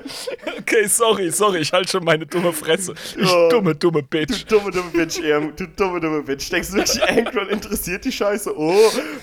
Okay, 0.59 0.87
sorry, 0.87 1.29
sorry, 1.31 1.59
ich 1.59 1.73
halte 1.73 1.89
schon 1.91 2.05
meine 2.05 2.25
dumme 2.25 2.53
Fresse. 2.53 2.93
Ich 3.17 3.29
Oh. 3.29 3.49
dumme, 3.49 3.75
dumme 3.75 4.01
Du 4.03 4.07
Bitch. 4.07 4.45
dumme, 4.47 4.71
dumme 4.71 4.89
Bitch, 4.91 5.19
Erm. 5.19 5.53
Du 5.57 5.67
dumme, 5.67 5.99
dumme 5.99 6.21
Bitch. 6.23 6.49
Denkst 6.49 6.69
du 6.69 6.75
wirklich, 6.75 7.03
Angron 7.03 7.49
interessiert 7.49 8.05
die 8.05 8.13
Scheiße? 8.13 8.57
Oh, 8.57 8.73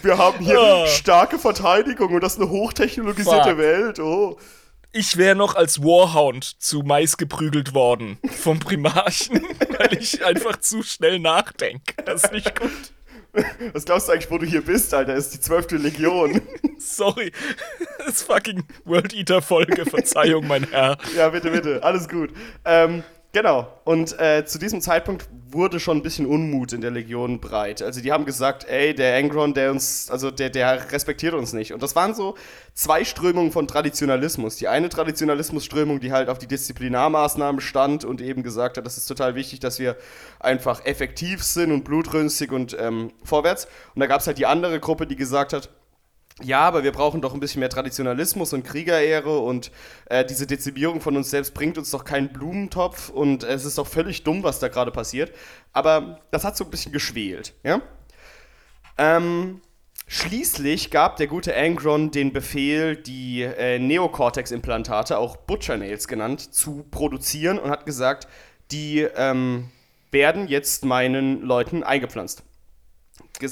wir 0.02 0.18
haben 0.18 0.44
hier 0.44 0.60
Ah. 0.60 0.86
starke 0.88 1.38
Verteidigung 1.38 2.12
und 2.12 2.22
das 2.22 2.34
ist 2.34 2.40
eine 2.42 2.50
hochtechnologisierte 2.50 3.50
Fuck. 3.50 3.58
Welt. 3.58 4.00
Oh. 4.00 4.36
Ich 4.94 5.16
wäre 5.16 5.34
noch 5.34 5.54
als 5.54 5.82
Warhound 5.82 6.44
zu 6.44 6.80
Mais 6.80 7.16
geprügelt 7.16 7.72
worden 7.72 8.18
vom 8.30 8.58
Primarchen, 8.58 9.42
weil 9.78 9.98
ich 9.98 10.22
einfach 10.22 10.58
zu 10.58 10.82
schnell 10.82 11.18
nachdenke. 11.18 11.94
Das 12.04 12.24
ist 12.24 12.32
nicht 12.32 12.60
gut. 12.60 12.70
Was 13.72 13.86
glaubst 13.86 14.08
du 14.08 14.12
eigentlich, 14.12 14.30
wo 14.30 14.36
du 14.36 14.44
hier 14.44 14.62
bist, 14.62 14.92
Alter? 14.92 15.14
Das 15.14 15.24
ist 15.26 15.34
die 15.34 15.40
zwölfte 15.40 15.78
Legion. 15.78 16.42
Sorry. 16.78 17.32
Das 17.98 18.08
ist 18.08 18.22
fucking 18.24 18.64
World 18.84 19.14
Eater 19.14 19.40
Folge. 19.40 19.86
Verzeihung, 19.86 20.46
mein 20.46 20.68
Herr. 20.70 20.98
ja, 21.16 21.30
bitte, 21.30 21.50
bitte. 21.50 21.82
Alles 21.82 22.06
gut. 22.06 22.30
Ähm, 22.66 23.02
genau. 23.32 23.72
Und 23.84 24.18
äh, 24.20 24.44
zu 24.44 24.58
diesem 24.58 24.82
Zeitpunkt 24.82 25.26
wurde 25.52 25.80
schon 25.80 25.98
ein 25.98 26.02
bisschen 26.02 26.26
Unmut 26.26 26.72
in 26.72 26.80
der 26.80 26.90
Legion 26.90 27.40
breit. 27.40 27.82
Also 27.82 28.00
die 28.00 28.12
haben 28.12 28.24
gesagt, 28.24 28.64
ey, 28.68 28.94
der 28.94 29.16
Angron, 29.16 29.54
der 29.54 29.70
uns, 29.70 30.10
also 30.10 30.30
der, 30.30 30.50
der 30.50 30.92
respektiert 30.92 31.34
uns 31.34 31.52
nicht. 31.52 31.72
Und 31.72 31.82
das 31.82 31.94
waren 31.96 32.14
so 32.14 32.36
zwei 32.74 33.04
Strömungen 33.04 33.52
von 33.52 33.66
Traditionalismus. 33.66 34.56
Die 34.56 34.68
eine 34.68 34.88
Traditionalismusströmung, 34.88 36.00
die 36.00 36.12
halt 36.12 36.28
auf 36.28 36.38
die 36.38 36.46
Disziplinarmaßnahmen 36.46 37.60
stand 37.60 38.04
und 38.04 38.20
eben 38.20 38.42
gesagt 38.42 38.76
hat, 38.76 38.86
das 38.86 38.96
ist 38.96 39.06
total 39.06 39.34
wichtig, 39.34 39.60
dass 39.60 39.78
wir 39.78 39.96
einfach 40.40 40.84
effektiv 40.84 41.42
sind 41.42 41.72
und 41.72 41.84
blutrünstig 41.84 42.52
und 42.52 42.76
ähm, 42.78 43.12
vorwärts. 43.24 43.66
Und 43.94 44.00
da 44.00 44.06
gab 44.06 44.20
es 44.20 44.26
halt 44.26 44.38
die 44.38 44.46
andere 44.46 44.80
Gruppe, 44.80 45.06
die 45.06 45.16
gesagt 45.16 45.52
hat, 45.52 45.68
ja, 46.44 46.60
aber 46.60 46.84
wir 46.84 46.92
brauchen 46.92 47.20
doch 47.20 47.34
ein 47.34 47.40
bisschen 47.40 47.60
mehr 47.60 47.68
Traditionalismus 47.68 48.52
und 48.52 48.64
Kriegerehre 48.64 49.38
und 49.38 49.70
äh, 50.06 50.24
diese 50.24 50.46
Dezimierung 50.46 51.00
von 51.00 51.16
uns 51.16 51.30
selbst 51.30 51.54
bringt 51.54 51.78
uns 51.78 51.90
doch 51.90 52.04
keinen 52.04 52.32
Blumentopf 52.32 53.08
und 53.08 53.44
es 53.44 53.64
ist 53.64 53.78
doch 53.78 53.86
völlig 53.86 54.24
dumm, 54.24 54.42
was 54.42 54.58
da 54.58 54.68
gerade 54.68 54.90
passiert. 54.90 55.32
Aber 55.72 56.20
das 56.30 56.44
hat 56.44 56.56
so 56.56 56.64
ein 56.64 56.70
bisschen 56.70 56.92
geschwelt, 56.92 57.54
ja? 57.64 57.80
Ähm, 58.98 59.62
schließlich 60.06 60.90
gab 60.90 61.16
der 61.16 61.26
gute 61.26 61.56
Angron 61.56 62.10
den 62.10 62.32
Befehl, 62.32 62.96
die 62.96 63.42
äh, 63.42 63.78
Neocortex-Implantate, 63.78 65.18
auch 65.18 65.36
Butcher 65.36 65.76
Nails 65.76 66.08
genannt, 66.08 66.54
zu 66.54 66.84
produzieren 66.90 67.58
und 67.58 67.70
hat 67.70 67.86
gesagt, 67.86 68.28
die 68.70 69.00
ähm, 69.16 69.70
werden 70.10 70.46
jetzt 70.48 70.84
meinen 70.84 71.42
Leuten 71.42 71.82
eingepflanzt. 71.82 72.44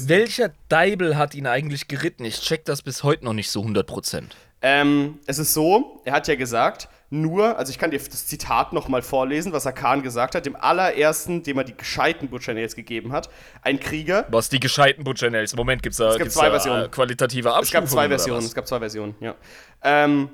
Welcher 0.08 0.50
Deibel 0.68 1.16
hat 1.16 1.34
ihn 1.34 1.46
eigentlich 1.46 1.88
geritten? 1.88 2.24
Ich 2.24 2.40
check 2.40 2.64
das 2.64 2.82
bis 2.82 3.02
heute 3.02 3.24
noch 3.24 3.32
nicht 3.32 3.50
so 3.50 3.60
100%. 3.62 4.22
Ähm, 4.62 5.18
es 5.26 5.38
ist 5.38 5.54
so, 5.54 6.02
er 6.04 6.12
hat 6.12 6.28
ja 6.28 6.34
gesagt, 6.34 6.88
nur, 7.08 7.58
also 7.58 7.70
ich 7.70 7.78
kann 7.78 7.90
dir 7.90 7.98
das 7.98 8.26
Zitat 8.26 8.72
nochmal 8.72 9.02
vorlesen, 9.02 9.52
was 9.52 9.64
Khan 9.74 10.02
gesagt 10.02 10.34
hat, 10.34 10.46
dem 10.46 10.54
allerersten, 10.54 11.42
dem 11.42 11.58
er 11.58 11.64
die 11.64 11.76
gescheiten 11.76 12.28
Butcher 12.28 12.54
Nails 12.54 12.76
gegeben 12.76 13.10
hat, 13.12 13.30
ein 13.62 13.80
Krieger. 13.80 14.26
Was 14.30 14.48
die 14.48 14.60
gescheiten 14.60 15.02
Butcher 15.02 15.30
Nails? 15.30 15.56
Moment, 15.56 15.82
gibt's 15.82 15.98
da, 15.98 16.10
gibt 16.10 16.18
gibt's 16.24 16.34
zwei 16.34 16.46
da, 16.46 16.50
Versionen. 16.52 16.90
Qualitative 16.90 17.48
Es 17.48 17.54
Abstufungen? 17.54 17.84
gab 17.84 17.90
zwei 17.90 18.08
Versionen, 18.08 18.44
es 18.44 18.54
gab 18.54 18.66
zwei 18.68 18.78
Versionen, 18.78 19.14
ja. 19.20 19.34
Ähm, 19.82 20.28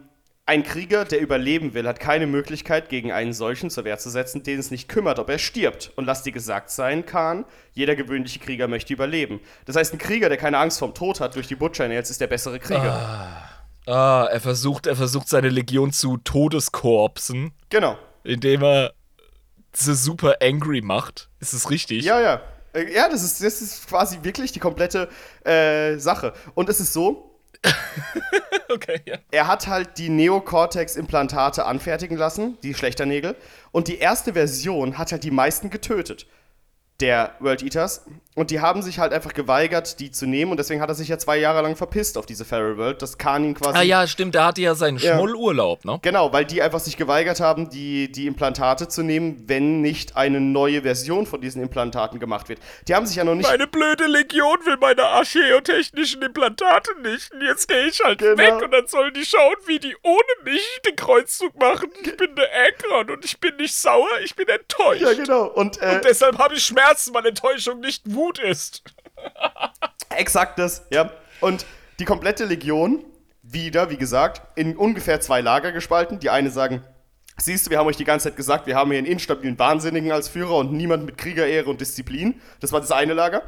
ein 0.49 0.63
Krieger, 0.63 1.05
der 1.05 1.21
überleben 1.21 1.75
will, 1.75 1.89
hat 1.89 1.99
keine 1.99 2.27
Möglichkeit, 2.29 2.89
gegen 2.89 3.11
einen 3.11 3.33
solchen 3.33 3.69
zur 3.69 3.85
Wehr 3.85 3.99
zu 3.99 4.11
setzen, 4.11 4.45
den 4.45 4.61
es 4.61 4.71
nicht 4.71 4.89
kümmert, 4.89 5.19
ob 5.19 5.29
er 5.29 5.39
stirbt. 5.39 5.93
Und 5.97 6.05
lass 6.05 6.23
dir 6.23 6.31
gesagt 6.31 6.71
sein, 6.71 7.05
Khan, 7.05 7.45
jeder 7.73 7.97
gewöhnliche 7.97 8.39
Krieger 8.39 8.69
möchte 8.69 8.93
überleben. 8.93 9.41
Das 9.65 9.75
heißt, 9.75 9.93
ein 9.93 9.99
Krieger, 9.99 10.29
der 10.29 10.39
keine 10.39 10.59
Angst 10.59 10.79
vorm 10.79 10.95
Tod 10.95 11.19
hat 11.21 11.35
durch 11.35 11.49
die 11.49 11.57
Butcher 11.57 11.89
Nails, 11.89 12.11
ist 12.11 12.21
der 12.21 12.29
bessere 12.29 12.61
Krieger. 12.61 13.51
Ah, 13.87 14.29
er 14.31 14.41
versucht, 14.41 14.87
er 14.87 14.95
versucht 14.97 15.29
seine 15.29 15.49
Legion 15.49 15.93
zu 15.93 16.17
Todeskorpsen, 16.19 17.53
Genau. 17.71 17.99
indem 18.25 18.63
er 18.63 18.93
sie 19.73 19.95
super 19.97 20.37
angry 20.41 20.81
macht. 20.81 21.29
Ist 21.41 21.55
es 21.55 21.71
richtig? 21.71 22.05
Ja, 22.05 22.21
ja. 22.21 22.41
Äh, 22.73 22.93
Ja, 22.95 23.09
das 23.09 23.23
ist, 23.25 23.43
das 23.43 23.61
ist 23.63 23.89
quasi 23.89 24.19
wirklich 24.23 24.53
die 24.53 24.61
komplette 24.61 25.09
äh, 25.45 25.99
Sache. 25.99 26.33
Und 26.55 26.69
es 26.69 26.79
ist 26.81 26.93
so, 26.93 27.26
Okay, 28.69 29.01
ja. 29.07 29.17
er 29.31 29.47
hat 29.47 29.69
halt 29.69 29.97
die 29.97 30.09
Neocortex-Implantate 30.09 31.65
anfertigen 31.65 32.17
lassen, 32.17 32.59
die 32.63 32.75
Schlechternägel. 32.75 33.37
Und 33.71 33.89
die 33.89 33.99
erste 33.99 34.33
Version 34.33 34.99
hat 34.99 35.13
halt 35.13 35.23
die 35.23 35.31
meisten 35.31 35.71
getötet. 35.71 36.27
Der 37.01 37.35
World 37.41 37.63
Eaters. 37.63 38.05
Und 38.35 38.51
die 38.51 38.61
haben 38.61 38.83
sich 38.83 38.99
halt 38.99 39.15
einfach 39.15 39.33
geweigert, 39.33 39.99
die 39.99 40.11
zu 40.11 40.27
nehmen. 40.27 40.51
Und 40.51 40.59
deswegen 40.59 40.83
hat 40.83 40.91
er 40.91 40.95
sich 40.95 41.09
ja 41.09 41.17
zwei 41.19 41.39
Jahre 41.39 41.63
lang 41.63 41.75
verpisst 41.75 42.19
auf 42.19 42.27
diese 42.27 42.45
Feral 42.45 42.77
World, 42.77 43.01
dass 43.01 43.17
Khan 43.17 43.45
ihn 43.45 43.55
quasi. 43.55 43.79
Ah 43.79 43.83
ja, 43.83 44.07
stimmt, 44.07 44.35
da 44.35 44.47
hatte 44.47 44.61
ja 44.61 44.75
seinen 44.75 44.99
Ja. 44.99 45.15
Schmollurlaub, 45.15 45.87
ne? 45.87 45.99
Genau, 46.03 46.33
weil 46.35 46.45
die 46.45 46.61
einfach 46.61 46.81
sich 46.81 46.99
geweigert 46.99 47.41
haben, 47.41 47.71
die, 47.71 48.13
die 48.13 48.27
Implantate 48.27 48.89
zu 48.89 49.03
nehmen, 49.03 49.45
wenn 49.47 49.81
nicht 49.81 50.17
eine 50.19 50.41
neue 50.41 50.83
Version 50.83 51.25
von 51.27 51.41
diesen 51.41 51.63
Implantaten 51.63 52.21
gemacht 52.21 52.51
wird. 52.51 52.59
Die 52.89 52.95
haben 52.95 53.07
sich 53.07 53.17
ja 53.17 53.25
noch 53.25 53.35
nicht. 53.35 53.49
Meine 53.49 53.67
blöde 53.67 54.07
Legion 54.07 54.59
will 54.67 54.77
meine 54.79 55.05
archäotechnischen 55.05 56.21
Implantate 56.23 56.91
nicht. 57.03 57.33
Und 57.33 57.41
jetzt 57.43 57.69
gehe 57.69 57.87
ich 57.87 58.01
halt 58.05 58.19
Genau. 58.19 58.37
weg 58.37 58.63
und 58.63 58.71
dann 58.71 58.87
sollen 58.87 59.15
die 59.15 59.25
schauen, 59.25 59.55
wie 59.67 59.79
die 59.79 59.97
ohne 60.03 60.21
mich 60.45 60.67
den 60.87 60.97
Kreuzzug 60.97 61.59
machen. 61.59 61.89
Ich 62.05 62.17
bin 62.17 62.35
der 62.37 62.49
Ekron 62.69 63.11
und 63.11 63.25
ich 63.25 63.39
bin 63.41 63.57
nicht 63.57 63.75
sauer, 63.75 64.09
ich 64.25 64.35
bin 64.35 64.47
enttäuscht. 64.49 65.01
ja, 65.03 65.13
genau. 65.15 65.45
Und, 65.47 65.81
äh, 65.81 65.95
Und 65.97 66.05
deshalb 66.05 66.39
habe 66.39 66.55
ich 66.55 66.63
Schmerzen, 66.65 66.86
weil 67.13 67.27
Enttäuschung 67.27 67.81
nicht 67.81 68.03
Wut 68.15 68.39
ist. 68.39 68.83
Exakt 70.11 70.59
das, 70.59 70.87
ja. 70.91 71.11
Und 71.41 71.67
die 71.99 72.05
komplette 72.05 72.45
Legion, 72.45 73.05
wieder, 73.43 73.91
wie 73.91 73.97
gesagt, 73.97 74.43
in 74.57 74.77
ungefähr 74.77 75.21
zwei 75.21 75.41
Lager 75.41 75.73
gespalten. 75.73 76.19
Die 76.19 76.31
eine 76.31 76.51
sagen, 76.51 76.83
siehst 77.39 77.67
du, 77.67 77.71
wir 77.71 77.79
haben 77.79 77.87
euch 77.87 77.97
die 77.97 78.05
ganze 78.05 78.29
Zeit 78.29 78.37
gesagt, 78.37 78.67
wir 78.67 78.77
haben 78.77 78.91
hier 78.91 78.99
einen 78.99 79.07
instabilen 79.07 79.59
Wahnsinnigen 79.59 80.11
als 80.13 80.29
Führer 80.29 80.57
und 80.57 80.73
niemand 80.73 81.05
mit 81.07 81.17
Kriegerehre 81.19 81.71
und 81.71 81.81
Disziplin. 81.81 82.41
Das 82.61 82.73
war 82.73 82.81
das 82.81 82.93
eine 82.93 83.15
Lager. 83.15 83.43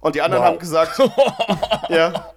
Und 0.00 0.14
die 0.14 0.22
anderen 0.22 0.44
Wow. 0.44 0.50
haben 0.50 0.58
gesagt, 0.58 0.98
ja. 1.88 2.32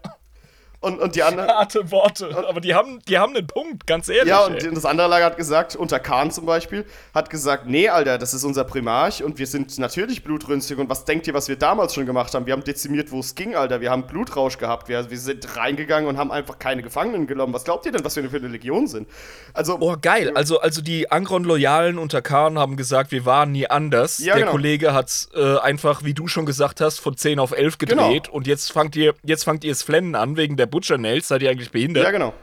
Und, 0.82 1.00
und 1.00 1.16
die 1.16 1.22
anderen, 1.24 1.48
Harte 1.62 1.92
Worte. 1.92 2.46
Aber 2.50 2.60
die 2.60 2.74
haben, 2.74 3.00
die 3.08 3.20
haben 3.20 3.36
einen 3.36 3.46
Punkt, 3.46 3.86
ganz 3.86 4.10
ehrlich. 4.10 4.28
Ja, 4.28 4.46
und 4.46 4.56
ey. 4.56 4.74
das 4.74 4.84
andere 4.84 5.08
Lager 5.08 5.26
hat 5.26 5.38
gesagt, 5.38 5.76
unter 5.76 6.00
Khan 6.00 6.32
zum 6.32 6.48
Beispiel, 6.48 6.86
hat 7.14 7.30
gesagt, 7.30 7.68
nee, 7.68 7.88
Alter, 7.88 8.18
das 8.18 8.34
ist 8.34 8.44
unser 8.44 8.64
Primarch 8.64 9.24
und 9.24 9.38
wir 9.38 9.46
sind 9.46 9.78
natürlich 9.78 10.24
blutrünstig 10.24 10.80
und 10.80 10.90
was 10.90 11.06
denkt 11.06 11.28
ihr, 11.28 11.36
was 11.36 11.48
wir 11.48 11.56
damals 11.56 11.94
schon 11.94 12.08
gemacht 12.08 12.34
haben? 12.34 12.48
Wir 12.48 12.54
haben 12.54 12.64
dezimiert, 12.64 13.12
wo 13.12 13.20
es 13.20 13.36
ging, 13.36 13.56
Alter, 13.56 13.80
wir 13.80 13.92
haben 13.92 14.08
Blutrausch 14.08 14.58
gehabt, 14.58 14.90
wir, 14.90 15.10
wir 15.10 15.18
sind 15.20 15.56
reingegangen 15.56 16.10
und 16.10 16.18
haben 16.18 16.32
einfach 16.32 16.58
keine 16.58 16.82
Gefangenen 16.82 17.28
genommen. 17.28 17.54
Was 17.54 17.64
glaubt 17.64 17.86
ihr 17.86 17.92
denn, 17.92 18.04
was 18.04 18.16
wir 18.16 18.28
für 18.30 18.38
eine 18.38 18.48
Legion 18.48 18.88
sind? 18.88 19.08
Also, 19.54 19.78
Oh, 19.80 19.96
geil. 20.02 20.32
Also, 20.34 20.60
also 20.62 20.82
die 20.82 21.12
Angron-Loyalen 21.12 22.00
unter 22.00 22.24
Khan 22.24 22.58
haben 22.58 22.76
gesagt, 22.76 23.12
wir 23.12 23.26
waren 23.26 23.52
nie 23.52 23.68
anders. 23.68 24.18
Ja, 24.18 24.34
Der 24.34 24.42
genau. 24.42 24.52
Kollege 24.54 24.94
hat 24.96 25.30
äh, 25.36 25.58
einfach, 25.60 26.04
wie 26.04 26.16
du 26.16 26.28
schon 26.28 26.48
gesagt 26.48 26.82
hast, 26.82 27.00
von 27.00 27.16
10 27.16 27.38
auf 27.38 27.52
11 27.52 27.78
gedreht. 27.78 27.98
Genau. 28.26 28.36
Und 28.36 28.48
jetzt 28.48 28.72
fangt 28.72 28.96
ihr, 28.96 29.14
jetzt 29.24 29.44
fangt 29.44 29.64
ihr 29.64 29.72
es 29.72 29.84
Flennen 29.84 30.16
an 30.16 30.38
wegen 30.38 30.58
der 30.58 30.71
Butcher 30.72 30.98
Nails. 30.98 31.28
Seid 31.28 31.44
ihr 31.44 31.52
eigentlich 31.52 31.72
behindert? 31.72 32.04
ja, 32.04 32.10
genau. 32.12 32.34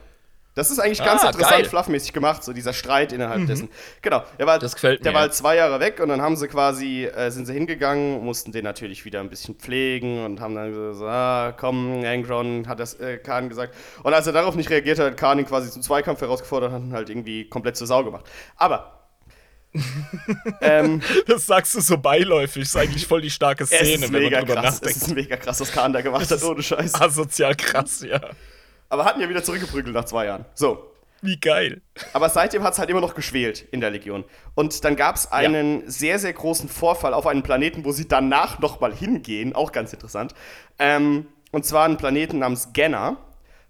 Das 0.55 0.73
ist 0.73 0.81
eigentlich 0.81 0.99
ganz 1.05 1.23
Ah, 1.23 1.29
interessant, 1.29 1.53
geil. 1.55 1.63
Mhm. 1.63 1.69
fluffmäßig 1.69 2.13
gemacht, 2.13 2.43
so 2.43 2.53
dieser 2.53 2.73
Streit 2.73 3.13
innerhalb 3.13 3.47
dessen. 3.47 3.69
Genau. 4.03 4.25
Der 4.41 4.47
war, 4.49 4.59
Das 4.59 4.75
gefällt 4.75 5.05
Der 5.05 5.13
mir. 5.13 5.15
war 5.15 5.21
halt 5.23 5.35
zwei 5.35 5.55
Jahre 5.55 5.79
weg 5.79 6.01
und 6.01 6.09
dann 6.09 6.21
haben 6.21 6.35
sie 6.35 6.49
quasi, 6.49 7.05
äh, 7.05 7.31
sind 7.31 7.47
sie 7.47 7.53
hingegangen, 7.53 8.25
mussten 8.25 8.51
den 8.51 8.65
natürlich 8.65 9.05
wieder 9.05 9.21
ein 9.21 9.31
bisschen 9.31 9.55
pflegen 9.55 10.25
und 10.25 10.41
haben 10.41 10.57
dann 10.57 10.73
gesagt, 10.73 11.09
ah, 11.09 11.53
komm, 11.57 12.03
Angron, 12.05 12.67
hat 12.67 12.81
das 12.81 12.95
äh, 12.95 13.19
Khan 13.19 13.49
gesagt. 13.49 13.73
Und 14.03 14.13
als 14.15 14.27
er 14.27 14.33
darauf 14.33 14.57
nicht 14.57 14.69
reagiert 14.69 14.99
hat, 14.99 15.07
hat 15.13 15.17
Khan 15.17 15.39
ihn 15.39 15.47
quasi 15.47 15.71
zum 15.71 15.83
Zweikampf 15.83 16.21
herausgefordert 16.23 16.73
und 16.73 16.77
hat 16.77 16.83
ihn 16.83 16.93
halt 16.93 17.09
irgendwie 17.09 17.49
komplett 17.49 17.77
zur 17.77 17.87
Sau 17.87 18.03
gemacht. 18.03 18.25
Aber, 18.57 18.98
ähm, 20.61 21.03
Das 21.27 21.47
sagst 21.47 21.75
du 21.75 21.81
so 21.81 21.99
beiläufig. 21.99 22.63
Ist 22.63 22.77
eigentlich 22.77 23.07
voll 23.07 23.21
die 23.21 23.31
starke 23.31 23.65
es 23.65 23.71
Szene, 23.71 24.03
wenn 24.05 24.13
man 24.13 24.23
mega 24.23 24.41
drüber 24.41 24.55
krass. 24.55 24.75
Es 24.77 24.81
nachdenkt. 24.81 24.97
ist 24.97 25.15
mega 25.15 25.37
krass, 25.37 25.61
was 25.61 25.73
Khan 25.73 25.93
da 25.93 26.01
gemacht 26.01 26.31
hat, 26.31 26.43
ohne 26.43 26.63
Scheiß. 26.63 26.95
Asozial 26.95 27.55
krass, 27.55 28.05
ja. 28.09 28.21
Aber 28.89 29.05
hatten 29.05 29.21
ja 29.21 29.29
wieder 29.29 29.43
zurückgeprügelt 29.43 29.95
nach 29.95 30.05
zwei 30.05 30.27
Jahren. 30.27 30.45
So. 30.55 30.93
Wie 31.21 31.39
geil. 31.39 31.83
Aber 32.13 32.29
seitdem 32.29 32.63
hat 32.63 32.75
es 32.75 32.79
halt 32.79 32.91
immer 32.91 33.01
noch 33.01 33.15
geschwelt 33.15 33.67
in 33.73 33.81
der 33.81 33.91
Legion. 33.91 34.25
Und 34.55 34.85
dann 34.85 34.95
gab 34.95 35.17
es 35.17 35.31
einen 35.31 35.91
sehr, 35.91 36.21
sehr 36.21 36.33
großen 36.33 36.69
Vorfall 36.69 37.13
auf 37.13 37.27
einem 37.27 37.43
Planeten, 37.43 37.85
wo 37.85 37.91
sie 37.91 38.07
danach 38.07 38.61
nochmal 38.61 38.95
hingehen. 38.95 39.53
Auch 39.53 39.73
ganz 39.73 39.93
interessant. 39.93 40.33
Ähm, 40.79 41.27
und 41.51 41.67
zwar 41.67 41.87
einen 41.87 41.97
Planeten 41.97 42.39
namens 42.39 42.73
Genna. 42.73 43.17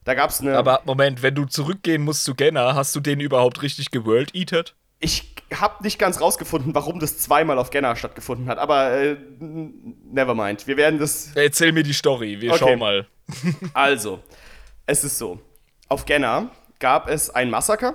Da 0.05 0.13
gab 0.13 0.29
es 0.29 0.43
eine. 0.43 0.59
Aber 0.59 0.83
Moment, 0.85 1.23
wenn 1.23 1.35
du 1.35 1.47
zurückgehen 1.47 2.03
musst 2.03 2.25
zu 2.25 2.35
Genna, 2.35 2.75
hast 2.75 2.95
du 2.95 3.01
den 3.01 3.19
überhaupt 3.19 3.63
richtig 3.63 3.91
geworld 3.91 4.35
eatet? 4.35 4.75
ich 5.01 5.35
habe 5.55 5.83
nicht 5.83 5.99
ganz 5.99 6.21
rausgefunden, 6.21 6.75
warum 6.75 6.99
das 7.01 7.19
zweimal 7.19 7.59
auf 7.59 7.71
Genna 7.71 7.97
stattgefunden 7.97 8.49
hat. 8.49 8.59
Aber 8.59 8.93
äh, 8.93 9.17
never 9.41 10.35
mind. 10.35 10.67
Wir 10.67 10.77
werden 10.77 10.99
das. 10.99 11.31
Erzähl 11.35 11.73
mir 11.73 11.83
die 11.83 11.95
Story, 11.95 12.41
wir 12.41 12.51
Okay. 12.51 12.59
schauen 12.59 12.79
mal. 12.79 13.07
Also, 13.75 14.21
es 14.87 15.05
ist 15.05 15.19
so. 15.19 15.41
Auf 15.89 16.05
Genna 16.07 16.51
gab 16.79 17.09
es 17.09 17.31
ein 17.31 17.51
Massaker 17.51 17.95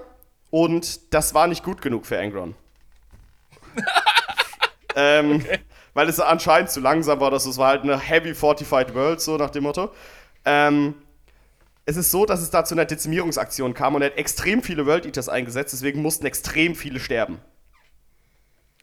und 0.49 1.14
das 1.14 1.34
war 1.34 1.47
nicht 1.47 1.64
gut 1.64 1.82
genug 1.82 2.06
für 2.06 2.20
Angron. 2.20 2.56
ähm, 4.95 5.43
Weil 5.93 6.10
es 6.10 6.20
anscheinend 6.20 6.70
zu 6.72 6.80
langsam 6.80 7.20
war, 7.20 7.32
dass 7.32 7.45
es 7.45 7.58
war 7.58 7.70
halt 7.70 7.84
eine 7.84 7.99
heavy 7.99 8.34
fortified 8.34 8.93
world, 8.95 9.22
so 9.22 9.38
nach 9.38 9.51
dem 9.51 9.64
Motto. 9.64 9.91
Ähm, 10.45 10.95
es 11.86 11.97
ist 11.97 12.11
so, 12.11 12.25
dass 12.25 12.41
es 12.41 12.49
da 12.49 12.63
zu 12.63 12.75
einer 12.75 12.86
Dezimierungsaktion 12.86 13.73
kam 13.73 13.95
und 13.95 14.01
er 14.01 14.11
hat 14.11 14.17
extrem 14.17 14.63
viele 14.63 14.86
World 14.86 15.05
Eaters 15.05 15.29
eingesetzt, 15.29 15.73
deswegen 15.73 16.01
mussten 16.01 16.25
extrem 16.25 16.75
viele 16.75 16.99
sterben. 16.99 17.39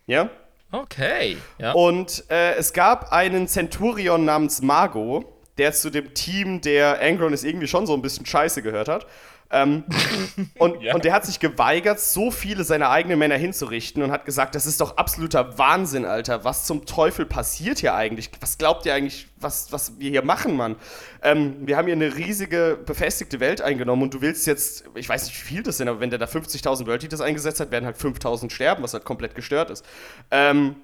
Ja? 0.06 0.30
Okay. 0.72 1.36
Ja. 1.58 1.72
Und 1.72 2.24
äh, 2.30 2.54
es 2.54 2.72
gab 2.72 3.12
einen 3.12 3.48
Centurion 3.48 4.24
namens 4.24 4.62
Mago, 4.62 5.24
der 5.58 5.72
zu 5.72 5.90
dem 5.90 6.14
Team 6.14 6.60
der 6.60 7.00
Angron 7.02 7.32
ist 7.32 7.44
irgendwie 7.44 7.66
schon 7.66 7.86
so 7.86 7.94
ein 7.94 8.02
bisschen 8.02 8.26
scheiße 8.26 8.62
gehört 8.62 8.88
hat. 8.88 9.06
Ähm, 9.52 9.84
und, 10.58 10.80
Ja. 10.82 10.94
und 10.94 11.04
der 11.04 11.12
hat 11.12 11.26
sich 11.26 11.40
geweigert, 11.40 12.00
so 12.00 12.30
viele 12.30 12.64
seiner 12.64 12.90
eigenen 12.90 13.18
Männer 13.18 13.36
hinzurichten 13.36 14.02
und 14.02 14.12
hat 14.12 14.24
gesagt, 14.24 14.54
das 14.54 14.66
ist 14.66 14.80
doch 14.80 14.96
absoluter 14.96 15.58
Wahnsinn, 15.58 16.04
Alter. 16.04 16.44
Was 16.44 16.64
zum 16.66 16.86
Teufel 16.86 17.26
passiert 17.26 17.78
hier 17.80 17.94
eigentlich? 17.94 18.30
Was 18.40 18.58
glaubt 18.58 18.86
ihr 18.86 18.94
eigentlich, 18.94 19.28
was, 19.36 19.72
was 19.72 19.98
wir 19.98 20.10
hier 20.10 20.22
machen, 20.24 20.56
Mann? 20.56 20.76
Ähm, 21.22 21.56
wir 21.66 21.76
haben 21.76 21.86
hier 21.86 21.94
eine 21.96 22.16
riesige, 22.16 22.78
befestigte 22.84 23.40
Welt 23.40 23.60
eingenommen 23.60 24.02
und 24.02 24.14
du 24.14 24.20
willst 24.20 24.46
jetzt, 24.46 24.84
ich 24.94 25.08
weiß 25.08 25.26
nicht, 25.26 25.40
wie 25.42 25.46
viel 25.54 25.62
das 25.62 25.78
sind, 25.78 25.88
aber 25.88 26.00
wenn 26.00 26.10
der 26.10 26.18
da 26.18 26.26
50.000 26.26 26.86
World 26.86 27.02
Eaters 27.02 27.20
eingesetzt 27.20 27.60
hat, 27.60 27.70
werden 27.70 27.84
halt 27.86 27.96
5.000 27.96 28.50
sterben, 28.50 28.82
was 28.82 28.94
halt 28.94 29.04
komplett 29.04 29.34
gestört 29.34 29.70
ist. 29.70 29.84
Ähm, 30.30 30.76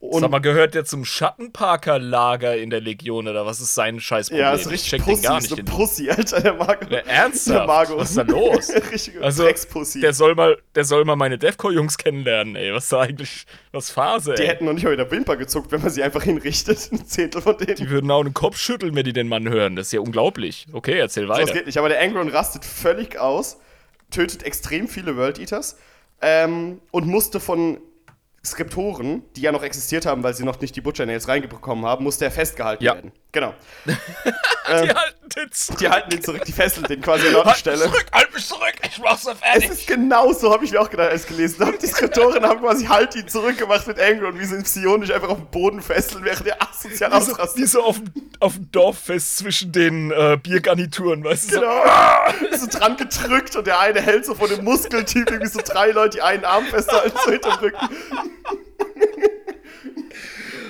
und 0.00 0.20
Sag 0.20 0.30
mal, 0.30 0.38
gehört 0.40 0.74
der 0.74 0.84
zum 0.84 1.04
Schattenparker-Lager 1.04 2.56
in 2.56 2.70
der 2.70 2.80
Legion 2.80 3.26
oder 3.26 3.44
was 3.46 3.60
ist 3.60 3.74
sein 3.74 3.98
Scheißproblem? 4.00 4.44
Ja, 4.46 4.52
ist 4.52 4.66
Ich 4.66 4.72
richtig 4.72 4.90
check 4.90 5.02
Pussy, 5.04 5.22
den 5.22 5.22
gar 5.22 5.38
ist 5.38 5.42
nicht. 5.44 5.52
eine 5.54 5.62
Den 5.64 5.74
Pussy, 5.74 6.10
Alter, 6.10 6.40
der 6.40 6.54
Marco. 6.54 6.84
Ja, 6.88 6.98
ernsthaft? 6.98 7.58
Der 7.58 7.66
Marco. 7.66 7.96
Was 7.98 8.10
ist 8.10 8.18
da 8.18 8.22
los? 8.22 8.70
Richtige 8.92 9.22
also, 9.22 9.48
der 10.00 10.12
soll 10.12 10.34
mal, 10.34 10.56
der 10.74 10.84
soll 10.84 11.04
mal 11.04 11.16
meine 11.16 11.36
Defco-Jungs 11.36 11.98
kennenlernen, 11.98 12.54
ey. 12.56 12.72
Was 12.72 12.84
ist 12.84 12.92
da 12.92 13.00
eigentlich, 13.00 13.44
was 13.72 13.90
Phase, 13.90 14.34
Die 14.34 14.42
ey. 14.42 14.48
hätten 14.48 14.64
noch 14.66 14.72
nicht 14.72 14.84
mal 14.84 14.90
mit 14.90 15.00
der 15.00 15.10
Wimper 15.10 15.36
gezuckt, 15.36 15.72
wenn 15.72 15.80
man 15.82 15.90
sie 15.90 16.02
einfach 16.02 16.22
hinrichtet. 16.22 16.88
Ein 16.92 17.04
Zehntel 17.04 17.42
von 17.42 17.56
denen. 17.58 17.76
Die 17.76 17.90
würden 17.90 18.10
auch 18.10 18.22
den 18.22 18.34
Kopf 18.34 18.56
schütteln, 18.56 18.94
wenn 18.94 19.04
die 19.04 19.12
den 19.12 19.28
Mann 19.28 19.48
hören. 19.48 19.76
Das 19.76 19.86
ist 19.88 19.92
ja 19.92 20.00
unglaublich. 20.00 20.66
Okay, 20.72 20.98
erzähl 20.98 21.24
So, 21.26 21.28
das 21.32 21.38
weiter. 21.40 21.52
geht 21.52 21.66
nicht. 21.66 21.78
Aber 21.78 21.88
der 21.88 22.00
Angron 22.00 22.28
rastet 22.28 22.64
völlig 22.64 23.18
aus, 23.18 23.58
tötet 24.10 24.44
extrem 24.44 24.86
viele 24.88 25.16
World 25.16 25.38
Eaters 25.38 25.76
ähm, 26.22 26.80
und 26.92 27.06
musste 27.06 27.40
von 27.40 27.78
Skriptoren, 28.44 29.22
die 29.36 29.40
ja 29.42 29.52
noch 29.52 29.62
existiert 29.62 30.06
haben, 30.06 30.22
weil 30.22 30.34
sie 30.34 30.44
noch 30.44 30.60
nicht 30.60 30.74
die 30.76 30.80
Butcher 30.80 31.06
Nails 31.06 31.28
reingekommen 31.28 31.84
haben, 31.84 32.04
musste 32.04 32.24
er 32.24 32.30
festgehalten 32.30 32.84
Ja. 32.84 32.94
werden. 32.94 33.12
Genau. 33.30 33.54
die 33.86 33.92
halten 34.72 35.28
den 35.36 35.52
zurück. 35.52 35.78
Die 35.78 35.88
halten 35.88 36.12
ihn 36.12 36.22
zurück, 36.22 36.44
die 36.46 36.52
fesseln 36.52 36.84
den 36.86 37.02
quasi 37.02 37.28
an 37.28 37.36
Ort 37.36 37.46
und 37.48 37.56
Stelle. 37.56 37.78
zurück, 37.84 38.06
halt 38.12 38.34
mich 38.34 38.46
zurück, 38.46 38.72
ich 38.82 38.98
mach's 38.98 39.26
Es 39.26 39.38
fertig. 39.38 39.70
ist 39.70 39.86
genau 39.86 40.32
so, 40.32 40.50
habe 40.50 40.64
ich 40.64 40.72
mir 40.72 40.80
auch 40.80 40.88
gedacht, 40.88 41.10
als 41.10 41.22
ich 41.24 41.28
gelesen 41.28 41.66
habe. 41.66 41.76
Die 41.76 41.86
Skriptoren 41.86 42.42
haben 42.42 42.60
quasi 42.60 42.86
halt 42.86 43.14
ihn 43.16 43.28
zurückgemacht 43.28 43.86
mit 43.86 44.00
Angron, 44.00 44.38
wie 44.40 44.44
sie 44.46 44.54
ihn 44.56 44.62
psionisch 44.62 45.10
einfach 45.10 45.28
auf 45.28 45.36
den 45.38 45.46
Boden 45.50 45.82
fesseln, 45.82 46.24
während 46.24 46.46
er 46.46 46.56
asozial 46.62 47.12
ausrastet. 47.12 47.58
wie 47.62 47.66
so 47.66 47.82
auf, 47.82 47.98
dem- 47.98 48.12
auf 48.40 48.54
dem 48.54 48.72
Dorffest 48.72 49.36
zwischen 49.36 49.72
den 49.72 50.10
äh, 50.10 50.38
Biergarnituren, 50.42 51.22
weißt 51.22 51.50
du? 51.50 51.54
So, 51.56 51.60
Genau. 51.60 52.56
so 52.56 52.66
dran 52.66 52.96
gedrückt 52.96 53.56
und 53.56 53.66
der 53.66 53.78
eine 53.78 54.00
hält 54.00 54.24
so 54.24 54.34
von 54.34 54.48
dem 54.48 54.64
Muskeltyp 54.64 55.30
irgendwie 55.30 55.50
so 55.52 55.60
drei 55.62 55.90
Leute, 55.90 56.16
die 56.16 56.22
einen 56.22 56.46
Arm 56.46 56.64
festhalten, 56.64 57.16
so 57.24 57.30
hinterm 57.30 57.58
Rücken. 57.58 57.88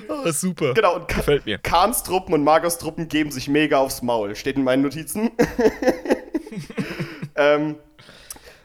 Oh, 0.09 0.31
super. 0.31 0.75
Genau, 0.75 0.97
und 0.97 1.09
Ka 1.09 1.19
Gefällt 1.19 1.47
mir. 1.47 1.59
Khans 1.59 2.03
Truppen 2.03 2.35
und 2.35 2.45
Magos 2.45 2.79
Truppen 2.79 3.09
geben 3.09 3.31
sich 3.31 3.49
mega 3.49 3.79
aufs 3.79 4.03
Maul. 4.03 4.35
Steht 4.35 4.57
in 4.57 4.65
meinen 4.65 4.83
Notizen. 4.83 5.31
ähm, 7.37 7.77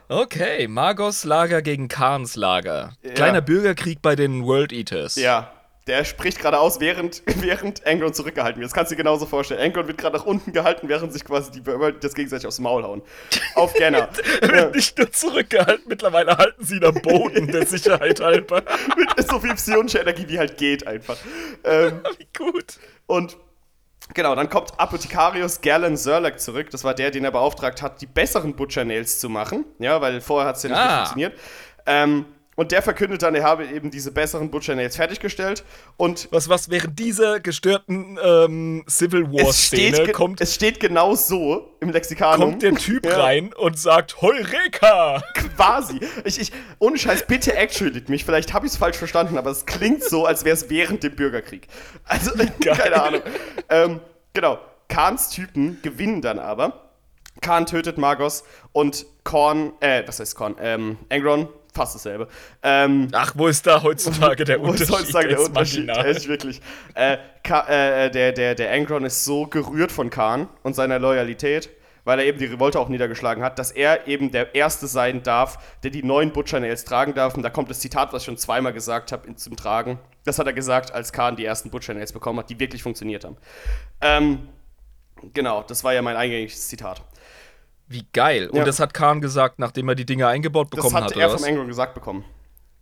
Okay, 0.08 0.68
Magos 0.68 1.24
Lager 1.24 1.62
gegen 1.62 1.88
Khans 1.88 2.36
Lager. 2.36 2.92
Kleiner 3.14 3.40
Bürgerkrieg 3.40 4.02
bei 4.02 4.14
den 4.14 4.44
World 4.44 4.70
Eaters. 4.72 5.16
ja, 5.16 5.50
der 5.86 6.04
spricht 6.04 6.38
gerade 6.38 6.58
aus, 6.58 6.80
während, 6.80 7.22
während 7.42 7.86
Angron 7.86 8.14
zurückgehalten 8.14 8.60
wird. 8.60 8.68
Das 8.70 8.74
kannst 8.74 8.90
du 8.90 8.94
dir 8.96 9.02
genauso 9.02 9.26
vorstellen. 9.26 9.60
Angron 9.60 9.86
wird 9.86 9.98
gerade 9.98 10.16
nach 10.16 10.24
unten 10.24 10.52
gehalten, 10.52 10.88
während 10.88 11.12
sich 11.12 11.24
quasi 11.24 11.50
die 11.50 11.66
World 11.66 12.02
das 12.02 12.14
gegenseitig 12.14 12.46
aufs 12.46 12.58
Maul 12.58 12.82
hauen. 12.84 13.02
Auf 13.54 13.74
Genner. 13.78 14.08
Er 14.40 14.48
wird 14.52 14.74
nicht 14.74 14.96
nur 14.98 15.12
zurückgehalten, 15.12 15.84
mittlerweile 15.86 16.36
halten 16.38 16.64
sie 16.64 16.76
ihn 16.76 16.84
am 16.84 16.94
Boden 16.94 17.48
der 17.52 17.66
Sicherheit 17.66 18.20
halber. 18.20 18.62
Mit 18.96 19.28
so 19.28 19.38
viel 19.40 19.54
psionischer 19.54 20.00
Energie, 20.00 20.24
wie 20.28 20.38
halt 20.38 20.56
geht 20.56 20.86
einfach. 20.86 21.16
Ähm, 21.64 22.00
Wie 22.18 22.28
gut. 22.36 22.78
Und 23.06 23.36
genau, 24.14 24.34
dann 24.34 24.48
kommt 24.48 24.78
Apothekarius 24.80 25.60
Gerlen 25.60 25.96
Sörlek 25.96 26.40
zurück. 26.40 26.70
Das 26.70 26.84
war 26.84 26.94
der, 26.94 27.10
den 27.10 27.24
er 27.24 27.30
beauftragt 27.30 27.82
hat, 27.82 28.00
die 28.00 28.06
besseren 28.06 28.56
Butcher 28.56 28.84
Nails 28.84 29.20
zu 29.20 29.28
machen. 29.28 29.64
Ja, 29.78 30.00
weil 30.00 30.20
vorher 30.22 30.48
hat 30.48 30.56
es 30.56 30.62
ja 30.62 30.70
nicht 30.70 30.78
Ah. 30.78 30.96
funktioniert. 30.96 31.38
Ähm, 31.86 32.24
und 32.56 32.72
der 32.72 32.82
verkündet 32.82 33.22
dann, 33.22 33.34
er 33.34 33.42
habe 33.42 33.66
eben 33.66 33.90
diese 33.90 34.12
besseren 34.12 34.50
Butcher 34.50 34.74
Nails 34.74 34.96
fertiggestellt. 34.96 35.64
Und 35.96 36.28
Was, 36.30 36.48
was 36.48 36.70
während 36.70 36.98
dieser 36.98 37.40
gestörten 37.40 38.18
ähm, 38.22 38.84
Civil 38.88 39.30
War-Szene 39.32 40.12
kommt, 40.12 40.40
es 40.40 40.54
steht 40.54 40.80
genau 40.80 41.14
so 41.14 41.74
im 41.80 41.90
Lexikanum. 41.90 42.50
kommt 42.50 42.62
der 42.62 42.74
Typ 42.74 43.06
Ja. 43.14 43.20
rein 43.22 43.52
und 43.52 43.78
sagt 43.78 44.20
Heureka! 44.22 45.22
Quasi. 45.34 46.00
Ich, 46.24 46.40
ich, 46.40 46.52
ohne 46.78 46.96
Scheiß, 46.98 47.26
bitte 47.26 47.54
actualit 47.56 48.08
mich. 48.08 48.24
Vielleicht 48.24 48.52
habe 48.52 48.66
ich 48.66 48.72
es 48.72 48.78
falsch 48.78 48.96
verstanden, 48.96 49.36
aber 49.38 49.50
es 49.50 49.66
klingt 49.66 50.04
so, 50.04 50.24
als 50.26 50.44
wäre 50.44 50.54
es 50.54 50.70
während 50.70 51.02
dem 51.02 51.16
Bürgerkrieg. 51.16 51.66
Also, 52.04 52.30
keine 52.64 53.02
Ahnung. 53.02 53.22
Ähm, 53.68 54.00
genau. 54.32 54.58
Khans 54.88 55.30
Typen 55.30 55.78
gewinnen 55.82 56.20
dann 56.22 56.38
aber. 56.38 56.80
Khan 57.40 57.66
tötet 57.66 57.98
Magos 57.98 58.44
und 58.72 59.06
Korn, 59.24 59.72
äh, 59.80 60.02
was 60.06 60.20
heißt 60.20 60.36
Korn? 60.36 60.54
Ähm, 60.60 60.98
Angron, 61.10 61.48
fast 61.74 61.94
dasselbe. 61.96 62.28
Ähm, 62.62 63.08
Ach, 63.12 63.32
wo 63.36 63.48
ist 63.48 63.66
da 63.66 63.82
heutzutage 63.82 64.44
der 64.44 64.60
wo 64.60 64.72
ist 64.72 64.82
Unterschied? 64.82 64.94
heutzutage 64.94 65.28
der 65.28 65.40
Unterschied? 65.40 65.88
Echt 65.88 66.28
wirklich. 66.28 66.60
Äh, 66.94 67.18
Ka 67.42 67.66
äh, 67.68 68.10
der, 68.10 68.32
der, 68.32 68.54
der 68.54 68.72
Angron 68.72 69.04
ist 69.04 69.24
so 69.24 69.46
gerührt 69.46 69.92
von 69.92 70.08
Khan 70.10 70.48
und 70.62 70.74
seiner 70.74 70.98
Loyalität, 70.98 71.68
weil 72.04 72.18
er 72.20 72.26
eben 72.26 72.38
die 72.38 72.46
Revolte 72.46 72.78
auch 72.78 72.88
niedergeschlagen 72.88 73.42
hat, 73.42 73.58
dass 73.58 73.70
er 73.70 74.06
eben 74.06 74.30
der 74.30 74.54
Erste 74.54 74.86
sein 74.86 75.22
darf, 75.22 75.58
der 75.82 75.90
die 75.90 76.02
neuen 76.02 76.32
Butcher 76.32 76.60
Nails 76.60 76.84
tragen 76.84 77.14
darf. 77.14 77.34
Und 77.34 77.42
da 77.42 77.50
kommt 77.50 77.70
das 77.70 77.80
Zitat, 77.80 78.12
was 78.12 78.22
ich 78.22 78.26
schon 78.26 78.36
zweimal 78.38 78.72
gesagt 78.72 79.12
habe, 79.12 79.34
zum 79.34 79.56
Tragen. 79.56 79.98
Das 80.24 80.38
hat 80.38 80.46
er 80.46 80.52
gesagt, 80.52 80.94
als 80.94 81.12
Khan 81.12 81.36
die 81.36 81.44
ersten 81.44 81.70
Butcher 81.70 81.94
Nails 81.94 82.12
bekommen 82.12 82.38
hat, 82.38 82.50
die 82.50 82.58
wirklich 82.60 82.82
funktioniert 82.82 83.24
haben. 83.24 83.36
Ähm, 84.00 84.48
genau, 85.32 85.62
das 85.62 85.84
war 85.84 85.92
ja 85.92 86.02
mein 86.02 86.16
eingängiges 86.16 86.68
Zitat. 86.68 87.02
Wie 87.86 88.06
geil. 88.12 88.48
Und 88.48 88.58
Ja. 88.58 88.64
das 88.64 88.80
hat 88.80 88.94
Khan 88.94 89.20
gesagt, 89.20 89.58
nachdem 89.58 89.88
er 89.88 89.94
die 89.94 90.06
Dinger 90.06 90.28
eingebaut 90.28 90.68
Das 90.70 90.76
bekommen 90.76 90.94
hat 90.96 91.04
hat, 91.04 91.16
er 91.16 91.28
oder 91.28 91.38
vom? 91.38 91.46
Angron 91.48 91.68
gesagt 91.68 91.94
bekommen. 91.94 92.24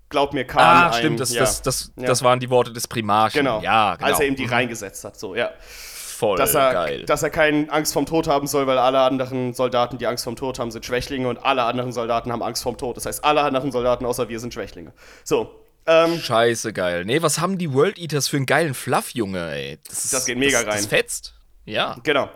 Glaub 0.08 0.32
mir, 0.34 0.44
Khan. 0.44 0.62
Ah, 0.62 0.86
ein- 0.88 0.92
stimmt, 0.98 1.20
das, 1.20 1.32
ja. 1.32 1.40
das, 1.40 1.62
das, 1.62 1.92
Ja. 1.96 2.06
das 2.06 2.22
waren 2.22 2.38
die 2.38 2.50
Worte 2.50 2.72
des 2.72 2.86
Primarchen. 2.86 3.38
Genau. 3.40 3.60
Ja, 3.62 3.96
genau. 3.96 4.08
Als 4.08 4.20
er 4.20 4.26
ihm 4.26 4.36
die 4.36 4.44
reingesetzt 4.44 5.04
hat, 5.04 5.18
so, 5.18 5.34
ja. 5.34 5.50
Voll 5.60 6.36
dass 6.36 6.54
er, 6.54 6.72
geil. 6.72 7.04
dass 7.06 7.24
er 7.24 7.30
keine 7.30 7.68
Angst 7.72 7.92
vorm 7.94 8.06
Tod 8.06 8.28
haben 8.28 8.46
soll, 8.46 8.66
weil 8.68 8.78
alle 8.78 9.00
anderen 9.00 9.54
Soldaten, 9.54 9.98
die 9.98 10.06
Angst 10.06 10.22
vorm 10.22 10.36
Tod 10.36 10.60
haben, 10.60 10.70
sind 10.70 10.84
Schwächlinge 10.86 11.26
und 11.28 11.38
alle 11.44 11.64
anderen 11.64 11.92
Soldaten 11.92 12.30
haben 12.30 12.42
Angst 12.44 12.62
vorm 12.62 12.76
Tod. 12.78 12.96
Das 12.96 13.06
heißt, 13.06 13.24
alle 13.24 13.40
anderen 13.42 13.72
Soldaten 13.72 14.04
außer 14.06 14.28
wir 14.28 14.38
sind 14.38 14.54
Schwächlinge. 14.54 14.92
So, 15.24 15.50
ähm, 15.86 16.16
Scheiße 16.20 16.72
geil. 16.72 17.04
Nee, 17.04 17.22
was 17.22 17.40
haben 17.40 17.58
die 17.58 17.72
World 17.72 17.98
Eaters 17.98 18.28
für 18.28 18.36
einen 18.36 18.46
geilen 18.46 18.74
Fluff, 18.74 19.10
Junge, 19.14 19.50
ey? 19.50 19.80
Das, 19.88 20.04
ist, 20.04 20.12
Das 20.12 20.26
geht 20.26 20.38
mega 20.38 20.58
das, 20.62 20.66
Das 20.66 20.74
rein. 20.84 20.88
fetzt. 20.90 21.34
Ja. 21.64 21.96
genau. 22.04 22.28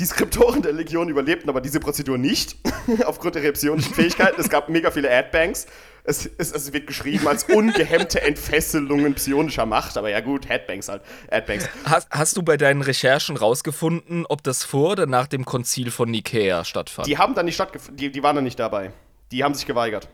Die 0.00 0.06
Skriptoren 0.06 0.60
der 0.60 0.72
Legion 0.72 1.08
überlebten 1.08 1.48
aber 1.48 1.60
diese 1.60 1.78
Prozedur 1.78 2.18
nicht, 2.18 2.56
aufgrund 3.06 3.36
ihrer 3.36 3.52
psionischen 3.52 3.94
Fähigkeiten. 3.94 4.40
Es 4.40 4.48
gab 4.48 4.68
mega 4.68 4.90
viele 4.90 5.08
Adbanks. 5.10 5.66
Es, 6.02 6.26
es, 6.36 6.50
es 6.52 6.72
wird 6.72 6.86
geschrieben 6.88 7.26
als 7.28 7.44
ungehemmte 7.44 8.20
Entfesselungen 8.20 9.14
psionischer 9.14 9.64
Macht, 9.66 9.96
aber 9.96 10.10
ja 10.10 10.20
gut, 10.20 10.48
Headbanks 10.48 10.88
halt. 10.88 11.02
Adbanks. 11.30 11.68
Hast, 11.84 12.08
hast 12.10 12.36
du 12.36 12.42
bei 12.42 12.56
deinen 12.56 12.82
Recherchen 12.82 13.36
rausgefunden, 13.36 14.26
ob 14.26 14.42
das 14.42 14.64
vor 14.64 14.90
oder 14.92 15.06
nach 15.06 15.28
dem 15.28 15.44
Konzil 15.46 15.90
von 15.90 16.10
Nikea 16.10 16.64
stattfand? 16.64 17.06
Die 17.06 17.16
haben 17.16 17.34
dann 17.34 17.46
nicht 17.46 17.54
stattgefunden, 17.54 17.96
die, 17.96 18.10
die 18.10 18.22
waren 18.22 18.34
dann 18.34 18.44
nicht 18.44 18.58
dabei. 18.58 18.92
Die 19.32 19.44
haben 19.44 19.54
sich 19.54 19.64
geweigert. 19.64 20.08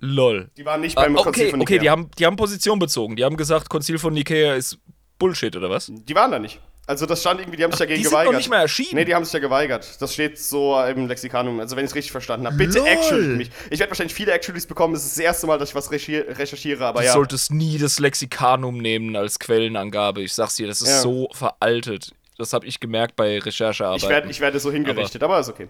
Lol. 0.00 0.50
Die 0.56 0.64
waren 0.64 0.80
nicht 0.80 0.96
Ah, 0.98 1.02
beim 1.02 1.14
Konzil 1.14 1.42
okay, 1.44 1.50
von 1.50 1.60
okay, 1.60 1.74
Nikea. 1.74 1.82
die 1.82 1.90
haben, 1.90 2.10
die 2.18 2.26
haben 2.26 2.36
Position 2.36 2.78
bezogen. 2.78 3.14
Die 3.16 3.24
haben 3.24 3.36
gesagt, 3.36 3.68
Konzil 3.68 3.98
von 3.98 4.14
Nikea 4.14 4.54
ist 4.54 4.78
Bullshit, 5.18 5.54
oder 5.54 5.68
was? 5.70 5.92
Die 5.92 6.14
waren 6.14 6.30
da 6.32 6.38
nicht. 6.38 6.58
Also 6.90 7.06
das 7.06 7.20
stand 7.20 7.38
irgendwie, 7.38 7.56
die 7.56 7.62
haben 7.62 7.70
sich 7.70 7.78
dagegen 7.78 7.98
die 7.98 8.02
sind 8.02 8.10
geweigert. 8.10 8.32
noch 8.32 8.38
nicht 8.40 8.50
mal 8.50 8.60
erschienen. 8.62 8.96
Nee, 8.96 9.04
die 9.04 9.14
haben 9.14 9.24
sich 9.24 9.32
ja 9.32 9.38
geweigert. 9.38 9.88
Das 10.00 10.12
steht 10.12 10.40
so 10.40 10.76
im 10.82 11.06
Lexikanum, 11.06 11.60
also 11.60 11.76
wenn 11.76 11.84
ich 11.84 11.90
es 11.92 11.94
richtig 11.94 12.10
verstanden 12.10 12.46
habe. 12.48 12.56
Bitte 12.56 12.84
actually 12.84 13.36
mich. 13.36 13.50
Ich 13.70 13.78
werde 13.78 13.92
wahrscheinlich 13.92 14.12
viele 14.12 14.32
Actuallys 14.32 14.66
bekommen. 14.66 14.94
Es 14.96 15.04
ist 15.04 15.16
das 15.16 15.22
erste 15.24 15.46
Mal, 15.46 15.56
dass 15.56 15.68
ich 15.68 15.74
was 15.76 15.92
recherchiere, 15.92 16.84
aber 16.84 17.00
Du 17.00 17.06
ja. 17.06 17.12
solltest 17.12 17.52
nie 17.52 17.78
das 17.78 18.00
Lexikanum 18.00 18.78
nehmen 18.78 19.14
als 19.14 19.38
Quellenangabe. 19.38 20.22
Ich 20.22 20.34
sag's 20.34 20.56
dir, 20.56 20.66
das 20.66 20.82
ist 20.82 20.88
Ja. 20.88 21.00
so 21.00 21.28
veraltet. 21.32 22.10
Das 22.38 22.52
habe 22.52 22.66
ich 22.66 22.80
gemerkt 22.80 23.14
bei 23.14 23.38
Recherchearbeit. 23.38 24.02
Ich 24.02 24.08
werde 24.08 24.28
ich 24.30 24.40
werde 24.40 24.58
so 24.58 24.72
hingerichtet, 24.72 25.22
aber, 25.22 25.38
ist 25.38 25.48
okay. 25.48 25.68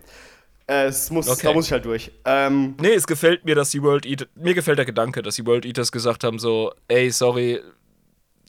Es 0.67 1.11
muss, 1.11 1.29
Okay. 1.29 1.41
Da 1.49 1.53
muss 1.53 1.67
ich 1.67 1.73
halt 1.73 1.85
durch. 1.85 2.13
Ähm, 2.25 2.77
Nee, 2.81 2.95
es 2.95 3.07
gefällt 3.07 3.45
mir, 3.45 3.57
dass 3.57 3.71
die 3.71 3.83
World 3.83 4.07
Eaters. 4.07 4.29
Mir 4.37 4.55
gefällt 4.55 4.79
der 4.79 4.85
Gedanke, 4.87 5.21
dass 5.21 5.35
die 5.35 5.45
World 5.45 5.67
Eaters 5.67 5.91
gesagt 5.93 6.23
haben: 6.25 6.39
so, 6.39 6.73
ey, 6.89 7.11
sorry, 7.11 7.61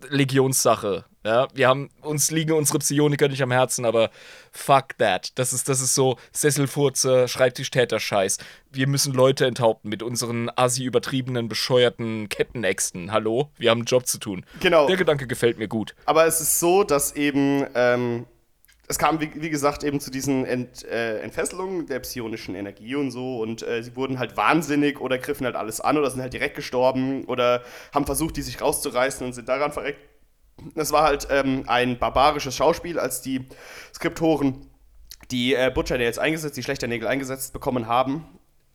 Legionssache. 0.10 1.06
Ja, 1.23 1.48
wir 1.53 1.68
haben, 1.68 1.90
uns 2.02 2.32
liegen 2.32 2.53
unsere 2.53 2.80
Psioniker 2.80 3.28
nicht 3.28 3.44
am 3.44 3.52
Herzen, 3.52 3.86
aber 3.86 4.10
fuck 4.52 4.98
that. 4.98 5.38
Das 5.38 5.53
ist, 5.53 5.69
das 5.69 5.80
ist 5.80 5.94
so 5.94 6.18
Sesselfurze, 6.32 7.28
Schreibtischtäter-Scheiß. 7.28 8.40
Wir 8.72 8.88
müssen 8.88 9.14
Leute 9.14 9.45
enthaupten 9.45 9.90
mit 9.90 10.02
unseren 10.02 10.49
assi 10.56 10.84
übertriebenen, 10.84 11.48
bescheuerten 11.48 12.28
Kettenäxten. 12.28 13.11
Hallo? 13.11 13.52
Wir 13.57 13.69
haben 13.69 13.82
einen 13.82 13.86
Job 13.86 14.07
zu 14.07 14.18
tun. 14.18 14.45
Genau. 14.61 14.88
Der 14.88 14.98
Gedanke 14.98 15.28
gefällt 15.28 15.60
mir 15.60 15.68
gut. 15.68 15.94
aber 16.06 16.26
es 16.26 16.41
ist 16.41 16.60
so, 16.60 16.84
dass 16.84 17.15
eben, 17.15 17.68
ähm, 17.76 18.26
es 18.88 18.98
kam, 18.98 19.22
wie, 19.22 19.32
wie 19.36 19.49
gesagt, 19.49 19.84
eben 19.84 19.99
zu 19.99 20.12
diesen 20.12 20.45
Ent, 20.45 20.84
äh, 20.84 21.20
Entfesselungen 21.20 21.86
der 21.88 21.99
psionischen 21.99 22.56
Energie 22.56 22.95
und 22.95 23.12
so 23.12 23.40
und 23.41 23.66
äh, 23.66 23.82
sie 23.84 23.95
wurden 23.95 24.20
halt 24.20 24.36
wahnsinnig 24.38 24.99
oder 24.99 25.18
griffen 25.18 25.45
halt 25.45 25.56
alles 25.56 25.80
an 25.82 25.98
oder 25.98 26.10
sind 26.10 26.22
halt 26.22 26.34
direkt 26.34 26.56
gestorben 26.56 27.26
oder 27.26 27.64
haben 27.94 28.06
versucht, 28.06 28.38
die 28.38 28.41
sich 28.41 28.60
rauszureißen 28.60 29.26
und 29.26 29.34
sind 29.34 29.48
daran 29.48 29.72
verreckt. 29.72 29.99
Es 30.76 30.91
war 30.91 31.03
halt 31.03 31.28
ähm, 31.32 31.64
ein 31.68 31.98
barbarisches 31.98 32.56
Schauspiel, 32.56 32.99
als 32.99 33.22
die 33.22 33.48
Skriptoren 33.94 34.68
die 35.32 35.53
äh, 35.53 35.72
Butcher 35.74 35.98
Nails 35.98 36.20
eingesetzt, 36.20 36.58
die 36.58 36.64
Schlechternägel 36.64 37.08
eingesetzt 37.08 37.53
bekommen 37.53 37.88
haben. 37.88 38.26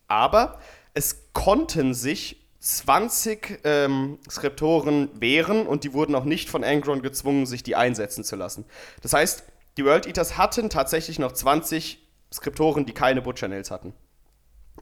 Aber 0.09 0.59
es 0.95 1.33
konnten 1.33 1.95
sich 1.95 2.47
20 2.61 3.61
ähm, 3.65 4.19
Skriptoren 4.29 5.11
wehren 5.21 5.67
und 5.67 5.85
die 5.85 5.93
wurden 5.93 6.15
auch 6.15 6.25
nicht 6.25 6.49
von 6.49 6.65
Angron 6.65 7.03
gezwungen, 7.03 7.47
sich 7.47 7.63
die 7.63 7.77
einsetzen 7.77 8.25
zu 8.25 8.37
lassen. 8.37 8.65
Das 9.03 9.13
heißt, 9.13 9.45
die 9.77 9.85
World 9.85 10.07
Eaters 10.07 10.37
hatten 10.39 10.71
tatsächlich 10.71 11.19
noch 11.19 11.33
20 11.33 11.99
Skriptoren, 12.33 12.87
die 12.87 12.93
keine 12.93 13.23
Butcher 13.23 13.49
Nails 13.49 13.71
hatten. 13.71 13.93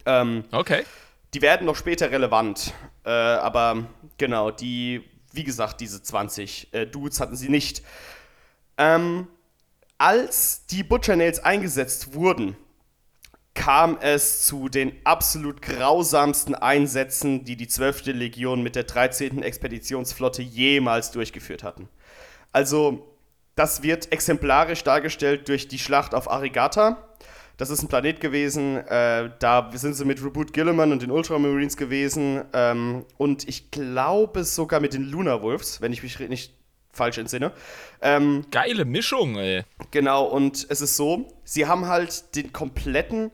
Ähm, 0.06 0.44
Okay. 0.52 0.84
die 1.34 1.42
werden 1.42 1.66
noch 1.66 1.76
später 1.76 2.10
relevant. 2.10 2.72
Äh, 3.04 3.10
aber 3.10 3.86
genau, 4.18 4.50
die, 4.50 5.02
wie 5.32 5.44
gesagt, 5.44 5.80
diese 5.80 6.02
20 6.02 6.72
äh, 6.72 6.86
Dudes 6.86 7.20
hatten 7.20 7.36
sie 7.36 7.48
nicht. 7.48 7.82
Ähm, 8.78 9.28
als 9.98 10.66
die 10.66 10.82
Butcher 10.82 11.16
Nails 11.16 11.38
eingesetzt 11.40 12.14
wurden, 12.14 12.56
kam 13.54 13.98
es 14.00 14.46
zu 14.46 14.68
den 14.68 14.92
absolut 15.04 15.62
grausamsten 15.62 16.56
Einsätzen, 16.56 17.44
die 17.44 17.56
die 17.56 17.68
12. 17.68 18.06
Legion 18.06 18.62
mit 18.64 18.74
der 18.74 18.82
13. 18.82 19.42
Expeditionsflotte 19.44 20.42
jemals 20.42 21.12
durchgeführt 21.12 21.62
hatten. 21.62 21.88
Also, 22.50 23.13
das 23.54 23.82
wird 23.82 24.12
exemplarisch 24.12 24.84
dargestellt 24.84 25.48
durch 25.48 25.68
die 25.68 25.78
Schlacht 25.78 26.14
auf 26.14 26.30
Arigata. 26.30 27.08
Das 27.56 27.70
ist 27.70 27.82
ein 27.82 27.88
Planet 27.88 28.20
gewesen, 28.20 28.78
äh, 28.78 29.30
da 29.38 29.70
sind 29.74 29.94
sie 29.94 30.04
mit 30.04 30.22
Reboot 30.24 30.52
Gilliman 30.52 30.90
und 30.90 31.02
den 31.02 31.12
Ultramarines 31.12 31.76
gewesen 31.76 32.42
ähm, 32.52 33.04
und 33.16 33.48
ich 33.48 33.70
glaube 33.70 34.42
sogar 34.42 34.80
mit 34.80 34.92
den 34.92 35.04
Lunar 35.04 35.40
Wolves, 35.40 35.80
wenn 35.80 35.92
ich 35.92 36.02
mich 36.02 36.18
nicht 36.18 36.52
falsch 36.90 37.18
entsinne. 37.18 37.52
Ähm, 38.00 38.44
Geile 38.50 38.84
Mischung, 38.84 39.36
ey. 39.36 39.62
Genau, 39.92 40.24
und 40.24 40.66
es 40.68 40.80
ist 40.80 40.96
so, 40.96 41.28
sie 41.44 41.66
haben 41.66 41.86
halt 41.86 42.34
den 42.34 42.52
kompletten 42.52 43.30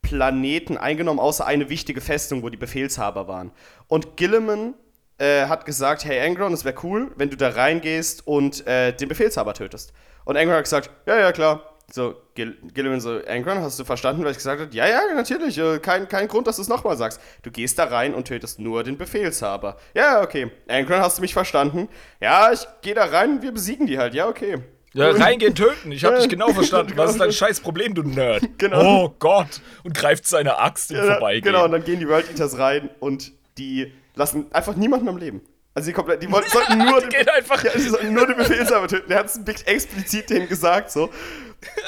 Planeten 0.00 0.78
eingenommen, 0.78 1.20
außer 1.20 1.44
eine 1.44 1.68
wichtige 1.68 2.00
Festung, 2.00 2.42
wo 2.42 2.48
die 2.48 2.56
Befehlshaber 2.56 3.28
waren. 3.28 3.50
Und 3.86 4.16
Gilliman 4.16 4.74
äh, 5.18 5.46
hat 5.46 5.64
gesagt, 5.66 6.04
hey 6.04 6.20
Angron, 6.26 6.52
es 6.52 6.64
wäre 6.64 6.76
cool, 6.82 7.10
wenn 7.16 7.30
du 7.30 7.36
da 7.36 7.50
reingehst 7.50 8.26
und 8.26 8.66
äh, 8.66 8.92
den 8.92 9.08
Befehlshaber 9.08 9.54
tötest. 9.54 9.92
Und 10.24 10.36
Angron 10.36 10.56
hat 10.56 10.64
gesagt, 10.64 10.90
ja, 11.06 11.18
ja, 11.18 11.32
klar. 11.32 11.62
So, 11.90 12.16
Gil 12.34 12.54
Gilliman 12.74 13.00
so, 13.00 13.18
Angron, 13.26 13.62
hast 13.62 13.78
du 13.78 13.84
verstanden, 13.84 14.22
was 14.22 14.32
ich 14.32 14.36
gesagt 14.36 14.60
habe? 14.60 14.74
Ja, 14.76 14.86
ja, 14.86 15.00
natürlich, 15.14 15.56
äh, 15.56 15.78
kein, 15.78 16.06
kein 16.06 16.28
Grund, 16.28 16.46
dass 16.46 16.56
du 16.56 16.62
es 16.62 16.68
nochmal 16.68 16.98
sagst. 16.98 17.18
Du 17.42 17.50
gehst 17.50 17.78
da 17.78 17.84
rein 17.84 18.12
und 18.14 18.28
tötest 18.28 18.58
nur 18.58 18.84
den 18.84 18.98
Befehlshaber. 18.98 19.78
Ja, 19.94 20.20
okay. 20.22 20.50
Angron, 20.68 21.00
hast 21.00 21.16
du 21.16 21.22
mich 21.22 21.32
verstanden? 21.32 21.88
Ja, 22.20 22.52
ich 22.52 22.60
gehe 22.82 22.92
da 22.94 23.06
rein 23.06 23.36
und 23.36 23.42
wir 23.42 23.52
besiegen 23.52 23.86
die 23.86 23.98
halt. 23.98 24.12
Ja, 24.12 24.28
okay. 24.28 24.58
Ja, 24.92 25.10
reingehen, 25.10 25.54
töten. 25.54 25.90
Ich 25.92 26.04
hab 26.04 26.12
Ja, 26.12 26.18
dich 26.18 26.28
genau 26.28 26.48
verstanden. 26.52 26.92
Was 26.96 27.10
ist 27.10 27.14
genau. 27.14 27.24
dein 27.24 27.32
scheiß 27.32 27.60
Problem, 27.60 27.94
du 27.94 28.02
Nerd? 28.02 28.42
Genau. 28.58 29.04
Oh 29.04 29.14
Gott. 29.18 29.62
Und 29.82 29.94
greift 29.94 30.26
seine 30.26 30.58
Axt 30.58 30.90
im 30.90 30.98
Ja, 30.98 31.04
Vorbeigehen. 31.14 31.42
Genau, 31.54 31.64
und 31.64 31.72
dann 31.72 31.84
gehen 31.84 32.00
die 32.00 32.08
World 32.08 32.28
Eaters 32.30 32.58
rein 32.58 32.90
und 33.00 33.32
die 33.56 33.92
lassen 34.18 34.46
einfach 34.52 34.76
niemanden 34.76 35.08
am 35.08 35.16
Leben. 35.16 35.40
Also 35.74 35.86
die, 35.88 35.92
komplett, 35.92 36.22
die 36.22 36.30
wollten, 36.32 36.50
sollten 36.50 36.76
nur 36.78 37.00
den, 37.00 37.08
gehen 37.10 37.28
einfach- 37.28 37.62
ja, 37.62 37.70
die 37.72 37.80
sollten 37.88 38.12
nur 38.12 38.26
den 38.26 38.36
Befehlshaber 38.36 38.88
töten. 38.88 39.08
Der 39.08 39.18
hat 39.20 39.26
es 39.26 39.38
explizit 39.64 40.28
denen 40.28 40.48
gesagt, 40.48 40.90
so. 40.90 41.08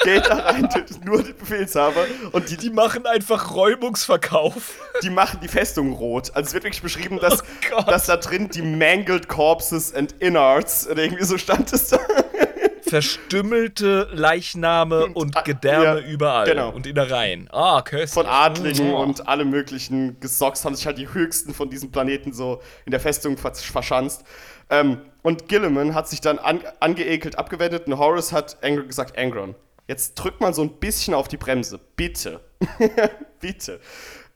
Geht 0.03 0.25
da 0.27 0.35
rein, 0.35 0.69
tötet 0.69 1.03
nur 1.05 1.23
den 1.23 1.35
Befehlshaber. 1.37 2.05
Und 2.31 2.49
die, 2.49 2.57
Die 2.57 2.69
machen 2.69 3.05
einfach 3.05 3.53
Räumungsverkauf. 3.53 4.79
die 5.03 5.09
machen 5.09 5.39
die 5.43 5.47
Festung 5.47 5.93
rot. 5.93 6.31
Also 6.35 6.47
es 6.47 6.53
wird 6.53 6.63
wirklich 6.63 6.81
beschrieben, 6.81 7.19
dass, 7.19 7.43
Oh 7.75 7.81
dass 7.83 8.05
da 8.05 8.17
drin 8.17 8.49
die 8.49 8.61
Mangled 8.61 9.27
Corpses 9.27 9.93
and 9.93 10.13
Innards, 10.19 10.85
irgendwie 10.87 11.23
so 11.25 11.37
stand 11.37 11.71
es 11.73 11.89
da. 11.89 11.99
Verstümmelte 12.91 14.09
Leichname 14.11 15.05
und 15.07 15.43
Gedärme 15.45 16.01
ja, 16.01 16.07
überall. 16.07 16.45
genau. 16.45 16.69
Und 16.71 16.85
Innereien. 16.85 17.47
Ah, 17.51 17.81
köstlich. 17.81 18.11
von 18.13 18.25
Adligen 18.25 18.91
Oh. 18.93 19.01
und 19.01 19.27
alle 19.27 19.45
möglichen 19.45 20.19
Gesocks 20.19 20.65
haben 20.65 20.75
sich 20.75 20.85
halt 20.85 20.97
die 20.97 21.11
höchsten 21.13 21.53
von 21.53 21.69
diesem 21.69 21.91
Planeten 21.91 22.33
so 22.33 22.61
in 22.85 22.91
der 22.91 22.99
Festung 22.99 23.37
vers- 23.37 23.63
verschanzt. 23.63 24.23
Ähm, 24.69 25.01
und 25.21 25.47
Gilliman 25.47 25.93
hat 25.95 26.07
sich 26.09 26.21
dann 26.21 26.37
an, 26.39 26.61
angeekelt 26.79 27.37
abgewendet 27.37 27.87
und 27.87 27.97
Horace 27.97 28.31
hat 28.31 28.57
Angron 28.63 28.87
gesagt, 28.87 29.17
Angron, 29.17 29.55
jetzt 29.87 30.15
drück 30.15 30.39
mal 30.41 30.53
so 30.53 30.61
ein 30.61 30.71
bisschen 30.79 31.13
auf 31.13 31.27
die 31.27 31.37
Bremse, 31.37 31.79
bitte. 31.95 32.41
bitte. 33.39 33.79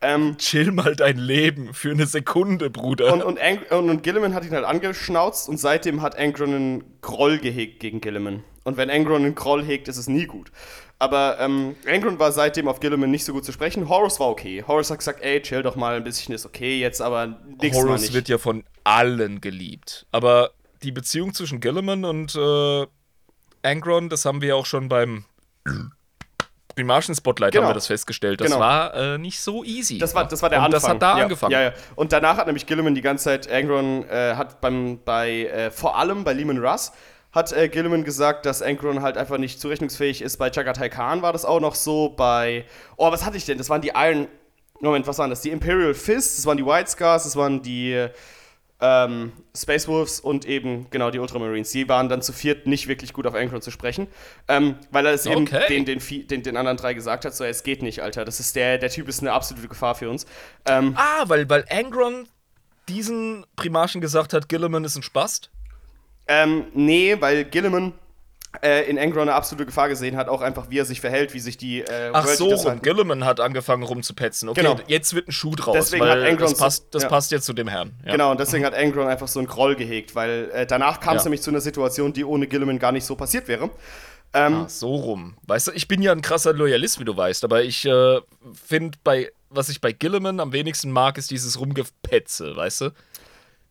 Ähm, 0.06 0.38
Chill 0.38 0.72
mal 0.72 0.96
dein 0.96 1.18
Leben 1.18 1.74
für 1.74 1.92
eine 1.92 2.06
Sekunde, 2.06 2.70
Bruder. 2.70 3.12
und, 3.14 3.24
und, 3.24 3.40
Ang 3.40 3.60
und, 3.72 3.90
und 3.90 4.04
Gilliman 4.04 4.34
hat 4.34 4.46
ihn 4.46 4.52
halt 4.52 4.66
angeschnauzt 4.66 5.50
und 5.50 5.58
seitdem 5.58 6.02
hat 6.02 6.18
Angron 6.18 6.54
einen 6.54 6.84
Groll 7.02 7.40
gehegt 7.40 7.80
gegen 7.80 8.02
Gilliman. 8.02 8.44
Und 8.64 8.78
wenn 8.78 8.90
Angron 8.90 9.24
einen 9.24 9.36
Groll 9.36 9.64
hegt, 9.64 9.88
ist 9.88 9.98
es 9.98 10.08
nie 10.08 10.26
gut. 10.26 10.52
Aber 10.98 11.40
ähm, 11.40 11.76
Angron 11.88 12.20
war 12.20 12.32
seitdem 12.32 12.68
auf 12.68 12.80
Gilliman 12.80 13.12
nicht 13.12 13.26
so 13.26 13.34
gut 13.34 13.46
zu 13.46 13.52
sprechen. 13.52 13.90
Horace 13.90 14.20
war 14.20 14.30
okay. 14.30 14.64
Horace 14.66 14.92
hat 14.92 15.00
gesagt, 15.00 15.22
ey, 15.22 15.42
chill 15.42 15.62
doch 15.62 15.76
mal 15.76 15.96
ein 15.98 16.04
bisschen, 16.04 16.34
ist 16.34 16.46
okay 16.46 16.80
jetzt, 16.80 17.02
aber 17.02 17.28
Mal 17.28 17.72
Horus 17.74 18.02
nicht. 18.02 18.14
wird 18.14 18.30
ja 18.30 18.38
von 18.38 18.64
allen 18.84 19.42
geliebt. 19.42 20.06
Aber 20.12 20.52
die 20.84 20.92
Beziehung 20.92 21.34
zwischen 21.34 21.60
Gilliman 21.60 22.06
und 22.06 22.36
äh, 22.36 22.86
Angron, 23.64 24.10
das 24.10 24.26
haben 24.26 24.42
wir 24.42 24.50
ja 24.50 24.56
auch 24.56 24.66
schon 24.66 24.88
beim 24.88 25.26
Primarchen 26.76 27.16
Spotlight 27.16 27.54
Genau. 27.54 27.64
haben 27.64 27.70
wir 27.72 27.74
das 27.76 27.88
festgestellt. 27.88 28.42
Das 28.42 28.48
Genau. 28.48 28.60
war 28.60 28.94
äh, 28.94 29.18
nicht 29.18 29.40
so 29.40 29.64
easy. 29.64 29.98
Das 29.98 30.14
war, 30.14 30.28
das 30.28 30.42
war 30.42 30.50
der 30.50 30.60
und 30.60 30.66
Anfang. 30.66 30.82
das 30.82 30.90
hat 30.90 31.02
da 31.02 31.18
ja, 31.18 31.24
angefangen. 31.24 31.52
Ja, 31.52 31.62
ja. 31.64 31.72
Und 31.96 32.12
danach 32.12 32.38
hat 32.38 32.46
nämlich 32.48 32.66
Gilliman 32.66 32.94
die 32.96 33.02
ganze 33.02 33.24
Zeit, 33.26 33.52
Angron 33.52 34.08
äh, 34.10 34.36
hat 34.36 34.62
beim, 34.62 35.00
bei, 35.04 35.46
äh, 35.46 35.72
vor 35.72 35.98
allem 35.98 36.24
bei 36.24 36.34
Lehman 36.34 36.58
Russ, 36.64 36.92
hat 37.32 37.52
äh, 37.54 37.68
Gilliman 37.70 38.04
gesagt, 38.04 38.46
dass 38.46 38.62
Angron 38.62 39.02
halt 39.02 39.18
einfach 39.18 39.38
nicht 39.38 39.60
zurechnungsfähig 39.60 40.22
ist. 40.22 40.38
Bei 40.38 40.50
Chagatai 40.50 40.90
Khan 40.90 41.22
war 41.22 41.34
das 41.34 41.46
auch 41.46 41.60
noch 41.60 41.76
so. 41.76 42.10
Bei, 42.10 42.66
oh, 42.98 43.12
was 43.12 43.26
hatte 43.26 43.38
ich 43.38 43.46
denn? 43.46 43.58
Das 43.58 43.70
waren 43.70 43.82
die 43.82 43.92
Iron, 43.96 44.28
Moment, 44.82 45.08
was 45.08 45.18
waren 45.18 45.30
das? 45.30 45.42
Die 45.42 45.52
Imperial 45.52 45.94
Fists, 45.94 46.36
das 46.38 46.46
waren 46.46 46.58
die 46.58 46.66
White 46.66 46.90
Scars, 46.92 47.24
das 47.24 47.36
waren 47.36 47.62
die 47.62 48.08
ähm, 48.82 49.32
Space 49.56 49.88
Wolves 49.88 50.20
und 50.20 50.46
eben, 50.46 50.88
genau, 50.90 51.10
die 51.10 51.20
Ultramarines. 51.20 51.72
Die 51.72 51.88
waren 51.88 52.10
dann 52.10 52.22
zu 52.22 52.34
viert 52.34 52.68
nicht 52.68 52.88
wirklich 52.88 53.14
gut 53.14 53.26
auf 53.26 53.34
Angron 53.34 53.62
zu 53.62 53.72
sprechen, 53.72 54.08
ähm, 54.48 54.76
weil 54.92 55.06
er 55.06 55.14
es 55.14 55.26
eben 55.26 55.44
Okay. 55.44 55.64
den, 55.70 55.86
den, 55.86 56.00
vi- 56.00 56.28
den, 56.28 56.44
den 56.44 56.58
anderen 56.58 56.78
drei 56.78 56.94
gesagt 56.94 57.24
hat, 57.26 57.34
so, 57.36 57.44
es 57.46 57.64
geht 57.64 57.82
nicht, 57.82 58.02
Alter, 58.02 58.26
das 58.26 58.40
ist 58.40 58.56
der, 58.56 58.78
der 58.78 58.90
Typ 58.90 59.08
ist 59.08 59.22
eine 59.22 59.32
absolute 59.32 59.68
Gefahr 59.70 59.96
für 59.96 60.10
uns. 60.10 60.26
Ähm, 60.66 60.94
Ah, 60.98 61.24
weil, 61.28 61.50
weil 61.50 61.64
Angron 61.70 62.28
diesen 62.90 63.46
Primarchen 63.56 64.02
gesagt 64.02 64.34
hat, 64.34 64.50
Gilliman 64.50 64.84
ist 64.84 64.96
ein 64.98 65.04
Spast? 65.04 65.50
ähm, 66.28 66.66
nee, 66.74 67.16
weil 67.20 67.46
Gilliman 67.46 67.94
äh, 68.62 68.84
in 68.90 68.98
Angron 69.00 69.24
eine 69.24 69.34
absolute 69.34 69.66
Gefahr 69.66 69.90
gesehen 69.90 70.16
hat, 70.18 70.28
auch 70.30 70.42
einfach 70.42 70.70
wie 70.70 70.78
er 70.80 70.86
sich 70.86 71.02
verhält, 71.02 71.34
wie 71.34 71.40
sich 71.40 71.58
die 71.58 71.82
äh, 71.82 72.12
Ach 72.14 72.26
World 72.26 72.38
so, 72.38 72.50
rum. 72.50 72.82
Gilliman 72.82 73.26
hat 73.26 73.40
angefangen 73.40 73.84
rumzupetzen. 73.84 74.50
Okay, 74.50 74.62
Genau. 74.62 74.80
jetzt 74.88 75.14
wird 75.14 75.28
ein 75.28 75.32
Schuh 75.32 75.56
draus, 75.56 75.76
Deswegen 75.76 76.04
weil 76.04 76.22
hat 76.24 76.30
Angron 76.30 76.50
das, 76.52 76.58
passt, 76.60 76.88
das 76.92 77.04
ja. 77.04 77.10
passt 77.10 77.32
jetzt 77.32 77.46
zu 77.46 77.54
dem 77.54 77.68
Herrn. 77.68 77.94
Ja. 78.06 78.12
Genau, 78.14 78.32
und 78.32 78.40
deswegen 78.40 78.66
hat 78.66 78.74
Angron 78.74 79.08
einfach 79.08 79.28
so 79.28 79.40
einen 79.40 79.48
Groll 79.48 79.76
gehegt, 79.76 80.16
weil 80.16 80.50
äh, 80.54 80.66
danach 80.66 81.00
kam 81.00 81.18
es 81.18 81.24
Ja. 81.24 81.28
nämlich 81.30 81.42
zu 81.42 81.50
einer 81.52 81.62
Situation, 81.62 82.14
die 82.14 82.24
ohne 82.26 82.48
Gilliman 82.48 82.80
gar 82.80 82.92
nicht 82.92 83.06
so 83.06 83.16
passiert 83.16 83.48
wäre. 83.48 83.70
Ah, 84.34 84.68
so 84.68 84.94
rum. 84.96 85.38
Weißt 85.48 85.68
du, 85.68 85.72
ich 85.72 85.88
bin 85.88 86.02
ja 86.02 86.12
ein 86.12 86.22
krasser 86.22 86.52
Loyalist, 86.52 87.00
wie 87.00 87.06
du 87.06 87.16
weißt, 87.16 87.46
aber 87.46 87.64
ich 87.64 87.86
äh, 87.86 88.20
finde, 88.66 88.98
bei 89.04 89.32
was 89.50 89.70
ich 89.70 89.80
bei 89.80 89.94
Gilliman 89.94 90.42
am 90.42 90.52
wenigsten 90.52 90.92
mag, 90.92 91.18
ist 91.18 91.32
dieses 91.32 91.58
Rumgepetze, 91.60 92.58
weißt 92.58 92.82
du? 92.82 92.90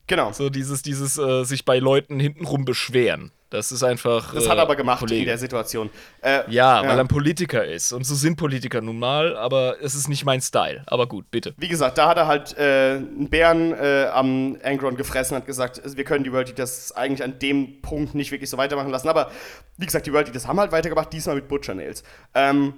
Genau. 0.06 0.32
So 0.32 0.48
dieses, 0.48 0.80
dieses 0.80 1.18
äh, 1.18 1.44
sich 1.44 1.66
bei 1.66 1.78
Leuten 1.78 2.18
hintenrum 2.20 2.64
beschweren. 2.64 3.32
Das 3.50 3.70
ist 3.70 3.82
einfach. 3.82 4.34
Das 4.34 4.46
äh, 4.46 4.48
hat 4.48 4.56
er 4.56 4.62
aber 4.62 4.76
gemacht 4.76 5.00
Kollege. 5.00 5.20
in 5.20 5.26
der 5.26 5.38
Situation. 5.38 5.90
Äh, 6.22 6.40
Ja, 6.50 6.82
weil 6.82 6.90
er 6.90 7.00
ein 7.00 7.08
Politiker 7.08 7.64
ist. 7.64 7.92
Und 7.92 8.04
so 8.04 8.14
sind 8.14 8.36
Politiker 8.36 8.80
nun 8.80 8.98
mal, 8.98 9.36
aber 9.36 9.76
es 9.80 9.94
ist 9.94 10.08
nicht 10.08 10.24
mein 10.24 10.40
Style. 10.40 10.82
Aber 10.86 11.06
gut, 11.06 11.30
bitte. 11.30 11.54
Wie 11.58 11.68
gesagt, 11.68 11.98
da 11.98 12.08
hat 12.08 12.16
er 12.16 12.26
halt 12.26 12.56
äh, 12.58 12.96
einen 12.96 13.28
Bären 13.28 13.72
äh, 13.72 14.08
am 14.12 14.58
Angron 14.64 14.96
gefressen, 14.96 15.36
hat 15.36 15.46
gesagt, 15.46 15.80
wir 15.84 16.04
können 16.04 16.24
die 16.24 16.32
World 16.32 16.48
Eaters 16.48 16.92
eigentlich 16.92 17.22
an 17.22 17.38
dem 17.38 17.80
Punkt 17.80 18.14
nicht 18.14 18.32
wirklich 18.32 18.50
so 18.50 18.56
weitermachen 18.56 18.90
lassen. 18.90 19.08
Aber 19.08 19.30
wie 19.76 19.86
gesagt, 19.86 20.06
die 20.06 20.12
World 20.12 20.28
Eaters 20.28 20.46
haben 20.46 20.58
halt 20.58 20.72
weitergemacht, 20.72 21.12
diesmal 21.12 21.36
mit 21.36 21.48
Butcher 21.48 21.74
Nails. 21.74 22.02
Ähm, 22.34 22.74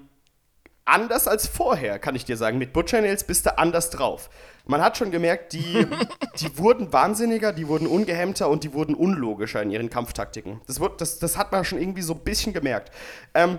anders 0.87 1.29
als 1.29 1.47
vorher, 1.47 1.99
kann 1.99 2.15
ich 2.15 2.25
dir 2.25 2.39
sagen. 2.39 2.57
Mit 2.59 2.73
Butcher 2.73 3.03
Nails 3.03 3.25
bist 3.25 3.45
du 3.45 3.59
anders 3.59 3.91
drauf. 3.91 4.31
Man 4.65 4.83
hat 4.83 4.97
schon 4.97 5.11
gemerkt, 5.11 5.53
die, 5.53 5.87
die 6.41 6.57
wurden 6.59 6.91
wahnsinniger, 6.93 7.53
die 7.53 7.69
wurden 7.69 7.87
ungehemmter 7.87 8.49
und 8.49 8.65
die 8.65 8.73
wurden 8.73 8.95
unlogischer 8.95 9.63
in 9.63 9.71
ihren 9.71 9.91
Kampftaktiken. 9.91 10.63
Das, 10.67 10.81
wurde, 10.81 10.95
das, 10.99 11.19
das 11.19 11.37
hat 11.37 11.53
man 11.53 11.65
schon 11.65 11.81
irgendwie 11.81 12.03
so 12.03 12.15
ein 12.15 12.21
bisschen 12.21 12.53
gemerkt. 12.53 12.91
Ähm, 13.35 13.59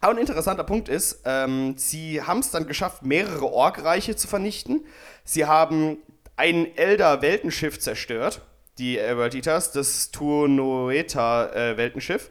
aber 0.00 0.12
ein 0.12 0.18
interessanter 0.18 0.62
Punkt 0.62 0.88
ist, 0.88 1.22
ähm, 1.24 1.74
sie 1.76 2.22
haben 2.22 2.38
es 2.38 2.52
dann 2.52 2.68
geschafft, 2.68 3.02
mehrere 3.02 3.52
Orkreiche 3.52 4.14
zu 4.14 4.28
vernichten. 4.28 4.84
Sie 5.24 5.46
haben 5.46 5.96
ein 6.36 6.76
Elder-Weltenschiff 6.76 7.80
zerstört, 7.80 8.42
die 8.78 8.96
äh, 8.98 9.16
World 9.16 9.34
Eaters, 9.34 9.72
das 9.72 10.12
Tuonoeta-Weltenschiff, 10.12 12.30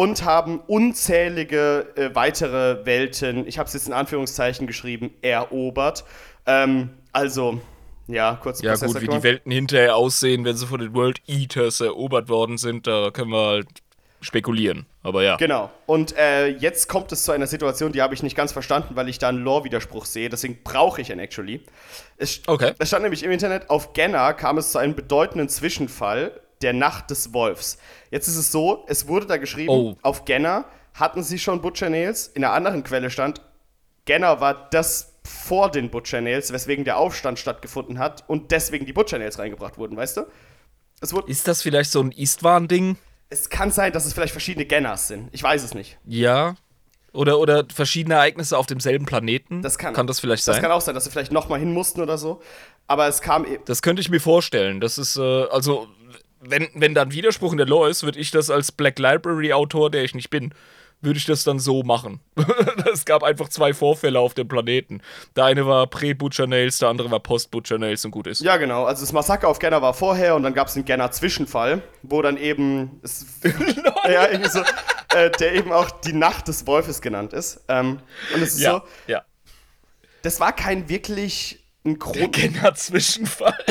und 0.00 0.24
haben 0.24 0.60
unzählige 0.66 1.88
äh, 1.94 2.14
weitere 2.14 2.86
Welten, 2.86 3.46
ich 3.46 3.58
habe 3.58 3.66
es 3.66 3.74
jetzt 3.74 3.86
in 3.86 3.92
Anführungszeichen 3.92 4.66
geschrieben, 4.66 5.12
erobert. 5.20 6.06
Ähm, 6.46 6.88
also, 7.12 7.60
ja, 8.06 8.38
kurz 8.42 8.62
Ja, 8.62 8.76
gut, 8.76 8.98
wie 8.98 9.08
die 9.08 9.22
Welten 9.22 9.52
hinterher 9.52 9.96
aussehen, 9.96 10.46
wenn 10.46 10.56
sie 10.56 10.66
von 10.66 10.80
den 10.80 10.94
World 10.94 11.20
Eaters 11.26 11.82
erobert 11.82 12.30
worden 12.30 12.56
sind, 12.56 12.86
da 12.86 13.10
können 13.10 13.30
wir 13.30 13.46
halt 13.46 13.68
spekulieren. 14.22 14.86
Aber 15.02 15.22
ja. 15.22 15.36
Genau. 15.36 15.70
Und 15.84 16.16
äh, 16.16 16.46
jetzt 16.46 16.88
kommt 16.88 17.12
es 17.12 17.24
zu 17.24 17.32
einer 17.32 17.46
Situation, 17.46 17.92
die 17.92 18.00
habe 18.00 18.14
ich 18.14 18.22
nicht 18.22 18.34
ganz 18.34 18.52
verstanden, 18.52 18.96
weil 18.96 19.10
ich 19.10 19.18
da 19.18 19.28
einen 19.28 19.44
Lore-Widerspruch 19.44 20.06
sehe. 20.06 20.30
Deswegen 20.30 20.60
brauche 20.64 21.02
ich 21.02 21.12
einen 21.12 21.20
Actually. 21.20 21.60
Es, 22.16 22.40
Okay. 22.46 22.72
es 22.78 22.88
stand 22.88 23.02
nämlich 23.02 23.22
im 23.22 23.32
Internet, 23.32 23.68
auf 23.68 23.92
Genna 23.92 24.32
kam 24.32 24.56
es 24.56 24.72
zu 24.72 24.78
einem 24.78 24.94
bedeutenden 24.94 25.50
Zwischenfall 25.50 26.40
der 26.62 26.72
Nacht 26.72 27.10
des 27.10 27.32
Wolfs. 27.32 27.78
Jetzt 28.10 28.28
ist 28.28 28.36
es 28.36 28.52
so, 28.52 28.84
es 28.88 29.08
wurde 29.08 29.26
da 29.26 29.36
geschrieben, 29.36 29.70
Oh. 29.70 29.96
auf 30.02 30.24
Genna 30.24 30.64
hatten 30.94 31.22
sie 31.22 31.38
schon 31.38 31.60
Butcher 31.62 31.88
Nails. 31.90 32.28
In 32.28 32.44
einer 32.44 32.52
anderen 32.52 32.82
Quelle 32.84 33.10
stand, 33.10 33.40
Genna 34.04 34.40
war 34.40 34.68
das 34.70 35.14
vor 35.24 35.70
den 35.70 35.90
Butcher 35.90 36.20
Nails, 36.20 36.52
weswegen 36.52 36.84
der 36.84 36.96
Aufstand 36.98 37.38
stattgefunden 37.38 37.98
hat 37.98 38.24
und 38.28 38.50
deswegen 38.50 38.86
die 38.86 38.92
Butcher 38.92 39.18
Nails 39.18 39.38
reingebracht 39.38 39.78
wurden, 39.78 39.96
weißt 39.96 40.16
du? 40.18 40.22
Ist 41.26 41.48
das 41.48 41.62
vielleicht 41.62 41.90
so 41.90 42.00
ein 42.02 42.12
Istvan-Ding? 42.12 42.96
es 43.32 43.48
kann 43.48 43.70
sein, 43.70 43.92
dass 43.92 44.06
es 44.06 44.12
vielleicht 44.12 44.32
verschiedene 44.32 44.66
Gennas 44.66 45.06
sind. 45.06 45.28
Ich 45.30 45.40
weiß 45.42 45.62
es 45.62 45.72
nicht. 45.72 45.98
Ja. 46.04 46.56
Oder, 47.12 47.38
oder 47.38 47.64
verschiedene 47.72 48.16
Ereignisse 48.16 48.58
auf 48.58 48.66
demselben 48.66 49.06
Planeten? 49.06 49.62
Das 49.62 49.78
kann. 49.78 49.94
Kann 49.94 50.08
das 50.08 50.18
vielleicht 50.18 50.46
Das 50.48 50.56
sein? 50.56 50.62
kann 50.62 50.72
auch 50.72 50.80
sein, 50.80 50.96
dass 50.96 51.04
sie 51.04 51.10
vielleicht 51.10 51.30
noch 51.30 51.48
mal 51.48 51.58
hin 51.58 51.72
mussten 51.72 52.00
oder 52.00 52.18
so. 52.18 52.40
Aber 52.88 53.06
es 53.06 53.20
kam 53.22 53.44
e- 53.44 53.60
Das 53.66 53.82
könnte 53.82 54.00
ich 54.02 54.10
mir 54.10 54.18
vorstellen. 54.20 54.80
Das 54.80 54.98
ist, 54.98 55.16
äh, 55.16 55.20
also, 55.44 55.86
wenn, 56.40 56.68
wenn 56.74 56.94
da 56.94 57.02
ein 57.02 57.12
Widerspruch 57.12 57.52
in 57.52 57.58
der 57.58 57.66
Law 57.66 57.86
ist, 57.86 58.02
würde 58.02 58.18
ich 58.18 58.30
das 58.30 58.50
als 58.50 58.72
Black 58.72 58.98
Library-Autor, 58.98 59.90
der 59.90 60.04
ich 60.04 60.14
nicht 60.14 60.30
bin, 60.30 60.54
würde 61.02 61.18
ich 61.18 61.24
das 61.24 61.44
dann 61.44 61.58
so 61.58 61.82
machen. 61.82 62.20
es 62.92 63.04
gab 63.04 63.22
einfach 63.22 63.48
zwei 63.48 63.72
Vorfälle 63.72 64.18
auf 64.18 64.34
dem 64.34 64.48
Planeten. 64.48 65.02
Der 65.36 65.44
eine 65.44 65.66
war 65.66 65.86
Pre-Butcher 65.86 66.46
Nails, 66.46 66.78
der 66.78 66.88
andere 66.88 67.10
war 67.10 67.20
Post-Butcher 67.20 67.78
Nails 67.78 68.04
und 68.04 68.10
gut 68.10 68.26
ist. 68.26 68.40
Ja, 68.42 68.56
genau. 68.56 68.84
Also 68.84 69.02
das 69.02 69.12
Massaker 69.12 69.48
auf 69.48 69.58
Genna 69.58 69.80
war 69.80 69.94
vorher 69.94 70.34
und 70.34 70.42
dann 70.42 70.54
gab 70.54 70.68
es 70.68 70.74
den 70.74 70.84
Genna-Zwischenfall, 70.84 71.82
wo 72.02 72.22
dann 72.22 72.36
eben. 72.36 73.00
Ja, 74.10 74.28
irgendwie 74.28 74.50
so, 74.50 74.60
äh, 75.14 75.30
der 75.30 75.54
eben 75.54 75.72
auch 75.72 75.90
die 75.90 76.12
Nacht 76.12 76.48
des 76.48 76.66
Wolfes 76.66 77.00
genannt 77.00 77.32
ist. 77.32 77.62
Ähm, 77.68 78.00
und 78.34 78.42
es 78.42 78.54
ist 78.54 78.60
ja. 78.60 78.72
so, 78.72 78.82
ja. 79.06 79.22
das 80.22 80.40
war 80.40 80.52
kein 80.52 80.88
wirklich 80.88 81.64
ein 81.84 81.98
Grund. 81.98 82.32
Genner-Zwischenfall. 82.32 83.54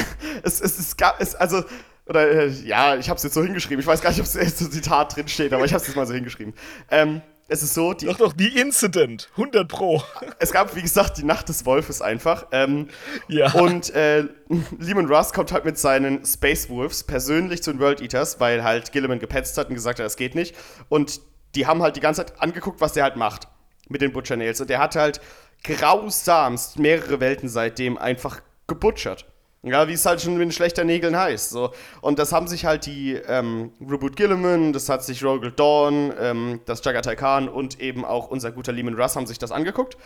Es, 0.43 0.61
es, 0.61 0.79
es 0.79 0.95
gab 0.95 1.19
es, 1.19 1.35
also. 1.35 1.63
Oder 2.09 2.31
äh, 2.31 2.47
ja, 2.47 2.95
ich 2.95 3.07
habe 3.07 3.17
es 3.17 3.23
jetzt 3.23 3.35
so 3.35 3.43
hingeschrieben. 3.43 3.79
Ich 3.79 3.87
weiß 3.87 4.01
gar 4.01 4.09
nicht, 4.09 4.19
ob 4.19 4.25
es 4.25 4.33
so 4.33 4.39
ein 4.39 4.71
Zitat 4.71 5.15
drin 5.15 5.27
steht, 5.27 5.53
aber 5.53 5.63
ich 5.63 5.73
habe 5.73 5.81
es 5.81 5.87
jetzt 5.87 5.95
mal 5.95 6.07
so 6.07 6.13
hingeschrieben. 6.13 6.55
Ähm, 6.89 7.21
es 7.47 7.61
ist 7.61 7.75
so, 7.75 7.93
die, 7.93 8.07
Doch, 8.07 8.17
doch, 8.17 8.33
die 8.33 8.59
Incident. 8.59 9.29
100 9.31 9.67
Pro. 9.67 10.01
es 10.39 10.51
gab, 10.51 10.75
wie 10.75 10.81
gesagt, 10.81 11.19
die 11.19 11.23
Nacht 11.23 11.49
des 11.49 11.65
Wolfes 11.67 12.01
einfach. 12.01 12.47
Ähm, 12.51 12.87
Ja. 13.27 13.51
Und 13.53 13.93
äh, 13.93 14.25
Lehman 14.79 15.05
Russ 15.05 15.33
kommt 15.33 15.51
halt 15.51 15.65
mit 15.65 15.77
seinen 15.77 16.25
Space 16.25 16.67
Wolves 16.69 17.03
persönlich 17.03 17.61
zu 17.61 17.71
den 17.71 17.79
World 17.79 18.01
Eaters, 18.01 18.39
weil 18.39 18.63
halt 18.63 18.91
Gilliman 18.91 19.19
gepetzt 19.19 19.57
hat 19.59 19.69
und 19.69 19.75
gesagt 19.75 19.99
hat, 19.99 20.05
das 20.05 20.15
geht 20.15 20.33
nicht. 20.33 20.55
Und 20.89 21.21
die 21.53 21.67
haben 21.67 21.83
halt 21.83 21.95
die 21.95 22.01
ganze 22.01 22.25
Zeit 22.25 22.41
angeguckt, 22.41 22.81
was 22.81 22.93
der 22.93 23.03
halt 23.03 23.17
macht 23.17 23.47
mit 23.87 24.01
den 24.01 24.13
Butcher 24.13 24.35
Nails. 24.35 24.59
Und 24.61 24.71
der 24.71 24.79
hat 24.79 24.95
halt 24.95 25.21
grausamst 25.63 26.79
mehrere 26.79 27.19
Welten 27.19 27.49
seitdem 27.49 27.99
einfach 27.99 28.41
gebutchert. 28.65 29.27
Ja, 29.61 29.89
wie 29.89 29.93
es 29.93 30.05
halt 30.05 30.21
schon 30.21 30.37
mit 30.37 30.53
schlechter 30.53 30.85
Nägeln 30.85 31.17
heißt. 31.17 31.49
So. 31.49 31.71
Und 31.99 32.17
das 32.17 32.31
haben 32.31 32.47
sich 32.47 32.65
halt 32.65 32.85
die 32.85 33.15
ähm, 33.15 33.73
Reboot 33.81 34.15
Gilliman, 34.15 34.71
das 34.71 34.87
hat 34.87 35.03
sich 35.03 35.23
Rogel 35.23 35.51
Dawn, 35.51 36.13
ähm, 36.17 36.61
das 36.65 36.83
Jagatai 36.83 37.15
Khan 37.17 37.49
und 37.49 37.81
eben 37.81 38.05
auch 38.05 38.29
unser 38.29 38.51
guter 38.51 38.71
Lehman 38.71 38.95
Russ 38.95 39.17
haben 39.17 39.27
sich 39.27 39.37
das 39.37 39.51
angeguckt. 39.51 39.97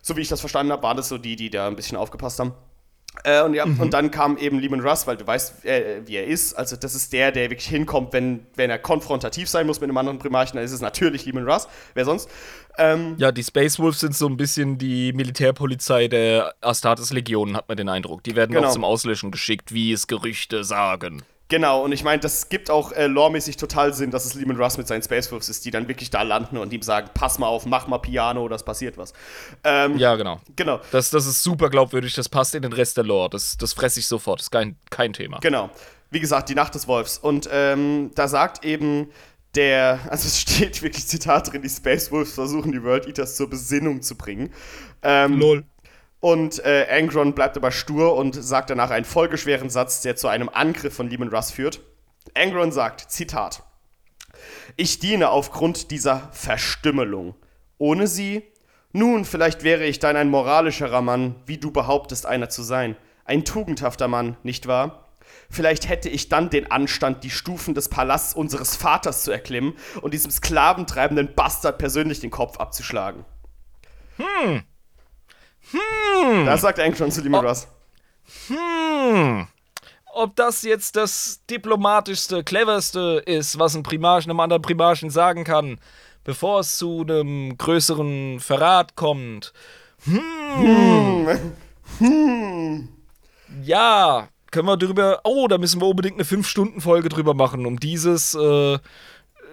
So 0.00 0.16
wie 0.16 0.20
ich 0.20 0.28
das 0.28 0.40
verstanden 0.40 0.72
habe, 0.72 0.82
waren 0.84 0.96
das 0.96 1.08
so 1.08 1.18
die, 1.18 1.34
die 1.34 1.50
da 1.50 1.66
ein 1.66 1.76
bisschen 1.76 1.96
aufgepasst 1.98 2.38
haben. 2.38 2.54
Äh, 3.24 3.42
und, 3.42 3.54
ja, 3.54 3.66
mhm. 3.66 3.80
und 3.80 3.92
dann 3.92 4.10
kam 4.10 4.38
eben 4.38 4.60
Lehman 4.60 4.80
Russ, 4.80 5.06
weil 5.06 5.16
du 5.16 5.26
weißt, 5.26 5.64
äh, 5.64 6.02
wie 6.06 6.16
er 6.16 6.26
ist. 6.26 6.54
Also, 6.54 6.76
das 6.76 6.94
ist 6.94 7.12
der, 7.12 7.32
der 7.32 7.50
wirklich 7.50 7.68
hinkommt, 7.68 8.12
wenn, 8.12 8.46
wenn 8.54 8.70
er 8.70 8.78
konfrontativ 8.78 9.48
sein 9.48 9.66
muss 9.66 9.80
mit 9.80 9.90
einem 9.90 9.96
anderen 9.98 10.18
Primarchen. 10.18 10.56
Dann 10.56 10.64
ist 10.64 10.72
es 10.72 10.80
natürlich 10.80 11.26
Lehman 11.26 11.48
Russ. 11.48 11.68
Wer 11.94 12.04
sonst? 12.04 12.30
Ähm, 12.78 13.16
ja, 13.18 13.32
die 13.32 13.42
Space 13.42 13.78
Wolves 13.78 14.00
sind 14.00 14.14
so 14.14 14.26
ein 14.26 14.36
bisschen 14.36 14.78
die 14.78 15.12
Militärpolizei 15.12 16.08
der 16.08 16.54
Astartes 16.60 17.12
Legionen, 17.12 17.56
hat 17.56 17.68
man 17.68 17.76
den 17.76 17.88
Eindruck. 17.88 18.22
Die 18.24 18.36
werden 18.36 18.52
genau. 18.52 18.68
auch 18.68 18.72
zum 18.72 18.84
Auslöschen 18.84 19.30
geschickt, 19.30 19.74
wie 19.74 19.92
es 19.92 20.06
Gerüchte 20.06 20.64
sagen. 20.64 21.22
Genau, 21.50 21.84
und 21.84 21.90
ich 21.90 22.04
meine, 22.04 22.20
das 22.20 22.48
gibt 22.48 22.70
auch 22.70 22.92
äh, 22.92 23.08
loremäßig 23.08 23.56
total 23.56 23.92
Sinn, 23.92 24.12
dass 24.12 24.24
es 24.24 24.34
Lehman 24.34 24.56
Russ 24.56 24.78
mit 24.78 24.86
seinen 24.86 25.02
Space 25.02 25.30
Wolves 25.32 25.48
ist, 25.48 25.64
die 25.64 25.72
dann 25.72 25.88
wirklich 25.88 26.08
da 26.08 26.22
landen 26.22 26.56
und 26.56 26.72
ihm 26.72 26.80
sagen, 26.80 27.10
pass 27.12 27.40
mal 27.40 27.48
auf, 27.48 27.66
mach 27.66 27.88
mal 27.88 27.98
Piano, 27.98 28.48
das 28.48 28.64
passiert 28.64 28.96
was. 28.96 29.12
Ähm, 29.64 29.98
ja, 29.98 30.14
genau. 30.14 30.40
Genau. 30.54 30.80
Das, 30.92 31.10
das 31.10 31.26
ist 31.26 31.42
super 31.42 31.68
glaubwürdig, 31.68 32.14
das 32.14 32.28
passt 32.28 32.54
in 32.54 32.62
den 32.62 32.72
Rest 32.72 32.96
der 32.96 33.04
Lore, 33.04 33.30
das, 33.30 33.58
das 33.58 33.72
fresse 33.72 33.98
ich 33.98 34.06
sofort, 34.06 34.38
das 34.38 34.46
ist 34.46 34.50
kein, 34.50 34.76
kein 34.90 35.12
Thema. 35.12 35.38
Genau. 35.40 35.70
Wie 36.12 36.20
gesagt, 36.20 36.48
die 36.48 36.54
Nacht 36.54 36.74
des 36.74 36.86
Wolfs. 36.86 37.18
Und 37.18 37.48
ähm, 37.52 38.12
da 38.14 38.28
sagt 38.28 38.64
eben 38.64 39.10
der, 39.56 39.98
also 40.08 40.28
es 40.28 40.40
steht 40.40 40.82
wirklich 40.82 41.06
Zitat 41.06 41.52
drin, 41.52 41.62
die 41.62 41.68
Space 41.68 42.12
Wolves 42.12 42.32
versuchen 42.32 42.70
die 42.70 42.82
World 42.82 43.06
Eaters 43.06 43.34
zur 43.34 43.50
Besinnung 43.50 44.02
zu 44.02 44.16
bringen. 44.16 44.50
Ähm, 45.02 45.38
Lol. 45.38 45.64
Und 46.20 46.62
äh, 46.64 46.86
Angron 46.90 47.34
bleibt 47.34 47.56
aber 47.56 47.72
stur 47.72 48.14
und 48.14 48.34
sagt 48.34 48.70
danach 48.70 48.90
einen 48.90 49.06
folgeschweren 49.06 49.70
Satz, 49.70 50.02
der 50.02 50.16
zu 50.16 50.28
einem 50.28 50.50
Angriff 50.50 50.94
von 50.94 51.08
Lehman 51.08 51.30
Russ 51.30 51.50
führt. 51.50 51.80
Angron 52.34 52.72
sagt, 52.72 53.10
Zitat, 53.10 53.62
Ich 54.76 54.98
diene 54.98 55.30
aufgrund 55.30 55.90
dieser 55.90 56.28
Verstümmelung. 56.32 57.34
Ohne 57.78 58.06
sie? 58.06 58.42
Nun, 58.92 59.24
vielleicht 59.24 59.62
wäre 59.62 59.84
ich 59.84 59.98
dann 59.98 60.16
ein 60.16 60.28
moralischerer 60.28 61.00
Mann, 61.00 61.36
wie 61.46 61.58
du 61.58 61.70
behauptest, 61.70 62.26
einer 62.26 62.50
zu 62.50 62.62
sein. 62.62 62.96
Ein 63.24 63.44
tugendhafter 63.44 64.08
Mann, 64.08 64.36
nicht 64.42 64.66
wahr? 64.66 65.06
Vielleicht 65.48 65.88
hätte 65.88 66.08
ich 66.08 66.28
dann 66.28 66.50
den 66.50 66.70
Anstand, 66.70 67.24
die 67.24 67.30
Stufen 67.30 67.74
des 67.74 67.88
Palasts 67.88 68.34
unseres 68.34 68.76
Vaters 68.76 69.22
zu 69.22 69.30
erklimmen 69.30 69.74
und 70.02 70.12
diesem 70.12 70.30
sklaventreibenden 70.30 71.34
Bastard 71.34 71.78
persönlich 71.78 72.20
den 72.20 72.30
Kopf 72.30 72.58
abzuschlagen. 72.58 73.24
Hm, 74.16 74.62
hm. 75.72 76.46
Das 76.46 76.60
sagt 76.60 76.78
Eng 76.78 76.94
schon 76.94 77.10
zu 77.10 77.20
Lehman 77.20 77.46
Russ. 77.46 77.68
Hm. 78.48 79.46
Ob 80.12 80.36
das 80.36 80.62
jetzt 80.62 80.96
das 80.96 81.42
diplomatischste, 81.48 82.42
cleverste 82.42 83.22
ist, 83.26 83.58
was 83.58 83.76
ein 83.76 83.82
Primarchen 83.82 84.30
einem 84.30 84.40
anderen 84.40 84.62
Primarchen 84.62 85.10
sagen 85.10 85.44
kann, 85.44 85.78
bevor 86.24 86.60
es 86.60 86.78
zu 86.78 87.02
einem 87.02 87.56
größeren 87.56 88.40
Verrat 88.40 88.96
kommt. 88.96 89.52
Hm. 90.04 90.20
Hm. 90.56 91.52
hm. 91.98 92.88
Ja, 93.62 94.28
können 94.50 94.66
wir 94.66 94.76
drüber. 94.76 95.20
Oh, 95.24 95.46
da 95.48 95.58
müssen 95.58 95.80
wir 95.80 95.86
unbedingt 95.86 96.16
eine 96.16 96.24
5-Stunden-Folge 96.24 97.08
drüber 97.08 97.34
machen, 97.34 97.66
um 97.66 97.78
dieses, 97.78 98.34
äh, 98.34 98.78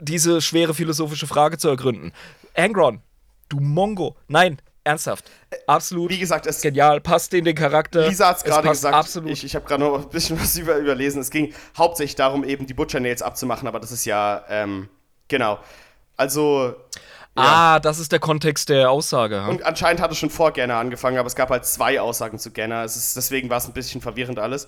diese 0.01 0.41
schwere 0.41 0.73
philosophische 0.73 1.27
Frage 1.27 1.57
zu 1.57 1.67
ergründen. 1.67 2.13
Angron, 2.55 3.01
du 3.49 3.59
Mongo. 3.59 4.15
Nein, 4.27 4.57
Ernsthaft. 4.87 5.29
Absolut. 5.67 6.09
Wie 6.09 6.17
gesagt, 6.17 6.47
es 6.47 6.61
genial, 6.61 7.01
passt 7.01 7.33
in 7.33 7.45
den 7.45 7.55
Charakter. 7.55 8.07
Lisa 8.07 8.29
hat 8.29 8.37
es 8.37 8.43
gerade 8.43 8.67
gesagt. 8.69 8.95
Absolut. 8.95 9.29
Ich, 9.29 9.43
ich 9.43 9.55
habe 9.55 9.65
gerade 9.65 9.83
noch 9.83 10.03
ein 10.03 10.09
bisschen 10.09 10.39
was 10.39 10.57
über, 10.57 10.77
überlesen. 10.77 11.21
Es 11.21 11.29
ging 11.29 11.53
hauptsächlich 11.77 12.15
darum, 12.15 12.43
eben 12.43 12.65
die 12.65 12.73
Butcher 12.73 12.99
Nails 12.99 13.21
abzumachen, 13.21 13.67
aber 13.67 13.79
das 13.79 13.91
ist 13.91 14.05
ja, 14.05 14.43
ähm, 14.49 14.89
genau. 15.27 15.59
Also. 16.15 16.75
Ja. 17.35 17.43
Ah, 17.43 17.79
das 17.79 17.99
ist 17.99 18.11
der 18.11 18.19
Kontext 18.19 18.69
der 18.69 18.89
Aussage. 18.89 19.43
Hm? 19.43 19.49
Und 19.49 19.63
anscheinend 19.63 20.01
hat 20.01 20.11
es 20.11 20.17
schon 20.17 20.31
vor 20.31 20.53
Genner 20.53 20.77
angefangen, 20.77 21.19
aber 21.19 21.27
es 21.27 21.35
gab 21.35 21.51
halt 21.51 21.65
zwei 21.65 22.01
Aussagen 22.01 22.39
zu 22.39 22.49
Genner. 22.49 22.83
Es 22.83 22.95
ist, 22.95 23.15
deswegen 23.15 23.51
war 23.51 23.57
es 23.57 23.67
ein 23.67 23.73
bisschen 23.73 24.01
verwirrend 24.01 24.39
alles. 24.39 24.67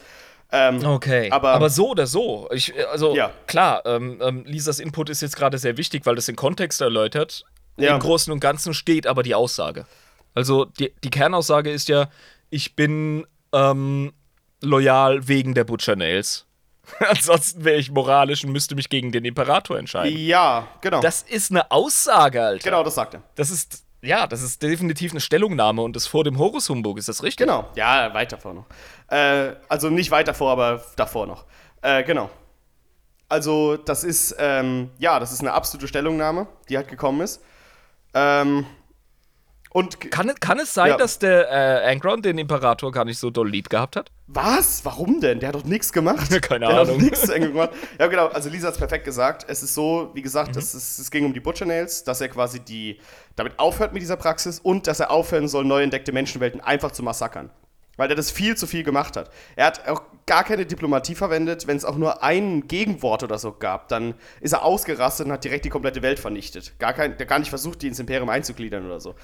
Ähm, 0.52 0.84
okay. 0.86 1.30
Aber, 1.32 1.52
aber, 1.52 1.70
so 1.70 1.90
oder 1.90 2.08
so. 2.08 2.48
Ich, 2.52 2.74
also 2.92 3.16
ja. 3.16 3.32
klar, 3.48 3.84
ähm, 3.86 4.20
ähm, 4.22 4.44
Lisas 4.46 4.80
Input 4.80 5.10
ist 5.10 5.22
jetzt 5.22 5.36
gerade 5.36 5.58
sehr 5.58 5.78
wichtig, 5.78 6.06
weil 6.06 6.16
das 6.16 6.26
den 6.26 6.36
Kontext 6.36 6.82
erläutert. 6.82 7.44
Ja. 7.78 7.94
Im 7.94 8.00
Großen 8.00 8.32
und 8.34 8.40
Ganzen 8.40 8.74
steht 8.74 9.08
aber 9.08 9.24
die 9.24 9.36
Aussage. 9.36 9.86
Also 10.34 10.66
die, 10.66 10.94
die 11.04 11.10
Kernaussage 11.10 11.72
ist 11.72 11.90
ja, 11.90 12.10
ich 12.50 12.76
bin 12.76 13.26
ähm, 13.54 14.14
loyal 14.62 15.28
wegen 15.28 15.54
der 15.54 15.64
Butcher 15.64 15.96
Nails. 15.96 16.46
Ansonsten 17.00 17.64
wäre 17.64 17.78
ich 17.78 17.92
moralisch 17.92 18.44
und 18.44 18.52
müsste 18.52 18.76
mich 18.76 18.90
gegen 18.90 19.12
den 19.12 19.26
Imperator 19.26 19.78
entscheiden. 19.78 20.18
Ja, 20.18 20.68
genau. 20.82 21.02
Das 21.02 21.22
ist 21.22 21.52
eine 21.52 21.70
Aussage, 21.72 22.44
Alter. 22.44 22.64
Genau, 22.64 22.84
das 22.84 22.96
sagt 22.96 23.14
er. 23.14 23.24
Das 23.36 23.52
ist, 23.52 23.84
ja, 24.02 24.28
das 24.28 24.42
ist 24.42 24.62
definitiv 24.64 25.12
eine 25.12 25.20
Stellungnahme 25.20 25.82
und 25.82 25.96
das 25.96 26.08
vor 26.08 26.24
dem 26.24 26.38
Horus-Humbug, 26.38 26.98
ist 26.98 27.08
das 27.08 27.22
richtig? 27.22 27.46
Genau, 27.46 27.70
ja, 27.76 28.14
weit 28.14 28.32
davor 28.32 28.54
noch. 28.54 28.66
Äh, 29.08 29.56
also 29.68 29.90
nicht 29.90 30.12
weit 30.12 30.28
davor, 30.28 30.52
aber 30.52 30.84
davor 30.96 31.28
noch. 31.28 31.46
Äh, 31.82 32.04
genau. 32.04 32.30
Also, 33.28 33.78
das 33.78 34.04
ist, 34.04 34.36
ähm, 34.40 34.90
ja, 34.98 35.20
das 35.20 35.32
ist 35.32 35.42
eine 35.42 35.54
absolute 35.54 35.88
Stellungnahme, 35.88 36.48
die 36.68 36.78
halt 36.78 36.88
gekommen 36.88 37.22
ist. 37.22 37.44
Ähm, 38.16 38.66
und 39.72 40.12
kann, 40.12 40.34
kann 40.40 40.60
es 40.60 40.74
sein, 40.74 40.90
ja. 40.90 40.98
dass 40.98 41.20
der 41.20 41.50
äh, 41.50 41.92
Angron 41.92 42.22
den 42.22 42.38
Imperator 42.38 42.92
gar 42.92 43.06
nicht 43.06 43.20
so 43.20 43.30
doll 43.30 43.50
lieb 43.50 43.70
gehabt 43.70 43.96
hat? 43.96 44.12
Was? 44.28 44.84
Warum 44.84 45.22
denn? 45.22 45.40
Der 45.40 45.50
hat 45.50 45.56
doch 45.56 45.64
nichts 45.64 45.94
gemacht. 45.94 46.30
Keine 46.42 46.68
der 46.68 46.80
Ahnung. 46.80 46.96
Hat 46.96 47.04
nichts 47.04 47.28
gemacht. 47.28 47.72
Ja, 48.00 48.08
genau. 48.08 48.28
Also 48.28 48.50
Lisa 48.50 48.68
hat 48.68 48.74
es 48.74 48.80
perfekt 48.80 49.06
gesagt. 49.06 49.46
Es 49.48 49.62
ist 49.62 49.76
so, 49.76 50.12
wie 50.14 50.22
gesagt, 50.22 50.56
mhm. 50.56 50.60
es, 50.60 50.74
ist, 50.74 51.00
es 51.00 51.12
ging 51.12 51.26
um 51.26 51.34
die 51.34 51.40
Butcher 51.40 51.66
Nails, 51.66 52.04
dass 52.04 52.20
er 52.22 52.30
quasi 52.30 52.60
die 52.60 53.00
damit 53.36 53.58
aufhört 53.60 53.94
mit 53.94 54.02
dieser 54.02 54.18
Praxis 54.18 54.60
und 54.60 54.88
dass 54.88 55.00
er 55.00 55.12
aufhören 55.12 55.48
soll, 55.48 55.66
neu 55.66 55.84
entdeckte 55.84 56.12
Menschenwelten 56.12 56.62
einfach 56.62 56.92
zu 56.92 57.04
massakern 57.04 57.52
weil 58.00 58.10
er 58.10 58.16
das 58.16 58.32
viel 58.32 58.56
zu 58.56 58.66
viel 58.66 58.84
gemacht 58.84 59.18
hat. 59.18 59.30
Er 59.58 59.66
hat 59.66 59.88
auch 59.88 60.02
gar 60.26 60.46
keine 60.46 60.66
Diplomatie 60.66 61.16
verwendet. 61.16 61.68
Wenn 61.68 61.76
es 61.76 61.84
auch 61.84 61.98
nur 61.98 62.24
ein 62.24 62.68
Gegenwort 62.68 63.24
oder 63.24 63.38
so 63.38 63.52
gab, 63.52 63.90
dann 63.90 64.14
ist 64.40 64.54
er 64.54 64.64
ausgerastet 64.64 65.26
und 65.26 65.34
hat 65.34 65.44
direkt 65.44 65.66
die 65.66 65.70
komplette 65.70 66.02
Welt 66.02 66.18
vernichtet. 66.18 66.80
Gar 66.80 66.94
kein, 66.94 67.18
der 67.18 67.26
gar 67.26 67.40
nicht 67.40 67.50
versucht, 67.50 67.82
die 67.82 67.88
ins 67.88 68.00
Imperium 68.00 68.30
einzugliedern 68.30 68.86
oder 68.86 69.02
so. 69.02 69.16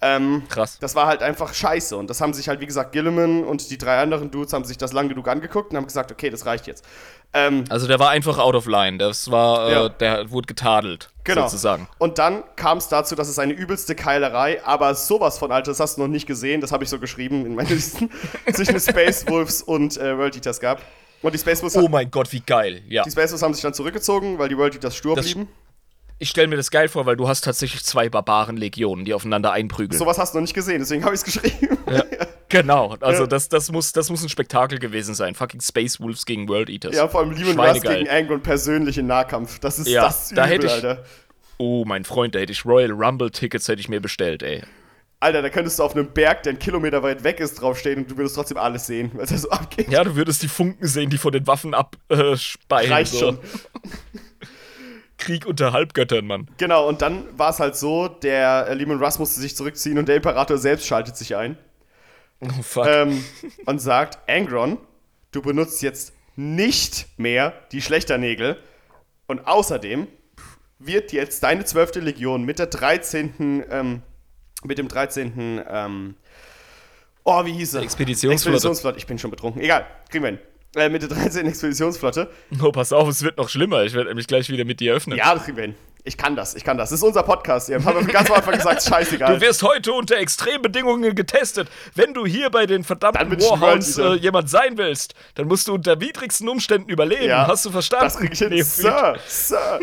Ähm, 0.00 0.44
Krass. 0.48 0.78
Das 0.80 0.94
war 0.94 1.06
halt 1.06 1.22
einfach 1.22 1.52
scheiße. 1.52 1.94
Und 1.96 2.08
das 2.08 2.20
haben 2.22 2.32
sich 2.32 2.48
halt, 2.48 2.60
wie 2.60 2.66
gesagt, 2.66 2.92
Gilliman 2.92 3.44
und 3.44 3.70
die 3.70 3.76
drei 3.76 3.98
anderen 3.98 4.30
Dudes 4.30 4.54
haben 4.54 4.64
sich 4.64 4.78
das 4.78 4.94
lang 4.94 5.08
genug 5.08 5.28
angeguckt 5.28 5.72
und 5.72 5.76
haben 5.76 5.86
gesagt, 5.86 6.10
okay, 6.10 6.30
das 6.30 6.46
reicht 6.46 6.66
jetzt. 6.66 6.86
Ähm, 7.34 7.64
also 7.70 7.86
der 7.86 7.98
war 7.98 8.10
einfach 8.10 8.38
out 8.38 8.54
of 8.54 8.66
line. 8.66 8.98
Das 8.98 9.30
war, 9.30 9.68
äh, 9.68 9.72
ja. 9.72 9.88
der 9.88 10.30
wurde 10.30 10.46
getadelt. 10.46 11.08
Genau. 11.24 11.42
Sozusagen. 11.42 11.88
Und 11.98 12.18
dann 12.18 12.42
kam 12.56 12.78
es 12.78 12.88
dazu, 12.88 13.14
dass 13.14 13.28
es 13.28 13.38
eine 13.38 13.52
übelste 13.52 13.94
Keilerei, 13.94 14.62
aber 14.64 14.94
sowas 14.94 15.38
von, 15.38 15.52
Alter, 15.52 15.70
das 15.70 15.80
hast 15.80 15.96
du 15.96 16.02
noch 16.02 16.08
nicht 16.08 16.26
gesehen, 16.26 16.60
das 16.60 16.72
habe 16.72 16.84
ich 16.84 16.90
so 16.90 16.98
geschrieben 16.98 17.46
in 17.46 17.54
meinen 17.54 17.68
Listen, 17.70 18.10
zwischen 18.52 18.78
Space 18.80 19.26
Wolves 19.28 19.62
und 19.62 19.96
äh, 19.96 20.16
World 20.18 20.36
Eaters 20.36 20.60
gab. 20.60 20.82
Und 21.22 21.32
die 21.32 21.38
Space 21.38 21.62
Wolves. 21.62 21.76
Oh 21.76 21.88
mein 21.88 22.10
Gott, 22.10 22.30
wie 22.32 22.40
geil, 22.40 22.82
ja. 22.88 23.04
Die 23.04 23.10
Space 23.10 23.30
Wolves 23.30 23.42
haben 23.42 23.54
sich 23.54 23.62
dann 23.62 23.74
zurückgezogen, 23.74 24.38
weil 24.38 24.48
die 24.48 24.58
World 24.58 24.74
Eaters 24.74 24.96
stur 24.96 25.16
das 25.16 25.26
blieben. 25.26 25.48
Ich 26.18 26.28
stelle 26.28 26.46
mir 26.46 26.56
das 26.56 26.70
geil 26.70 26.88
vor, 26.88 27.06
weil 27.06 27.16
du 27.16 27.26
hast 27.26 27.42
tatsächlich 27.42 27.82
zwei 27.82 28.08
Barbaren-Legionen, 28.08 29.04
die 29.04 29.14
aufeinander 29.14 29.52
einprügeln. 29.52 29.98
Sowas 29.98 30.18
hast 30.18 30.34
du 30.34 30.38
noch 30.38 30.42
nicht 30.42 30.54
gesehen, 30.54 30.78
deswegen 30.78 31.04
habe 31.04 31.14
ich 31.14 31.20
es 31.20 31.24
geschrieben. 31.24 31.78
Ja, 31.90 32.04
genau, 32.52 32.96
also 33.00 33.22
ja. 33.22 33.26
das, 33.26 33.48
das, 33.48 33.72
muss, 33.72 33.92
das 33.92 34.10
muss 34.10 34.22
ein 34.22 34.28
Spektakel 34.28 34.78
gewesen 34.78 35.14
sein. 35.14 35.34
Fucking 35.34 35.60
Space 35.60 36.00
Wolves 36.00 36.24
gegen 36.24 36.48
World 36.48 36.70
Eaters. 36.70 36.94
Ja, 36.94 37.08
vor 37.08 37.20
allem 37.20 37.32
Lehman 37.32 37.58
Russ 37.58 37.82
gegen 37.82 38.08
Angron 38.08 38.42
persönlich 38.42 38.98
in 38.98 39.06
Nahkampf. 39.06 39.58
Das 39.58 39.78
ist 39.78 39.88
ja, 39.88 40.02
das 40.02 40.30
da 40.30 40.44
hätte 40.46 40.66
ich, 40.66 40.72
Alter. 40.72 41.04
Oh, 41.58 41.84
mein 41.84 42.04
Freund, 42.04 42.34
da 42.34 42.38
hätte 42.38 42.52
ich 42.52 42.64
Royal 42.64 42.90
Rumble-Tickets 42.90 43.68
hätte 43.68 43.80
ich 43.80 43.88
mir 43.88 44.00
bestellt, 44.00 44.42
ey. 44.42 44.62
Alter, 45.20 45.40
da 45.40 45.50
könntest 45.50 45.78
du 45.78 45.84
auf 45.84 45.94
einem 45.94 46.12
Berg, 46.12 46.42
der 46.42 46.50
einen 46.50 46.58
Kilometer 46.58 47.02
weit 47.04 47.22
weg 47.22 47.38
ist, 47.38 47.54
draufstehen 47.54 48.00
und 48.00 48.10
du 48.10 48.16
würdest 48.16 48.34
trotzdem 48.34 48.58
alles 48.58 48.86
sehen, 48.86 49.12
es 49.20 49.30
da 49.30 49.38
so 49.38 49.50
abgeht. 49.50 49.88
Ja, 49.88 50.02
du 50.02 50.16
würdest 50.16 50.42
die 50.42 50.48
Funken 50.48 50.86
sehen, 50.86 51.10
die 51.10 51.18
von 51.18 51.30
den 51.30 51.46
Waffen 51.46 51.74
abspeien. 51.74 52.90
Äh, 52.90 52.92
Reicht 52.92 53.12
so. 53.12 53.18
schon. 53.18 53.38
Krieg 55.18 55.46
unter 55.46 55.72
Halbgöttern, 55.72 56.26
Mann. 56.26 56.48
Genau, 56.56 56.88
und 56.88 57.00
dann 57.00 57.22
war 57.38 57.50
es 57.50 57.60
halt 57.60 57.76
so, 57.76 58.08
der 58.08 58.66
äh, 58.68 58.74
Lehman 58.74 59.00
Russ 59.00 59.20
musste 59.20 59.40
sich 59.40 59.54
zurückziehen 59.54 59.96
und 59.98 60.08
der 60.08 60.16
Imperator 60.16 60.58
selbst 60.58 60.88
schaltet 60.88 61.16
sich 61.16 61.36
ein. 61.36 61.56
Oh. 62.42 62.84
Ähm, 62.84 63.24
und 63.66 63.78
sagt, 63.78 64.18
Angron, 64.28 64.78
du 65.30 65.42
benutzt 65.42 65.82
jetzt 65.82 66.12
nicht 66.36 67.06
mehr 67.16 67.52
die 67.72 67.80
Schlechternägel. 67.80 68.58
Und 69.26 69.46
außerdem 69.46 70.08
wird 70.78 71.12
jetzt 71.12 71.42
deine 71.42 71.64
zwölfte 71.64 72.00
Legion 72.00 72.44
mit 72.44 72.58
der 72.58 72.66
13. 72.66 73.64
Ähm, 73.70 74.02
mit 74.64 74.78
dem 74.78 74.88
13. 74.88 75.62
Ähm, 75.68 76.14
oh, 77.24 77.44
wie 77.44 77.52
hieß 77.52 77.74
er? 77.74 77.82
Expeditionsflotte. 77.82 78.34
Expeditionsflotte. 78.34 78.98
Ich 78.98 79.06
bin 79.06 79.18
schon 79.18 79.30
betrunken. 79.30 79.62
Egal, 79.62 79.86
kriegen 80.10 80.24
wir 80.24 80.30
hin 80.30 80.38
äh, 80.76 80.88
mit 80.88 81.02
der 81.02 81.08
13. 81.08 81.46
Expeditionsflotte. 81.46 82.30
Oh, 82.62 82.72
pass 82.72 82.92
auf, 82.92 83.08
es 83.08 83.22
wird 83.22 83.36
noch 83.36 83.48
schlimmer. 83.48 83.84
Ich 83.84 83.94
werde 83.94 84.08
nämlich 84.08 84.26
gleich 84.26 84.48
wieder 84.48 84.64
mit 84.64 84.80
dir 84.80 84.94
öffnen. 84.94 85.18
Ja, 85.18 85.34
das 85.34 85.44
kriegen 85.44 85.56
wir 85.56 85.64
hin. 85.64 85.74
Ich 86.04 86.16
kann 86.16 86.34
das, 86.34 86.56
ich 86.56 86.64
kann 86.64 86.76
das. 86.76 86.90
Das 86.90 86.98
ist 86.98 87.04
unser 87.04 87.22
Podcast. 87.22 87.68
Ihr 87.68 87.82
habt 87.82 88.08
ganz 88.12 88.28
am 88.28 88.36
Anfang 88.36 88.54
gesagt, 88.54 88.82
scheißegal. 88.88 89.34
Du 89.36 89.40
wirst 89.40 89.62
heute 89.62 89.92
unter 89.92 90.16
Extrembedingungen 90.16 91.14
getestet. 91.14 91.68
Wenn 91.94 92.12
du 92.12 92.26
hier 92.26 92.50
bei 92.50 92.66
den 92.66 92.82
verdammten 92.82 93.30
Warhounds 93.40 93.98
äh, 93.98 94.14
jemand 94.14 94.50
sein 94.50 94.76
willst, 94.78 95.14
dann 95.36 95.46
musst 95.46 95.68
du 95.68 95.74
unter 95.74 96.00
widrigsten 96.00 96.48
Umständen 96.48 96.88
überleben. 96.88 97.26
Ja, 97.28 97.46
Hast 97.46 97.64
du 97.66 97.70
verstanden? 97.70 98.06
Das 98.06 98.16
krieg 98.16 98.32
ich 98.32 98.38
hin. 98.40 98.48
Nee, 98.50 98.62
Sir, 98.62 99.16
Sir. 99.28 99.78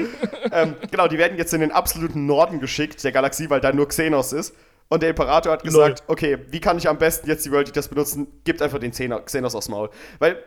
ähm, 0.51 0.75
genau, 0.91 1.07
die 1.07 1.17
werden 1.17 1.37
jetzt 1.37 1.53
in 1.53 1.61
den 1.61 1.71
absoluten 1.71 2.25
Norden 2.25 2.59
geschickt, 2.59 3.01
der 3.01 3.13
Galaxie, 3.13 3.49
weil 3.49 3.61
da 3.61 3.71
nur 3.71 3.87
Xenos 3.87 4.33
ist. 4.33 4.53
Und 4.89 5.03
der 5.03 5.11
Imperator 5.11 5.53
hat 5.53 5.63
gesagt, 5.63 6.03
okay, 6.07 6.39
wie 6.49 6.59
kann 6.59 6.77
ich 6.77 6.89
am 6.89 6.97
besten 6.97 7.29
jetzt 7.29 7.45
die 7.45 7.51
World 7.51 7.67
Eaters 7.69 7.87
benutzen? 7.87 8.27
Gibt 8.43 8.61
einfach 8.61 8.79
den 8.79 8.91
Xenos 8.91 9.55
aufs 9.55 9.69
Maul. 9.69 9.89
Weil, 10.17 10.43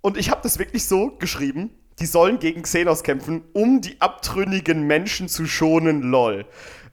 und 0.00 0.16
ich 0.16 0.30
habe 0.30 0.42
das 0.42 0.58
wirklich 0.60 0.86
so 0.86 1.16
geschrieben, 1.16 1.70
die 2.02 2.06
sollen 2.06 2.40
gegen 2.40 2.62
Xenos 2.62 3.04
kämpfen, 3.04 3.44
um 3.52 3.80
die 3.80 4.00
abtrünnigen 4.00 4.88
Menschen 4.88 5.28
zu 5.28 5.46
schonen, 5.46 6.02
lol. 6.02 6.44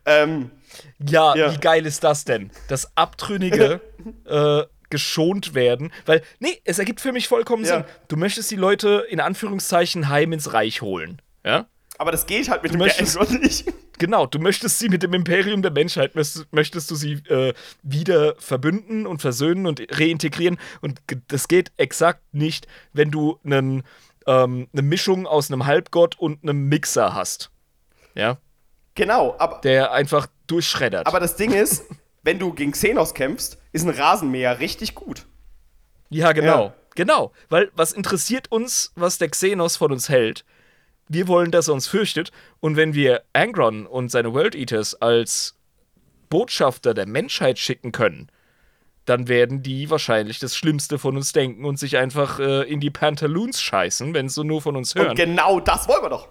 Ähm, 0.06 0.52
ja, 0.99 1.36
ja, 1.36 1.52
wie 1.52 1.57
geil 1.57 1.88
ist 1.88 2.03
das 2.03 2.26
denn? 2.26 2.52
Das 2.68 2.95
Abtrünnige 2.95 3.81
äh, 4.26 4.65
geschont 4.91 5.56
werden. 5.56 5.91
Weil, 6.06 6.22
nee, 6.38 6.61
es 6.64 6.77
ergibt 6.77 7.02
für 7.02 7.11
mich 7.11 7.27
vollkommen 7.27 7.65
ja. 7.65 7.77
Sinn. 7.77 7.86
Du 8.07 8.18
möchtest 8.18 8.52
die 8.52 8.56
Leute 8.56 9.03
in 9.10 9.19
Anführungszeichen 9.19 10.10
heim 10.10 10.31
ins 10.31 10.53
Reich 10.53 10.84
holen. 10.84 11.23
Ja? 11.44 11.65
Aber 11.98 12.11
das 12.11 12.27
geht 12.27 12.48
halt 12.48 12.61
mit 12.61 12.72
du 12.72 12.77
dem 12.77 12.86
möchtest, 12.86 13.19
nicht. 13.31 13.65
Genau, 13.98 14.26
du 14.26 14.40
möchtest 14.40 14.80
sie 14.80 14.88
mit 14.88 15.03
dem 15.03 15.14
Imperium 15.14 15.61
der 15.61 15.72
Menschheit, 15.72 16.15
möchtest, 16.15 16.53
möchtest 16.53 16.90
du 16.90 16.95
sie 16.95 17.14
äh, 17.27 17.53
wieder 17.84 18.36
verbünden 18.38 19.06
und 19.06 19.22
versöhnen 19.22 19.68
und 19.68 19.86
reintegrieren. 19.91 20.57
Und 20.80 21.02
das 21.27 21.49
geht 21.49 21.73
exakt 21.76 22.22
nicht, 22.31 22.65
wenn 22.94 23.11
du 23.11 23.40
einen, 23.44 23.84
ähm, 24.30 24.68
eine 24.72 24.84
Mischung 24.84 25.26
aus 25.26 25.51
einem 25.51 25.65
Halbgott 25.65 26.18
und 26.18 26.43
einem 26.43 26.69
Mixer 26.69 27.15
hast. 27.15 27.49
Ja. 28.14 28.38
Genau, 28.93 29.35
aber. 29.39 29.60
Der 29.61 29.91
einfach 29.91 30.27
durchschreddert. 30.47 31.07
Aber 31.07 31.19
das 31.19 31.35
Ding 31.35 31.51
ist, 31.51 31.85
wenn 32.23 32.38
du 32.38 32.53
gegen 32.53 32.72
Xenos 32.72 33.14
kämpfst, 33.14 33.57
ist 33.72 33.85
ein 33.85 33.89
Rasenmäher 33.89 34.60
richtig 34.60 34.93
gut. 34.93 35.26
Ja, 36.10 36.31
genau. 36.31 36.65
Ja. 36.65 36.73
Genau. 36.95 37.31
Weil 37.49 37.72
was 37.76 37.91
interessiert 37.91 38.51
uns, 38.51 38.91
was 38.95 39.18
der 39.18 39.30
Xenos 39.30 39.77
von 39.77 39.91
uns 39.91 40.10
hält? 40.10 40.45
Wir 41.07 41.27
wollen, 41.27 41.49
dass 41.49 41.68
er 41.68 41.73
uns 41.73 41.88
fürchtet. 41.88 42.31
Und 42.60 42.76
wenn 42.76 42.93
wir 42.93 43.23
Angron 43.34 43.88
und 43.88 44.11
seine 44.11 44.34
World 44.34 44.53
Eaters 44.53 44.93
als 44.95 45.56
Botschafter 46.30 46.93
der 46.93 47.07
Menschheit 47.07 47.57
schicken 47.57 47.91
können, 47.91 48.31
dann 49.10 49.27
werden 49.27 49.64
die 49.64 49.90
wahrscheinlich 49.90 50.40
das 50.40 50.56
Schlimmste 50.56 50.99
von 50.99 51.18
uns 51.18 51.34
denken 51.34 51.65
und 51.65 51.80
sich 51.80 51.98
einfach 51.98 52.40
äh, 52.40 52.61
in 52.72 52.80
die 52.80 52.91
Pantaloons 52.91 53.61
scheißen, 53.61 54.14
wenn 54.14 54.30
sie 54.30 54.44
nur 54.44 54.61
von 54.61 54.76
uns 54.76 54.94
hören. 54.94 55.10
Und 55.10 55.15
genau 55.15 55.60
das 55.60 55.88
wollen 55.88 56.03
wir 56.03 56.10
doch. 56.10 56.27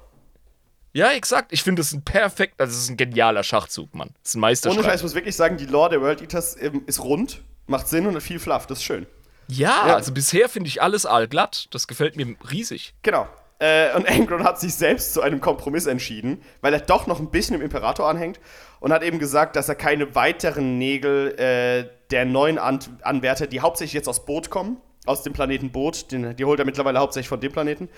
Ja, 0.92 1.10
exakt. 1.10 1.52
Ich 1.52 1.62
finde 1.62 1.82
das 1.82 1.92
ein 1.92 2.02
perfekt, 2.02 2.60
also 2.60 2.72
das 2.72 2.82
ist 2.84 2.88
ein 2.88 2.96
genialer 2.96 3.42
Schachzug, 3.42 3.94
Mann. 3.94 4.10
Das 4.22 4.30
ist 4.30 4.36
ein 4.36 4.40
Meisterschach. 4.40 4.78
Ohne 4.78 4.86
Scheiß, 4.86 5.00
ich 5.00 5.02
muss 5.02 5.14
wirklich 5.14 5.36
sagen, 5.36 5.56
die 5.56 5.66
Lore 5.66 5.90
der 5.90 6.00
World 6.00 6.22
Eaters 6.22 6.56
ähm, 6.60 6.82
ist 6.86 7.02
rund, 7.02 7.42
macht 7.66 7.88
Sinn 7.88 8.06
und 8.06 8.14
hat 8.14 8.22
viel 8.22 8.38
Fluff. 8.38 8.66
Das 8.66 8.78
ist 8.78 8.84
schön. 8.84 9.06
Ja, 9.48 9.86
ja. 9.86 9.94
also 9.96 10.12
bisher 10.12 10.48
finde 10.48 10.68
ich 10.68 10.80
alles 10.80 11.04
allglatt. 11.04 11.66
Das 11.72 11.88
gefällt 11.88 12.16
mir 12.16 12.36
riesig. 12.50 12.94
Genau. 13.02 13.28
Äh, 13.58 13.94
und 13.96 14.08
Angron 14.08 14.44
hat 14.44 14.60
sich 14.60 14.74
selbst 14.74 15.14
zu 15.14 15.20
einem 15.20 15.40
Kompromiss 15.40 15.86
entschieden, 15.86 16.42
weil 16.60 16.72
er 16.72 16.80
doch 16.80 17.06
noch 17.06 17.18
ein 17.18 17.30
bisschen 17.30 17.56
im 17.56 17.62
Imperator 17.62 18.08
anhängt 18.08 18.38
und 18.80 18.92
hat 18.92 19.02
eben 19.02 19.18
gesagt, 19.18 19.56
dass 19.56 19.68
er 19.68 19.74
keine 19.74 20.14
weiteren 20.14 20.78
Nägel 20.78 21.34
äh, 21.38 21.97
der 22.10 22.24
neuen 22.24 22.58
An 22.58 22.78
Anwärter, 23.02 23.46
die 23.46 23.60
hauptsächlich 23.60 23.94
jetzt 23.94 24.08
aus 24.08 24.24
Boot 24.24 24.50
kommen, 24.50 24.78
aus 25.06 25.22
dem 25.22 25.32
Planeten 25.32 25.70
Boot, 25.70 26.12
den, 26.12 26.36
die 26.36 26.44
holt 26.44 26.58
er 26.58 26.66
mittlerweile 26.66 26.98
hauptsächlich 26.98 27.28
von 27.28 27.40
dem 27.40 27.52
Planeten, 27.52 27.88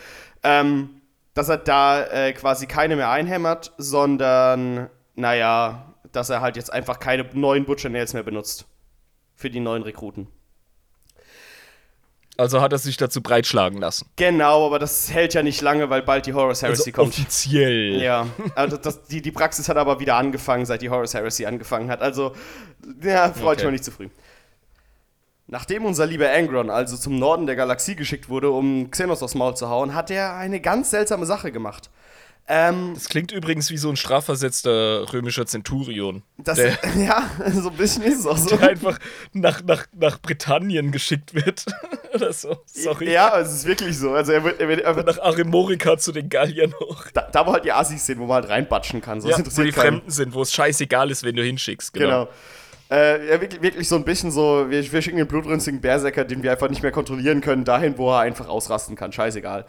ähm, 0.43 1.01
dass 1.35 1.49
er 1.49 1.59
da 1.59 2.05
äh, 2.07 2.33
quasi 2.33 2.67
keine 2.67 2.97
mehr 2.97 3.11
einhämmert, 3.11 3.73
sondern, 3.79 4.91
naja, 5.15 5.95
dass 6.13 6.31
er 6.31 6.41
halt 6.41 6.57
jetzt 6.57 6.73
einfach 6.73 6.99
keine 6.99 7.25
neuen 7.33 7.65
Butcher 7.65 7.89
Nails 7.89 8.15
mehr 8.15 8.23
benutzt. 8.23 8.67
Für 9.35 9.49
die 9.49 9.61
neuen 9.61 9.83
Rekruten. 9.83 10.29
Also 12.41 12.63
hat 12.63 12.73
er 12.73 12.79
sich 12.79 12.97
dazu 12.97 13.21
breitschlagen 13.21 13.79
lassen. 13.79 14.09
Genau, 14.17 14.67
aber 14.67 14.79
das 14.79 15.13
hält 15.13 15.35
ja 15.35 15.43
nicht 15.43 15.61
lange, 15.61 15.91
weil 15.91 16.01
bald 16.01 16.25
die 16.25 16.33
Horus 16.33 16.63
Heresy 16.63 16.89
also 16.89 16.93
kommt. 16.93 17.09
Offiziell. 17.09 18.01
Ja. 18.01 18.29
Also 18.55 18.79
das, 18.79 19.03
die, 19.05 19.21
die 19.21 19.31
Praxis 19.31 19.69
hat 19.69 19.77
aber 19.77 20.01
wieder 20.01 20.17
angefangen, 20.17 20.65
seit 20.65 20.81
die 20.81 20.89
Horus 20.89 21.13
Heresy 21.13 21.45
angefangen 21.45 21.91
hat. 21.91 22.01
Also, 22.01 22.35
ja, 23.03 23.31
freut 23.35 23.59
okay. 23.59 23.67
mich 23.67 23.73
nicht 23.73 23.85
zu 23.85 23.91
früh. 23.91 24.09
Nachdem 25.49 25.85
unser 25.85 26.07
lieber 26.07 26.31
Angron 26.31 26.71
also 26.71 26.97
zum 26.97 27.19
Norden 27.19 27.45
der 27.45 27.57
Galaxie 27.57 27.95
geschickt 27.95 28.31
wurde, 28.31 28.51
um 28.51 28.91
Xenos 28.91 29.23
aufs 29.23 29.35
Maul 29.35 29.55
zu 29.55 29.69
hauen, 29.69 29.95
hat 29.95 30.11
er 30.11 30.35
eine 30.37 30.61
ganz 30.61 30.91
seltsame 30.91 31.27
Sache 31.27 31.53
gemacht. 31.53 31.91
Ähm, 32.49 32.93
das 32.95 33.09
klingt 33.09 33.31
übrigens 33.31 33.71
wie 33.71 33.77
so 33.77 33.89
ein 33.91 33.97
strafversetzter 33.97 35.13
römischer 35.13 35.47
Zenturion. 35.47 36.23
Das, 36.39 36.57
der, 36.57 36.79
ja, 36.99 37.31
so 37.53 37.71
ein 37.71 37.77
bisschen 37.77 38.03
ist 38.03 38.21
es 38.21 38.27
auch 38.27 38.37
so. 38.37 38.57
Der 38.57 38.71
einfach 38.71 38.99
nach, 39.33 39.63
nach, 39.63 39.87
nach 39.93 40.21
Britannien 40.21 40.91
geschickt 40.91 41.33
wird. 41.35 41.65
Oder 42.15 42.33
so. 42.33 42.57
Sorry. 42.67 43.13
Ja, 43.13 43.39
es 43.39 43.53
ist 43.53 43.67
wirklich 43.67 43.97
so. 43.97 44.13
Also 44.13 44.33
er 44.33 44.43
wird, 44.43 44.61
er 44.61 44.69
wird, 44.69 44.81
er 44.81 44.97
wird 44.97 45.07
nach 45.07 45.19
Arimorica 45.21 45.97
zu 45.97 46.11
den 46.11 46.29
Galliern 46.29 46.75
hoch. 46.81 47.07
Da, 47.15 47.29
da, 47.31 47.47
wo 47.47 47.53
halt 47.53 47.65
die 47.65 47.73
Assis 47.73 48.05
sind, 48.05 48.19
wo 48.19 48.27
man 48.27 48.43
halt 48.43 48.49
reinbatschen 48.49 49.01
kann. 49.01 49.21
So, 49.21 49.29
ja, 49.29 49.39
wo 49.39 49.63
die 49.63 49.73
Fremden 49.73 50.11
sind, 50.11 50.35
wo 50.35 50.43
es 50.43 50.53
scheißegal 50.53 51.11
ist, 51.11 51.23
wenn 51.23 51.37
du 51.37 51.45
hinschickst. 51.45 51.93
Genau. 51.93 52.25
genau. 52.25 52.29
Äh, 52.91 53.29
ja, 53.29 53.41
wirklich, 53.41 53.63
wirklich, 53.63 53.89
so 53.89 53.95
ein 53.95 54.05
bisschen 54.05 54.33
so, 54.33 54.69
wir, 54.69 54.93
wir 54.93 55.03
schicken 55.03 55.19
den 55.19 55.29
blutrünstigen 55.29 55.81
Berserker, 55.81 56.25
den 56.25 56.43
wir 56.43 56.51
einfach 56.51 56.69
nicht 56.69 56.83
mehr 56.83 56.91
kontrollieren 56.91 57.41
können, 57.41 57.65
dahin, 57.65 57.97
wo 57.97 58.11
er 58.11 58.21
einfach 58.21 58.49
ausrasten 58.49 58.97
kann. 58.97 59.13
Scheißegal. 59.13 59.65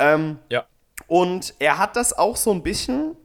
Ähm, 0.00 0.38
ja. 0.50 0.64
Und 1.06 1.54
er 1.58 1.78
hat 1.78 1.96
das 1.96 2.16
auch 2.16 2.36
so 2.36 2.52
ein 2.52 2.62
bisschen 2.62 3.16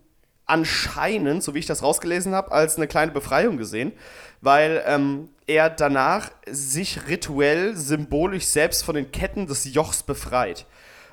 anscheinend, 0.45 1.43
so 1.43 1.53
wie 1.53 1.59
ich 1.59 1.65
das 1.65 1.83
rausgelesen 1.83 2.33
habe, 2.33 2.51
als 2.51 2.77
eine 2.77 2.87
kleine 2.87 3.11
Befreiung 3.11 3.57
gesehen, 3.57 3.93
weil 4.41 4.83
ähm, 4.85 5.29
er 5.47 5.69
danach 5.69 6.31
sich 6.49 7.07
rituell, 7.07 7.75
symbolisch 7.75 8.45
selbst 8.45 8.83
von 8.83 8.95
den 8.95 9.11
Ketten 9.11 9.47
des 9.47 9.71
Jochs 9.73 10.03
befreit. 10.03 10.65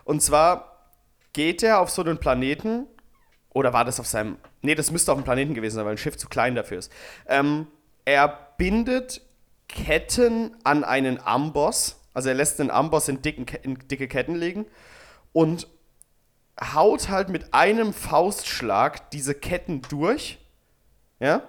Und 0.05 0.23
zwar 0.23 0.77
geht 1.33 1.63
er 1.63 1.81
auf 1.81 1.91
so 1.91 2.03
einen 2.03 2.19
Planeten, 2.19 2.87
oder 3.51 3.73
war 3.73 3.85
das 3.85 4.01
auf 4.01 4.07
seinem, 4.07 4.37
nee, 4.63 4.75
das 4.75 4.91
müsste 4.91 5.13
auf 5.13 5.19
dem 5.19 5.25
Planeten 5.25 5.55
gewesen 5.55 5.77
sein, 5.77 5.85
weil 5.85 5.93
ein 5.93 5.99
Schiff 5.99 6.17
zu 6.17 6.29
klein 6.29 6.55
dafür 6.55 6.79
ist. 6.79 6.93
Ähm, 7.27 7.67
er 8.05 8.29
bindet 8.57 9.21
Ketten 9.69 10.57
an 10.65 10.85
einen 10.85 11.21
Amboss, 11.21 12.01
also 12.15 12.31
er 12.31 12.35
lässt 12.35 12.59
den 12.59 12.71
Amboss 12.71 13.09
in, 13.09 13.21
dicken, 13.21 13.47
in 13.63 13.79
dicke 13.89 14.09
Ketten 14.09 14.35
legen 14.35 14.67
und 15.33 15.69
haut 16.61 17.09
halt 17.09 17.29
mit 17.29 17.53
einem 17.53 17.93
Faustschlag 17.93 19.11
diese 19.11 19.35
Ketten 19.35 19.83
durch. 19.83 20.39
Ja? 21.21 21.43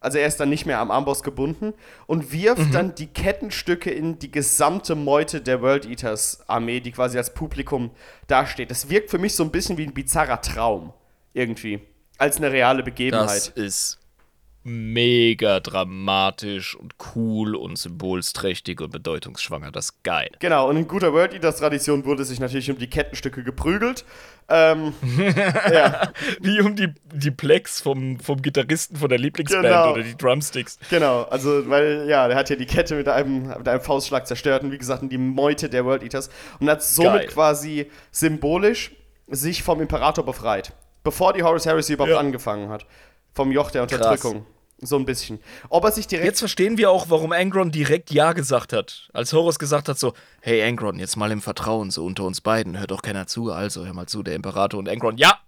Also 0.00 0.18
er 0.18 0.26
ist 0.26 0.38
dann 0.38 0.50
nicht 0.50 0.66
mehr 0.66 0.80
am 0.80 0.90
Amboss 0.90 1.22
gebunden 1.22 1.72
und 2.06 2.30
wirft 2.30 2.66
mhm. 2.66 2.72
dann 2.72 2.94
die 2.94 3.06
Kettenstücke 3.06 3.90
in 3.90 4.18
die 4.18 4.30
gesamte 4.30 4.94
Meute 4.94 5.40
der 5.40 5.62
World 5.62 5.86
Eaters 5.86 6.46
Armee, 6.46 6.80
die 6.80 6.92
quasi 6.92 7.16
als 7.16 7.32
Publikum 7.32 7.90
dasteht. 8.26 8.70
Das 8.70 8.90
wirkt 8.90 9.10
für 9.10 9.18
mich 9.18 9.34
so 9.34 9.42
ein 9.44 9.50
bisschen 9.50 9.78
wie 9.78 9.86
ein 9.86 9.94
bizarrer 9.94 10.42
Traum 10.42 10.92
irgendwie, 11.32 11.80
als 12.18 12.36
eine 12.36 12.52
reale 12.52 12.82
Begebenheit. 12.82 13.28
Das 13.28 13.48
ist 13.48 13.98
mega 14.64 15.60
dramatisch 15.60 16.74
und 16.74 16.94
cool 17.14 17.54
und 17.54 17.76
symbolsträchtig 17.76 18.80
und 18.80 18.90
bedeutungsschwanger. 18.90 19.70
Das 19.70 19.86
ist 19.86 20.02
geil. 20.02 20.30
Genau, 20.40 20.68
und 20.68 20.78
in 20.78 20.88
guter 20.88 21.12
World 21.12 21.34
Eaters 21.34 21.58
Tradition 21.58 22.04
wurde 22.06 22.24
sich 22.24 22.40
natürlich 22.40 22.70
um 22.70 22.78
die 22.78 22.88
Kettenstücke 22.88 23.44
geprügelt. 23.44 24.06
Ähm, 24.48 24.94
ja. 25.72 26.12
Wie 26.40 26.60
um 26.62 26.74
die, 26.76 26.88
die 27.12 27.30
Plex 27.30 27.80
vom, 27.80 28.18
vom 28.18 28.40
Gitarristen 28.40 28.96
von 28.96 29.08
der 29.10 29.18
Lieblingsband 29.18 29.64
genau. 29.64 29.92
oder 29.92 30.02
die 30.02 30.16
Drumsticks. 30.16 30.78
Genau, 30.88 31.22
also, 31.24 31.68
weil, 31.68 32.06
ja, 32.08 32.26
der 32.28 32.36
hat 32.36 32.48
ja 32.48 32.56
die 32.56 32.66
Kette 32.66 32.94
mit 32.94 33.08
einem, 33.08 33.48
mit 33.48 33.68
einem 33.68 33.80
Faustschlag 33.80 34.26
zerstört 34.26 34.62
und 34.62 34.72
wie 34.72 34.78
gesagt, 34.78 35.02
in 35.02 35.10
die 35.10 35.18
Meute 35.18 35.68
der 35.68 35.84
World 35.84 36.02
Eaters 36.02 36.30
und 36.58 36.70
hat 36.70 36.82
somit 36.82 37.12
geil. 37.12 37.26
quasi 37.26 37.90
symbolisch 38.10 38.92
sich 39.28 39.62
vom 39.62 39.80
Imperator 39.80 40.24
befreit. 40.24 40.72
Bevor 41.02 41.34
die 41.34 41.42
Horus 41.42 41.66
Heresy 41.66 41.94
überhaupt 41.94 42.12
ja. 42.12 42.18
angefangen 42.18 42.70
hat. 42.70 42.86
Vom 43.34 43.52
Joch 43.52 43.70
der 43.70 43.82
Unterdrückung. 43.82 44.44
Krass. 44.44 44.53
So 44.78 44.96
ein 44.96 45.04
bisschen. 45.04 45.40
Ob 45.68 45.84
er 45.84 45.92
sich 45.92 46.06
direkt. 46.06 46.26
Jetzt 46.26 46.40
verstehen 46.40 46.76
wir 46.76 46.90
auch, 46.90 47.06
warum 47.08 47.32
Angron 47.32 47.70
direkt 47.70 48.10
Ja 48.10 48.32
gesagt 48.32 48.72
hat. 48.72 49.08
Als 49.12 49.32
Horus 49.32 49.58
gesagt 49.58 49.88
hat, 49.88 49.98
so, 49.98 50.14
hey 50.40 50.62
Angron, 50.62 50.98
jetzt 50.98 51.16
mal 51.16 51.30
im 51.30 51.40
Vertrauen, 51.40 51.90
so 51.90 52.04
unter 52.04 52.24
uns 52.24 52.40
beiden, 52.40 52.78
hört 52.78 52.90
doch 52.90 53.02
keiner 53.02 53.26
zu, 53.26 53.52
also 53.52 53.86
hör 53.86 53.92
mal 53.92 54.06
zu, 54.06 54.22
der 54.22 54.34
Imperator 54.34 54.78
und 54.78 54.88
Angron, 54.88 55.16
ja! 55.16 55.38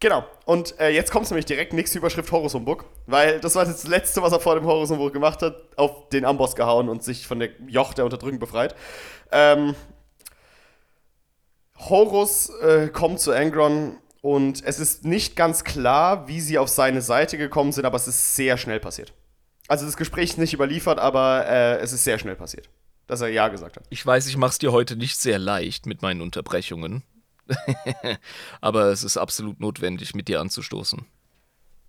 Genau. 0.00 0.26
Und 0.44 0.78
äh, 0.80 0.90
jetzt 0.90 1.10
kommt 1.10 1.30
nämlich 1.30 1.46
direkt 1.46 1.72
nächste 1.72 1.98
Überschrift 1.98 2.30
Horus 2.30 2.54
Umbug, 2.54 2.84
weil 3.06 3.40
das 3.40 3.54
war 3.54 3.64
das 3.64 3.86
Letzte, 3.86 4.20
was 4.20 4.32
er 4.32 4.40
vor 4.40 4.54
dem 4.54 4.66
Horus 4.66 4.90
Umbug 4.90 5.14
gemacht 5.14 5.40
hat, 5.40 5.56
auf 5.76 6.10
den 6.10 6.26
Amboss 6.26 6.56
gehauen 6.56 6.90
und 6.90 7.02
sich 7.02 7.26
von 7.26 7.38
der 7.38 7.50
Joch 7.68 7.94
der 7.94 8.04
Unterdrückung 8.04 8.38
befreit. 8.38 8.74
Ähm, 9.32 9.74
Horus 11.78 12.50
äh, 12.60 12.88
kommt 12.88 13.20
zu 13.20 13.32
Angron 13.32 13.98
und 14.24 14.64
es 14.64 14.78
ist 14.78 15.04
nicht 15.04 15.36
ganz 15.36 15.64
klar, 15.64 16.28
wie 16.28 16.40
sie 16.40 16.56
auf 16.56 16.70
seine 16.70 17.02
Seite 17.02 17.36
gekommen 17.36 17.72
sind, 17.72 17.84
aber 17.84 17.96
es 17.96 18.08
ist 18.08 18.36
sehr 18.36 18.56
schnell 18.56 18.80
passiert. 18.80 19.12
Also 19.68 19.84
das 19.84 19.98
Gespräch 19.98 20.30
ist 20.30 20.38
nicht 20.38 20.54
überliefert, 20.54 20.98
aber 20.98 21.46
äh, 21.46 21.76
es 21.80 21.92
ist 21.92 22.04
sehr 22.04 22.18
schnell 22.18 22.34
passiert, 22.34 22.70
dass 23.06 23.20
er 23.20 23.28
Ja 23.28 23.48
gesagt 23.48 23.76
hat. 23.76 23.84
Ich 23.90 24.04
weiß, 24.04 24.26
ich 24.28 24.38
mache 24.38 24.52
es 24.52 24.58
dir 24.58 24.72
heute 24.72 24.96
nicht 24.96 25.18
sehr 25.18 25.38
leicht 25.38 25.84
mit 25.84 26.00
meinen 26.00 26.22
Unterbrechungen. 26.22 27.02
aber 28.62 28.86
es 28.86 29.04
ist 29.04 29.18
absolut 29.18 29.60
notwendig, 29.60 30.14
mit 30.14 30.28
dir 30.28 30.40
anzustoßen. 30.40 31.04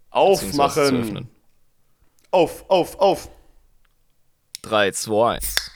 Aufmachen! 0.09 1.29
Auf, 2.31 2.69
auf, 2.69 2.99
auf! 2.99 3.29
3, 4.63 4.91
2, 4.91 5.35
1. 5.35 5.71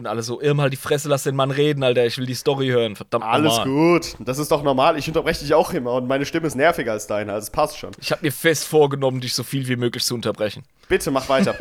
Und 0.00 0.06
alle 0.06 0.22
so, 0.22 0.40
Irm, 0.40 0.62
halt 0.62 0.72
die 0.72 0.78
Fresse, 0.78 1.10
lass 1.10 1.24
den 1.24 1.36
Mann 1.36 1.50
reden, 1.50 1.82
Alter, 1.84 2.06
ich 2.06 2.16
will 2.16 2.24
die 2.24 2.34
Story 2.34 2.68
hören. 2.68 2.96
Verdammt 2.96 3.22
Alles 3.22 3.58
normal. 3.58 3.66
gut. 3.66 4.16
Das 4.18 4.38
ist 4.38 4.50
doch 4.50 4.62
normal. 4.62 4.98
Ich 4.98 5.06
unterbreche 5.08 5.40
dich 5.40 5.52
auch 5.52 5.74
immer 5.74 5.92
und 5.92 6.08
meine 6.08 6.24
Stimme 6.24 6.46
ist 6.46 6.54
nerviger 6.54 6.92
als 6.92 7.06
deine, 7.06 7.34
also 7.34 7.44
es 7.44 7.50
passt 7.50 7.76
schon. 7.76 7.90
Ich 8.00 8.10
habe 8.10 8.24
mir 8.24 8.32
fest 8.32 8.66
vorgenommen, 8.66 9.20
dich 9.20 9.34
so 9.34 9.42
viel 9.42 9.68
wie 9.68 9.76
möglich 9.76 10.02
zu 10.02 10.14
unterbrechen. 10.14 10.64
Bitte 10.88 11.10
mach 11.10 11.28
weiter. 11.28 11.54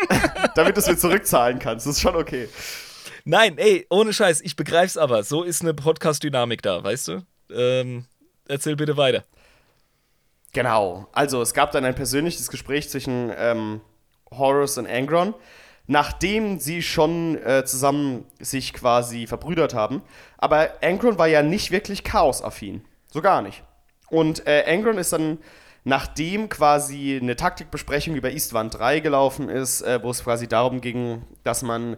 Damit 0.54 0.76
du 0.76 0.80
es 0.80 0.86
mir 0.86 0.98
zurückzahlen 0.98 1.58
kannst. 1.58 1.86
Das 1.86 1.96
ist 1.96 2.02
schon 2.02 2.16
okay. 2.16 2.50
Nein, 3.24 3.56
ey, 3.56 3.86
ohne 3.88 4.12
Scheiß, 4.12 4.42
ich 4.42 4.56
begreif's 4.56 4.98
aber. 4.98 5.24
So 5.24 5.42
ist 5.42 5.62
eine 5.62 5.72
Podcast-Dynamik 5.72 6.60
da, 6.60 6.84
weißt 6.84 7.08
du? 7.08 7.26
Ähm, 7.50 8.04
erzähl 8.46 8.76
bitte 8.76 8.98
weiter. 8.98 9.24
Genau. 10.52 11.08
Also, 11.12 11.40
es 11.40 11.54
gab 11.54 11.72
dann 11.72 11.84
ein 11.86 11.94
persönliches 11.94 12.50
Gespräch 12.50 12.88
zwischen 12.90 13.32
ähm, 13.36 13.80
Horus 14.30 14.76
und 14.78 14.86
Angron, 14.86 15.34
nachdem 15.86 16.58
sie 16.58 16.82
schon 16.82 17.36
äh, 17.42 17.64
zusammen 17.64 18.26
sich 18.40 18.72
quasi 18.72 19.26
verbrüdert 19.26 19.74
haben. 19.74 20.02
Aber 20.38 20.70
Angron 20.82 21.18
war 21.18 21.28
ja 21.28 21.42
nicht 21.42 21.70
wirklich 21.70 22.04
chaosaffin. 22.04 22.84
So 23.10 23.22
gar 23.22 23.42
nicht. 23.42 23.62
Und 24.08 24.46
äh, 24.46 24.64
Angron 24.66 24.98
ist 24.98 25.12
dann, 25.12 25.38
nachdem 25.84 26.48
quasi 26.48 27.18
eine 27.20 27.36
Taktikbesprechung 27.36 28.14
über 28.16 28.30
Eastwand 28.30 28.78
3 28.78 29.00
gelaufen 29.00 29.48
ist, 29.48 29.82
äh, 29.82 30.02
wo 30.02 30.10
es 30.10 30.24
quasi 30.24 30.48
darum 30.48 30.80
ging, 30.80 31.22
dass 31.44 31.62
man 31.62 31.96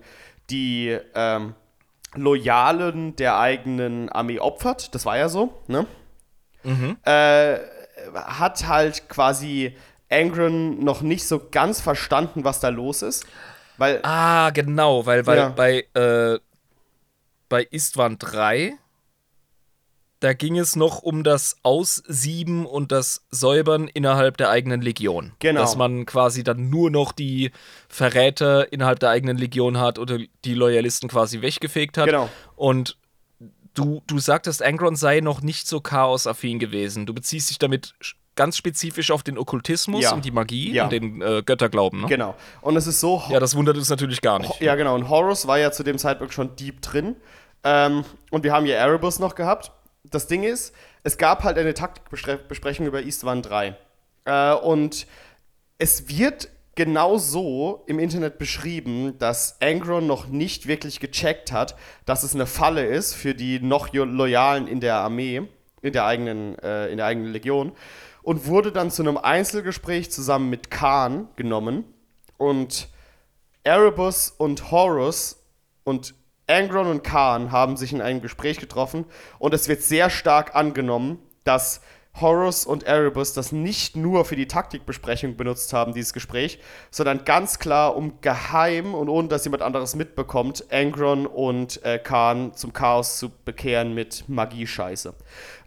die 0.51 0.99
ähm, 1.15 1.55
Loyalen 2.15 3.17
der 3.17 3.39
eigenen 3.39 4.09
Armee 4.09 4.39
opfert, 4.39 4.95
das 4.95 5.05
war 5.05 5.19
ja 5.19 5.29
so, 5.29 5.53
ne? 5.67 5.87
Äh, 7.05 7.59
hat 8.15 8.67
halt 8.67 9.09
quasi 9.09 9.77
Angron 10.11 10.83
noch 10.83 11.03
nicht 11.03 11.27
so 11.27 11.41
ganz 11.51 11.81
verstanden, 11.81 12.45
was 12.45 12.61
da 12.61 12.69
los 12.69 13.03
ist. 13.03 13.27
Weil, 13.79 14.01
Ah, 14.03 14.51
genau, 14.51 15.07
weil, 15.07 15.27
weil 15.27 15.39
Ja. 15.39 15.49
bei, 15.51 15.87
äh, 15.95 16.39
bei 17.49 17.63
Istvan 17.71 18.19
3, 18.19 18.75
da 20.21 20.33
ging 20.33 20.59
es 20.59 20.75
noch 20.75 21.03
um 21.03 21.23
das 21.23 21.59
Aussieben 21.63 22.67
und 22.67 22.91
das 22.91 23.25
Säubern 23.31 23.87
innerhalb 23.87 24.37
der 24.37 24.51
eigenen 24.51 24.83
Legion. 24.83 25.33
Genau. 25.39 25.61
Dass 25.61 25.77
man 25.77 26.07
quasi 26.07 26.43
dann 26.43 26.69
nur 26.71 26.91
noch 26.91 27.13
die 27.13 27.53
Verräter 27.89 28.73
innerhalb 28.73 28.99
der 28.99 29.11
eigenen 29.11 29.39
Legion 29.39 29.79
hat 29.79 29.99
oder 29.99 30.19
die 30.45 30.55
Loyalisten 30.55 31.09
quasi 31.09 31.41
weggefegt 31.41 31.97
hat. 31.99 32.07
Genau. 32.07 32.29
Und 32.57 32.99
du, 33.75 34.03
du 34.09 34.19
sagtest, 34.19 34.61
Angron 34.61 34.97
sei 34.97 35.21
noch 35.21 35.41
nicht 35.41 35.69
so 35.69 35.81
chaosaffin 35.81 36.59
gewesen. 36.59 37.07
Du 37.07 37.15
beziehst 37.15 37.51
dich 37.51 37.59
damit 37.59 37.95
ganz 38.39 38.57
spezifisch 38.57 39.11
auf 39.11 39.23
den 39.23 39.37
Okkultismus 39.37 40.03
Ja. 40.05 40.15
und 40.15 40.25
die 40.25 40.31
Magie 40.31 40.73
Ja. 40.73 40.85
und 40.85 40.93
den 40.93 41.21
äh, 41.21 41.43
Götterglauben, 41.45 42.01
ne? 42.03 42.07
genau. 42.07 42.35
Und 42.63 42.77
es 42.77 42.87
ist 42.87 43.01
so, 43.01 43.23
Ja, 43.29 43.39
das 43.41 43.55
wundert 43.55 43.77
uns 43.77 43.91
natürlich 43.91 44.23
gar 44.23 44.39
nicht. 44.39 44.59
Ja, 44.61 44.75
genau. 44.77 44.95
Und 44.95 45.11
Horus 45.11 45.47
war 45.47 45.59
ja 45.59 45.71
zu 45.73 45.83
dem 45.83 45.99
Zeitpunkt 45.99 46.33
schon 46.33 46.57
deep 46.57 46.81
drin. 46.81 47.17
Ähm, 47.65 48.05
und 48.31 48.45
wir 48.45 48.53
haben 48.53 48.65
ja 48.65 48.77
Erebus 48.77 49.19
noch 49.19 49.35
gehabt. 49.35 49.73
Das 50.05 50.27
Ding 50.29 50.45
ist, 50.45 50.73
es 51.03 51.19
gab 51.19 51.45
halt 51.45 51.59
eine 51.59 51.75
Taktikbesprechung 51.75 52.87
über 52.87 53.03
Eastwan 53.03 53.43
3. 53.43 53.77
Äh, 54.25 54.53
und 54.55 55.07
es 55.79 56.09
wird 56.09 56.49
genau 56.77 57.19
so 57.19 57.83
im 57.89 57.99
Internet 57.99 58.39
beschrieben, 58.39 59.19
dass 59.19 59.61
Angron 59.61 60.07
noch 60.07 60.29
nicht 60.29 60.69
wirklich 60.69 61.01
gecheckt 61.01 61.51
hat, 61.51 61.75
dass 62.07 62.23
es 62.23 62.35
eine 62.35 62.47
Falle 62.47 62.87
ist 62.87 63.15
für 63.15 63.35
die 63.35 63.59
noch 63.59 63.93
Loyalen 63.93 64.69
in 64.69 64.81
der 64.81 64.95
Armee, 64.97 65.43
in 65.83 65.93
der 65.93 66.05
eigenen, 66.07 66.57
äh, 66.61 66.87
in 66.89 66.97
der 66.99 67.07
eigenen 67.07 67.33
Legion. 67.33 67.73
Und 68.29 68.47
wurde 68.47 68.73
dann 68.73 68.91
zu 68.91 69.01
einem 69.01 69.17
Einzelgespräch 69.17 70.11
zusammen 70.11 70.51
mit 70.51 70.71
Khan 70.71 71.29
genommen. 71.37 71.85
Und 72.37 72.91
Erebus 73.65 74.35
und 74.37 74.71
Horus 74.71 75.43
und 75.83 76.15
Angron 76.47 76.89
und 76.89 77.03
Khan 77.03 77.53
haben 77.53 77.79
sich 77.79 77.91
in 77.91 78.03
einem 78.03 78.21
Gespräch 78.21 78.59
getroffen 78.59 79.07
und 79.39 79.55
es 79.55 79.67
wird 79.67 79.81
sehr 79.81 80.11
stark 80.11 80.55
angenommen, 80.55 81.19
dass 81.45 81.81
Horus 82.21 82.67
und 82.67 82.83
Erebus 82.83 83.33
das 83.33 83.51
nicht 83.51 83.97
nur 83.97 84.27
für 84.27 84.37
die 84.37 84.47
Taktikbesprechung 84.47 85.39
benutzt 85.39 85.73
haben, 85.73 85.95
dieses 85.95 86.13
Gespräch, 86.13 86.59
sondern 86.91 87.25
ganz 87.25 87.59
klar, 87.59 87.97
um 87.97 88.21
geheim 88.21 88.95
und 88.95 89.09
ohne 89.09 89.29
dass 89.29 89.45
jemand 89.45 89.63
anderes 89.63 89.97
mitbekommt, 89.97 90.67
Angron 90.71 91.25
und 91.25 91.83
äh, 91.83 91.99
Khan 91.99 92.53
zum 92.55 92.75
Chaos 92.75 93.17
zu 93.17 93.31
bekehren 93.47 93.95
mit 93.95 94.25
Magie-Scheiße. 94.29 95.15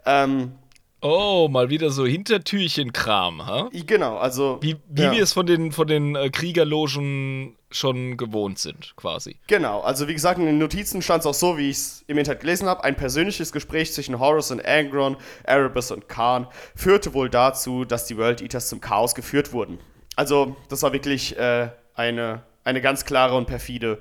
Ähm, 0.05 0.53
Oh, 1.03 1.47
mal 1.49 1.71
wieder 1.71 1.89
so 1.89 2.05
Hintertürchen-Kram, 2.05 3.47
ha? 3.47 3.69
genau, 3.71 4.17
also. 4.17 4.59
Wie, 4.61 4.75
wie 4.87 5.01
ja. 5.01 5.11
wir 5.11 5.23
es 5.23 5.33
von 5.33 5.47
den, 5.47 5.71
von 5.71 5.87
den 5.87 6.15
äh, 6.15 6.29
Kriegerlogen 6.29 7.57
schon 7.71 8.17
gewohnt 8.17 8.59
sind, 8.59 8.93
quasi. 8.97 9.37
Genau, 9.47 9.81
also 9.81 10.07
wie 10.07 10.13
gesagt, 10.13 10.37
in 10.37 10.45
den 10.45 10.59
Notizen 10.59 11.01
stand 11.01 11.21
es 11.21 11.25
auch 11.25 11.33
so, 11.33 11.57
wie 11.57 11.71
ich 11.71 11.77
es 11.77 12.03
im 12.05 12.19
Internet 12.19 12.41
gelesen 12.41 12.67
habe. 12.67 12.83
Ein 12.83 12.95
persönliches 12.95 13.51
Gespräch 13.51 13.93
zwischen 13.93 14.19
Horus 14.19 14.51
und 14.51 14.63
Angron, 14.63 15.17
Erebus 15.43 15.89
und 15.89 16.07
Khan 16.07 16.47
führte 16.75 17.15
wohl 17.15 17.29
dazu, 17.29 17.83
dass 17.83 18.05
die 18.05 18.17
World 18.17 18.41
Eaters 18.41 18.69
zum 18.69 18.79
Chaos 18.79 19.15
geführt 19.15 19.53
wurden. 19.53 19.79
Also, 20.15 20.55
das 20.69 20.83
war 20.83 20.93
wirklich 20.93 21.35
äh, 21.35 21.69
eine, 21.95 22.43
eine 22.63 22.81
ganz 22.81 23.05
klare 23.05 23.35
und 23.35 23.47
perfide 23.47 23.99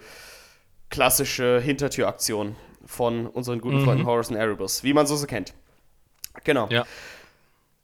klassische 0.90 1.60
Hintertüraktion 1.60 2.56
von 2.84 3.26
unseren 3.26 3.60
guten 3.60 3.84
Freunden 3.84 4.04
Horus 4.04 4.30
und 4.30 4.36
Erebus, 4.36 4.82
wie 4.82 4.92
man 4.92 5.06
so 5.06 5.16
so 5.16 5.26
kennt. 5.26 5.54
Genau. 6.44 6.68
Ja. 6.70 6.84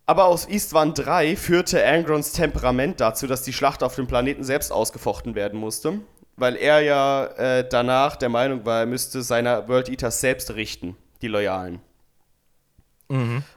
Aber 0.06 0.26
aus 0.26 0.48
Eastwan 0.48 0.94
3 0.94 1.36
führte 1.36 1.84
Angrons 1.84 2.32
Temperament 2.32 3.00
dazu, 3.00 3.26
dass 3.26 3.42
die 3.42 3.52
Schlacht 3.52 3.82
auf 3.82 3.96
dem 3.96 4.06
Planeten 4.06 4.44
selbst 4.44 4.70
ausgefochten 4.70 5.34
werden 5.34 5.58
musste, 5.58 6.00
weil 6.36 6.54
er 6.56 6.80
ja 6.80 7.26
äh, 7.26 7.68
danach 7.68 8.14
der 8.14 8.28
Meinung 8.28 8.64
war, 8.64 8.80
er 8.80 8.86
müsste 8.86 9.22
seine 9.22 9.66
World 9.68 9.88
Eaters 9.88 10.20
selbst 10.20 10.54
richten, 10.54 10.96
die 11.22 11.28
Loyalen. 11.28 11.80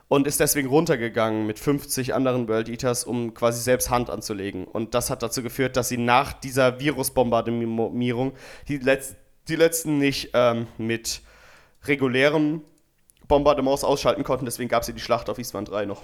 Und 0.07 0.27
ist 0.27 0.39
deswegen 0.39 0.67
runtergegangen 0.67 1.47
mit 1.47 1.57
50 1.57 2.13
anderen 2.13 2.47
World 2.47 2.69
Eaters, 2.69 3.03
um 3.03 3.33
quasi 3.33 3.61
selbst 3.61 3.89
Hand 3.89 4.09
anzulegen. 4.11 4.65
Und 4.65 4.93
das 4.93 5.09
hat 5.09 5.23
dazu 5.23 5.41
geführt, 5.41 5.75
dass 5.75 5.89
sie 5.89 5.97
nach 5.97 6.33
dieser 6.33 6.79
Virusbombardierung 6.79 8.33
die, 8.67 8.77
Letz 8.77 9.15
die 9.47 9.55
letzten 9.55 9.97
nicht 9.97 10.31
ähm, 10.33 10.67
mit 10.77 11.21
regulären 11.85 12.61
Bombardements 13.29 13.85
ausschalten 13.85 14.25
konnten. 14.25 14.43
Deswegen 14.43 14.67
gab 14.67 14.81
es 14.81 14.89
ja 14.89 14.93
die 14.93 14.99
Schlacht 14.99 15.29
auf 15.29 15.39
Eastman 15.39 15.63
3 15.63 15.85
noch. 15.85 16.01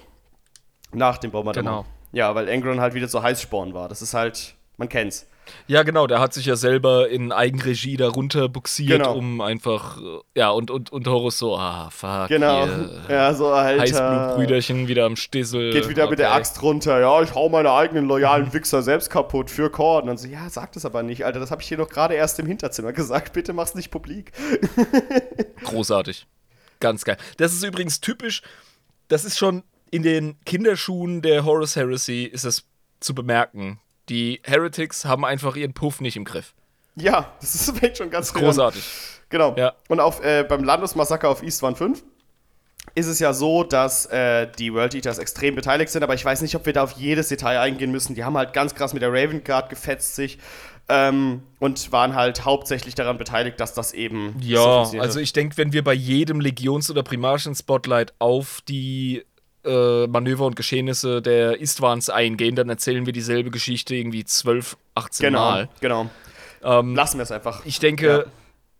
Nach 0.94 1.18
dem 1.18 1.30
Bombardement. 1.32 1.66
Genau. 1.66 1.84
Ja, 2.12 2.34
weil 2.34 2.48
Angron 2.48 2.80
halt 2.80 2.94
wieder 2.94 3.08
so 3.08 3.22
Heißsporn 3.22 3.74
war. 3.74 3.90
Das 3.90 4.00
ist 4.00 4.14
halt, 4.14 4.54
man 4.78 4.88
kennt's. 4.88 5.26
Ja, 5.68 5.82
genau, 5.82 6.06
der 6.06 6.18
hat 6.20 6.32
sich 6.32 6.46
ja 6.46 6.56
selber 6.56 7.08
in 7.08 7.30
Eigenregie 7.30 7.96
darunter 7.96 8.48
buxiert, 8.48 9.02
Genau. 9.02 9.14
um 9.14 9.40
einfach, 9.40 9.98
äh, 9.98 10.18
ja, 10.34 10.50
und, 10.50 10.70
und, 10.70 10.90
und 10.90 11.06
Horus 11.06 11.38
so, 11.38 11.56
ah, 11.56 11.88
fuck, 11.90 12.28
Genau. 12.28 12.66
Ja, 13.08 13.32
so 13.34 13.48
Alter. 13.48 13.82
Heißblutbrüderchen 13.82 14.88
wieder 14.88 15.04
am 15.04 15.14
Stissel. 15.14 15.72
Geht 15.72 15.88
wieder 15.88 16.10
mit 16.10 16.18
der 16.18 16.30
okay. 16.30 16.38
Axt 16.38 16.62
runter. 16.62 16.98
Ja, 17.00 17.22
ich 17.22 17.34
hau 17.34 17.48
meine 17.48 17.70
eigenen 17.70 18.06
loyalen 18.06 18.52
Wichser 18.52 18.82
selbst 18.82 19.10
kaputt 19.10 19.50
für 19.50 19.70
Cord. 19.70 20.02
Und 20.02 20.08
dann 20.08 20.18
so, 20.18 20.26
ja, 20.26 20.48
sag 20.50 20.72
das 20.72 20.84
aber 20.84 21.02
nicht, 21.02 21.24
Alter. 21.24 21.38
Das 21.38 21.50
habe 21.50 21.62
ich 21.62 21.68
hier 21.68 21.76
doch 21.76 21.88
gerade 21.88 22.14
erst 22.14 22.38
im 22.40 22.46
Hinterzimmer 22.46 22.92
gesagt. 22.92 23.32
Bitte 23.32 23.52
mach's 23.52 23.74
nicht 23.74 23.90
publik. 23.90 24.32
Großartig. 25.64 26.26
Ganz 26.80 27.04
geil. 27.04 27.16
Das 27.36 27.52
ist 27.52 27.62
übrigens 27.62 28.00
typisch, 28.00 28.42
das 29.08 29.24
ist 29.24 29.38
schon 29.38 29.62
in 29.90 30.02
den 30.02 30.36
Kinderschuhen 30.44 31.22
der 31.22 31.44
Horus 31.44 31.76
Heresy 31.76 32.24
ist 32.24 32.44
es 32.44 32.64
zu 33.00 33.14
bemerken. 33.14 33.80
Die 34.08 34.40
Heretics 34.44 35.04
haben 35.04 35.24
einfach 35.24 35.56
ihren 35.56 35.74
Puff 35.74 36.00
nicht 36.00 36.16
im 36.16 36.24
Griff. 36.24 36.54
Ja, 36.96 37.32
das 37.40 37.54
ist 37.54 37.78
fängt 37.78 37.96
schon 37.96 38.10
ganz 38.10 38.32
Großartig. 38.32 38.84
Genau. 39.28 39.54
Ja. 39.56 39.74
Und 39.88 40.00
auf, 40.00 40.22
äh, 40.24 40.44
beim 40.44 40.64
Landesmassaker 40.64 41.28
auf 41.28 41.42
Eastwan 41.42 41.76
5 41.76 42.02
ist 42.94 43.06
es 43.06 43.18
ja 43.18 43.32
so, 43.32 43.64
dass 43.64 44.06
äh, 44.06 44.46
die 44.58 44.72
World 44.72 44.94
Eaters 44.94 45.18
extrem 45.18 45.54
beteiligt 45.54 45.90
sind, 45.90 46.02
aber 46.02 46.14
ich 46.14 46.24
weiß 46.24 46.40
nicht, 46.42 46.54
ob 46.54 46.66
wir 46.66 46.72
da 46.72 46.84
auf 46.84 46.92
jedes 46.92 47.28
Detail 47.28 47.58
eingehen 47.58 47.90
müssen. 47.90 48.14
Die 48.14 48.24
haben 48.24 48.36
halt 48.36 48.52
ganz 48.52 48.74
krass 48.74 48.92
mit 48.92 49.02
der 49.02 49.12
Raven 49.12 49.42
Guard 49.44 49.68
gefetzt 49.70 50.14
sich 50.14 50.38
ähm, 50.88 51.42
und 51.58 51.90
waren 51.92 52.14
halt 52.14 52.44
hauptsächlich 52.44 52.94
daran 52.94 53.18
beteiligt, 53.18 53.58
dass 53.60 53.74
das 53.74 53.92
eben 53.92 54.34
so 54.40 54.46
Ja, 54.48 54.62
funktioniert 54.62 55.04
also 55.06 55.20
ich 55.20 55.32
denke, 55.32 55.56
wenn 55.56 55.72
wir 55.72 55.82
bei 55.82 55.94
jedem 55.94 56.40
Legions- 56.40 56.90
oder 56.90 57.02
Primarchen-Spotlight 57.02 58.14
auf 58.18 58.60
die 58.68 59.24
äh, 59.64 60.06
Manöver 60.06 60.46
und 60.46 60.54
Geschehnisse 60.54 61.20
der 61.22 61.60
Istwans 61.60 62.08
eingehen, 62.08 62.54
dann 62.54 62.68
erzählen 62.68 63.04
wir 63.04 63.12
dieselbe 63.12 63.50
Geschichte 63.50 63.96
irgendwie 63.96 64.24
12, 64.24 64.76
18 64.94 65.26
Genau, 65.26 65.40
Mal. 65.40 65.68
genau. 65.80 66.08
Ähm, 66.62 66.94
Lassen 66.94 67.18
wir 67.18 67.24
es 67.24 67.32
einfach. 67.32 67.64
Ich 67.66 67.80
denke, 67.80 68.06
Ja. 68.06 68.24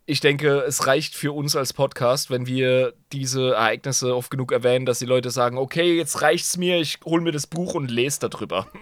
Ich 0.09 0.21
denke, 0.21 0.59
es 0.61 0.87
reicht 0.87 1.15
für 1.15 1.33
uns 1.35 1.55
als 1.57 1.73
Podcast, 1.73 2.31
wenn 2.31 2.47
wir 2.47 2.93
diese 3.11 3.51
Ereignisse 3.53 4.15
oft 4.15 4.31
genug 4.31 4.53
erwähnen, 4.53 4.85
dass 4.85 4.99
die 4.99 5.05
Leute 5.05 5.29
sagen, 5.31 5.57
okay, 5.57 5.97
jetzt 5.97 6.21
reicht's 6.21 6.55
mir, 6.55 6.79
ich 6.79 6.99
hol 7.05 7.19
mir 7.19 7.33
das 7.33 7.45
Buch 7.45 7.75
und 7.75 7.91
lese 7.91 8.27
darüber. 8.29 8.67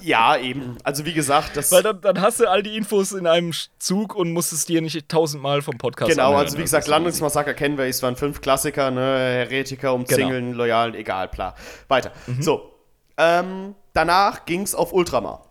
Ja, 0.00 0.36
eben. 0.36 0.78
Also 0.82 1.04
wie 1.04 1.12
gesagt, 1.12 1.56
das 1.56 1.70
Weil 1.70 1.84
dann, 1.84 2.00
dann 2.00 2.20
hast 2.20 2.40
du 2.40 2.50
all 2.50 2.64
die 2.64 2.76
Infos 2.76 3.12
in 3.12 3.24
einem 3.28 3.52
Zug 3.78 4.16
und 4.16 4.32
musst 4.32 4.52
es 4.52 4.66
dir 4.66 4.82
nicht 4.82 5.08
tausendmal 5.08 5.62
vom 5.62 5.78
Podcast 5.78 6.10
Genau, 6.10 6.28
anhören. 6.30 6.46
also 6.46 6.58
wie 6.58 6.62
gesagt, 6.62 6.88
Landungsmassaker 6.88 7.54
kennen 7.54 7.78
wir, 7.78 7.84
es 7.84 8.02
waren 8.02 8.16
fünf 8.16 8.40
Klassiker, 8.40 8.90
ne, 8.90 9.00
Heretiker, 9.00 9.94
umzingeln, 9.94 10.46
Genau. 10.46 10.56
Loyalen, 10.58 10.94
egal, 10.96 11.28
bla. 11.28 11.54
Weiter. 11.86 12.10
Mhm. 12.26 12.42
So, 12.42 12.72
ähm, 13.16 13.76
danach 13.92 14.44
ging 14.44 14.62
es 14.62 14.74
auf 14.74 14.92
Ultramar. 14.92 15.44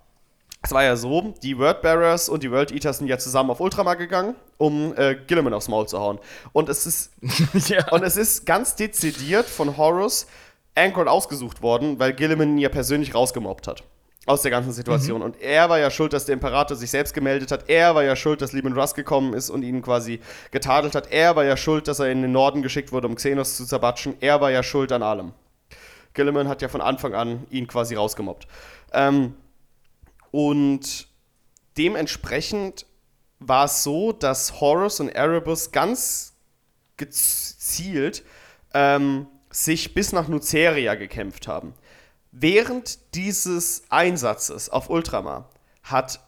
Es 0.63 0.71
war 0.71 0.83
ja 0.83 0.95
so, 0.95 1.33
die 1.41 1.57
Wordbearers 1.57 2.29
und 2.29 2.43
die 2.43 2.51
World 2.51 2.71
Eaters 2.71 2.99
sind 2.99 3.07
ja 3.07 3.17
zusammen 3.17 3.49
auf 3.49 3.59
Ultramar 3.59 3.95
gegangen, 3.95 4.35
um 4.57 4.95
äh, 4.95 5.15
Gilliman 5.15 5.53
aufs 5.53 5.67
Maul 5.67 5.87
zu 5.87 5.99
hauen. 5.99 6.19
Und 6.53 6.69
es 6.69 6.85
ist, 6.85 7.11
ja. 7.69 7.91
und 7.91 8.03
es 8.03 8.15
ist 8.15 8.45
ganz 8.45 8.75
dezidiert 8.75 9.47
von 9.47 9.75
Horus 9.75 10.27
Angron 10.75 11.07
ausgesucht 11.07 11.63
worden, 11.63 11.99
weil 11.99 12.13
Gilliman 12.13 12.49
ihn 12.49 12.57
ja 12.59 12.69
persönlich 12.69 13.15
rausgemobbt 13.15 13.67
hat. 13.67 13.83
Aus 14.27 14.43
der 14.43 14.51
ganzen 14.51 14.71
Situation. 14.71 15.19
Mhm. 15.19 15.25
Und 15.25 15.41
er 15.41 15.67
war 15.69 15.79
ja 15.79 15.89
schuld, 15.89 16.13
dass 16.13 16.25
der 16.25 16.33
Imperator 16.33 16.77
sich 16.77 16.91
selbst 16.91 17.15
gemeldet 17.15 17.51
hat. 17.51 17.67
Er 17.67 17.95
war 17.95 18.03
ja 18.03 18.15
schuld, 18.15 18.39
dass 18.43 18.53
Lieben 18.53 18.77
Russ 18.77 18.93
gekommen 18.93 19.33
ist 19.33 19.49
und 19.49 19.63
ihn 19.63 19.81
quasi 19.81 20.19
getadelt 20.51 20.93
hat. 20.93 21.11
Er 21.11 21.35
war 21.35 21.43
ja 21.43 21.57
schuld, 21.57 21.87
dass 21.87 21.97
er 21.97 22.11
in 22.11 22.21
den 22.21 22.31
Norden 22.31 22.61
geschickt 22.61 22.91
wurde, 22.91 23.07
um 23.07 23.15
Xenos 23.15 23.57
zu 23.57 23.65
zerbatschen. 23.65 24.13
Er 24.19 24.39
war 24.39 24.51
ja 24.51 24.61
schuld 24.61 24.91
an 24.91 25.01
allem. 25.01 25.33
Gilliman 26.13 26.47
hat 26.47 26.61
ja 26.61 26.67
von 26.67 26.81
Anfang 26.81 27.15
an 27.15 27.47
ihn 27.49 27.65
quasi 27.65 27.95
rausgemobbt. 27.95 28.47
Ähm, 28.93 29.33
und 30.31 31.07
dementsprechend 31.77 32.85
war 33.39 33.65
es 33.65 33.83
so, 33.83 34.11
dass 34.11 34.61
Horus 34.61 34.99
und 34.99 35.09
Erebus 35.09 35.71
ganz 35.71 36.33
gezielt 36.97 38.23
ähm, 38.73 39.27
sich 39.49 39.93
bis 39.93 40.13
nach 40.13 40.27
Nuceria 40.27 40.95
gekämpft 40.95 41.47
haben. 41.47 41.73
Während 42.31 43.15
dieses 43.15 43.83
Einsatzes 43.89 44.69
auf 44.69 44.89
Ultramar 44.89 45.49
hat 45.83 46.21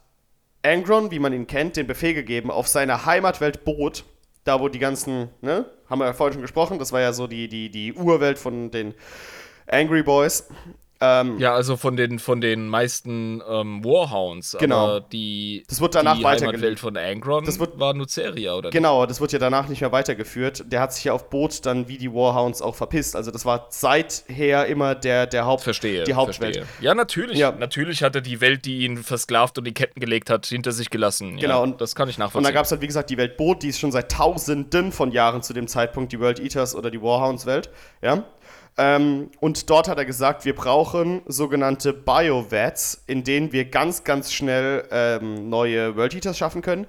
Angron, 0.63 1.11
wie 1.11 1.19
man 1.19 1.33
ihn 1.33 1.47
kennt, 1.47 1.77
den 1.77 1.87
Befehl 1.87 2.13
gegeben, 2.13 2.51
auf 2.51 2.67
seiner 2.67 3.05
Heimatwelt 3.05 3.63
Boot, 3.63 4.05
da 4.43 4.59
wo 4.59 4.67
die 4.67 4.79
ganzen, 4.79 5.29
ne, 5.41 5.65
haben 5.89 5.99
wir 5.99 6.05
ja 6.05 6.13
vorhin 6.13 6.33
schon 6.33 6.41
gesprochen, 6.41 6.79
das 6.79 6.91
war 6.91 7.01
ja 7.01 7.13
so 7.13 7.27
die, 7.27 7.47
die, 7.47 7.69
die 7.69 7.93
Urwelt 7.93 8.39
von 8.39 8.71
den 8.71 8.93
Angry 9.67 10.03
Boys, 10.03 10.49
ähm, 11.21 11.39
Ja, 11.39 11.53
also 11.53 11.75
von 11.77 11.95
den, 11.97 12.19
von 12.19 12.39
den 12.41 12.67
meisten 12.67 13.41
ähm, 13.49 13.83
Warhounds. 13.83 14.55
Genau. 14.59 14.77
Aber 14.87 15.01
die, 15.01 15.63
Das 15.67 15.81
wird 15.81 15.95
danach 15.95 16.17
die. 16.17 16.23
Heimatwelt 16.25 16.79
von 16.79 16.95
Angron 16.97 17.43
Das 17.45 17.59
wird- 17.59 17.79
war 17.79 17.93
Nuceria, 17.93 18.53
oder 18.55 18.69
Genau, 18.69 19.05
das 19.05 19.19
wird 19.21 19.31
ja 19.33 19.39
danach 19.39 19.67
nicht 19.67 19.81
mehr 19.81 19.91
weitergeführt. 19.91 20.63
Der 20.71 20.79
hat 20.79 20.93
sich 20.93 21.03
ja 21.05 21.13
auf 21.13 21.29
Boot 21.29 21.65
dann 21.65 21.87
wie 21.87 21.97
die 21.97 22.13
Warhounds 22.13 22.61
auch 22.61 22.75
verpisst. 22.75 23.15
Also 23.15 23.31
das 23.31 23.45
war 23.45 23.67
seither 23.69 24.65
immer 24.67 24.95
der, 24.95 25.27
der 25.27 25.45
Haupt 25.45 25.63
Verstehe. 25.63 26.03
die 26.03 26.13
Hauptwelt. 26.13 26.55
Verstehe. 26.57 26.65
Ja, 26.85 26.95
natürlich. 26.95 27.37
Ja. 27.37 27.51
Natürlich 27.51 28.03
hat 28.03 28.15
er 28.15 28.21
die 28.21 28.41
Welt, 28.41 28.65
die 28.65 28.79
ihn 28.85 28.97
versklavt 28.97 29.57
und 29.57 29.67
in 29.67 29.73
Ketten 29.73 29.99
gelegt 29.99 30.29
hat, 30.29 30.45
hinter 30.45 30.71
sich 30.71 30.89
gelassen. 30.89 31.37
Genau, 31.37 31.57
Ja, 31.57 31.57
und- 31.63 31.81
das 31.81 31.95
kann 31.95 32.09
ich 32.09 32.15
Und 32.15 32.19
nachvollziehen. 32.19 32.45
dann 32.45 32.53
gab 32.53 32.65
es 32.65 32.71
halt, 32.71 32.81
wie 32.81 32.87
gesagt, 32.87 33.09
die 33.09 33.17
Welt 33.17 33.37
Boot, 33.37 33.63
die 33.63 33.69
ist 33.69 33.79
schon 33.79 33.91
seit 33.91 34.11
tausenden 34.11 34.91
von 34.91 35.11
Jahren 35.11 35.41
zu 35.41 35.53
dem 35.53 35.67
Zeitpunkt 35.67 36.11
die 36.11 36.19
World 36.19 36.39
Eaters 36.39 36.75
oder 36.75 36.89
die 36.91 37.01
Warhounds-Welt. 37.01 37.69
Ja. 38.01 38.23
Ähm, 38.77 39.29
und 39.39 39.69
dort 39.69 39.87
hat 39.87 39.97
er 39.97 40.05
gesagt, 40.05 40.45
wir 40.45 40.55
brauchen 40.55 41.21
sogenannte 41.27 41.93
Biovats, 41.93 43.03
in 43.07 43.23
denen 43.23 43.51
wir 43.51 43.65
ganz, 43.65 44.03
ganz 44.03 44.33
schnell 44.33 44.87
ähm, 44.91 45.49
neue 45.49 45.95
World 45.95 46.15
Eaters 46.15 46.37
schaffen 46.37 46.61
können. 46.61 46.87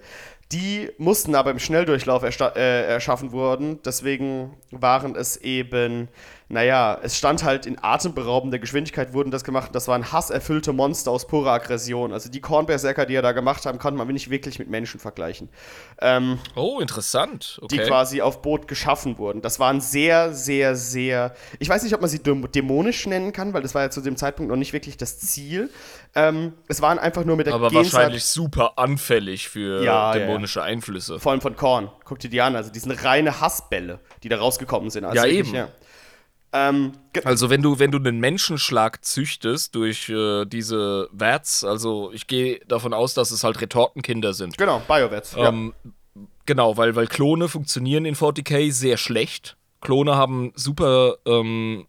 Die 0.52 0.90
mussten 0.98 1.34
aber 1.34 1.50
im 1.50 1.58
Schnelldurchlauf 1.58 2.22
äh, 2.22 2.86
erschaffen 2.86 3.32
wurden. 3.32 3.82
Deswegen 3.82 4.56
waren 4.70 5.16
es 5.16 5.36
eben, 5.38 6.08
naja, 6.48 6.98
es 7.02 7.16
stand 7.16 7.42
halt 7.42 7.64
in 7.66 7.78
atemberaubender 7.82 8.58
Geschwindigkeit, 8.58 9.12
wurden 9.14 9.30
das 9.30 9.44
gemacht. 9.44 9.70
Das 9.74 9.88
waren 9.88 10.12
hasserfüllte 10.12 10.72
Monster 10.72 11.10
aus 11.10 11.26
purer 11.26 11.52
Aggression. 11.52 12.12
Also 12.12 12.28
die 12.30 12.40
Kornberserker, 12.40 13.06
die 13.06 13.14
er 13.14 13.22
da 13.22 13.32
gemacht 13.32 13.64
haben, 13.66 13.78
konnte 13.78 13.96
man 13.98 14.06
nicht 14.08 14.28
wirklich 14.30 14.58
mit 14.58 14.68
Menschen 14.68 15.00
vergleichen. 15.00 15.48
Ähm, 16.00 16.38
oh, 16.54 16.80
interessant. 16.80 17.58
die 17.70 17.78
Okay. 17.80 17.88
quasi 17.88 18.20
auf 18.20 18.42
Boot 18.42 18.68
geschaffen 18.68 19.16
wurden. 19.18 19.40
Das 19.40 19.58
waren 19.58 19.80
sehr, 19.80 20.32
sehr, 20.34 20.76
sehr. 20.76 21.34
Ich 21.58 21.68
weiß 21.68 21.82
nicht, 21.82 21.94
ob 21.94 22.00
man 22.02 22.10
sie 22.10 22.18
däm- 22.18 22.46
dämonisch 22.48 23.06
nennen 23.06 23.32
kann, 23.32 23.54
weil 23.54 23.62
das 23.62 23.74
war 23.74 23.82
ja 23.82 23.90
zu 23.90 24.00
dem 24.02 24.16
Zeitpunkt 24.16 24.50
noch 24.50 24.56
nicht 24.58 24.72
wirklich 24.74 24.96
das 24.98 25.18
Ziel. 25.18 25.70
Ähm, 26.14 26.52
es 26.68 26.82
waren 26.82 26.98
einfach 26.98 27.24
nur 27.24 27.36
mit 27.36 27.46
der 27.46 27.54
aber 27.54 27.68
Gensaat- 27.68 27.94
wahrscheinlich 27.94 28.24
super 28.24 28.78
anfällig 28.78 29.48
für 29.48 29.82
Ja, 29.82 30.14
ja, 30.14 30.18
dämonische 30.26 30.62
Einflüsse. 30.62 31.18
Vor 31.18 31.32
allem 31.32 31.40
von 31.40 31.56
Korn. 31.56 31.90
Guck 32.04 32.18
dir 32.18 32.28
die 32.30 32.40
an. 32.40 32.54
Also, 32.54 32.70
die 32.70 32.78
sind 32.78 32.92
reine 33.02 33.40
Hassbälle, 33.40 33.98
die 34.22 34.28
da 34.28 34.36
rausgekommen 34.36 34.90
sind. 34.90 35.04
Also 35.04 35.16
Ja, 35.16 35.26
eben. 35.26 35.54
Ähm, 36.54 36.92
Also 37.24 37.50
wenn 37.50 37.60
du, 37.60 37.78
wenn 37.78 37.90
du 37.90 37.98
einen 37.98 38.20
Menschenschlag 38.20 39.04
züchtest 39.04 39.74
durch 39.74 40.08
äh, 40.08 40.46
diese 40.46 41.08
Vats, 41.12 41.64
also 41.64 42.12
ich 42.12 42.26
gehe 42.26 42.60
davon 42.68 42.94
aus, 42.94 43.12
dass 43.12 43.32
es 43.32 43.44
halt 43.44 43.60
Retortenkinder 43.60 44.32
sind. 44.32 44.56
genau, 44.56 44.80
Biovets. 44.86 45.34
Ähm, 45.36 45.74
Genau, 46.46 46.76
weil, 46.76 46.94
weil 46.94 47.06
Klone 47.06 47.48
funktionieren 47.48 48.04
in 48.04 48.14
40k 48.14 48.70
sehr 48.70 48.96
schlecht. 48.96 49.56
Klone 49.80 50.16
haben 50.16 50.52
super 50.54 51.16
ähm, 51.24 51.86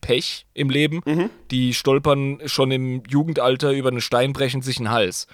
Pech 0.00 0.46
im 0.52 0.68
Leben. 0.68 1.00
Mhm. 1.04 1.30
Die 1.50 1.72
stolpern 1.74 2.40
schon 2.46 2.70
im 2.70 3.02
Jugendalter 3.08 3.72
über 3.72 3.88
einen 3.88 4.00
Stein, 4.00 4.32
brechen 4.32 4.62
sich 4.62 4.76
den 4.76 4.90
Hals. 4.90 5.26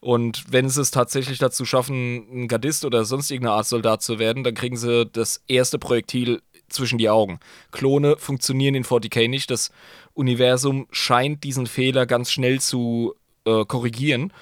Und 0.00 0.44
wenn 0.52 0.68
sie 0.68 0.80
es 0.80 0.90
tatsächlich 0.90 1.38
dazu 1.38 1.64
schaffen, 1.64 2.26
ein 2.44 2.48
Gardist 2.48 2.84
oder 2.84 3.04
sonst 3.04 3.30
irgendeine 3.30 3.56
Art 3.56 3.66
Soldat 3.66 4.02
zu 4.02 4.18
werden, 4.18 4.44
dann 4.44 4.54
kriegen 4.54 4.76
sie 4.76 5.06
das 5.06 5.42
erste 5.46 5.78
Projektil 5.78 6.42
zwischen 6.68 6.98
die 6.98 7.10
Augen. 7.10 7.40
Klone 7.70 8.16
funktionieren 8.18 8.74
in 8.74 8.84
40k 8.84 9.28
nicht. 9.28 9.50
Das 9.50 9.70
Universum 10.14 10.86
scheint 10.90 11.44
diesen 11.44 11.66
Fehler 11.66 12.06
ganz 12.06 12.30
schnell 12.30 12.60
zu 12.60 13.14
äh, 13.44 13.64
korrigieren. 13.64 14.32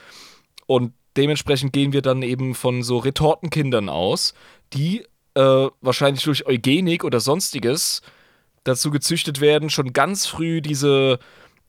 Und 0.66 0.92
dementsprechend 1.16 1.72
gehen 1.72 1.92
wir 1.92 2.02
dann 2.02 2.22
eben 2.22 2.54
von 2.54 2.82
so 2.82 2.98
Retortenkindern 2.98 3.88
aus, 3.88 4.34
die 4.72 5.04
äh, 5.34 5.68
wahrscheinlich 5.80 6.24
durch 6.24 6.46
Eugenik 6.46 7.04
oder 7.04 7.20
sonstiges 7.20 8.02
dazu 8.64 8.90
gezüchtet 8.90 9.40
werden, 9.40 9.70
schon 9.70 9.92
ganz 9.92 10.26
früh 10.26 10.60
diese, 10.60 11.18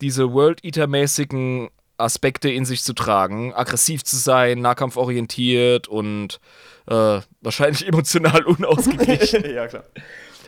diese 0.02 0.32
World 0.32 0.64
Eater-mäßigen 0.64 1.70
Aspekte 1.98 2.50
in 2.50 2.66
sich 2.66 2.84
zu 2.84 2.94
tragen, 2.94 3.54
aggressiv 3.54 4.04
zu 4.04 4.18
sein, 4.18 4.60
nahkampforientiert 4.60 5.88
und 5.88 6.40
äh, 6.88 7.22
wahrscheinlich 7.42 7.88
emotional 7.88 8.44
unausgeglichen. 8.44 9.44
ja, 9.54 9.68
klar. 9.68 9.86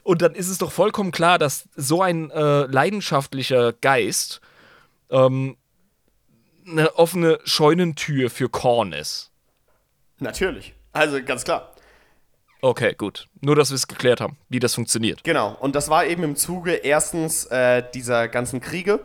Und 0.05 0.21
dann 0.21 0.35
ist 0.35 0.49
es 0.49 0.59
doch 0.59 0.71
vollkommen 0.71 1.09
klar, 1.09 1.39
dass 1.39 1.67
so 1.75 2.03
ein 2.03 2.29
äh, 2.29 2.67
leidenschaftlicher 2.67 3.73
Geist 3.73 4.39
ähm, 5.09 5.57
eine 6.67 6.95
offene 6.95 7.39
Scheunentür 7.43 8.29
für 8.29 8.47
Korn 8.47 8.93
ist. 8.93 9.31
Natürlich. 10.19 10.75
Also, 10.91 11.23
ganz 11.23 11.43
klar. 11.43 11.73
Okay, 12.61 12.93
gut. 12.95 13.27
Nur, 13.41 13.55
dass 13.55 13.71
wir 13.71 13.75
es 13.75 13.87
geklärt 13.87 14.21
haben, 14.21 14.37
wie 14.47 14.59
das 14.59 14.75
funktioniert. 14.75 15.23
Genau, 15.23 15.57
und 15.59 15.73
das 15.73 15.89
war 15.89 16.05
eben 16.05 16.21
im 16.21 16.35
Zuge 16.35 16.73
erstens 16.73 17.45
äh, 17.45 17.81
dieser 17.95 18.27
ganzen 18.27 18.61
Kriege 18.61 19.03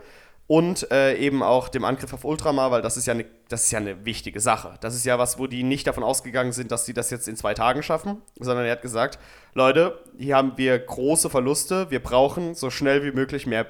und 0.51 0.91
äh, 0.91 1.15
eben 1.15 1.43
auch 1.43 1.69
dem 1.69 1.85
Angriff 1.85 2.11
auf 2.13 2.25
Ultramar, 2.25 2.71
weil 2.71 2.81
das 2.81 2.97
ist 2.97 3.07
ja 3.07 3.13
eine 3.13 3.23
das 3.47 3.63
ist 3.63 3.71
ja 3.71 3.79
eine 3.79 4.03
wichtige 4.03 4.41
Sache. 4.41 4.73
Das 4.81 4.95
ist 4.95 5.05
ja 5.05 5.17
was, 5.17 5.39
wo 5.39 5.47
die 5.47 5.63
nicht 5.63 5.87
davon 5.87 6.03
ausgegangen 6.03 6.51
sind, 6.51 6.73
dass 6.73 6.85
sie 6.85 6.93
das 6.93 7.09
jetzt 7.09 7.29
in 7.29 7.37
zwei 7.37 7.53
Tagen 7.53 7.83
schaffen, 7.83 8.21
sondern 8.37 8.65
er 8.65 8.73
hat 8.73 8.81
gesagt, 8.81 9.17
Leute, 9.53 10.03
hier 10.17 10.35
haben 10.35 10.57
wir 10.57 10.77
große 10.77 11.29
Verluste, 11.29 11.89
wir 11.89 12.03
brauchen 12.03 12.53
so 12.53 12.69
schnell 12.69 13.01
wie 13.01 13.13
möglich 13.13 13.47
mehr 13.47 13.65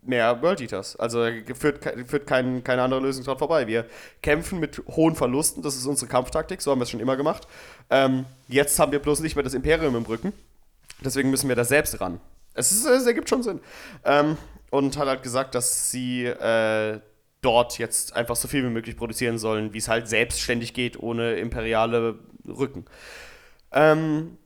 mehr 0.00 0.40
World 0.40 0.62
Eaters. 0.62 0.96
Also 0.96 1.24
er 1.24 1.54
führt, 1.54 1.84
führt 2.06 2.26
kein, 2.26 2.64
keine 2.64 2.80
andere 2.80 3.00
Lösung 3.00 3.24
dran 3.24 3.36
vorbei. 3.36 3.66
Wir 3.66 3.84
kämpfen 4.22 4.60
mit 4.60 4.82
hohen 4.88 5.14
Verlusten, 5.14 5.62
das 5.62 5.76
ist 5.76 5.84
unsere 5.84 6.10
Kampftaktik, 6.10 6.62
so 6.62 6.70
haben 6.70 6.78
wir 6.78 6.84
es 6.84 6.90
schon 6.90 7.00
immer 7.00 7.18
gemacht. 7.18 7.46
Ähm, 7.90 8.24
jetzt 8.46 8.78
haben 8.78 8.92
wir 8.92 9.00
bloß 9.00 9.20
nicht 9.20 9.36
mehr 9.36 9.42
das 9.42 9.52
Imperium 9.52 9.94
im 9.94 10.04
Rücken. 10.04 10.32
Deswegen 11.04 11.28
müssen 11.28 11.50
wir 11.50 11.56
da 11.56 11.66
selbst 11.66 12.00
ran. 12.00 12.18
Es, 12.54 12.72
ist, 12.72 12.86
es 12.86 13.06
ergibt 13.06 13.28
schon 13.28 13.42
Sinn. 13.42 13.60
Ähm, 14.06 14.38
und 14.70 14.96
hat 14.96 15.08
halt 15.08 15.22
gesagt, 15.22 15.54
dass 15.54 15.90
sie 15.90 16.24
äh, 16.24 17.00
dort 17.40 17.78
jetzt 17.78 18.14
einfach 18.14 18.36
so 18.36 18.48
viel 18.48 18.64
wie 18.64 18.70
möglich 18.70 18.96
produzieren 18.96 19.38
sollen, 19.38 19.72
wie 19.72 19.78
es 19.78 19.88
halt 19.88 20.08
selbstständig 20.08 20.74
geht, 20.74 20.98
ohne 20.98 21.34
imperiale 21.34 22.18
Rücken. 22.46 22.84
Ähm, 23.72 24.38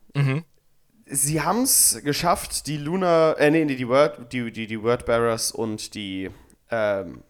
Sie 1.05 1.41
haben 1.41 1.63
es 1.63 2.01
geschafft, 2.03 2.67
die 2.67 2.77
Luna, 2.77 3.33
äh, 3.33 3.51
nee, 3.51 3.65
nee, 3.65 3.75
die 3.75 3.87
Word, 3.87 4.31
die, 4.31 4.51
die, 4.51 4.67
die 4.67 4.81
Wordbearers 4.81 5.51
und 5.51 5.95
die 5.95 6.29
ähm, 6.71 7.23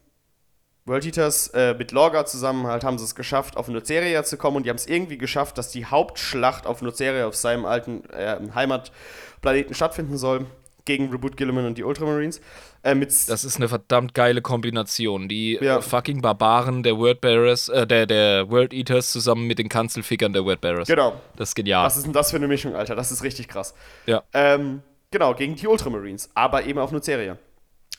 World 0.85 1.05
Eaters 1.05 1.47
äh, 1.49 1.73
mit 1.73 1.91
Lorga 1.91 2.25
zusammen 2.25 2.67
halt 2.67 2.83
haben 2.83 2.97
sie 2.97 3.05
es 3.05 3.15
geschafft, 3.15 3.55
auf 3.55 3.67
Nuceria 3.69 4.23
zu 4.23 4.37
kommen 4.37 4.57
und 4.57 4.65
die 4.65 4.69
haben 4.69 4.77
es 4.77 4.87
irgendwie 4.87 5.17
geschafft, 5.17 5.57
dass 5.57 5.71
die 5.71 5.85
Hauptschlacht 5.85 6.65
auf 6.67 6.81
Nuceria, 6.81 7.25
auf 7.25 7.35
seinem 7.35 7.65
alten 7.65 8.03
äh, 8.09 8.37
Heimatplaneten 8.53 9.73
stattfinden 9.73 10.17
soll, 10.17 10.45
gegen 10.85 11.09
Reboot 11.09 11.37
Gilliman 11.37 11.65
und 11.65 11.77
die 11.77 11.83
Ultramarines. 11.83 12.41
Äh, 12.83 12.95
Das 12.99 13.43
ist 13.43 13.55
eine 13.57 13.69
verdammt 13.69 14.13
geile 14.13 14.41
Kombination. 14.41 15.27
Die 15.29 15.57
Ja. 15.61 15.77
äh, 15.77 15.81
fucking 15.81 16.21
Barbaren 16.21 16.83
der 16.83 16.97
Wordbearers, 16.97 17.69
äh, 17.69 17.87
der, 17.87 18.05
der 18.05 18.49
World 18.51 18.73
Eaters 18.73 19.11
zusammen 19.11 19.47
mit 19.47 19.57
den 19.57 19.69
Kanzelfickern 19.69 20.33
der 20.33 20.43
Wordbearers. 20.45 20.87
genau. 20.87 21.13
Das 21.37 21.49
ist 21.49 21.55
genial. 21.55 21.85
Was 21.85 21.97
ist 21.97 22.05
denn 22.05 22.13
das 22.13 22.29
für 22.31 22.37
eine 22.37 22.47
Mischung, 22.47 22.75
Alter? 22.75 22.95
Das 22.95 23.11
ist 23.11 23.23
richtig 23.23 23.47
krass. 23.47 23.73
ja. 24.05 24.21
Ähm, 24.33 24.81
genau, 25.11 25.33
gegen 25.33 25.55
die 25.55 25.67
Ultramarines, 25.67 26.29
aber 26.35 26.65
eben 26.65 26.79
auf 26.79 26.91
Nuceria. 26.91 27.37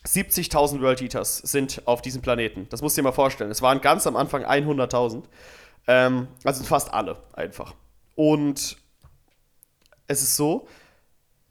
70.000 0.06 0.82
World 0.82 1.00
Eaters 1.00 1.38
sind 1.38 1.80
auf 1.86 2.02
diesem 2.02 2.20
Planeten. 2.20 2.66
Das 2.68 2.82
musst 2.82 2.96
du 2.96 3.00
dir 3.00 3.04
mal 3.04 3.12
vorstellen. 3.12 3.50
Es 3.50 3.62
waren 3.62 3.80
ganz 3.80 4.06
am 4.06 4.16
Anfang 4.16 4.44
100.000. 4.44 5.22
Ähm, 5.86 6.28
also 6.44 6.62
fast 6.64 6.92
alle 6.92 7.16
einfach. 7.32 7.74
Und 8.14 8.76
es 10.06 10.20
ist 10.22 10.36
so, 10.36 10.68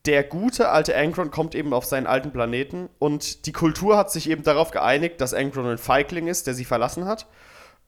der 0.06 0.24
gute 0.24 0.70
alte 0.70 0.96
Angron 0.98 1.32
kommt 1.32 1.56
eben 1.56 1.74
auf 1.74 1.86
seinen 1.86 2.08
alten 2.08 2.32
Planeten 2.32 2.90
und 3.00 3.46
die 3.46 3.54
Kultur 3.54 3.98
hat 3.98 4.12
sich 4.12 4.30
eben 4.30 4.44
darauf 4.44 4.72
geeinigt, 4.72 5.22
dass 5.22 5.34
Angron 5.34 5.68
ein 5.68 5.78
Feigling 5.78 6.28
ist, 6.28 6.48
der 6.48 6.54
sie 6.54 6.66
verlassen 6.66 7.06
hat. 7.06 7.28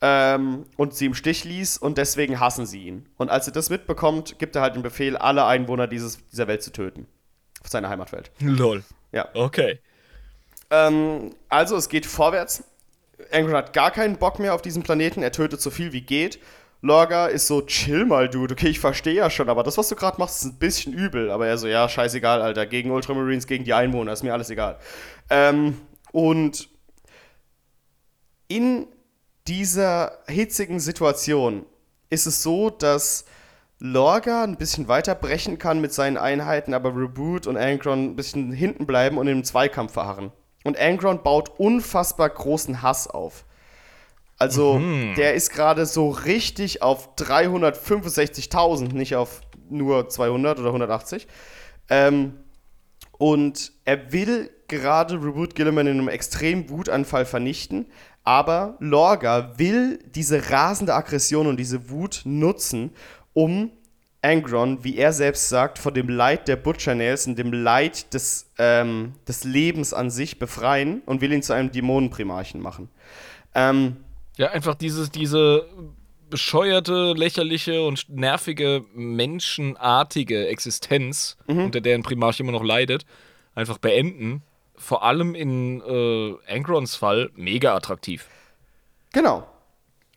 ähm, 0.02 0.66
und 0.78 0.94
sie 0.94 1.06
im 1.06 1.14
Stich 1.14 1.44
ließ 1.46 1.78
und 1.78 1.98
deswegen 1.98 2.40
hassen 2.40 2.66
sie 2.66 2.84
ihn. 2.84 3.08
Und 3.18 3.30
als 3.30 3.48
er 3.48 3.54
das 3.54 3.70
mitbekommt, 3.70 4.38
gibt 4.40 4.56
er 4.56 4.62
halt 4.62 4.76
den 4.76 4.84
Befehl, 4.84 5.16
alle 5.18 5.46
Einwohner 5.46 5.88
dieses, 5.88 6.20
dieser 6.32 6.48
Welt 6.48 6.64
zu 6.64 6.72
töten. 6.72 7.08
Auf 7.64 7.70
seiner 7.70 7.90
Heimatwelt. 7.90 8.32
Lol. 8.40 8.84
Ja. 9.12 9.30
Okay. 9.34 9.80
Ähm, 10.70 11.36
also 11.50 11.78
es 11.78 11.90
geht 11.90 12.06
vorwärts. 12.06 12.64
Angron 13.32 13.56
hat 13.56 13.74
gar 13.74 13.92
keinen 13.92 14.18
Bock 14.18 14.40
mehr 14.40 14.54
auf 14.54 14.62
diesen 14.62 14.84
Planeten. 14.84 15.24
Er 15.24 15.32
tötet 15.32 15.62
so 15.62 15.72
viel 15.72 15.94
wie 15.94 16.02
geht. 16.02 16.40
Lorga 16.82 17.28
ist 17.28 17.48
so, 17.48 17.62
chill 17.62 18.06
mal, 18.06 18.30
Dude. 18.30 18.54
Okay, 18.54 18.68
ich 18.68 18.80
verstehe 18.80 19.16
ja 19.16 19.30
schon, 19.30 19.50
aber 19.50 19.64
das, 19.64 19.78
was 19.78 19.90
du 19.90 19.96
gerade 19.96 20.20
machst, 20.20 20.44
ist 20.44 20.52
ein 20.52 20.60
bisschen 20.60 20.94
übel. 20.94 21.32
Aber 21.32 21.48
er 21.48 21.58
so, 21.58 21.68
ja, 21.68 21.90
scheißegal, 21.90 22.42
Alter. 22.42 22.66
Gegen 22.66 22.92
Ultramarines, 22.92 23.48
gegen 23.48 23.64
die 23.64 23.74
Einwohner, 23.74 24.14
ist 24.14 24.24
mir 24.24 24.34
alles 24.34 24.50
egal. 24.50 24.78
Ähm, 25.30 25.80
und 26.12 26.70
in 28.48 28.88
dieser 29.48 30.20
hitzigen 30.28 30.80
Situation 30.80 31.66
ist 32.10 32.26
es 32.26 32.44
so, 32.44 32.70
dass 32.70 33.26
Lorga 33.80 34.44
ein 34.44 34.58
bisschen 34.58 34.88
weiter 34.88 35.16
brechen 35.16 35.60
kann 35.60 35.82
mit 35.82 35.94
seinen 35.94 36.18
Einheiten, 36.18 36.74
aber 36.74 36.96
Reboot 36.96 37.46
und 37.46 37.58
Angron 37.58 38.06
ein 38.06 38.16
bisschen 38.16 38.52
hinten 38.52 38.86
bleiben 38.86 39.18
und 39.18 39.28
im 39.28 39.44
Zweikampf 39.44 39.94
verharren. 39.94 40.32
Und 40.64 40.80
Angron 40.80 41.22
baut 41.22 41.52
unfassbar 41.60 42.30
großen 42.30 42.82
Hass 42.82 43.08
auf. 43.08 43.46
Also, 44.38 44.80
mhm. 44.80 45.16
der 45.16 45.34
ist 45.34 45.52
gerade 45.52 45.86
so 45.86 46.10
richtig 46.10 46.82
auf 46.82 47.16
365.000, 47.16 48.94
nicht 48.94 49.16
auf 49.16 49.42
nur 49.70 50.10
200 50.10 50.60
oder 50.60 50.70
180. 50.70 51.28
Ähm, 51.90 52.34
und 53.18 53.72
er 53.86 54.12
will 54.12 54.50
gerade 54.68 55.16
Reboot 55.16 55.56
Gilliman 55.56 55.88
in 55.88 56.00
einem 56.00 56.10
extremen 56.10 56.70
Wutanfall 56.70 57.26
vernichten, 57.26 57.86
aber 58.24 58.76
Lorga 58.80 59.54
will 59.58 60.00
diese 60.04 60.50
rasende 60.50 60.96
Aggression 60.96 61.48
und 61.48 61.58
diese 61.58 61.90
Wut 61.90 62.24
nutzen, 62.26 62.92
um 63.34 63.72
Angron, 64.22 64.84
wie 64.84 64.98
er 64.98 65.14
selbst 65.14 65.50
sagt, 65.50 65.78
von 65.78 65.94
dem 65.94 66.10
Leid 66.10 66.48
der 66.48 66.56
Butcher 66.56 66.96
Nails 66.96 67.28
und 67.28 67.38
dem 67.38 67.54
Leid 67.54 68.14
des, 68.16 68.52
ähm, 68.58 69.14
des 69.28 69.44
Lebens 69.44 69.94
an 69.94 70.10
sich 70.10 70.40
befreien 70.40 71.04
und 71.06 71.22
will 71.22 71.32
ihn 71.32 71.44
zu 71.44 71.54
einem 71.54 71.72
Dämonenprimarchen 71.72 72.60
machen. 72.60 72.90
Ähm, 73.54 73.98
ja, 74.38 74.52
einfach 74.52 74.76
dieses, 74.76 75.12
diese 75.12 75.68
bescheuerte, 76.30 77.14
lächerliche 77.14 77.84
und 77.84 78.10
nervige, 78.10 78.84
menschenartige 78.94 80.48
Existenz, 80.48 81.38
mhm. 81.48 81.66
unter 81.66 81.82
der 81.82 81.96
ein 81.96 82.04
Primarch 82.04 82.40
immer 82.40 82.52
noch 82.52 82.64
leidet, 82.64 83.06
einfach 83.54 83.78
beenden. 83.78 84.42
Vor 84.76 85.04
allem 85.04 85.36
in 85.36 85.82
äh, 85.82 86.36
Angrons 86.52 86.96
Fall 86.96 87.30
mega 87.36 87.76
attraktiv. 87.76 88.28
Genau. 89.14 89.48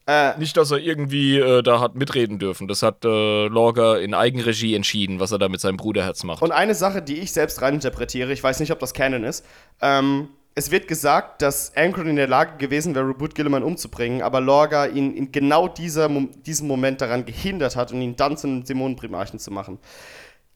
Äh, 0.09 0.39
Nicht, 0.39 0.57
dass 0.57 0.70
er 0.70 0.78
irgendwie 0.78 1.39
äh, 1.39 1.62
da 1.62 1.81
hat 1.81 1.95
mitreden 1.95 2.39
dürfen. 2.39 2.66
Das 2.66 2.82
hat 2.82 3.05
äh, 3.05 3.47
Lorga 3.47 3.99
in 3.99 4.15
Eigenregie 4.15 4.74
entschieden, 4.74 5.20
was 5.20 5.32
er 5.32 5.39
da 5.39 5.51
mit 5.51 5.61
seinem 5.61 5.77
Bruderherz 5.77 6.24
macht. 6.24 6.43
Und 6.43 6.51
eine 6.51 6.74
Sache, 6.74 7.03
die 7.03 7.19
ich 7.19 7.32
selbst 7.32 7.61
reininterpretiere, 7.61 8.32
ich 8.32 8.43
weiß 8.43 8.59
nicht, 8.61 8.73
ob 8.73 8.78
das 8.78 8.95
Canon 8.95 9.23
ist, 9.23 9.45
ähm, 9.82 10.31
es 10.59 10.72
wird 10.72 10.89
gesagt, 10.89 11.40
dass 11.40 11.76
Ankron 11.76 12.09
in 12.09 12.16
der 12.16 12.26
Lage 12.26 12.56
gewesen 12.59 12.94
wäre, 12.97 13.09
Reboot 13.09 13.36
Gilliman 13.36 13.62
umzubringen, 13.62 14.22
aber 14.22 14.40
Lorga 14.40 14.86
ihn 14.86 15.14
in 15.14 15.30
genau 15.30 15.68
dieser, 15.68 16.09
diesem 16.09 16.66
Moment 16.66 17.01
daran 17.01 17.24
gehindert 17.24 17.76
hat 17.76 17.93
und 17.93 18.02
ihn 18.02 18.16
dann 18.16 18.36
zu 18.36 18.48
einem 18.48 18.64
Dämonenprimarchen 18.64 19.39
zu 19.39 19.52
machen. 19.52 19.78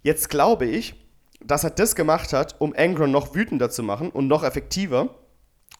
Jetzt 0.03 0.29
glaube 0.29 0.67
ich, 0.67 0.95
dass 1.41 1.63
er 1.63 1.71
das 1.71 1.95
gemacht 1.95 2.33
hat, 2.33 2.57
um 2.59 2.75
Angron 2.77 3.13
noch 3.13 3.37
wütender 3.37 3.71
zu 3.71 3.85
machen 3.85 4.11
und 4.11 4.27
noch 4.27 4.43
effektiver 4.43 5.11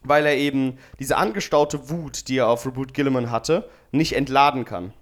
weil 0.05 0.27
er 0.27 0.37
eben 0.37 0.79
diese 0.99 1.17
angestaute 1.17 1.89
Wut, 1.89 2.27
die 2.27 2.39
er 2.39 2.49
auf 2.49 2.67
Reboot 2.67 2.93
Gilliman 2.93 3.31
hatte, 3.31 3.69
nicht 3.93 4.15
entladen 4.15 4.65
kann. 4.65 4.93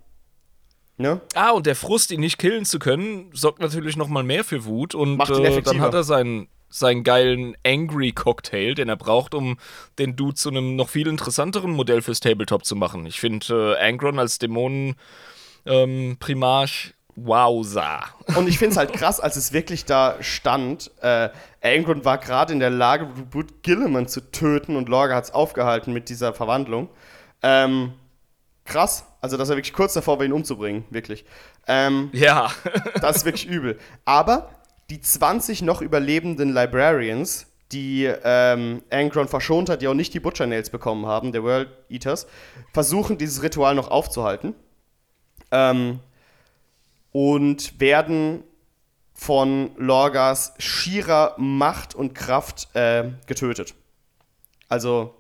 Ne? 0.98 1.22
Ah, 1.34 1.52
und 1.52 1.64
der 1.64 1.76
Frust, 1.76 2.10
ihn 2.10 2.20
nicht 2.20 2.36
killen 2.36 2.66
zu 2.66 2.78
können, 2.78 3.30
sorgt 3.32 3.60
natürlich 3.60 3.96
noch 3.96 4.08
mal 4.08 4.22
mehr 4.22 4.44
für 4.44 4.66
Wut 4.66 4.94
und 4.94 5.16
Macht 5.16 5.30
ihn 5.30 5.44
äh, 5.44 5.62
dann 5.62 5.80
hat 5.80 5.94
er 5.94 6.04
seinen, 6.04 6.48
seinen 6.70 7.02
geilen 7.04 7.56
Angry 7.66 8.12
Cocktail, 8.12 8.74
den 8.74 8.88
er 8.88 8.96
braucht, 8.96 9.34
um 9.34 9.58
den 9.98 10.16
Dude 10.16 10.34
zu 10.34 10.48
einem 10.48 10.76
noch 10.76 10.88
viel 10.88 11.08
interessanteren 11.08 11.72
Modell 11.72 12.00
fürs 12.00 12.20
Tabletop 12.20 12.64
zu 12.64 12.76
machen. 12.76 13.04
Ich 13.06 13.20
finde 13.20 13.76
äh, 13.78 13.88
Angron 13.88 14.18
als 14.18 14.38
Dämonen 14.38 14.94
ähm, 15.66 16.16
Primarch 16.18 16.94
Wowza. 17.16 18.04
Und 18.36 18.48
ich 18.48 18.58
finde 18.58 18.72
es 18.72 18.76
halt 18.78 18.92
krass, 18.92 19.20
als 19.20 19.36
es 19.36 19.52
wirklich 19.52 19.84
da 19.84 20.16
stand, 20.20 20.90
äh, 21.02 21.28
Angron 21.62 22.04
war 22.04 22.18
gerade 22.18 22.52
in 22.52 22.60
der 22.60 22.70
Lage, 22.70 23.06
Boot 23.06 23.62
Gilliman 23.62 24.08
zu 24.08 24.30
töten 24.30 24.76
und 24.76 24.88
Lorga 24.88 25.16
hat 25.16 25.24
es 25.24 25.34
aufgehalten 25.34 25.92
mit 25.92 26.08
dieser 26.08 26.32
Verwandlung. 26.32 26.88
Ähm, 27.42 27.92
krass. 28.64 29.04
Also, 29.20 29.36
dass 29.36 29.50
er 29.50 29.56
wirklich 29.56 29.74
kurz 29.74 29.92
davor 29.92 30.18
war, 30.18 30.24
ihn 30.24 30.32
umzubringen, 30.32 30.84
wirklich. 30.88 31.26
Ähm, 31.66 32.08
ja. 32.12 32.50
das 33.00 33.18
ist 33.18 33.24
wirklich 33.24 33.46
übel. 33.46 33.78
Aber 34.06 34.50
die 34.90 35.00
20 35.00 35.62
noch 35.62 35.80
überlebenden 35.80 36.52
Librarians, 36.52 37.46
die 37.72 38.04
ähm, 38.24 38.82
Angron 38.90 39.28
verschont 39.28 39.68
hat, 39.70 39.82
die 39.82 39.88
auch 39.88 39.94
nicht 39.94 40.12
die 40.12 40.20
Butcher 40.20 40.46
Nails 40.46 40.70
bekommen 40.70 41.06
haben, 41.06 41.32
der 41.32 41.44
World 41.44 41.68
Eaters, 41.88 42.26
versuchen 42.72 43.16
dieses 43.16 43.42
Ritual 43.42 43.74
noch 43.74 43.90
aufzuhalten. 43.90 44.54
Ähm, 45.52 46.00
und 47.12 47.80
werden 47.80 48.44
von 49.14 49.72
Lorgas 49.76 50.54
schierer 50.58 51.34
Macht 51.38 51.94
und 51.94 52.14
Kraft 52.14 52.74
äh, 52.74 53.10
getötet. 53.26 53.74
Also. 54.68 55.14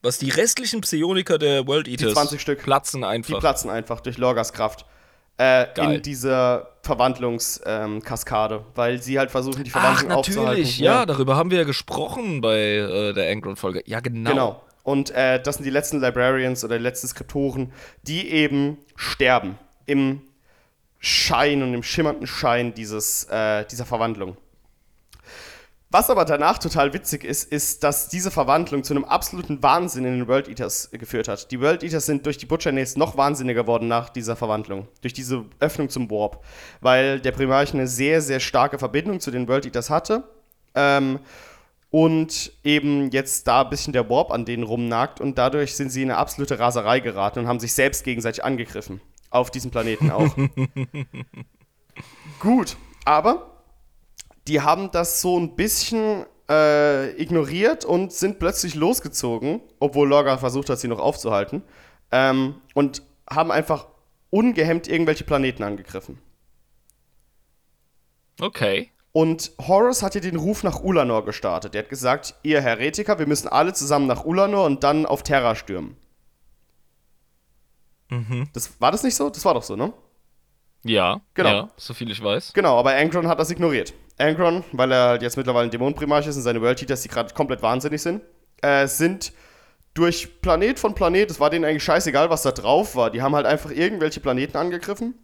Was 0.00 0.18
die 0.18 0.30
restlichen 0.30 0.80
Psioniker 0.80 1.38
der 1.38 1.66
World 1.66 1.88
Eaters 1.88 2.08
die 2.08 2.14
20 2.14 2.40
Stück, 2.40 2.62
platzen 2.62 3.04
einfach. 3.04 3.34
Die 3.34 3.40
platzen 3.40 3.70
einfach 3.70 4.00
durch 4.00 4.16
Lorgas 4.16 4.52
Kraft. 4.52 4.86
Äh, 5.40 5.66
in 5.80 6.02
dieser 6.02 6.70
Verwandlungskaskade, 6.82 8.54
ähm, 8.56 8.62
weil 8.74 9.00
sie 9.00 9.20
halt 9.20 9.30
versuchen, 9.30 9.62
die 9.62 9.70
Verwandlung 9.70 10.10
Ach, 10.10 10.16
natürlich. 10.16 10.38
aufzuhalten. 10.38 10.82
Ja, 10.82 10.94
ja, 10.94 11.06
darüber 11.06 11.36
haben 11.36 11.52
wir 11.52 11.58
ja 11.58 11.64
gesprochen 11.64 12.40
bei 12.40 12.58
äh, 12.58 13.12
der 13.12 13.30
Angron-Folge. 13.30 13.82
Ja, 13.86 14.00
genau. 14.00 14.30
Genau. 14.30 14.62
Und 14.82 15.10
äh, 15.10 15.40
das 15.40 15.56
sind 15.56 15.64
die 15.64 15.70
letzten 15.70 16.00
Librarians 16.00 16.64
oder 16.64 16.78
die 16.78 16.82
letzten 16.82 17.06
Skriptoren, 17.06 17.72
die 18.02 18.28
eben 18.30 18.78
sterben 18.96 19.58
im 19.86 20.22
Schein 20.98 21.62
und 21.62 21.72
im 21.72 21.82
schimmernden 21.84 22.26
Schein 22.26 22.74
dieses, 22.74 23.24
äh, 23.24 23.64
dieser 23.66 23.84
Verwandlung. 23.84 24.36
Was 25.90 26.10
aber 26.10 26.26
danach 26.26 26.58
total 26.58 26.92
witzig 26.92 27.24
ist, 27.24 27.50
ist, 27.50 27.82
dass 27.82 28.10
diese 28.10 28.30
Verwandlung 28.30 28.84
zu 28.84 28.92
einem 28.92 29.04
absoluten 29.04 29.62
Wahnsinn 29.62 30.04
in 30.04 30.18
den 30.18 30.28
World 30.28 30.46
Eaters 30.46 30.90
geführt 30.92 31.28
hat. 31.28 31.50
Die 31.50 31.62
World 31.62 31.82
Eaters 31.82 32.04
sind 32.04 32.26
durch 32.26 32.36
die 32.36 32.44
Butcher 32.44 32.72
Nails 32.72 32.96
noch 32.98 33.16
wahnsinniger 33.16 33.62
geworden 33.62 33.88
nach 33.88 34.10
dieser 34.10 34.36
Verwandlung, 34.36 34.86
durch 35.00 35.14
diese 35.14 35.46
Öffnung 35.60 35.88
zum 35.88 36.10
Warp, 36.10 36.44
weil 36.82 37.20
der 37.20 37.32
Primarch 37.32 37.72
eine 37.72 37.86
sehr, 37.86 38.20
sehr 38.20 38.38
starke 38.38 38.78
Verbindung 38.78 39.18
zu 39.20 39.30
den 39.30 39.48
World 39.48 39.64
Eaters 39.64 39.88
hatte 39.88 40.24
ähm, 40.74 41.20
und 41.88 42.52
eben 42.64 43.10
jetzt 43.10 43.46
da 43.46 43.62
ein 43.62 43.70
bisschen 43.70 43.94
der 43.94 44.10
Warp 44.10 44.30
an 44.30 44.44
denen 44.44 44.64
rumnagt 44.64 45.22
und 45.22 45.38
dadurch 45.38 45.74
sind 45.74 45.88
sie 45.88 46.02
in 46.02 46.10
eine 46.10 46.18
absolute 46.18 46.58
Raserei 46.58 47.00
geraten 47.00 47.38
und 47.38 47.48
haben 47.48 47.60
sich 47.60 47.72
selbst 47.72 48.04
gegenseitig 48.04 48.44
angegriffen. 48.44 49.00
Auf 49.30 49.50
diesem 49.50 49.70
Planeten 49.70 50.10
auch. 50.10 50.36
Gut, 52.40 52.76
aber 53.06 53.57
die 54.48 54.60
haben 54.60 54.90
das 54.90 55.20
so 55.20 55.38
ein 55.38 55.54
bisschen 55.56 56.24
äh, 56.48 57.10
ignoriert 57.20 57.84
und 57.84 58.12
sind 58.12 58.38
plötzlich 58.38 58.74
losgezogen, 58.74 59.60
obwohl 59.78 60.08
Lorga 60.08 60.38
versucht 60.38 60.70
hat, 60.70 60.78
sie 60.78 60.88
noch 60.88 60.98
aufzuhalten. 60.98 61.62
Ähm, 62.10 62.54
und 62.74 63.02
haben 63.28 63.50
einfach 63.52 63.88
ungehemmt 64.30 64.88
irgendwelche 64.88 65.24
Planeten 65.24 65.62
angegriffen. 65.62 66.18
Okay. 68.40 68.90
Und 69.12 69.52
Horus 69.58 70.02
hat 70.02 70.12
hier 70.12 70.22
den 70.22 70.36
Ruf 70.36 70.62
nach 70.62 70.82
Ulanor 70.82 71.24
gestartet. 71.24 71.74
Er 71.74 71.82
hat 71.82 71.88
gesagt, 71.90 72.34
ihr 72.42 72.62
Heretiker, 72.62 73.18
wir 73.18 73.26
müssen 73.26 73.48
alle 73.48 73.74
zusammen 73.74 74.06
nach 74.06 74.24
Ulanor 74.24 74.64
und 74.64 74.84
dann 74.84 75.06
auf 75.06 75.22
Terra 75.22 75.54
stürmen. 75.54 75.96
Mhm. 78.10 78.48
Das, 78.54 78.80
war 78.80 78.92
das 78.92 79.02
nicht 79.02 79.16
so? 79.16 79.28
Das 79.28 79.44
war 79.44 79.54
doch 79.54 79.62
so, 79.62 79.76
ne? 79.76 79.92
Ja, 80.84 81.20
genau. 81.34 81.50
Ja, 81.50 81.68
so 81.76 81.92
viel 81.92 82.10
ich 82.10 82.22
weiß. 82.22 82.52
Genau, 82.54 82.78
aber 82.78 82.94
Angron 82.94 83.26
hat 83.26 83.38
das 83.38 83.50
ignoriert. 83.50 83.92
Angron, 84.18 84.64
weil 84.72 84.92
er 84.92 85.08
halt 85.08 85.22
jetzt 85.22 85.36
mittlerweile 85.36 85.68
ein 85.68 85.70
Dämonenprimarch 85.70 86.26
ist 86.26 86.36
und 86.36 86.42
seine 86.42 86.60
World 86.60 86.82
Eaters, 86.82 87.02
die 87.02 87.08
gerade 87.08 87.32
komplett 87.34 87.62
wahnsinnig 87.62 88.02
sind, 88.02 88.22
äh, 88.62 88.86
sind 88.86 89.32
durch 89.94 90.40
Planet 90.42 90.78
von 90.78 90.94
Planet, 90.94 91.30
es 91.30 91.40
war 91.40 91.50
denen 91.50 91.64
eigentlich 91.64 91.84
scheißegal, 91.84 92.30
was 92.30 92.42
da 92.42 92.52
drauf 92.52 92.94
war. 92.94 93.10
Die 93.10 93.22
haben 93.22 93.34
halt 93.34 93.46
einfach 93.46 93.70
irgendwelche 93.70 94.20
Planeten 94.20 94.56
angegriffen. 94.56 95.14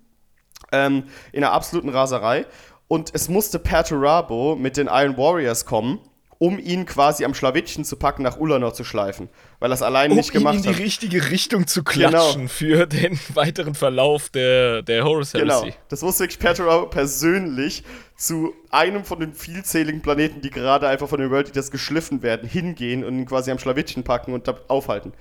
Ähm, 0.73 1.05
in 1.33 1.45
einer 1.45 1.53
absoluten 1.53 1.91
Raserei. 1.91 2.47
Und 2.89 3.15
es 3.15 3.29
musste 3.29 3.59
Perturabo 3.59 4.57
mit 4.57 4.77
den 4.77 4.89
Iron 4.89 5.17
Warriors 5.17 5.67
kommen 5.67 6.01
um 6.45 6.59
ihn 6.59 6.85
quasi 6.85 7.25
am 7.25 7.33
Schlawittchen 7.33 7.87
zu 7.87 7.97
packen, 7.97 8.23
nach 8.23 8.37
Ulanor 8.37 8.75
zu 8.75 8.85
schleifen. 8.85 9.31
Weil 9.61 9.73
es 9.73 9.81
allein 9.81 10.11
um 10.11 10.19
nicht 10.19 10.31
gemacht 10.31 10.57
hat. 10.57 10.61
Um 10.61 10.67
ihn 10.67 10.71
in 10.73 10.77
die 10.77 10.83
richtige 10.83 11.31
Richtung 11.31 11.67
zu 11.67 11.83
klatschen 11.83 12.35
genau. 12.35 12.49
für 12.49 12.87
den 12.87 13.19
weiteren 13.35 13.75
Verlauf 13.75 14.29
der, 14.29 14.83
der 14.83 15.05
Horus 15.05 15.33
Heresy. 15.33 15.65
Genau. 15.65 15.77
Das 15.89 16.03
wusste 16.03 16.25
wirklich 16.25 16.39
Petra 16.39 16.85
persönlich 16.85 17.83
zu 18.15 18.53
einem 18.71 19.05
von 19.05 19.21
den 19.21 19.33
vielzähligen 19.33 20.03
Planeten, 20.03 20.43
die 20.43 20.51
gerade 20.51 20.87
einfach 20.87 21.09
von 21.09 21.19
den 21.19 21.31
World 21.31 21.49
Eaters 21.49 21.71
geschliffen 21.71 22.23
werden, 22.23 22.47
hingehen 22.47 23.05
und 23.05 23.19
ihn 23.19 23.25
quasi 23.25 23.51
am 23.51 23.59
Schlawittchen 23.59 24.05
packen 24.05 24.35
und 24.35 24.47
aufhalten. 24.69 25.15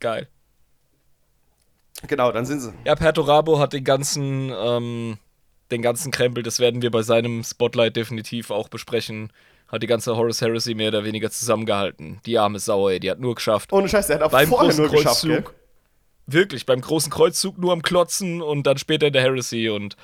Geil. 0.00 0.28
Genau, 2.06 2.32
dann 2.32 2.46
sind 2.46 2.60
sie. 2.60 2.72
Ja, 2.86 2.94
Perturabo 2.94 3.58
hat 3.58 3.74
den 3.74 3.84
ganzen, 3.84 4.50
ähm, 4.50 5.18
den 5.70 5.82
ganzen 5.82 6.10
Krempel, 6.10 6.42
das 6.42 6.58
werden 6.58 6.80
wir 6.80 6.90
bei 6.90 7.02
seinem 7.02 7.44
Spotlight 7.44 7.96
definitiv 7.96 8.50
auch 8.50 8.68
besprechen, 8.70 9.30
hat 9.72 9.82
die 9.82 9.86
ganze 9.86 10.16
Horus 10.16 10.40
Heresy 10.42 10.74
mehr 10.74 10.88
oder 10.88 11.04
weniger 11.04 11.30
zusammengehalten. 11.30 12.20
Die 12.26 12.38
arme 12.38 12.58
Sau, 12.58 12.90
ey, 12.90 13.00
die 13.00 13.10
hat 13.10 13.18
nur 13.18 13.34
geschafft. 13.34 13.72
Ohne 13.72 13.88
Scheiß, 13.88 14.06
der 14.06 14.16
hat 14.16 14.22
auch 14.22 14.30
beim 14.30 14.48
vorher 14.48 14.68
großen 14.68 14.84
nur 14.84 14.92
geschafft, 14.92 15.22
gell? 15.22 15.42
Kreuzzug, 15.42 15.54
wirklich, 16.26 16.66
beim 16.66 16.80
großen 16.82 17.10
Kreuzzug 17.10 17.58
nur 17.58 17.72
am 17.72 17.82
Klotzen 17.82 18.42
und 18.42 18.66
dann 18.66 18.76
später 18.76 19.06
in 19.06 19.14
der 19.14 19.22
Heresy 19.22 19.70
und 19.70 19.96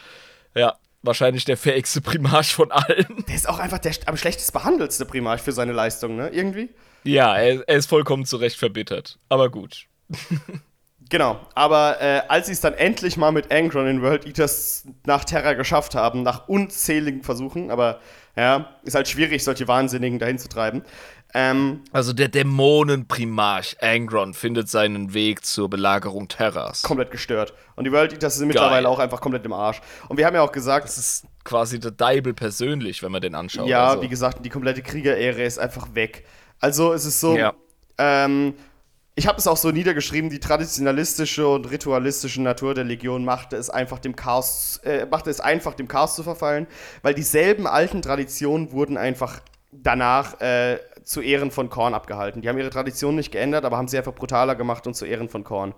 ja, 0.54 0.76
wahrscheinlich 1.02 1.44
der 1.44 1.58
fähigste 1.58 2.00
Primarch 2.00 2.54
von 2.54 2.72
allen. 2.72 3.24
Der 3.28 3.34
ist 3.34 3.48
auch 3.48 3.58
einfach 3.58 3.78
der 3.78 3.92
am 4.06 4.16
schlechtest 4.16 4.52
behandelste 4.52 5.04
Primarch 5.04 5.42
für 5.42 5.52
seine 5.52 5.72
Leistung, 5.72 6.16
ne? 6.16 6.28
Irgendwie. 6.28 6.70
Ja, 7.04 7.36
er, 7.36 7.68
er 7.68 7.76
ist 7.76 7.88
vollkommen 7.88 8.24
zu 8.24 8.38
Recht 8.38 8.58
verbittert. 8.58 9.18
Aber 9.28 9.50
gut. 9.50 9.86
Genau, 11.10 11.40
aber 11.54 12.02
äh, 12.02 12.20
als 12.28 12.46
sie 12.46 12.52
es 12.52 12.60
dann 12.60 12.74
endlich 12.74 13.16
mal 13.16 13.32
mit 13.32 13.50
Angron 13.50 13.86
in 13.86 14.02
World 14.02 14.26
Eaters 14.26 14.84
nach 15.06 15.24
Terra 15.24 15.54
geschafft 15.54 15.94
haben, 15.94 16.22
nach 16.22 16.48
unzähligen 16.48 17.22
Versuchen, 17.22 17.70
aber 17.70 18.00
ja, 18.39 18.69
ist 18.85 18.94
halt 18.94 19.09
schwierig, 19.09 19.43
solche 19.44 19.66
Wahnsinnigen 19.69 20.19
dahin 20.19 20.39
zu 20.39 20.48
treiben. 20.48 20.82
Ähm, 21.35 21.81
Also 21.93 22.12
der 22.15 22.28
Dämonenprimarch 22.28 23.77
Angron 23.82 24.32
findet 24.32 24.69
seinen 24.69 25.12
Weg 25.12 25.44
zur 25.44 25.69
Belagerung 25.69 26.28
Terras. 26.28 26.82
komplett 26.82 27.10
gestört. 27.10 27.52
Und 27.77 27.85
die 27.85 27.93
World 27.93 28.12
Eaters 28.12 28.36
sind 28.36 28.48
mittlerweile 28.48 28.89
auch 28.89 28.98
einfach 28.98 29.20
komplett 29.20 29.44
im 29.44 29.52
Arsch. 29.52 29.81
Und 30.09 30.16
wir 30.16 30.24
haben 30.27 30.35
ja 30.35 30.43
auch 30.43 30.52
gesagt, 30.52 30.86
Das 30.86 30.97
ist 30.98 31.27
quasi 31.44 31.78
der 31.81 31.90
Deibel 31.90 32.32
persönlich, 32.32 33.02
wenn 33.02 33.12
man 33.12 33.20
den 33.20 33.35
anschaut. 33.35 33.69
ja, 33.69 33.89
also. 33.89 34.02
wie 34.02 34.09
gesagt, 34.09 34.44
die 34.44 34.48
komplette 34.48 34.82
Kriegerära 34.82 35.43
ist 35.43 35.59
einfach 35.59 35.94
weg. 35.94 36.24
Also 36.60 36.93
es 36.93 37.05
ist 37.05 37.20
so, 37.20 37.36
Ja. 37.36 37.52
ähm, 37.98 38.55
ich 39.18 39.26
habe 39.26 39.36
es 39.38 39.48
auch 39.48 39.56
so 39.56 39.72
niedergeschrieben, 39.72 40.30
die 40.30 40.38
traditionalistische 40.38 41.48
und 41.48 41.68
ritualistische 41.72 42.40
Natur 42.40 42.74
der 42.74 42.84
Legion 42.84 43.24
machte 43.24 43.56
es 43.56 43.68
einfach 43.68 43.98
dem 43.98 44.14
Chaos, 44.14 44.80
äh, 44.84 45.06
machte 45.06 45.28
es 45.28 45.40
einfach 45.40 45.74
dem 45.74 45.88
Chaos 45.88 46.14
zu 46.14 46.22
verfallen, 46.22 46.68
weil 47.02 47.14
dieselben 47.14 47.66
alten 47.66 48.00
Traditionen 48.00 48.70
wurden 48.70 48.96
einfach 48.96 49.40
danach 49.72 50.40
äh, 50.40 50.78
zu 51.02 51.20
Ehren 51.20 51.50
von 51.50 51.68
Korn 51.68 51.94
abgehalten. 51.94 52.42
Die 52.42 52.48
haben 52.48 52.58
ihre 52.58 52.70
Tradition 52.70 53.16
nicht 53.16 53.32
geändert, 53.32 53.64
aber 53.64 53.76
haben 53.76 53.88
sie 53.88 53.98
einfach 53.98 54.14
brutaler 54.14 54.54
gemacht 54.54 54.86
und 54.86 54.94
zu 54.94 55.04
Ehren 55.04 55.28
von 55.28 55.42
Korn. 55.42 55.74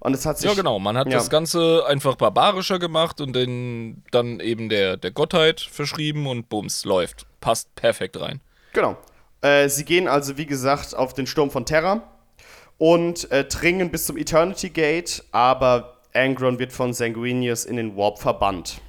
Und 0.00 0.12
es 0.12 0.26
hat 0.26 0.36
sich 0.36 0.50
Ja, 0.50 0.54
genau. 0.54 0.78
Man 0.78 0.98
hat 0.98 1.06
Ja. 1.06 1.14
das 1.14 1.30
Ganze 1.30 1.86
einfach 1.86 2.16
barbarischer 2.16 2.78
gemacht 2.78 3.22
und 3.22 3.32
den, 3.34 4.04
dann 4.10 4.38
eben 4.40 4.68
der, 4.68 4.98
der 4.98 5.12
Gottheit 5.12 5.62
verschrieben 5.62 6.26
und 6.26 6.50
bums, 6.50 6.84
läuft. 6.84 7.24
Passt 7.40 7.74
perfekt 7.74 8.20
rein. 8.20 8.42
Genau. 8.74 8.98
Äh, 9.40 9.70
sie 9.70 9.86
gehen 9.86 10.08
also, 10.08 10.36
wie 10.36 10.46
gesagt, 10.46 10.94
auf 10.94 11.14
den 11.14 11.26
Sturm 11.26 11.50
von 11.50 11.64
Terra 11.64 12.02
und 12.82 13.30
äh, 13.30 13.44
dringen 13.44 13.92
bis 13.92 14.06
zum 14.06 14.16
Eternity 14.16 14.68
Gate, 14.68 15.22
aber 15.30 15.98
Angron 16.14 16.58
wird 16.58 16.72
von 16.72 16.92
Sanguinius 16.92 17.64
in 17.64 17.76
den 17.76 17.96
Warp 17.96 18.18
verbannt. 18.18 18.80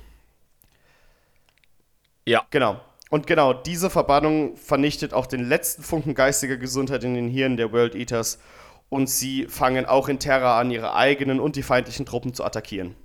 Ja. 2.25 2.43
Genau. 2.49 2.81
Und 3.11 3.27
genau, 3.27 3.53
diese 3.53 3.91
Verbannung 3.91 4.57
vernichtet 4.57 5.13
auch 5.13 5.27
den 5.27 5.47
letzten 5.47 5.83
Funken 5.83 6.15
geistiger 6.15 6.57
Gesundheit 6.57 7.03
in 7.03 7.13
den 7.13 7.27
Hirnen 7.27 7.55
der 7.55 7.71
World 7.71 7.93
Eaters 7.93 8.39
und 8.89 9.11
sie 9.11 9.45
fangen 9.45 9.85
auch 9.85 10.09
in 10.09 10.17
Terra 10.17 10.59
an, 10.59 10.71
ihre 10.71 10.95
eigenen 10.95 11.39
und 11.39 11.55
die 11.55 11.61
feindlichen 11.61 12.07
Truppen 12.07 12.33
zu 12.33 12.43
attackieren. 12.43 12.95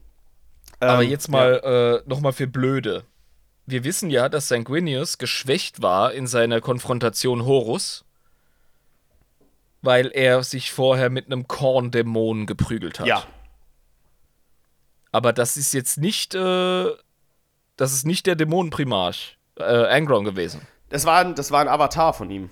Aber 0.80 1.02
Ähm, 1.02 1.10
jetzt 1.10 1.28
mal 1.28 2.02
äh, 2.06 2.08
nochmal 2.08 2.32
für 2.32 2.46
Blöde. 2.46 3.04
Wir 3.66 3.84
wissen 3.84 4.08
ja, 4.08 4.30
dass 4.30 4.48
Sanguinius 4.48 5.18
geschwächt 5.18 5.82
war 5.82 6.14
in 6.14 6.26
seiner 6.26 6.62
Konfrontation 6.62 7.44
Horus, 7.44 8.06
weil 9.82 10.10
er 10.12 10.42
sich 10.42 10.72
vorher 10.72 11.08
mit 11.10 11.26
einem 11.26 11.46
Korndämonen 11.48 12.46
geprügelt 12.46 12.98
hat. 13.00 13.06
Ja, 13.06 13.24
Aber 15.12 15.32
das 15.32 15.56
ist 15.56 15.72
jetzt 15.74 15.98
nicht, 15.98 16.34
äh, 16.34 16.86
das 17.76 17.92
ist 17.92 18.04
nicht 18.06 18.26
der 18.26 18.34
Dämonenprimarch, 18.36 19.38
äh, 19.58 19.62
Angron 19.62 20.24
gewesen. 20.24 20.60
das 20.90 21.04
war, 21.04 21.20
ein- 21.24 21.34
das 21.34 21.50
war 21.50 21.60
ein 21.60 21.68
Avatar 21.68 22.12
von 22.14 22.30
ihm. 22.30 22.50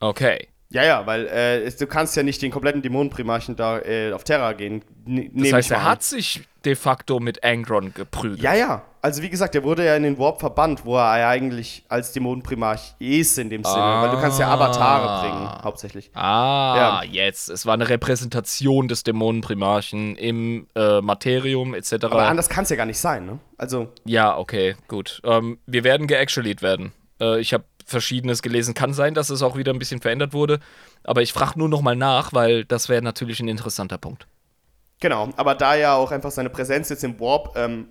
Okay. 0.00 0.48
Ja, 0.70 0.84
ja, 0.84 1.06
weil 1.06 1.26
äh, 1.28 1.70
du 1.70 1.86
kannst 1.86 2.16
ja 2.16 2.22
nicht 2.22 2.42
den 2.42 2.50
kompletten 2.50 2.82
Dämonenprimarchen 2.82 3.54
da 3.56 3.78
äh, 3.80 4.12
auf 4.12 4.24
Terra 4.24 4.52
gehen. 4.54 4.82
n- 5.06 5.30
Das 5.34 5.52
heißt, 5.52 5.70
er 5.70 5.78
an. 5.78 5.84
hat 5.84 6.02
sich 6.02 6.42
de 6.64 6.74
facto 6.74 7.20
mit 7.20 7.44
Angron 7.44 7.92
geprügelt. 7.94 8.42
Ja, 8.42 8.54
ja. 8.54 8.82
Also 9.02 9.20
wie 9.20 9.28
gesagt, 9.28 9.54
der 9.54 9.62
wurde 9.64 9.84
ja 9.84 9.96
in 9.96 10.02
den 10.02 10.18
Warp 10.18 10.40
verbannt, 10.40 10.86
wo 10.86 10.96
er 10.96 11.18
ja 11.18 11.28
eigentlich 11.28 11.84
als 11.90 12.12
Dämonenprimarch 12.12 12.94
ist 12.98 13.38
in 13.38 13.50
dem 13.50 13.62
Sinne. 13.62 13.76
Weil 13.76 14.10
du 14.10 14.18
kannst 14.18 14.40
ja 14.40 14.48
Avatare 14.48 15.20
bringen, 15.20 15.62
hauptsächlich. 15.62 16.10
Ah, 16.14 17.02
jetzt. 17.10 17.50
Es 17.50 17.66
war 17.66 17.74
eine 17.74 17.88
Repräsentation 17.90 18.88
des 18.88 19.02
Dämonenprimarchen 19.02 20.16
im 20.16 20.68
äh, 20.74 21.02
Materium 21.02 21.74
etc. 21.74 22.04
Aber 22.04 22.28
anders 22.28 22.48
kann 22.48 22.64
es 22.64 22.70
ja 22.70 22.76
gar 22.76 22.86
nicht 22.86 22.98
sein, 22.98 23.26
ne? 23.26 23.38
Also, 23.58 23.92
Ja, 24.06 24.38
okay, 24.38 24.74
gut. 24.88 25.20
Ähm, 25.24 25.58
wir 25.66 25.84
werden 25.84 26.06
geactualied 26.06 26.62
werden. 26.62 26.92
Äh, 27.20 27.40
ich 27.40 27.52
habe 27.52 27.64
Verschiedenes 27.84 28.40
gelesen. 28.40 28.72
Kann 28.72 28.94
sein, 28.94 29.12
dass 29.12 29.28
es 29.28 29.42
auch 29.42 29.56
wieder 29.56 29.72
ein 29.72 29.78
bisschen 29.78 30.00
verändert 30.00 30.32
wurde. 30.32 30.60
Aber 31.02 31.20
ich 31.20 31.32
frage 31.32 31.58
nur 31.58 31.68
noch 31.68 31.82
mal 31.82 31.96
nach, 31.96 32.32
weil 32.32 32.64
das 32.64 32.88
wäre 32.88 33.02
natürlich 33.02 33.40
ein 33.40 33.48
interessanter 33.48 33.98
Punkt. 33.98 34.26
Genau. 35.00 35.30
Aber 35.36 35.54
da 35.54 35.74
ja 35.74 35.94
auch 35.94 36.10
einfach 36.12 36.30
seine 36.30 36.50
Präsenz 36.50 36.88
jetzt 36.88 37.04
im 37.04 37.18
Warp 37.20 37.56
ähm, 37.56 37.88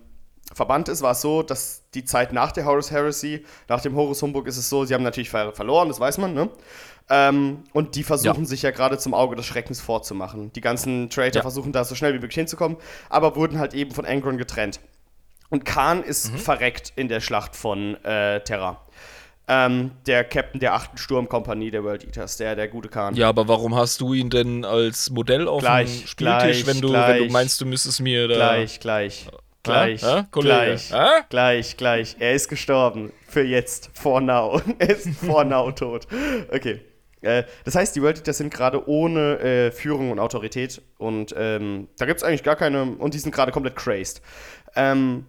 verbannt 0.52 0.88
ist, 0.88 1.02
war 1.02 1.12
es 1.12 1.20
so, 1.20 1.42
dass 1.42 1.84
die 1.94 2.04
Zeit 2.04 2.32
nach 2.32 2.52
der 2.52 2.64
Horus 2.66 2.90
Heresy, 2.90 3.44
nach 3.68 3.80
dem 3.80 3.94
Horus 3.96 4.20
Humbug 4.22 4.46
ist 4.46 4.56
es 4.58 4.68
so, 4.68 4.84
sie 4.84 4.94
haben 4.94 5.02
natürlich 5.02 5.30
ver 5.30 5.52
verloren, 5.52 5.88
das 5.88 6.00
weiß 6.00 6.18
man, 6.18 6.34
ne? 6.34 6.50
Ähm, 7.10 7.64
und 7.72 7.96
die 7.96 8.02
versuchen 8.02 8.42
Ja. 8.44 8.46
sich 8.48 8.62
ja 8.62 8.70
gerade 8.70 8.96
zum 8.98 9.12
Auge 9.14 9.36
des 9.36 9.44
Schreckens 9.46 9.80
vorzumachen. 9.80 10.52
Die 10.54 10.60
ganzen 10.62 11.10
Traitor 11.10 11.40
Ja. 11.40 11.42
versuchen 11.42 11.70
da 11.72 11.84
so 11.84 11.94
schnell 11.94 12.12
wie 12.14 12.18
möglich 12.18 12.34
hinzukommen, 12.34 12.78
aber 13.10 13.36
wurden 13.36 13.58
halt 13.58 13.74
eben 13.74 13.90
von 13.90 14.06
Angron 14.06 14.38
getrennt. 14.38 14.80
Und 15.50 15.64
Khan 15.66 16.02
ist 16.02 16.32
Mhm. 16.32 16.38
verreckt 16.38 16.92
in 16.96 17.08
der 17.08 17.20
Schlacht 17.20 17.54
von 17.56 18.02
äh, 18.04 18.40
Terra. 18.42 18.80
Ähm, 19.46 19.90
der 20.06 20.24
Captain 20.24 20.58
der 20.58 20.74
8. 20.74 20.98
Sturmkompanie 20.98 21.70
der 21.70 21.84
World 21.84 22.04
Eaters, 22.04 22.38
der, 22.38 22.56
der 22.56 22.66
gute 22.68 22.88
Khan. 22.88 23.14
Ja, 23.14 23.28
aber 23.28 23.46
warum 23.46 23.74
hast 23.74 24.00
du 24.00 24.14
ihn 24.14 24.30
denn 24.30 24.64
als 24.64 25.10
Modell 25.10 25.48
auf 25.48 25.60
Gleich, 25.60 26.00
dem 26.00 26.06
Spieltisch, 26.06 26.64
gleich, 26.64 26.66
wenn, 26.66 26.80
du, 26.80 26.88
wenn 26.88 26.94
gleich. 26.94 27.26
du 27.26 27.32
meinst, 27.32 27.60
du 27.60 27.66
müsstest 27.66 28.00
mir 28.00 28.26
da. 28.26 28.34
Gleich, 28.34 28.80
gleich. 28.80 29.26
Gleich, 29.62 30.02
Hä? 30.02 30.24
Kollege? 30.30 30.54
gleich, 30.54 30.92
Hä? 30.92 31.22
gleich, 31.30 31.76
gleich. 31.76 32.16
Er 32.18 32.34
ist 32.34 32.48
gestorben. 32.48 33.12
Für 33.26 33.42
jetzt. 33.42 33.90
For 33.94 34.20
now. 34.20 34.60
er 34.78 34.90
ist 34.90 35.08
for 35.18 35.44
now 35.44 35.70
tot. 35.72 36.06
Okay. 36.50 36.80
Äh, 37.22 37.44
das 37.64 37.74
heißt, 37.74 37.96
die 37.96 38.02
World 38.02 38.18
Eaters 38.18 38.38
sind 38.38 38.52
gerade 38.52 38.86
ohne 38.86 39.38
äh, 39.40 39.70
Führung 39.70 40.10
und 40.10 40.18
Autorität. 40.18 40.82
Und 40.98 41.34
ähm, 41.36 41.88
da 41.98 42.04
gibt 42.04 42.18
es 42.18 42.24
eigentlich 42.24 42.42
gar 42.42 42.56
keine. 42.56 42.82
Und 42.82 43.14
die 43.14 43.18
sind 43.18 43.34
gerade 43.34 43.52
komplett 43.52 43.76
crazed. 43.76 44.20
Ähm, 44.76 45.24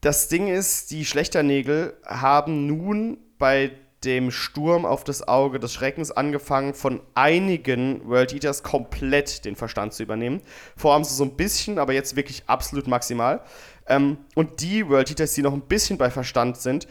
das 0.00 0.28
Ding 0.28 0.48
ist, 0.48 0.90
die 0.90 1.04
Schlechternägel 1.04 1.96
haben 2.04 2.66
nun 2.66 3.18
bei 3.38 3.72
dem 4.04 4.30
Sturm 4.30 4.86
auf 4.86 5.02
das 5.02 5.26
Auge 5.26 5.58
des 5.58 5.72
Schreckens 5.72 6.12
angefangen, 6.12 6.72
von 6.72 7.00
einigen 7.14 8.08
World 8.08 8.32
Eaters 8.32 8.62
komplett 8.62 9.44
den 9.44 9.56
Verstand 9.56 9.92
zu 9.92 10.04
übernehmen. 10.04 10.40
Vorher 10.76 10.94
haben 10.94 11.04
sie 11.04 11.14
so 11.14 11.24
ein 11.24 11.36
bisschen, 11.36 11.78
aber 11.78 11.92
jetzt 11.92 12.14
wirklich 12.14 12.44
absolut 12.46 12.86
maximal. 12.86 13.42
Ähm, 13.88 14.18
und 14.36 14.60
die 14.60 14.88
World 14.88 15.10
Eaters, 15.10 15.34
die 15.34 15.42
noch 15.42 15.52
ein 15.52 15.62
bisschen 15.62 15.98
bei 15.98 16.10
Verstand 16.10 16.58
sind, 16.58 16.86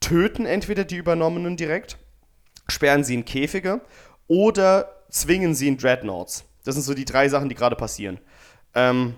töten 0.00 0.46
entweder 0.46 0.84
die 0.84 0.96
Übernommenen 0.96 1.58
direkt, 1.58 1.98
sperren 2.68 3.04
sie 3.04 3.14
in 3.14 3.26
Käfige 3.26 3.82
oder 4.26 5.04
zwingen 5.10 5.54
sie 5.54 5.68
in 5.68 5.76
Dreadnoughts. 5.76 6.44
Das 6.64 6.74
sind 6.74 6.84
so 6.84 6.94
die 6.94 7.04
drei 7.04 7.28
Sachen, 7.28 7.50
die 7.50 7.54
gerade 7.54 7.76
passieren. 7.76 8.18
Ähm, 8.74 9.14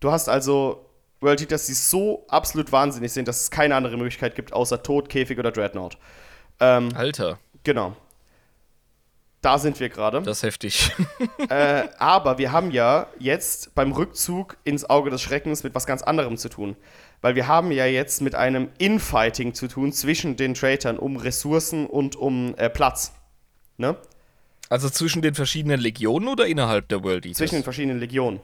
du 0.00 0.10
hast 0.10 0.28
also 0.28 0.88
World 1.22 1.40
Eaters, 1.40 1.66
die 1.66 1.74
so 1.74 2.24
absolut 2.28 2.72
wahnsinnig 2.72 3.12
sind, 3.12 3.28
dass 3.28 3.42
es 3.42 3.50
keine 3.50 3.74
andere 3.74 3.96
Möglichkeit 3.96 4.34
gibt, 4.34 4.52
außer 4.52 4.82
Tod, 4.82 5.08
Käfig 5.08 5.38
oder 5.38 5.52
Dreadnought. 5.52 5.98
Ähm, 6.60 6.90
Alter, 6.94 7.38
genau. 7.64 7.96
Da 9.40 9.58
sind 9.58 9.80
wir 9.80 9.88
gerade. 9.88 10.22
das 10.22 10.38
ist 10.38 10.42
heftig. 10.44 10.90
Äh, 11.48 11.88
aber 11.98 12.38
wir 12.38 12.52
haben 12.52 12.70
ja 12.70 13.08
jetzt 13.18 13.74
beim 13.74 13.92
Rückzug 13.92 14.56
ins 14.64 14.88
Auge 14.88 15.10
des 15.10 15.20
Schreckens 15.20 15.64
mit 15.64 15.74
was 15.74 15.86
ganz 15.86 16.02
anderem 16.02 16.36
zu 16.36 16.48
tun. 16.48 16.76
Weil 17.20 17.34
wir 17.34 17.48
haben 17.48 17.72
ja 17.72 17.84
jetzt 17.86 18.22
mit 18.22 18.34
einem 18.34 18.68
Infighting 18.78 19.54
zu 19.54 19.66
tun 19.66 19.92
zwischen 19.92 20.36
den 20.36 20.54
Traitern 20.54 20.98
um 20.98 21.16
Ressourcen 21.16 21.86
und 21.86 22.16
um 22.16 22.54
äh, 22.56 22.70
Platz. 22.70 23.12
Ne? 23.76 23.96
also 24.72 24.88
zwischen 24.88 25.20
den 25.20 25.34
verschiedenen 25.34 25.78
Legionen 25.78 26.28
oder 26.28 26.46
innerhalb 26.46 26.88
der 26.88 27.04
World 27.04 27.26
Eaters? 27.26 27.36
Zwischen 27.36 27.56
den 27.56 27.62
verschiedenen 27.62 28.00
Legionen. 28.00 28.40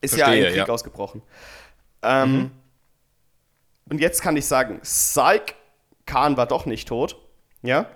Ist 0.00 0.14
Verstehe, 0.14 0.40
ja 0.40 0.46
ein 0.46 0.52
Krieg 0.52 0.68
ja. 0.68 0.72
ausgebrochen. 0.72 1.20
Ähm, 2.02 2.50
Und 3.88 4.00
jetzt 4.00 4.22
kann 4.22 4.36
ich 4.36 4.46
sagen, 4.46 4.80
Psych, 4.80 5.54
Khan 6.06 6.36
war 6.36 6.46
doch 6.46 6.66
nicht 6.66 6.88
tot. 6.88 7.16
Ja? 7.62 7.86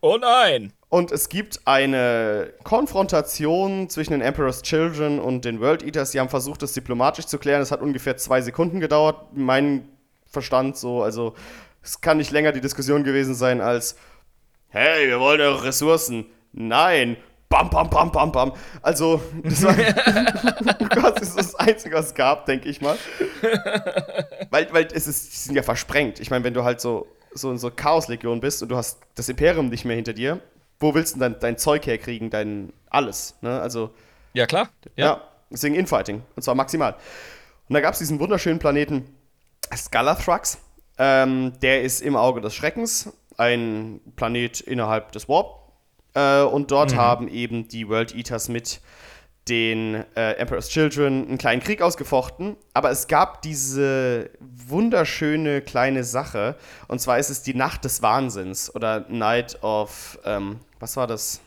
oh 0.00 0.18
nein! 0.20 0.72
Und 0.88 1.10
es 1.10 1.28
gibt 1.28 1.60
eine 1.64 2.52
Konfrontation 2.62 3.88
zwischen 3.88 4.12
den 4.12 4.20
Emperor's 4.20 4.62
Children 4.62 5.18
und 5.18 5.44
den 5.44 5.60
World 5.60 5.82
Eaters. 5.82 6.12
Die 6.12 6.20
haben 6.20 6.28
versucht, 6.28 6.62
das 6.62 6.74
diplomatisch 6.74 7.26
zu 7.26 7.38
klären. 7.38 7.60
Es 7.60 7.72
hat 7.72 7.80
ungefähr 7.80 8.16
zwei 8.16 8.40
Sekunden 8.40 8.78
gedauert. 8.78 9.32
Mein 9.32 9.88
Verstand 10.26 10.76
so, 10.76 11.02
also 11.02 11.34
es 11.82 12.00
kann 12.00 12.18
nicht 12.18 12.30
länger 12.30 12.52
die 12.52 12.60
Diskussion 12.60 13.02
gewesen 13.02 13.34
sein 13.34 13.60
als 13.60 13.96
Hey, 14.68 15.08
wir 15.08 15.18
wollen 15.18 15.40
eure 15.40 15.64
Ressourcen. 15.64 16.26
Nein, 16.52 17.16
bam, 17.48 17.70
bam, 17.70 17.88
bam, 17.90 18.10
bam, 18.12 18.32
bam. 18.32 18.52
Also, 18.82 19.20
das 19.44 19.62
war 19.62 19.74
das 21.12 21.22
ist 21.22 21.38
das 21.38 21.54
Einzige, 21.56 21.94
was 21.96 22.06
es 22.06 22.14
gab, 22.14 22.46
denke 22.46 22.68
ich 22.68 22.80
mal. 22.80 22.96
weil, 24.50 24.72
weil 24.72 24.88
es 24.92 25.06
ist, 25.06 25.32
die 25.32 25.36
sind 25.36 25.54
ja 25.56 25.62
versprengt. 25.62 26.20
Ich 26.20 26.30
meine, 26.30 26.44
wenn 26.44 26.54
du 26.54 26.64
halt 26.64 26.80
so, 26.80 27.06
so 27.32 27.50
in 27.50 27.58
so 27.58 27.70
Chaos-Legion 27.70 28.40
bist 28.40 28.62
und 28.62 28.68
du 28.70 28.76
hast 28.76 28.98
das 29.14 29.28
Imperium 29.28 29.68
nicht 29.68 29.84
mehr 29.84 29.96
hinter 29.96 30.12
dir, 30.12 30.40
wo 30.80 30.94
willst 30.94 31.14
du 31.16 31.20
denn 31.20 31.32
dein, 31.32 31.40
dein 31.40 31.58
Zeug 31.58 31.86
herkriegen, 31.86 32.30
dein 32.30 32.72
alles, 32.90 33.34
ne? 33.40 33.60
Also, 33.60 33.90
Ja, 34.34 34.46
klar. 34.46 34.68
ja, 34.96 35.06
Ja. 35.06 35.22
deswegen 35.50 35.74
Infighting. 35.74 36.22
Und 36.34 36.42
zwar 36.42 36.54
maximal. 36.54 36.94
Und 37.68 37.74
da 37.74 37.80
gab 37.80 37.92
es 37.94 37.98
diesen 37.98 38.20
wunderschönen 38.20 38.58
Planeten 38.58 39.14
Scalathrax. 39.74 40.58
Ähm, 40.98 41.52
der 41.60 41.82
ist 41.82 42.00
im 42.00 42.16
Auge 42.16 42.40
des 42.40 42.54
Schreckens, 42.54 43.12
ein 43.36 44.00
Planet 44.16 44.60
innerhalb 44.60 45.12
des 45.12 45.28
Warp. 45.28 45.65
Äh, 46.16 46.42
und 46.42 46.70
dort 46.70 46.96
haben 46.96 47.28
eben 47.28 47.68
die 47.68 47.88
World 47.88 48.14
Eaters 48.14 48.48
mit 48.48 48.80
den 49.48 50.02
äh, 50.16 50.32
Emperor's 50.32 50.68
Children 50.70 51.28
einen 51.28 51.38
kleinen 51.38 51.62
Krieg 51.62 51.80
ausgefochten. 51.82 52.56
Aber 52.74 52.90
es 52.90 53.06
gab 53.06 53.42
diese 53.42 54.30
wunderschöne 54.40 55.60
kleine 55.60 56.02
Sache. 56.02 56.56
Und 56.88 57.00
zwar 57.00 57.18
ist 57.18 57.30
es 57.30 57.42
die 57.42 57.54
Nacht 57.54 57.84
des 57.84 58.02
Wahnsinns 58.02 58.74
oder 58.74 59.04
Night 59.08 59.62
of, 59.62 60.18
ähm, 60.24 60.58
was 60.80 60.96
war 60.96 61.06
das? 61.06 61.40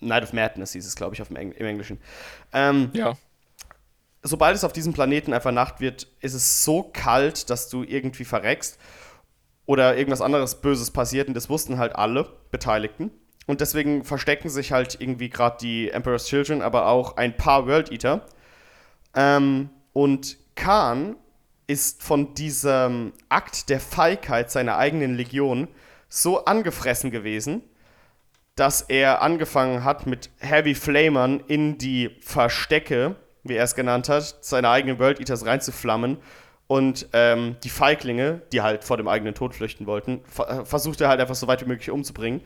Night 0.00 0.22
of 0.24 0.32
Madness 0.32 0.72
hieß 0.72 0.86
es, 0.86 0.94
glaube 0.94 1.14
ich, 1.14 1.22
auf 1.22 1.28
dem 1.28 1.36
Eng 1.36 1.52
im 1.52 1.66
Englischen. 1.66 1.98
Ähm, 2.52 2.90
Ja. 2.92 3.16
sobald 4.22 4.54
es 4.54 4.62
auf 4.64 4.72
diesem 4.72 4.92
Planeten 4.92 5.32
einfach 5.32 5.52
Nacht 5.52 5.80
wird, 5.80 6.06
ist 6.20 6.34
es 6.34 6.64
so 6.64 6.82
kalt, 6.82 7.50
dass 7.50 7.68
du 7.68 7.82
irgendwie 7.82 8.24
verreckst 8.24 8.78
oder 9.64 9.96
irgendwas 9.96 10.20
anderes 10.20 10.60
Böses 10.60 10.90
passiert 10.90 11.28
und 11.28 11.34
das 11.34 11.48
wussten 11.48 11.78
halt 11.78 11.96
alle 11.96 12.28
Beteiligten. 12.50 13.10
Und 13.48 13.62
deswegen 13.62 14.04
verstecken 14.04 14.50
sich 14.50 14.72
halt 14.72 15.00
irgendwie 15.00 15.30
gerade 15.30 15.56
die 15.58 15.90
Emperor's 15.90 16.26
Children, 16.26 16.60
aber 16.60 16.86
auch 16.86 17.16
ein 17.16 17.34
paar 17.34 17.66
World 17.66 17.90
Eater. 17.90 18.26
Ähm, 19.16 19.70
und 19.94 20.36
Khan 20.54 21.16
ist 21.66 22.02
von 22.02 22.34
diesem 22.34 23.14
Akt 23.30 23.70
der 23.70 23.80
Feigheit 23.80 24.50
seiner 24.50 24.76
eigenen 24.76 25.16
Legion 25.16 25.66
so 26.10 26.44
angefressen 26.44 27.10
gewesen, 27.10 27.62
dass 28.54 28.82
er 28.82 29.22
angefangen 29.22 29.82
hat, 29.82 30.06
mit 30.06 30.28
Heavy 30.40 30.74
Flamern 30.74 31.42
in 31.48 31.78
die 31.78 32.10
Verstecke, 32.20 33.16
wie 33.44 33.54
er 33.54 33.64
es 33.64 33.74
genannt 33.74 34.10
hat, 34.10 34.36
seine 34.42 34.68
eigenen 34.68 34.98
World 34.98 35.20
Eaters 35.20 35.46
reinzuflammen 35.46 36.18
und 36.66 37.08
ähm, 37.14 37.56
die 37.64 37.70
Feiglinge, 37.70 38.42
die 38.52 38.60
halt 38.60 38.84
vor 38.84 38.98
dem 38.98 39.08
eigenen 39.08 39.34
Tod 39.34 39.54
flüchten 39.54 39.86
wollten, 39.86 40.20
ver 40.26 40.66
versucht 40.66 41.00
er 41.00 41.08
halt 41.08 41.18
einfach 41.18 41.34
so 41.34 41.46
weit 41.46 41.62
wie 41.62 41.68
möglich 41.68 41.90
umzubringen. 41.90 42.42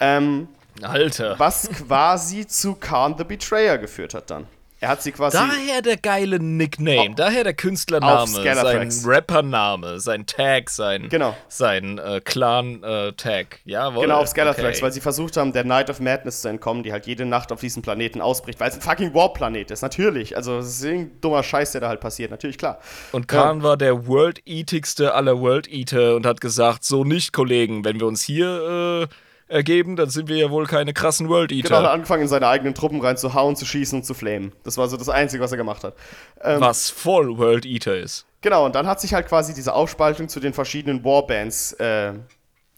Ähm, 0.00 0.48
Alter. 0.82 1.38
was 1.38 1.68
quasi 1.70 2.46
zu 2.46 2.74
Khan 2.74 3.16
the 3.18 3.24
Betrayer 3.24 3.78
geführt 3.78 4.14
hat 4.14 4.30
dann. 4.30 4.46
Er 4.80 4.90
hat 4.90 5.02
sie 5.02 5.10
quasi. 5.10 5.36
Daher 5.36 5.82
der 5.82 5.96
geile 5.96 6.38
Nickname, 6.38 7.10
Auf- 7.10 7.16
daher 7.16 7.42
der 7.42 7.54
Künstlername, 7.54 8.28
sein. 8.28 8.88
Rappername, 9.04 9.98
sein 9.98 10.24
Tag, 10.24 10.70
sein, 10.70 11.08
Genau. 11.08 11.34
sein 11.48 11.98
äh, 11.98 12.20
Clan-Tag. 12.20 13.58
Jawohl. 13.64 14.02
Genau, 14.02 14.20
auf 14.20 14.28
Scalathrax, 14.28 14.76
okay. 14.76 14.82
weil 14.82 14.92
sie 14.92 15.00
versucht 15.00 15.36
haben, 15.36 15.52
der 15.52 15.64
Night 15.64 15.90
of 15.90 15.98
Madness 15.98 16.42
zu 16.42 16.48
entkommen, 16.48 16.84
die 16.84 16.92
halt 16.92 17.08
jede 17.08 17.26
Nacht 17.26 17.50
auf 17.50 17.58
diesem 17.60 17.82
Planeten 17.82 18.20
ausbricht, 18.20 18.60
weil 18.60 18.68
es 18.68 18.76
ein 18.76 18.80
fucking 18.80 19.14
Warp-Planet 19.14 19.72
ist, 19.72 19.82
natürlich. 19.82 20.36
Also, 20.36 20.58
es 20.58 20.68
ist 20.68 20.84
irgendein 20.84 21.20
dummer 21.22 21.42
Scheiß, 21.42 21.72
der 21.72 21.80
da 21.80 21.88
halt 21.88 22.00
passiert, 22.00 22.30
natürlich, 22.30 22.56
klar. 22.56 22.78
Und 23.10 23.26
Khan 23.26 23.64
war 23.64 23.76
der 23.76 24.06
World-Eatigste 24.06 25.12
aller 25.12 25.40
World-Eater 25.40 26.14
und 26.14 26.24
hat 26.24 26.40
gesagt, 26.40 26.84
so 26.84 27.02
nicht, 27.02 27.32
Kollegen, 27.32 27.84
wenn 27.84 27.98
wir 27.98 28.06
uns 28.06 28.22
hier 28.22 29.08
äh, 29.10 29.14
ergeben, 29.48 29.96
dann 29.96 30.10
sind 30.10 30.28
wir 30.28 30.36
ja 30.36 30.50
wohl 30.50 30.66
keine 30.66 30.92
krassen 30.92 31.28
Genau, 31.28 31.76
hat 31.76 31.86
angefangen, 31.86 32.22
in 32.22 32.28
seine 32.28 32.46
eigenen 32.46 32.74
Truppen 32.74 33.00
reinzuhauen, 33.00 33.56
zu 33.56 33.64
schießen 33.64 34.00
und 34.00 34.04
zu 34.04 34.14
flamen. 34.14 34.52
Das 34.62 34.76
war 34.76 34.88
so 34.88 34.96
das 34.96 35.08
Einzige, 35.08 35.42
was 35.42 35.50
er 35.50 35.56
gemacht 35.56 35.84
hat. 35.84 35.94
Ähm, 36.42 36.60
was 36.60 36.90
voll 36.90 37.38
World-Eater 37.38 37.96
ist. 37.96 38.26
Genau, 38.40 38.64
und 38.64 38.74
dann 38.74 38.86
hat 38.86 39.00
sich 39.00 39.14
halt 39.14 39.26
quasi 39.26 39.54
diese 39.54 39.74
Aufspaltung 39.74 40.28
zu 40.28 40.38
den 40.38 40.52
verschiedenen 40.52 41.04
Warbands 41.04 41.72
äh, 41.72 42.12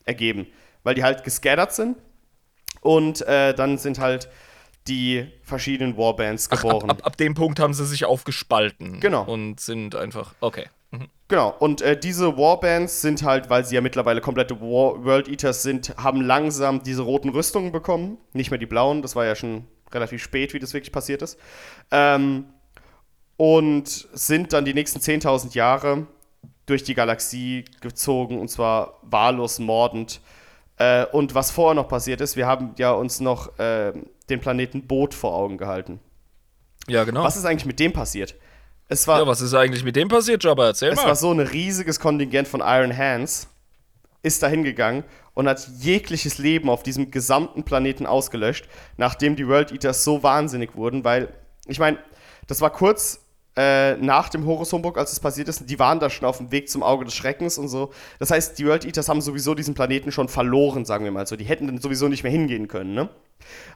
ergeben, 0.05 0.47
weil 0.85 0.95
die 0.95 1.05
halt 1.05 1.25
gescattert 1.25 1.75
sind 1.75 1.97
und 2.81 3.21
äh, 3.23 3.53
dann 3.55 3.77
sind 3.79 3.99
halt 3.99 4.29
die 4.89 5.27
verschiedenen 5.43 5.97
Warbands 5.97 6.49
Ach, 6.51 6.63
geboren. 6.63 6.91
ab, 6.91 6.99
ab, 7.01 7.07
ab 7.07 7.17
dem 7.17 7.35
Punkt 7.35 7.61
haben 7.61 7.75
sie 7.75 7.85
sich 7.85 8.05
aufgespalten. 8.05 9.01
Genau. 9.01 9.25
Und 9.25 9.61
sind 9.61 9.95
einfach, 9.95 10.35
okay. 10.41 10.67
Mhm. 10.91 11.09
Genau, 11.29 11.55
und 11.59 11.83
äh, 11.83 11.99
diese 11.99 12.37
Warbands 12.37 13.01
sind 13.01 13.23
halt, 13.23 13.51
weil 13.51 13.65
sie 13.65 13.75
ja 13.75 13.81
mittlerweile 13.81 14.21
komplette 14.21 14.61
War 14.61 15.05
World 15.05 15.29
Eaters 15.29 15.63
sind, 15.63 15.97
haben 15.97 16.21
langsam 16.21 16.83
diese 16.83 17.03
roten 17.03 17.29
Rüstungen 17.29 17.73
bekommen. 17.73 18.19
Nicht 18.33 18.51
mehr 18.51 18.59
die 18.59 18.67
blauen, 18.67 19.03
das 19.03 19.15
war 19.15 19.25
ja 19.25 19.35
schon 19.35 19.67
relativ 19.93 20.23
spät, 20.23 20.55
wie 20.55 20.59
das 20.59 20.75
wirklich 20.75 20.93
passiert 20.93 21.23
ist. 21.23 21.39
Ähm, 21.91 22.47
und 23.37 23.89
sind 24.13 24.53
dann 24.53 24.65
die 24.65 24.75
nächsten 24.75 24.99
10.000 25.01 25.55
Jahre 25.55 26.07
durch 26.67 26.85
die 26.85 26.95
Galaxie 26.95 27.65
gezogen 27.81 28.39
und 28.39 28.49
zwar 28.49 28.99
wahllos 29.03 29.59
mordend. 29.59 30.21
Äh, 30.77 31.07
und 31.07 31.35
was 31.35 31.51
vorher 31.51 31.75
noch 31.75 31.89
passiert 31.89 32.21
ist, 32.21 32.37
wir 32.37 32.47
haben 32.47 32.75
ja 32.79 32.93
uns 32.93 33.21
noch 33.21 33.59
äh, 33.59 33.93
den 34.29 34.41
Planeten 34.41 34.87
Boot 34.87 35.15
vor 35.15 35.35
Augen 35.35 35.59
gehalten. 35.59 36.01
Ja, 36.89 37.05
genau. 37.05 37.23
Was 37.23 37.37
ist 37.37 37.45
eigentlich 37.45 37.67
mit 37.67 37.81
dem 37.81 37.93
passiert? 37.93 38.35
Es 38.93 39.07
war, 39.07 39.21
ja, 39.21 39.27
was 39.27 39.41
ist 39.41 39.55
eigentlich 39.55 39.85
mit 39.85 39.95
dem 39.95 40.09
passiert, 40.09 40.43
Jabba? 40.43 40.67
Erzähl 40.67 40.91
es 40.91 40.97
mal. 40.97 41.07
war 41.07 41.17
so 41.17 41.31
ein 41.31 41.39
riesiges 41.39 42.01
Kontingent 42.01 42.49
von 42.49 42.61
Iron 42.61 42.97
Hands, 42.97 43.47
ist 44.25 44.43
da 44.43 44.49
hingegangen 44.49 45.05
und 45.35 45.49
hat 45.49 45.67
jegliches 45.79 46.39
Leben 46.39 46.69
auf 46.69 46.83
diesem 46.83 47.13
gesamten 47.13 47.63
Planeten 47.63 48.05
ausgelöscht, 48.05 48.69
nachdem 48.97 49.37
die 49.37 49.47
World 49.47 49.71
Eaters 49.71 50.03
so 50.03 50.25
wahnsinnig 50.25 50.75
wurden, 50.75 51.05
weil, 51.05 51.29
ich 51.67 51.79
meine, 51.79 51.99
das 52.49 52.61
war 52.61 52.71
kurz 52.71 53.21
äh, 53.57 53.97
nach 53.97 54.29
dem 54.29 54.47
Horus 54.47 54.73
Humbug, 54.73 54.97
als 54.97 55.13
es 55.13 55.21
passiert 55.21 55.49
ist, 55.49 55.69
die 55.69 55.79
waren 55.79 55.99
da 55.99 56.09
schon 56.09 56.27
auf 56.27 56.39
dem 56.39 56.53
Weg 56.53 56.69
zum 56.69 56.83
Auge 56.83 57.05
des 57.05 57.15
Schreckens 57.15 57.59
und 57.59 57.69
so. 57.69 57.91
Das 58.19 58.31
heißt, 58.31 58.59
die 58.59 58.67
World 58.67 58.85
Eaters 58.85 59.09
haben 59.09 59.21
sowieso 59.21 59.55
diesen 59.55 59.75
Planeten 59.75 60.13
schon 60.13 60.29
verloren, 60.29 60.85
sagen 60.85 61.05
wir 61.05 61.11
mal 61.11 61.27
so. 61.27 61.37
Die 61.37 61.45
hätten 61.45 61.67
dann 61.67 61.79
sowieso 61.79 62.09
nicht 62.09 62.23
mehr 62.23 62.33
hingehen 62.33 62.69
können, 62.69 62.95
ne? 62.95 63.09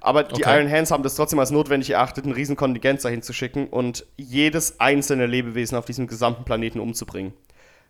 Aber 0.01 0.22
die 0.22 0.44
Okay. 0.44 0.59
Iron 0.60 0.70
Hands 0.70 0.90
haben 0.90 1.02
das 1.02 1.16
trotzdem 1.16 1.38
als 1.38 1.51
notwendig 1.51 1.90
erachtet, 1.90 2.24
einen 2.24 2.34
riesen 2.34 2.55
Kontingent 2.55 3.05
dahin 3.05 3.22
zu 3.22 3.32
schicken 3.32 3.66
und 3.66 4.06
jedes 4.16 4.78
einzelne 4.78 5.26
Lebewesen 5.26 5.76
auf 5.76 5.86
diesem 5.86 6.06
gesamten 6.06 6.44
Planeten 6.44 6.78
umzubringen. 6.80 7.32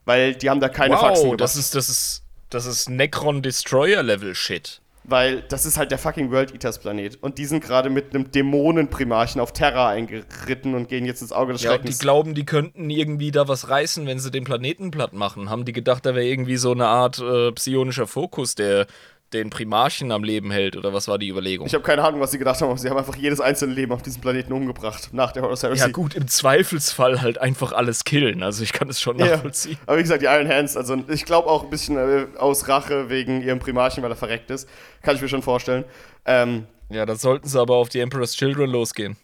Weil 0.05 0.35
die 0.35 0.51
haben 0.51 0.61
da 0.61 0.69
keine 0.69 0.97
Faxen 0.97 1.17
wow, 1.17 1.23
gemacht. 1.23 1.41
das 1.41 1.57
ist, 1.57 1.75
das 1.75 1.89
ist, 1.89 2.23
das 2.51 2.67
ist 2.67 2.89
Necron 2.89 3.43
Destroyer 3.43 4.03
Level 4.03 4.35
Shit. 4.35 4.81
Weil 5.05 5.43
das 5.43 5.67
ist 5.67 5.77
halt 5.77 5.91
der 5.91 5.99
fucking 5.99 6.31
World 6.31 6.53
Eaters 6.53 6.79
Planet. 6.79 7.23
Und 7.23 7.39
die 7.39 7.45
sind 7.45 7.63
gerade 7.63 7.91
mit 7.91 8.15
einem 8.15 8.31
Dämonenprimarchen 8.31 9.41
auf 9.41 9.53
Terra 9.53 9.91
eingeritten 9.91 10.75
und 10.75 10.89
gehen 10.89 11.05
jetzt 11.05 11.21
ins 11.23 11.33
Auge 11.33 11.53
des 11.53 11.63
Ja, 11.63 11.73
und 11.73 11.77
die 11.79 11.83
Schreckens. 11.89 11.99
glauben, 11.99 12.35
die 12.35 12.45
könnten 12.47 12.89
irgendwie 12.91 13.31
da 13.31 13.47
was 13.47 13.69
reißen, 13.69 14.07
wenn 14.07 14.19
sie 14.19 14.31
den 14.31 14.45
Planeten 14.45 14.91
platt 14.91 15.13
machen. 15.13 15.51
Haben 15.51 15.65
die 15.65 15.73
gedacht, 15.73 16.07
da 16.07 16.15
wäre 16.15 16.27
irgendwie 16.27 16.57
so 16.57 16.73
eine 16.73 16.87
Art 16.87 17.19
äh, 17.21 17.53
psionischer 17.53 18.07
Fokus, 18.07 18.55
der 18.55 18.87
den 19.33 19.51
Primarchen 19.51 20.13
am 20.13 20.23
Leben 20.23 20.51
hält? 20.53 20.77
Oder 20.77 20.93
was 20.93 21.09
war 21.09 21.19
die 21.19 21.29
Überlegung? 21.29 21.67
ich 21.67 21.75
habe 21.75 21.83
keine 21.83 22.05
Ahnung, 22.05 22.21
was 22.21 22.31
sie 22.31 22.39
gedacht 22.39 22.61
haben, 22.61 22.69
aber 22.71 22.79
sie 22.79 22.89
haben 22.89 22.97
einfach 22.99 23.17
jedes 23.17 23.41
einzelne 23.41 23.75
Leben 23.75 23.91
auf 23.93 24.03
diesem 24.03 24.21
Planeten 24.21 24.53
umgebracht 24.53 25.09
nach 25.13 25.33
der 25.33 25.43
Horus 25.43 25.63
Heresy. 25.65 25.81
ja, 25.83 25.89
gut, 25.89 26.15
im 26.15 26.29
Zweifelsfall 26.29 27.21
halt 27.21 27.39
einfach 27.39 27.73
alles 27.73 28.05
killen. 28.05 28.43
Also 28.45 28.63
ich 28.63 28.73
kann 28.73 28.89
es 28.89 29.01
schon 29.01 29.19
Ja. 29.19 29.27
nachvollziehen. 29.27 29.79
Aber 29.87 29.99
wie 29.99 30.03
gesagt, 30.03 30.23
die 30.23 30.27
Iron 30.27 30.49
Hands, 30.49 30.77
also 30.77 30.97
ich 31.09 31.25
glaube 31.25 31.49
auch 31.49 31.65
ein 31.65 31.71
bisschen 31.71 31.97
äh, 31.97 32.27
aus 32.39 32.69
Rache 32.69 33.09
wegen 33.11 33.43
ihrem 33.43 33.59
Primarchen, 33.59 34.03
weil 34.03 34.11
er 34.13 34.17
verreckt 34.17 34.51
ist. 34.51 34.69
Kann 35.03 35.17
ich 35.17 35.23
mir 35.23 35.29
schon 35.29 35.43
vorstellen. 35.43 35.85
Ähm, 36.27 36.67
Ja, 36.91 37.05
dann 37.05 37.17
sollten 37.17 37.49
sie 37.49 37.61
aber 37.61 37.75
auf 37.77 37.89
die 37.89 37.99
Emperor's 38.01 38.35
Children 38.37 38.71
losgehen. 38.71 39.17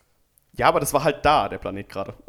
Ja, 0.57 0.67
aber 0.67 0.81
das 0.81 0.93
war 0.93 1.05
halt 1.05 1.25
da, 1.25 1.49
der 1.49 1.59
Planet 1.59 1.89
gerade. 1.89 2.15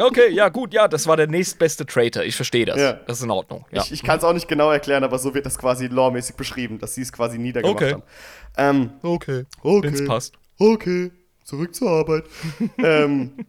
Okay, 0.00 0.30
ja, 0.30 0.48
gut, 0.48 0.74
ja, 0.74 0.88
das 0.88 1.06
war 1.06 1.16
der 1.16 1.26
nächstbeste 1.28 1.86
Traitor. 1.86 2.24
Ich 2.24 2.34
verstehe 2.36 2.64
das. 2.64 2.78
Ja. 2.78 2.94
Das 2.94 3.18
ist 3.18 3.24
in 3.24 3.30
Ordnung. 3.30 3.64
Ja. 3.70 3.82
Ich, 3.82 3.92
ich 3.92 4.02
kann 4.02 4.18
es 4.18 4.24
auch 4.24 4.32
nicht 4.32 4.48
genau 4.48 4.70
erklären, 4.70 5.04
aber 5.04 5.18
so 5.18 5.34
wird 5.34 5.46
das 5.46 5.56
quasi 5.56 5.86
lawmäßig 5.86 6.36
beschrieben, 6.36 6.78
dass 6.78 6.94
sie 6.94 7.02
es 7.02 7.12
quasi 7.12 7.38
niedergemacht 7.38 7.76
Okay. 7.76 7.92
haben. 7.92 8.02
Ähm, 8.56 8.90
okay. 9.02 9.44
okay. 9.62 9.86
Wenn's 9.86 10.04
passt. 10.04 10.34
Okay, 10.58 11.12
zurück 11.44 11.74
zur 11.74 11.90
Arbeit. 11.90 12.24
ähm, 12.78 13.46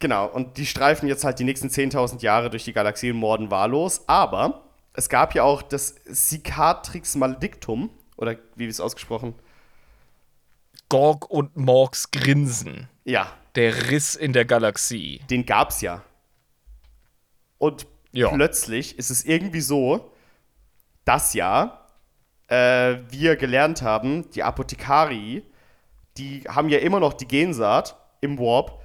genau, 0.00 0.26
und 0.26 0.56
die 0.56 0.66
streifen 0.66 1.08
jetzt 1.08 1.24
halt 1.24 1.38
die 1.38 1.44
nächsten 1.44 1.68
10.000 1.68 2.20
Jahre 2.22 2.50
durch 2.50 2.64
die 2.64 2.72
Galaxie 2.72 3.10
und 3.10 3.18
morden 3.18 3.50
wahllos. 3.50 4.02
Aber 4.08 4.64
es 4.92 5.08
gab 5.08 5.34
ja 5.34 5.44
auch 5.44 5.62
das 5.62 5.94
Cicatrix 6.12 7.14
Maledictum, 7.16 7.90
oder 8.16 8.36
wie 8.56 8.66
ist 8.66 8.74
es 8.74 8.80
ausgesprochen? 8.80 9.34
Gorg 10.88 11.30
und 11.30 11.56
Morgs 11.56 12.10
Grinsen. 12.10 12.88
Ja, 13.04 13.32
Der 13.54 13.90
Riss 13.90 14.14
in 14.14 14.32
der 14.32 14.44
Galaxie. 14.44 15.20
den 15.30 15.44
gab's 15.46 15.80
ja. 15.80 16.02
Und 17.58 17.86
Ja. 18.12 18.30
plötzlich 18.30 18.98
ist 18.98 19.10
es 19.10 19.24
irgendwie 19.24 19.60
so, 19.60 20.12
dass 21.04 21.34
ja 21.34 21.76
äh, 22.48 22.98
wir 23.10 23.36
gelernt 23.36 23.82
haben, 23.82 24.28
die 24.32 24.42
Apothekari, 24.42 25.44
die 26.18 26.42
haben 26.48 26.68
ja 26.68 26.78
immer 26.78 26.98
noch 26.98 27.12
die 27.12 27.26
Gensaat 27.28 27.96
im 28.20 28.38
Warp, 28.38 28.80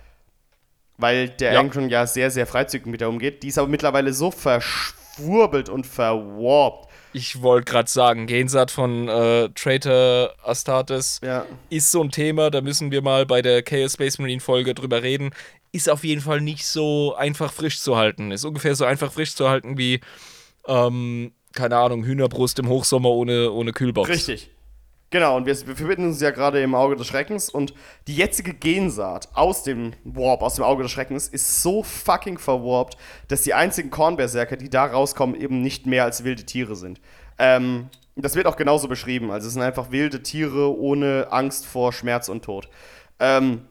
weil 0.98 1.30
der 1.30 1.54
Ja. 1.54 1.60
Angron 1.60 1.90
ja 1.90 2.06
sehr, 2.06 2.30
sehr 2.32 2.46
freizügig 2.48 2.86
mit 2.88 3.02
der 3.02 3.10
umgeht. 3.10 3.42
Die 3.44 3.48
ist 3.48 3.58
aber 3.58 3.68
mittlerweile 3.68 4.14
so 4.14 4.30
verschwurbelt 4.32 5.70
und 5.70 5.86
verwarpt 5.88 6.90
Ich 7.16 7.42
wollte 7.42 7.72
gerade 7.72 7.90
sagen, 7.90 8.28
Gensat 8.28 8.72
von 8.72 9.08
äh, 9.08 9.48
Traitor 9.56 10.34
Astartes 10.44 11.22
Ja. 11.24 11.46
ist 11.70 11.90
so 11.90 12.04
ein 12.04 12.12
Thema, 12.12 12.52
da 12.52 12.60
müssen 12.60 12.92
wir 12.92 13.02
mal 13.02 13.26
bei 13.26 13.42
der 13.42 13.64
Chaos 13.64 13.94
Space 13.94 14.20
Marine 14.20 14.42
Folge 14.42 14.76
drüber 14.76 15.02
reden. 15.02 15.32
Ist 15.72 15.90
auf 15.90 16.04
jeden 16.04 16.20
Fall 16.20 16.42
nicht 16.42 16.66
so 16.68 17.16
einfach 17.16 17.54
frisch 17.54 17.80
zu 17.80 17.96
halten. 17.96 18.32
Ist 18.32 18.44
ungefähr 18.44 18.76
so 18.76 18.84
einfach 18.84 19.14
frisch 19.14 19.34
zu 19.34 19.48
halten 19.48 19.78
wie, 19.78 20.02
ähm, 20.68 21.32
keine 21.54 21.78
Ahnung, 21.78 22.04
Hühnerbrust 22.04 22.60
im 22.60 22.68
Hochsommer 22.68 23.12
ohne, 23.12 23.50
ohne 23.50 23.72
Kühlbox. 23.72 24.10
Richtig. 24.10 24.50
Genau, 25.12 25.38
und 25.38 25.46
wir, 25.46 25.54
befinden 25.54 26.08
uns 26.08 26.20
ja 26.20 26.32
gerade 26.32 26.62
im 26.62 26.76
Auge 26.76 26.96
des 26.96 27.08
Schreckens 27.08 27.50
und 27.50 27.74
die 28.08 28.16
jetzige 28.16 28.54
Gensaat 28.54 29.30
aus 29.34 29.64
dem 29.64 29.94
Warp, 30.04 30.42
aus 30.42 30.56
dem 30.56 30.66
Auge 30.66 30.84
des 30.84 30.92
Schreckens, 30.92 31.28
ist 31.28 31.62
so 31.62 31.84
fucking 31.84 32.38
verwarpt, 32.38 32.98
dass 33.28 33.44
die 33.44 33.54
einzigen 33.54 33.92
Kornberserker, 33.92 34.58
die 34.58 34.70
da 34.70 34.86
rauskommen, 34.86 35.40
eben 35.40 35.62
nicht 35.62 35.86
mehr 35.86 36.04
als 36.04 36.24
wilde 36.24 36.44
Tiere 36.44 36.76
sind. 36.76 37.00
Ähm, 37.38 37.90
das 38.16 38.36
wird 38.36 38.48
auch 38.48 38.56
genauso 38.56 38.88
beschrieben. 38.88 39.32
Also 39.32 39.48
es 39.48 39.54
sind 39.54 39.62
einfach 39.62 39.92
wilde 39.92 40.24
Tiere 40.24 40.76
ohne 40.78 41.28
Angst 41.32 41.66
vor 41.66 41.94
Schmerz 41.94 42.28
und 42.28 42.44
Tod. 42.44 42.70
Ähm, 43.20 43.68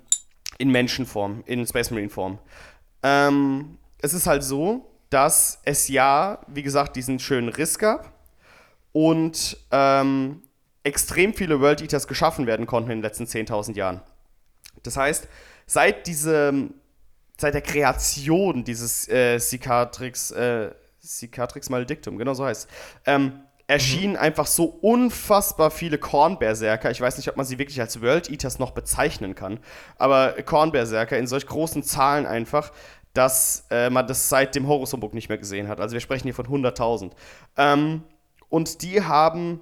in 0.59 0.71
Menschenform, 0.71 1.43
in 1.47 1.67
Space 1.67 1.91
Marine 1.91 2.11
Form. 2.11 2.39
Ähm, 3.03 3.79
es 4.01 4.15
ist 4.15 4.27
halt 4.27 4.45
so, 4.45 4.91
dass 5.11 5.61
es 5.65 5.89
ja, 5.89 6.39
wie 6.47 6.63
gesagt, 6.63 6.97
diesen 6.97 7.19
schönen 7.19 7.49
Riss 7.49 7.79
gab 7.79 8.13
und 8.93 9.57
ähm, 9.71 10.43
extrem 10.85 11.35
viele 11.35 11.61
World 11.61 11.83
Eaters 11.83 12.07
geschaffen 12.07 12.47
werden 12.47 12.67
konnten 12.67 12.91
in 12.91 12.99
den 12.99 13.03
letzten 13.03 13.25
10.000 13.25 13.75
Jahren. 13.75 14.01
Das 14.83 14.97
heißt, 14.97 15.27
seit 15.67 16.07
diesem, 16.07 16.75
seit 17.37 17.55
der 17.55 17.63
Kreation 17.63 18.65
dieses 18.65 19.09
äh, 19.09 19.39
Cicatrix, 19.41 20.31
äh, 20.31 20.71
Cicatrix 21.03 21.71
Maledictum, 21.71 22.17
genau 22.19 22.35
so 22.35 22.45
heißt 22.45 22.69
es, 22.69 22.77
ähm, 23.07 23.41
erschienen 23.67 24.17
einfach 24.17 24.47
so 24.47 24.67
unfassbar 24.67 25.71
viele 25.71 25.97
Kornberserker. 25.97 26.91
Ich 26.91 27.01
weiß 27.01 27.17
nicht, 27.17 27.29
ob 27.31 27.37
man 27.37 27.47
sie 27.47 27.59
wirklich 27.59 27.81
als 27.81 28.03
World 28.03 28.31
Eaters 28.31 28.59
noch 28.59 28.73
bezeichnen 28.73 29.35
kann, 29.35 29.59
aber 29.97 30.33
Kornberserker 30.43 31.17
in 31.17 31.27
solch 31.27 31.47
großen 31.47 31.83
Zahlen 31.83 32.27
einfach, 32.27 32.73
dass 33.15 33.65
äh, 33.71 33.89
man 33.89 34.07
das 34.07 34.29
seit 34.29 34.55
dem 34.55 34.69
Horus-Humbug 34.69 35.15
nicht 35.15 35.31
mehr 35.31 35.39
gesehen 35.39 35.69
hat. 35.69 35.81
Also 35.81 35.95
wir 35.95 36.01
sprechen 36.01 36.25
hier 36.25 36.35
von 36.35 36.47
100.000. 36.47 37.13
Ähm, 37.57 38.03
und 38.51 38.83
die 38.83 39.03
haben 39.03 39.61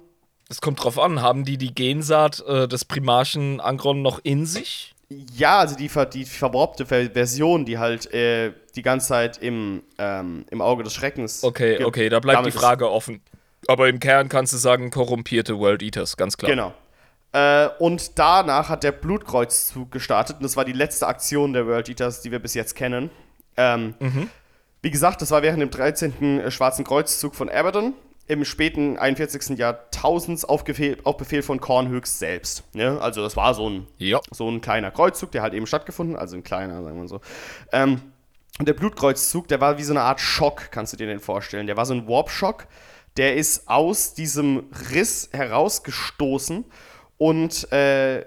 Es 0.53 0.61
kommt 0.61 0.83
drauf 0.83 0.99
an, 0.99 1.19
haben 1.19 1.45
die 1.45 1.57
die 1.57 1.73
Gensaat 1.73 2.45
äh, 2.45 2.67
des 2.67 2.85
Primarchen 2.85 3.59
Angron 3.59 4.03
noch 4.03 4.19
in 4.21 4.45
sich? 4.45 4.93
Ja, 5.09 5.57
also 5.57 5.75
die, 5.75 5.89
die 6.13 6.25
verworbte 6.25 6.85
Ver 6.85 7.09
Version, 7.09 7.65
die 7.65 7.79
halt 7.79 8.13
äh, 8.13 8.51
die 8.75 8.83
ganze 8.83 9.07
Zeit 9.07 9.39
im, 9.39 9.81
ähm, 9.97 10.45
im 10.51 10.61
Auge 10.61 10.83
des 10.83 10.93
Schreckens. 10.93 11.43
Okay, 11.43 11.83
okay, 11.83 12.07
da 12.07 12.19
bleibt 12.19 12.45
die. 12.45 12.51
Frage 12.51 12.87
offen. 12.91 13.19
Aber 13.67 13.89
im 13.89 13.99
Kern 13.99 14.29
kannst 14.29 14.53
du 14.53 14.57
sagen, 14.57 14.91
korrumpierte 14.91 15.57
World 15.57 15.81
Eaters, 15.81 16.17
ganz 16.17 16.37
klar. 16.37 16.51
Genau. 16.51 16.73
Äh, 17.31 17.69
und 17.79 18.19
danach 18.19 18.69
hat 18.69 18.83
der 18.83 18.91
Blutkreuzzug 18.91 19.91
gestartet 19.91 20.35
und 20.35 20.43
das 20.43 20.55
war 20.55 20.65
die 20.65 20.73
letzte 20.73 21.07
Aktion 21.07 21.53
der 21.53 21.65
World 21.65 21.89
Eaters, 21.89 22.21
die 22.21 22.29
wir 22.29 22.37
bis 22.37 22.53
jetzt 22.53 22.75
kennen. 22.75 23.09
Ähm, 23.57 23.95
Wie 24.83 24.91
gesagt, 24.91 25.23
das 25.23 25.31
war 25.31 25.41
während 25.41 25.63
dem 25.63 25.71
13. 25.71 26.51
Schwarzen 26.51 26.85
Kreuzzug 26.85 27.33
von 27.33 27.49
Abaddon 27.49 27.95
im 28.27 28.45
späten 28.45 28.97
41. 28.97 29.57
Jahrtausends 29.57 30.45
auf, 30.45 30.63
Gefehl, 30.63 30.97
auf 31.03 31.17
Befehl 31.17 31.41
von 31.41 31.59
Kornhöchst 31.59 32.19
selbst. 32.19 32.63
Ne? 32.73 32.99
Also 33.01 33.21
das 33.21 33.35
war 33.35 33.53
so 33.53 33.69
ein 33.69 33.87
Ja. 33.97 34.21
so 34.31 34.49
ein 34.49 34.61
kleiner 34.61 34.91
Kreuzzug, 34.91 35.31
der 35.31 35.41
halt 35.41 35.53
eben 35.53 35.67
stattgefunden, 35.67 36.15
also 36.15 36.35
ein 36.35 36.43
kleiner, 36.43 36.83
sagen 36.83 37.01
wir 37.01 37.07
so. 37.07 37.19
Ähm, 37.71 38.01
und 38.59 38.67
der 38.67 38.73
Blutkreuzzug, 38.73 39.47
der 39.47 39.59
war 39.59 39.77
wie 39.77 39.83
so 39.83 39.93
eine 39.93 40.01
Art 40.01 40.21
Schock, 40.21 40.69
kannst 40.71 40.93
du 40.93 40.97
dir 40.97 41.07
den 41.07 41.19
vorstellen. 41.19 41.67
Der 41.67 41.75
war 41.75 41.85
so 41.85 41.93
ein 41.93 42.07
Warp-Schock, 42.07 42.67
der 43.17 43.35
ist 43.35 43.67
aus 43.67 44.13
diesem 44.13 44.69
Riss 44.91 45.29
herausgestoßen 45.33 46.63
und 47.17 47.71
äh, 47.71 48.25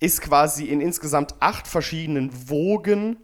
ist 0.00 0.22
quasi 0.22 0.66
in 0.66 0.80
insgesamt 0.80 1.34
acht 1.40 1.68
verschiedenen 1.68 2.48
Wogen 2.48 3.18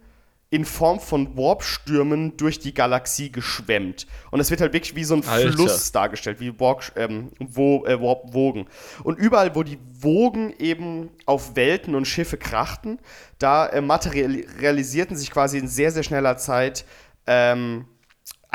in 0.55 0.63
Form 0.63 1.01
von 1.01 1.35
Warp-Stürmen 1.35 2.37
durch 2.37 2.59
die 2.59 2.73
Galaxie 2.73 3.29
geschwemmt. 3.29 4.07
Und 4.31 4.39
es 4.39 4.49
wird 4.49 4.61
halt 4.61 4.71
wirklich 4.71 4.95
wie 4.95 5.03
so 5.03 5.15
ein 5.15 5.27
Alter. 5.27 5.51
Fluss 5.51 5.91
dargestellt, 5.91 6.39
wie 6.39 6.57
Warp, 6.57 6.93
ähm, 6.95 7.31
wo, 7.39 7.85
äh, 7.85 7.99
Warp-Wogen. 8.01 8.65
Und 9.03 9.19
überall, 9.19 9.53
wo 9.53 9.63
die 9.63 9.77
Wogen 9.99 10.53
eben 10.57 11.09
auf 11.25 11.57
Welten 11.57 11.93
und 11.93 12.05
Schiffe 12.05 12.37
krachten, 12.37 12.99
da 13.37 13.67
äh, 13.67 13.81
materialisierten 13.81 15.17
sich 15.17 15.29
quasi 15.29 15.57
in 15.57 15.67
sehr, 15.67 15.91
sehr 15.91 16.03
schneller 16.03 16.37
Zeit 16.37 16.85
ähm, 17.27 17.85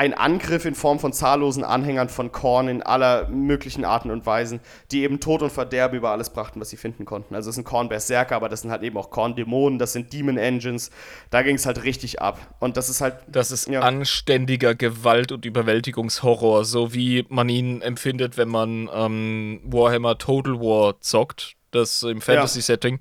ein 0.00 0.14
Angriff 0.14 0.64
in 0.64 0.74
Form 0.74 0.98
von 0.98 1.12
zahllosen 1.12 1.62
Anhängern 1.62 2.08
von 2.08 2.32
Korn 2.32 2.68
in 2.68 2.82
aller 2.82 3.28
möglichen 3.28 3.84
Arten 3.84 4.10
und 4.10 4.24
Weisen, 4.24 4.60
die 4.90 5.02
eben 5.02 5.20
Tod 5.20 5.42
und 5.42 5.52
Verderben 5.52 5.98
über 5.98 6.08
alles 6.08 6.30
brachten, 6.30 6.58
was 6.58 6.70
sie 6.70 6.78
finden 6.78 7.04
konnten. 7.04 7.34
Also 7.34 7.50
es 7.50 7.56
sind 7.56 7.64
Korn-Berserker, 7.64 8.34
aber 8.34 8.48
das 8.48 8.62
sind 8.62 8.70
halt 8.70 8.82
eben 8.82 8.96
auch 8.96 9.10
Korn-Dämonen, 9.10 9.78
das 9.78 9.92
sind 9.92 10.10
Demon-Engines. 10.10 10.90
Da 11.28 11.42
ging 11.42 11.56
es 11.56 11.66
halt 11.66 11.84
richtig 11.84 12.22
ab. 12.22 12.38
Und 12.60 12.78
das 12.78 12.88
ist 12.88 13.02
halt 13.02 13.16
Das 13.26 13.50
ist 13.50 13.68
Ja. 13.68 13.80
anständiger 13.80 14.74
Gewalt- 14.74 15.32
und 15.32 15.44
Überwältigungshorror, 15.44 16.64
so 16.64 16.94
wie 16.94 17.26
man 17.28 17.50
ihn 17.50 17.82
empfindet, 17.82 18.38
wenn 18.38 18.48
man 18.48 18.88
ähm, 18.94 19.60
Warhammer 19.64 20.16
Total 20.16 20.54
War 20.60 20.98
zockt, 21.02 21.56
das 21.72 22.02
im 22.04 22.22
Fantasy-Setting, 22.22 23.00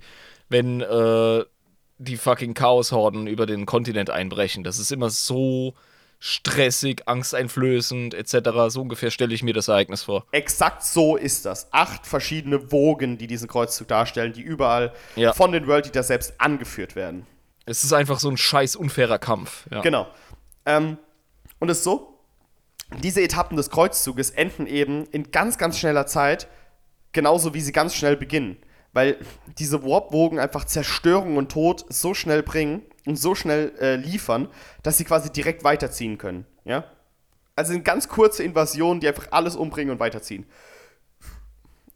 wenn 0.49 0.81
äh, 0.81 1.45
die 1.97 2.17
fucking 2.17 2.55
Chaoshorden 2.55 3.25
über 3.25 3.45
den 3.45 3.65
Kontinent 3.65 4.09
einbrechen. 4.09 4.65
Das 4.65 4.79
ist 4.79 4.91
immer 4.91 5.09
so 5.09 5.75
stressig, 6.19 7.03
angsteinflößend 7.07 8.13
etc. 8.13 8.49
So 8.67 8.81
ungefähr 8.81 9.09
stelle 9.11 9.33
ich 9.33 9.41
mir 9.43 9.53
das 9.53 9.67
Ereignis 9.69 10.03
vor. 10.03 10.25
Exakt 10.31 10.83
so 10.83 11.15
ist 11.15 11.45
das. 11.45 11.67
Acht 11.71 12.05
verschiedene 12.05 12.71
Wogen, 12.71 13.17
die 13.17 13.27
diesen 13.27 13.47
Kreuzzug 13.47 13.87
darstellen, 13.87 14.33
die 14.33 14.41
überall 14.41 14.93
Ja. 15.15 15.33
von 15.33 15.51
den 15.51 15.65
World 15.67 15.85
Eaters 15.87 16.07
selbst 16.07 16.33
angeführt 16.39 16.95
werden. 16.95 17.25
Es 17.65 17.83
ist 17.83 17.93
einfach 17.93 18.19
so 18.19 18.29
ein 18.29 18.37
scheiß 18.37 18.75
unfairer 18.75 19.19
Kampf. 19.19 19.65
Ja. 19.71 19.81
Genau. 19.81 20.07
Ähm, 20.65 20.97
und 21.59 21.69
es 21.69 21.77
ist 21.79 21.83
so, 21.83 22.19
diese 23.01 23.21
Etappen 23.21 23.55
des 23.55 23.69
Kreuzzuges 23.69 24.31
enden 24.31 24.65
eben 24.67 25.05
in 25.11 25.31
ganz, 25.31 25.57
ganz 25.57 25.77
schneller 25.77 26.05
Zeit, 26.07 26.47
genauso 27.11 27.53
wie 27.53 27.61
sie 27.61 27.71
ganz 27.71 27.93
schnell 27.95 28.17
beginnen. 28.17 28.57
Weil 28.93 29.17
diese 29.57 29.83
Warp-Wogen 29.83 30.39
einfach 30.39 30.65
Zerstörung 30.65 31.37
und 31.37 31.51
Tod 31.51 31.85
so 31.89 32.13
schnell 32.13 32.43
bringen 32.43 32.81
und 33.05 33.17
so 33.17 33.35
schnell 33.35 33.73
äh, 33.79 33.95
liefern, 33.95 34.47
dass 34.83 34.97
sie 34.97 35.05
quasi 35.05 35.31
direkt 35.31 35.63
weiterziehen 35.63 36.17
können. 36.17 36.45
Ja? 36.65 36.85
Also 37.55 37.73
sind 37.73 37.85
ganz 37.85 38.07
kurze 38.07 38.43
Invasionen, 38.43 38.99
die 38.99 39.07
einfach 39.07 39.27
alles 39.31 39.55
umbringen 39.55 39.91
und 39.91 39.99
weiterziehen. 39.99 40.45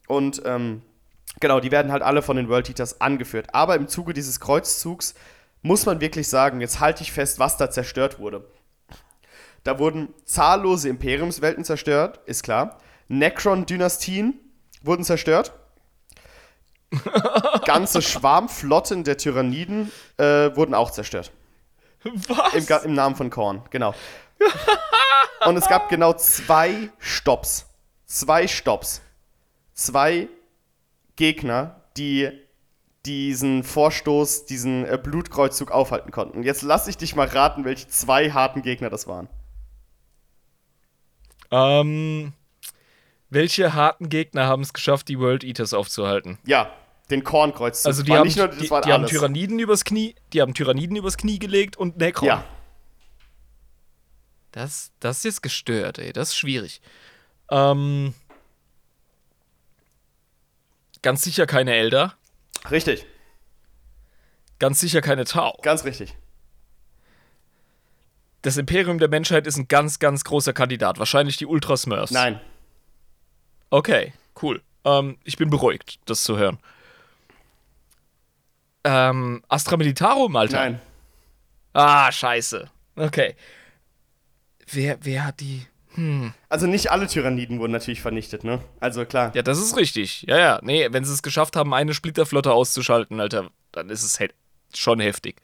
Und 0.08 0.42
ähm, 0.46 0.82
genau, 1.40 1.60
die 1.60 1.72
werden 1.72 1.92
halt 1.92 2.04
alle 2.04 2.22
von 2.22 2.38
den 2.38 2.50
World 2.50 2.70
Eaters 2.70 3.02
angeführt. 3.02 3.48
Aber 3.54 3.76
im 3.76 3.88
Zuge 3.88 4.14
dieses 4.14 4.40
Kreuzzugs 4.40 5.16
muss 5.62 5.86
man 5.86 6.02
wirklich 6.02 6.28
sagen, 6.28 6.62
jetzt 6.62 6.80
halte 6.80 7.02
ich 7.02 7.12
fest, 7.12 7.40
was 7.40 7.58
da 7.58 7.72
zerstört 7.72 8.20
wurde. 8.20 8.46
Da 9.64 9.80
wurden 9.80 10.14
zahllose 10.26 10.90
Imperiumswelten 10.90 11.64
zerstört, 11.64 12.20
ist 12.26 12.44
klar. 12.44 12.80
Necron-Dynastien 13.08 14.34
wurden 14.82 15.06
zerstört. 15.06 15.54
Ganze 17.66 18.02
Schwarmflotten 18.02 19.04
der 19.04 19.18
Tyranniden 19.18 19.92
äh, 20.18 20.56
wurden 20.56 20.74
auch 20.74 20.92
zerstört. 20.92 21.32
Was? 22.04 22.54
Im, 22.54 22.66
Im 22.86 22.94
Namen 22.94 23.16
von 23.16 23.30
Korn, 23.30 23.64
genau. 23.70 23.94
Und 25.46 25.58
es 25.58 25.68
gab 25.68 25.90
genau 25.90 26.14
zwei 26.14 26.90
Stops. 27.00 27.66
Zwei 28.06 28.48
Stops. 28.48 29.02
Zwei 29.74 30.28
Gegner, 31.16 31.82
die 31.98 32.30
diesen 33.06 33.64
Vorstoß, 33.64 34.46
diesen 34.46 34.86
äh, 34.86 34.98
Blutkreuzzug 35.02 35.72
aufhalten 35.72 36.12
konnten. 36.12 36.44
Jetzt 36.44 36.62
lass 36.62 36.88
ich 36.88 36.98
dich 36.98 37.16
mal 37.16 37.28
raten, 37.28 37.66
welche 37.66 37.88
zwei 37.88 38.32
harten 38.32 38.62
Gegner 38.62 38.90
das 38.90 39.08
waren. 39.08 39.28
Ähm, 41.52 42.34
welche 43.30 43.74
harten 43.74 44.10
Gegner 44.10 44.48
haben 44.48 44.62
es 44.62 44.74
geschafft, 44.74 45.10
die 45.10 45.20
World 45.20 45.44
Eaters 45.44 45.74
aufzuhalten? 45.74 46.38
Ja, 46.46 46.72
den 47.10 47.24
Kornkreuzzug. 47.24 47.86
Also 47.88 48.04
die 48.04 48.14
haben, 48.14 48.26
nicht 48.26 48.38
nur, 48.38 48.48
die, 48.48 48.68
die 48.68 48.70
haben. 48.94 49.06
Tyranniden 49.06 49.60
übers 49.60 49.84
Knie, 49.84 50.16
die 50.32 50.42
haben 50.42 50.54
Tyranniden 50.54 50.96
übers 50.96 51.18
Knie 51.18 51.40
gelegt 51.40 51.76
und 51.78 51.98
Necron. 51.98 52.28
Ja, 52.28 52.44
Das, 54.52 54.92
das 55.00 55.18
ist 55.18 55.24
jetzt 55.26 55.44
gestört, 55.44 55.98
ey. 56.00 56.14
Das 56.14 56.30
ist 56.30 56.38
schwierig. 56.38 56.82
Ähm, 57.52 58.14
ganz 61.02 61.22
sicher 61.24 61.46
keine 61.46 61.74
Elder. 61.76 62.16
richtig. 62.72 63.06
Ganz 64.60 64.80
sicher 64.80 65.02
keine 65.02 65.26
Tau. 65.26 65.60
Ganz 65.62 65.84
richtig. 65.84 66.16
Das 68.44 68.56
Imperium 68.58 68.98
der 69.00 69.10
Menschheit 69.10 69.46
ist 69.48 69.58
ein 69.58 69.68
ganz, 69.68 70.00
ganz 70.00 70.24
großer 70.24 70.54
Kandidat. 70.54 71.00
Wahrscheinlich 71.00 71.38
die 71.38 71.46
Ultrasmurfs. 71.46 72.12
Nein. 72.12 72.40
Okay, 73.70 74.14
cool. 74.42 74.62
Ähm, 74.86 75.18
ich 75.24 75.38
bin 75.38 75.50
beruhigt, 75.50 76.00
das 76.06 76.24
zu 76.24 76.38
hören. 76.38 76.60
Ähm, 78.84 79.44
Astra 79.48 79.78
Militarum, 79.78 80.36
Alter. 80.36 80.58
Nein. 80.58 80.82
Ah, 81.74 82.12
scheiße. 82.12 82.70
Okay. 82.96 83.36
Wer, 84.68 84.98
wer 85.02 85.26
hat 85.26 85.40
die. 85.40 85.66
Also 86.50 86.66
nicht 86.66 86.90
alle 86.92 87.06
Tyranniden 87.06 87.60
wurden 87.60 87.72
natürlich 87.72 88.02
vernichtet, 88.02 88.44
ne? 88.44 88.60
Also 88.80 89.06
klar. 89.06 89.32
Ja, 89.36 89.44
das 89.44 89.60
ist 89.60 89.78
richtig. 89.78 90.24
Ja, 90.24 90.40
ja. 90.40 90.60
Nee, 90.64 90.88
wenn 90.90 91.06
sie 91.06 91.14
es 91.14 91.22
geschafft 91.22 91.56
haben, 91.56 91.72
eine 91.74 91.94
Splitterflotte 91.94 92.52
auszuschalten, 92.52 93.20
Alter, 93.20 93.52
dann 93.72 93.90
ist 93.90 94.04
es 94.04 94.18
he 94.18 94.30
schon 94.74 95.00
heftig. 95.00 95.40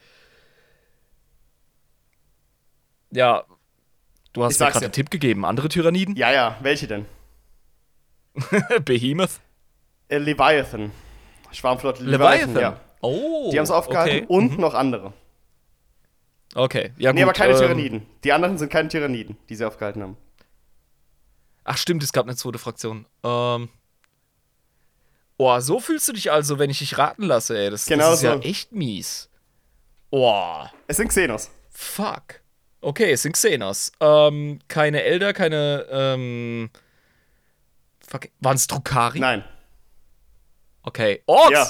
Ja, 3.11 3.44
du 4.34 4.44
hast 4.44 4.53
Ich 4.53 4.60
mir 4.60 4.66
gerade 4.66 4.80
ja. 4.80 4.88
einen 4.88 4.94
Tipp 4.94 5.11
gegeben. 5.11 5.45
Andere 5.45 5.70
Tyranniden? 5.70 6.16
Ja, 6.16 6.32
ja, 6.32 6.57
welche 6.61 6.88
denn? 6.88 7.06
Behemoth? 8.86 9.40
Äh, 10.07 10.18
Leviathan. 10.18 10.91
Schwarmflotte 11.52 12.03
Leviathan? 12.03 12.56
ja. 12.60 12.80
Oh. 13.01 13.49
Die 13.51 13.57
haben 13.57 13.63
es 13.63 13.71
aufgehalten 13.71 14.26
okay. 14.26 14.26
und 14.27 14.57
noch 14.59 14.73
andere. 14.73 15.13
Okay, 16.55 16.91
ja 16.97 17.13
Nee, 17.13 17.21
gut. 17.21 17.30
aber 17.30 17.34
keine 17.38 17.53
ähm, 17.53 17.59
Tyranniden. 17.59 18.05
Die 18.23 18.31
anderen 18.34 18.57
sind 18.57 18.71
keine 18.71 18.89
Tyranniden, 18.89 19.38
die 19.49 19.55
sie 19.55 19.65
aufgehalten 19.65 20.01
haben. 20.01 20.17
Ach 21.63 21.77
stimmt, 21.77 22.01
es 22.03 22.11
gab 22.11 22.26
eine 22.26 22.35
zweite 22.35 22.57
Fraktion. 22.57 23.05
Ähm. 23.23 23.69
Oh, 25.38 25.59
so 25.59 25.80
fühlst 25.80 26.07
du 26.07 26.13
dich 26.13 26.31
also, 26.31 26.59
wenn 26.59 26.69
ich 26.69 26.80
dich 26.80 26.97
raten 26.97 27.23
lasse, 27.23 27.57
ey. 27.57 27.69
Das, 27.69 27.85
Genau 27.85 28.09
das 28.09 28.15
ist 28.15 28.23
ja 28.23 28.34
so. 28.35 28.41
echt 28.41 28.71
mies. 28.73 29.30
Oh, 30.09 30.63
Es 30.88 30.97
sind 30.97 31.07
Xenos. 31.09 31.49
fuck. 31.69 32.41
Okay, 32.81 33.11
es 33.11 33.21
sind 33.21 33.34
Xenos. 33.34 33.91
Ähm, 33.99 34.59
keine 34.67 35.03
Elder, 35.03 35.34
keine, 35.34 35.85
ähm. 35.91 36.69
Fuck. 38.07 38.30
Waren 38.39 38.55
es 38.55 38.65
Drukari? 38.67 39.19
Nein. 39.19 39.43
Okay. 40.81 41.21
Orks! 41.27 41.51
Ja. 41.51 41.67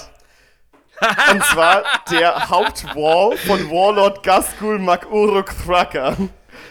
Und 1.31 1.43
zwar 1.45 1.83
der 2.11 2.49
Hauptwall 2.49 3.37
von 3.37 3.69
Warlord 3.69 4.23
Gasgul 4.23 4.79
Makuruk 4.79 5.51
Thraka. 5.65 6.15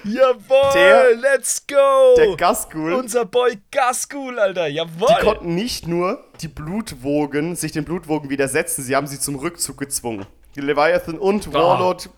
Jawohl, 0.05 0.73
Der- 0.75 1.17
let's 1.17 1.67
go! 1.67 2.15
Der 2.17 2.37
Gasgul. 2.37 2.93
Unser 2.95 3.25
Boy 3.25 3.59
Gaskul, 3.71 4.39
Alter, 4.39 4.67
jawohl! 4.69 5.09
Die 5.19 5.25
konnten 5.25 5.55
nicht 5.55 5.87
nur 5.87 6.25
die 6.41 6.49
Blutwogen, 6.49 7.57
sich 7.57 7.73
den 7.73 7.85
Blutwogen 7.85 8.31
widersetzen, 8.31 8.83
sie 8.85 8.95
haben 8.95 9.07
sie 9.07 9.19
zum 9.19 9.37
Rückzug 9.37 9.79
gezwungen. 9.79 10.27
Die 10.55 10.61
Leviathan 10.61 11.19
und 11.19 11.53
Warlord 11.53 12.11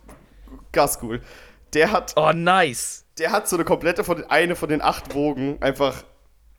Gasgul. 0.72 1.20
Der 1.74 1.92
hat, 1.92 2.14
oh, 2.16 2.32
nice. 2.32 3.04
der 3.18 3.30
hat 3.30 3.48
so 3.48 3.56
eine 3.56 3.64
komplette 3.64 4.02
von 4.04 4.24
eine 4.28 4.56
von 4.56 4.68
den 4.68 4.82
acht 4.82 5.14
Wogen 5.14 5.58
einfach 5.62 6.02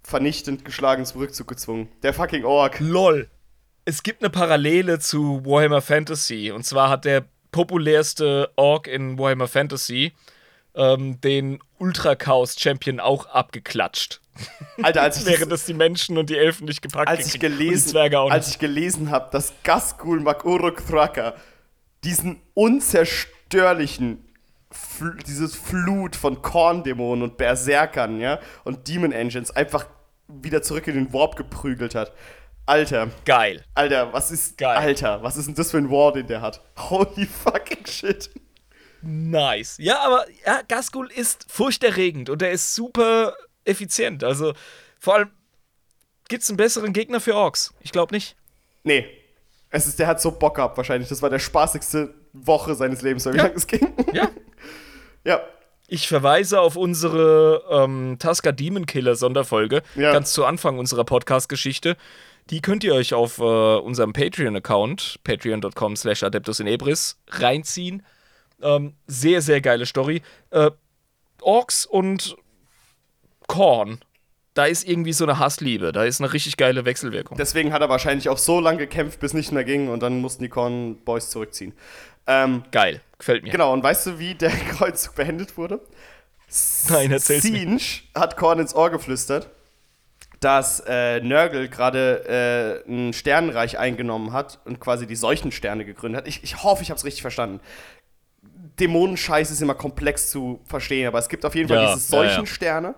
vernichtend 0.04 0.66
geschlagen 0.66 1.06
zum 1.06 1.22
Rückzug 1.22 1.48
gezwungen. 1.48 1.90
Der 2.04 2.14
fucking 2.14 2.46
Ork. 2.46 2.78
LOL. 2.80 3.30
Es 3.86 4.04
gibt 4.04 4.22
eine 4.22 4.30
Parallele 4.30 5.00
zu 5.00 5.44
Warhammer 5.46 5.82
Fantasy. 5.82 6.52
Und 6.52 6.66
zwar 6.66 6.90
hat 6.90 7.06
der 7.06 7.26
populärste 7.52 8.52
Ork 8.56 8.88
in 8.88 9.18
Warhammer 9.18 9.48
Fantasy 9.48 10.14
ähm, 10.76 11.20
den 11.22 11.60
Ultra 11.80 12.16
Chaos 12.16 12.56
Champion 12.60 13.00
auch 13.00 13.26
abgeklatscht. 13.26 14.22
Alter, 14.82 15.02
als 15.02 15.20
ich, 15.20 15.26
Während 15.40 15.52
es 15.52 15.66
die 15.66 15.74
Menschen 15.74 16.18
und 16.18 16.30
die 16.30 16.38
Elfen 16.38 16.66
nicht 16.66 16.82
gepackt 16.82 17.10
als 17.10 17.34
ich 17.34 17.40
gelesen, 17.40 17.98
als 17.98 18.50
ich 18.50 18.60
gelesen 18.60 19.12
habe, 19.12 19.30
dass 19.32 19.54
Gasgul 19.64 20.20
Makuruk 20.20 20.86
Thraka 20.88 21.34
diesen 22.04 22.42
unzerstörlichen 22.54 24.26
Fl 24.72 25.18
dieses 25.28 25.56
Flut 25.56 26.16
von 26.16 26.42
Korndämonen 26.42 27.24
und 27.24 27.38
Berserkern, 27.38 28.22
ja, 28.22 28.40
und 28.64 28.88
Demon 28.88 29.12
Engines 29.12 29.52
einfach 29.52 29.86
wieder 30.30 30.62
zurück 30.62 30.88
in 30.88 30.96
den 30.96 31.14
Warp 31.14 31.36
geprügelt 31.36 31.94
hat. 31.94 32.14
Alter, 32.72 33.10
Geil. 33.26 33.66
Alter, 33.76 34.14
was 34.14 34.32
ist 34.32 34.58
Geil. 34.58 34.78
Alter, 34.78 35.22
was 35.24 35.36
ist 35.36 35.48
denn 35.48 35.56
das 35.56 35.72
für 35.72 35.78
ein 35.78 35.92
War, 35.92 36.14
den 36.14 36.26
der 36.28 36.40
hat? 36.42 36.62
Holy 36.78 37.26
fucking 37.26 37.86
shit. 37.86 38.30
Nice. 39.02 39.76
Ja, 39.78 40.00
aber 40.00 40.26
ja, 40.46 40.62
Gaskul 40.70 41.12
ist 41.12 41.46
furchterregend 41.50 42.30
und 42.30 42.42
er 42.42 42.52
ist 42.52 42.74
super 42.74 43.34
effizient. 43.66 44.24
Also 44.24 44.54
vor 45.00 45.16
allem 45.16 45.32
gibt 46.30 46.44
es 46.44 46.50
einen 46.50 46.56
besseren 46.58 46.94
Gegner 46.94 47.20
für 47.20 47.36
Orks. 47.36 47.74
Ich 47.82 47.92
glaube 47.92 48.16
nicht. 48.16 48.38
Nee. 48.84 49.06
Es 49.70 49.86
ist, 49.86 50.00
der 50.00 50.08
hat 50.08 50.22
so 50.22 50.32
Bock 50.32 50.56
gehabt 50.56 50.78
wahrscheinlich. 50.78 51.10
Das 51.10 51.22
war 51.22 51.30
der 51.30 51.40
spaßigste 51.40 52.14
Woche 52.32 52.76
seines 52.76 53.02
Lebens, 53.02 53.26
weil 53.26 53.34
wie 53.34 53.38
Ja. 53.38 53.44
lange 53.44 53.56
es 53.56 53.68
ging. 53.68 53.94
Ja. 54.14 54.30
ja. 55.26 55.42
Ich 55.88 56.08
verweise 56.08 56.62
auf 56.62 56.78
unsere 56.78 57.64
ähm, 57.70 58.16
Tusker 58.18 58.54
Demon 58.54 58.86
Killer 58.86 59.16
Sonderfolge, 59.16 59.82
Ja. 59.96 60.14
ganz 60.14 60.32
zu 60.32 60.46
Anfang 60.46 60.80
unserer 60.80 61.04
Podcast-Geschichte. 61.04 61.98
Die 62.52 62.62
könnt 62.62 62.84
ihr 62.84 62.94
euch 62.94 63.14
auf 63.14 63.40
äh, 63.40 63.42
unserem 63.42 64.12
Patreon-Account, 64.12 65.22
patreon.com 65.24 65.96
slash 65.96 66.22
adeptus 66.22 66.60
in 66.60 66.68
ebris, 66.68 67.18
reinziehen. 67.30 68.06
Ähm, 68.62 68.94
sehr, 69.08 69.42
sehr 69.42 69.62
geile 69.62 69.86
Story. 69.86 70.22
Äh, 70.50 70.70
Orks 71.42 71.86
und 71.86 72.36
Korn, 73.48 74.00
da 74.54 74.66
ist 74.66 74.88
irgendwie 74.88 75.14
so 75.14 75.24
eine 75.24 75.40
Hassliebe, 75.40 75.94
da 75.94 76.04
ist 76.04 76.20
eine 76.20 76.32
richtig 76.34 76.58
geile 76.58 76.84
Wechselwirkung. 76.84 77.38
Deswegen 77.38 77.72
hat 77.72 77.82
er 77.82 77.90
wahrscheinlich 77.90 78.28
auch 78.28 78.38
so 78.38 78.60
lange 78.60 78.80
gekämpft, 78.80 79.22
bis 79.22 79.34
nicht 79.34 79.52
mehr 79.52 79.64
ging 79.64 79.88
und 79.88 80.04
dann 80.04 80.20
mussten 80.20 80.44
die 80.44 80.50
Korn 80.50 80.98
Boys 81.06 81.30
zurückziehen. 81.30 81.74
Ähm, 82.28 82.64
Geil, 82.72 83.02
gefällt 83.18 83.44
mir. 83.44 83.52
genau, 83.52 83.72
und 83.74 83.82
weißt 83.82 84.08
du, 84.08 84.20
wie 84.20 84.36
der 84.36 84.52
Kreuzzug 84.72 85.16
beendet 85.16 85.58
wurde? 85.58 85.80
Nein, 86.90 87.12
erzähl's 87.12 87.46
mir. 87.46 87.60
Singe 87.60 87.80
hat 88.14 88.36
Korn 88.36 88.60
ins 88.60 88.76
Ohr 88.76 88.90
geflüstert, 88.90 89.50
dass 90.42 90.84
äh, 90.88 91.22
Nörgel 91.22 91.70
gerade 91.70 92.84
äh, 92.88 92.92
ein 92.92 93.14
Sternenreich 93.14 93.78
eingenommen 93.78 94.34
hat 94.34 94.60
und 94.66 94.80
quasi 94.80 95.06
die 95.06 95.16
Seuchensterne 95.16 95.86
gegründet 95.86 96.22
hat. 96.22 96.28
Ich, 96.28 96.44
ich 96.44 96.64
hoffe, 96.64 96.82
ich 96.82 96.90
habe 96.90 96.98
es 96.98 97.06
richtig 97.06 97.22
verstanden. 97.22 97.62
Dämonenscheiß 98.80 99.52
ist 99.52 99.62
immer 99.62 99.76
komplex 99.76 100.32
zu 100.32 100.60
verstehen, 100.66 101.08
aber 101.08 101.20
es 101.20 101.30
gibt 101.30 101.46
auf 101.46 101.54
jeden 101.54 101.70
Fall 101.70 101.84
Ja, 101.84 101.94
diese 101.96 102.12
ja, 102.16 102.24
ja. 102.24 102.30
Seuchensterne. 102.30 102.96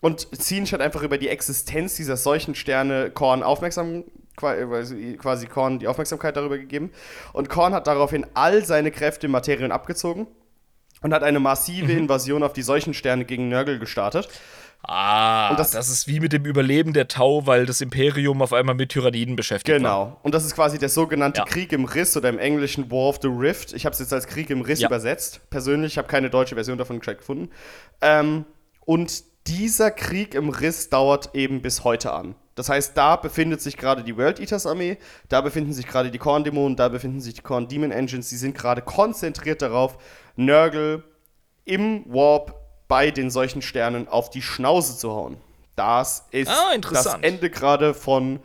Und 0.00 0.40
Zinsch 0.40 0.72
hat 0.72 0.80
einfach 0.80 1.02
über 1.02 1.18
die 1.18 1.28
Existenz 1.28 1.96
dieser 1.96 2.16
Seuchensterne 2.16 3.10
Korn 3.10 3.42
aufmerksam, 3.42 4.04
quasi 4.36 5.16
quasi 5.20 5.46
Korn 5.46 5.80
die 5.80 5.88
Aufmerksamkeit 5.88 6.36
darüber 6.36 6.58
gegeben. 6.58 6.92
Und 7.32 7.48
Korn 7.48 7.74
hat 7.74 7.88
daraufhin 7.88 8.24
all 8.34 8.64
seine 8.64 8.92
Kräfte 8.92 9.26
in 9.26 9.32
Materien 9.32 9.72
abgezogen 9.72 10.28
und 11.02 11.12
hat 11.12 11.24
eine 11.24 11.40
massive 11.40 11.92
Mhm. 11.92 11.98
Invasion 11.98 12.44
auf 12.44 12.52
die 12.52 12.62
Seuchensterne 12.62 13.24
gegen 13.24 13.48
Nörgel 13.48 13.80
gestartet. 13.80 14.28
Ah, 14.84 15.54
das- 15.54 15.70
das, 15.70 15.88
ist 15.88 16.08
wie 16.08 16.18
mit 16.18 16.32
dem 16.32 16.44
Überleben 16.44 16.92
der 16.92 17.06
Tau, 17.08 17.46
weil 17.46 17.66
das 17.66 17.80
Imperium 17.80 18.42
auf 18.42 18.52
einmal 18.52 18.74
mit 18.74 18.88
Tyranniden 18.90 19.36
beschäftigt 19.36 19.72
war. 19.72 19.78
Genau. 19.78 20.18
Und 20.22 20.34
das 20.34 20.44
ist 20.44 20.54
quasi 20.54 20.78
der 20.78 20.88
sogenannte 20.88 21.38
Ja. 21.40 21.44
Krieg 21.44 21.72
im 21.72 21.84
Riss 21.84 22.16
oder 22.16 22.28
im 22.28 22.38
Englischen 22.38 22.90
War 22.90 23.08
of 23.08 23.18
the 23.22 23.28
Rift. 23.28 23.72
Ich 23.74 23.84
habe 23.86 23.92
es 23.92 24.00
jetzt 24.00 24.12
als 24.12 24.26
Krieg 24.26 24.50
im 24.50 24.60
Riss 24.62 24.80
Ja. 24.80 24.88
übersetzt. 24.88 25.48
Persönlich, 25.50 25.92
ich 25.92 25.98
habe 25.98 26.08
keine 26.08 26.30
deutsche 26.30 26.56
Version 26.56 26.78
davon 26.78 26.98
gefunden. 27.00 27.50
Ähm, 28.00 28.44
und 28.84 29.22
dieser 29.46 29.90
Krieg 29.90 30.34
im 30.34 30.48
Riss 30.48 30.88
dauert 30.88 31.34
eben 31.34 31.62
bis 31.62 31.84
heute 31.84 32.12
an. 32.12 32.34
Das 32.54 32.68
heißt, 32.68 32.96
da 32.96 33.16
befindet 33.16 33.60
sich 33.62 33.76
gerade 33.76 34.02
die 34.04 34.16
World 34.16 34.38
Eaters 34.38 34.66
Armee, 34.66 34.98
da 35.28 35.40
befinden 35.40 35.72
sich 35.72 35.86
gerade 35.86 36.10
die 36.10 36.18
Korn 36.18 36.44
Dämonen, 36.44 36.76
da 36.76 36.88
befinden 36.88 37.20
sich 37.20 37.34
die 37.34 37.40
Korn 37.40 37.66
Demon 37.66 37.90
Engines. 37.92 38.28
Die 38.28 38.36
sind 38.36 38.54
gerade 38.56 38.82
konzentriert 38.82 39.62
darauf, 39.62 39.96
Nörgel 40.36 41.02
im 41.64 42.04
Warp 42.06 42.61
bei 42.92 43.10
den 43.10 43.30
solchen 43.30 43.62
Sternen 43.62 44.06
auf 44.06 44.28
die 44.28 44.42
Schnauze 44.42 44.98
zu 44.98 45.12
hauen. 45.12 45.38
Das 45.76 46.26
ist 46.30 46.50
Ah, 46.50 46.76
das. 46.76 47.14
Ende 47.22 47.48
gerade 47.48 47.94
von 47.94 48.38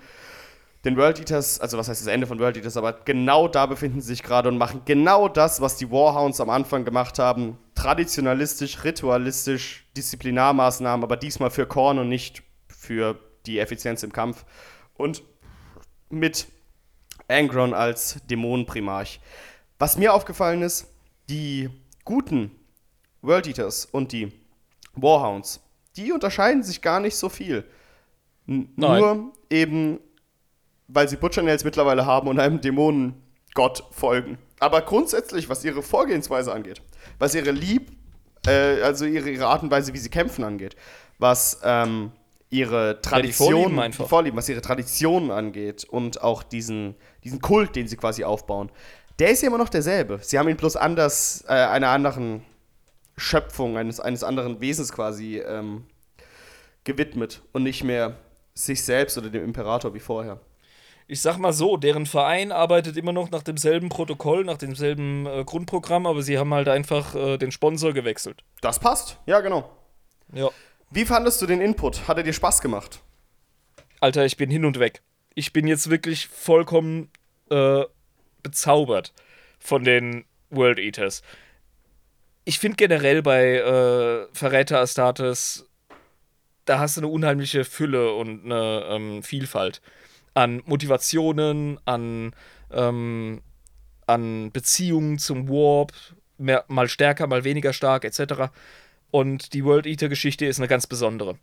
den 0.86 0.96
World 0.96 1.20
Eaters, 1.20 1.60
also 1.60 1.78
was 1.78 1.90
heißt 1.90 2.00
das 2.00 2.08
Ende 2.08 2.28
von 2.28 2.40
World 2.40 2.56
Eaters, 2.56 2.78
aber 2.78 2.94
genau 2.94 3.50
da 3.50 3.66
befinden 3.66 4.00
sie 4.00 4.08
sich 4.08 4.24
gerade 4.24 4.48
und 4.48 4.58
machen 4.58 4.84
genau 4.86 5.28
das, 5.28 5.60
was 5.60 5.76
die 5.76 5.92
Warhounds 5.92 6.40
am 6.40 6.50
Anfang 6.50 6.86
gemacht 6.86 7.20
haben. 7.20 7.58
Traditionalistisch, 7.76 8.86
ritualistisch, 8.86 9.86
Disziplinarmaßnahmen, 9.98 11.04
aber 11.04 11.18
diesmal 11.18 11.50
für 11.52 11.66
Korn 11.66 12.00
und 12.00 12.08
nicht 12.08 12.42
für 12.70 13.20
die 13.46 13.60
Effizienz 13.60 14.02
im 14.04 14.14
Kampf. 14.14 14.46
Und 14.94 15.24
mit 16.10 16.48
Angron 17.28 17.74
als 17.74 18.22
Dämonenprimarch. 18.30 19.20
Was 19.78 19.98
mir 19.98 20.14
aufgefallen 20.14 20.62
ist, 20.62 20.88
die 21.30 21.70
guten 22.06 22.57
World 23.22 23.48
Eaters 23.48 23.86
und 23.86 24.12
die 24.12 24.32
Warhounds, 24.96 25.60
die 25.96 26.12
unterscheiden 26.12 26.64
sich 26.64 26.82
gar 26.82 27.00
nicht 27.00 27.16
so 27.16 27.30
viel. 27.30 27.66
N 28.48 28.70
Nein. 28.76 29.00
Nur 29.00 29.34
eben, 29.50 30.00
weil 30.88 31.10
sie 31.10 31.18
Butcher 31.18 31.42
Nails 31.42 31.64
mittlerweile 31.64 32.06
haben 32.06 32.28
und 32.28 32.40
einem 32.40 32.62
Dämonengott 32.62 33.84
folgen. 33.92 34.38
Aber 34.60 34.82
grundsätzlich, 34.82 35.50
was 35.50 35.64
ihre 35.64 35.84
Vorgehensweise 35.84 36.52
angeht, 36.52 36.82
was 37.20 37.36
ihre 37.36 37.52
Lieb, 37.52 37.92
äh, 38.48 38.82
also 38.82 39.06
ihre, 39.06 39.30
ihre 39.30 39.48
Art 39.48 39.64
und 39.64 39.72
Weise, 39.72 39.94
wie 39.94 40.00
sie 40.00 40.10
kämpfen 40.10 40.44
angeht, 40.44 40.76
was 41.20 41.60
ähm, 41.64 42.12
ihre 42.50 42.72
Vorlieben 42.72 43.02
Traditionen, 43.02 43.80
einfach. 43.80 44.06
die 44.06 44.10
Vorlieben, 44.10 44.38
was 44.38 44.50
ihre 44.50 44.62
Traditionen 44.62 45.32
angeht 45.32 45.84
und 45.84 46.22
auch 46.24 46.44
diesen, 46.44 46.96
diesen 47.24 47.42
Kult, 47.42 47.76
den 47.76 47.88
sie 47.88 47.98
quasi 47.98 48.24
aufbauen, 48.24 48.72
der 49.20 49.32
ist 49.32 49.42
ja 49.42 49.48
immer 49.48 49.58
noch 49.58 49.70
derselbe. 49.70 50.20
Sie 50.22 50.38
haben 50.40 50.48
ihn 50.48 50.58
bloß 50.58 50.76
anders, 50.76 51.44
äh, 51.48 51.54
einer 51.54 51.90
anderen 51.90 52.44
Schöpfung, 53.18 53.78
eines, 53.78 54.00
eines 54.00 54.24
anderen 54.24 54.62
Wesens 54.62 54.92
quasi 54.92 55.40
ähm, 55.40 55.86
gewidmet 56.84 57.42
und 57.52 57.64
nicht 57.64 57.84
mehr 57.84 58.18
sich 58.54 58.84
selbst 58.84 59.18
oder 59.18 59.30
dem 59.30 59.44
Imperator 59.44 59.94
wie 59.94 60.00
vorher. 60.00 60.40
Ich 61.10 61.22
sag 61.22 61.38
mal 61.38 61.54
so, 61.54 61.78
deren 61.78 62.06
Verein 62.06 62.52
arbeitet 62.52 62.98
immer 62.98 63.14
noch 63.14 63.32
nach 63.32 63.42
demselben 63.42 63.90
Protokoll, 63.90 64.44
nach 64.44 64.58
demselben 64.58 65.26
äh, 65.26 65.44
Grundprogramm, 65.46 66.06
aber 66.06 66.22
sie 66.22 66.38
haben 66.38 66.54
halt 66.54 66.68
einfach 66.68 67.16
äh, 67.16 67.38
den 67.38 67.52
Sponsor 67.52 67.94
gewechselt. 67.94 68.44
Das 68.62 68.80
passt, 68.80 69.18
ja, 69.26 69.40
genau. 69.40 69.70
Ja. 70.34 70.50
Wie 70.92 71.06
fandest 71.06 71.42
du 71.42 71.46
den 71.46 71.62
Input? 71.62 72.08
Hat 72.08 72.18
er 72.18 72.24
dir 72.24 72.34
Spaß 72.34 72.62
gemacht? 72.62 73.02
Alter, 74.00 74.26
ich 74.26 74.38
bin 74.38 74.50
hin 74.50 74.66
und 74.66 74.80
weg. 74.80 75.02
Ich 75.34 75.54
bin 75.54 75.66
jetzt 75.68 75.90
wirklich 75.90 76.28
vollkommen 76.28 77.10
äh, 77.50 77.84
bezaubert 78.44 79.14
von 79.60 79.84
den 79.84 80.26
World 80.50 80.80
Eaters. 80.80 81.22
Ich 82.48 82.60
finde 82.60 82.78
generell 82.78 83.22
bei 83.22 83.58
äh, 83.58 84.28
Verräter 84.32 84.80
Astartes, 84.80 85.66
da 86.64 86.80
hast 86.80 86.96
du 86.96 87.02
eine 87.02 87.10
unheimliche 87.10 87.66
Fülle 87.66 88.14
und 88.14 88.46
eine 88.46 88.86
ähm, 88.90 89.22
Vielfalt 89.22 89.82
an 90.34 90.64
Motivationen, 90.66 91.78
an, 91.84 92.34
ähm, 92.72 93.42
an 94.06 94.52
Beziehungen 94.54 95.20
zum 95.20 95.50
Warp, 95.50 95.92
mehr, 96.38 96.64
mal 96.70 96.88
stärker, 96.88 97.28
mal 97.28 97.44
weniger 97.44 97.74
stark, 97.74 98.06
etc. 98.06 98.50
Und 99.12 99.54
die 99.54 99.66
World 99.66 99.86
Eater-Geschichte 99.86 100.46
ist 100.46 100.58
eine 100.58 100.70
ganz 100.70 100.88
besondere. 100.88 101.38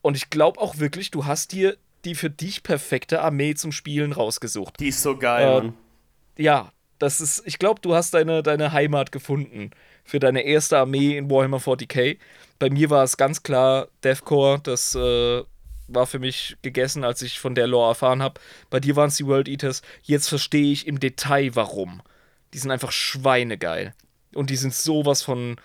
Und 0.00 0.16
ich 0.16 0.30
glaube 0.30 0.60
auch 0.60 0.78
wirklich, 0.78 1.10
du 1.10 1.24
hast 1.24 1.50
dir 1.50 1.76
die 2.04 2.14
für 2.14 2.30
dich 2.30 2.62
perfekte 2.62 3.20
Armee 3.20 3.56
zum 3.56 3.72
Spielen 3.72 4.12
rausgesucht. 4.12 4.78
Die 4.78 4.90
ist 4.90 5.02
so 5.02 5.16
geil, 5.18 5.72
äh, 6.36 6.42
Ja, 6.44 6.70
das 6.98 7.20
ist, 7.20 7.42
ich 7.46 7.58
glaube, 7.58 7.80
du 7.80 7.94
hast 7.94 8.14
deine, 8.14 8.42
deine 8.42 8.72
Heimat 8.72 9.12
gefunden 9.12 9.70
für 10.04 10.18
deine 10.18 10.42
erste 10.42 10.78
Armee 10.78 11.16
in 11.16 11.30
Warhammer 11.30 11.58
40k. 11.58 12.18
Bei 12.58 12.70
mir 12.70 12.90
war 12.90 13.04
es 13.04 13.16
ganz 13.16 13.42
klar 13.42 13.88
Deathcore, 14.02 14.60
das 14.62 14.94
äh, 14.94 15.42
war 15.88 16.06
für 16.06 16.18
mich 16.18 16.56
gegessen, 16.62 17.04
als 17.04 17.22
ich 17.22 17.38
von 17.38 17.54
der 17.54 17.66
Lore 17.66 17.90
erfahren 17.90 18.22
habe. 18.22 18.40
Bei 18.70 18.80
dir 18.80 18.96
waren 18.96 19.08
es 19.08 19.16
die 19.16 19.26
World 19.26 19.48
Eaters. 19.48 19.82
Jetzt 20.02 20.28
verstehe 20.28 20.72
ich 20.72 20.86
im 20.86 21.00
Detail, 21.00 21.54
warum. 21.54 22.02
Die 22.52 22.58
sind 22.58 22.70
einfach 22.70 22.92
schweinegeil. 22.92 23.94
Und 24.34 24.50
die 24.50 24.56
sind 24.56 24.74
sowas 24.74 25.22
von 25.22 25.56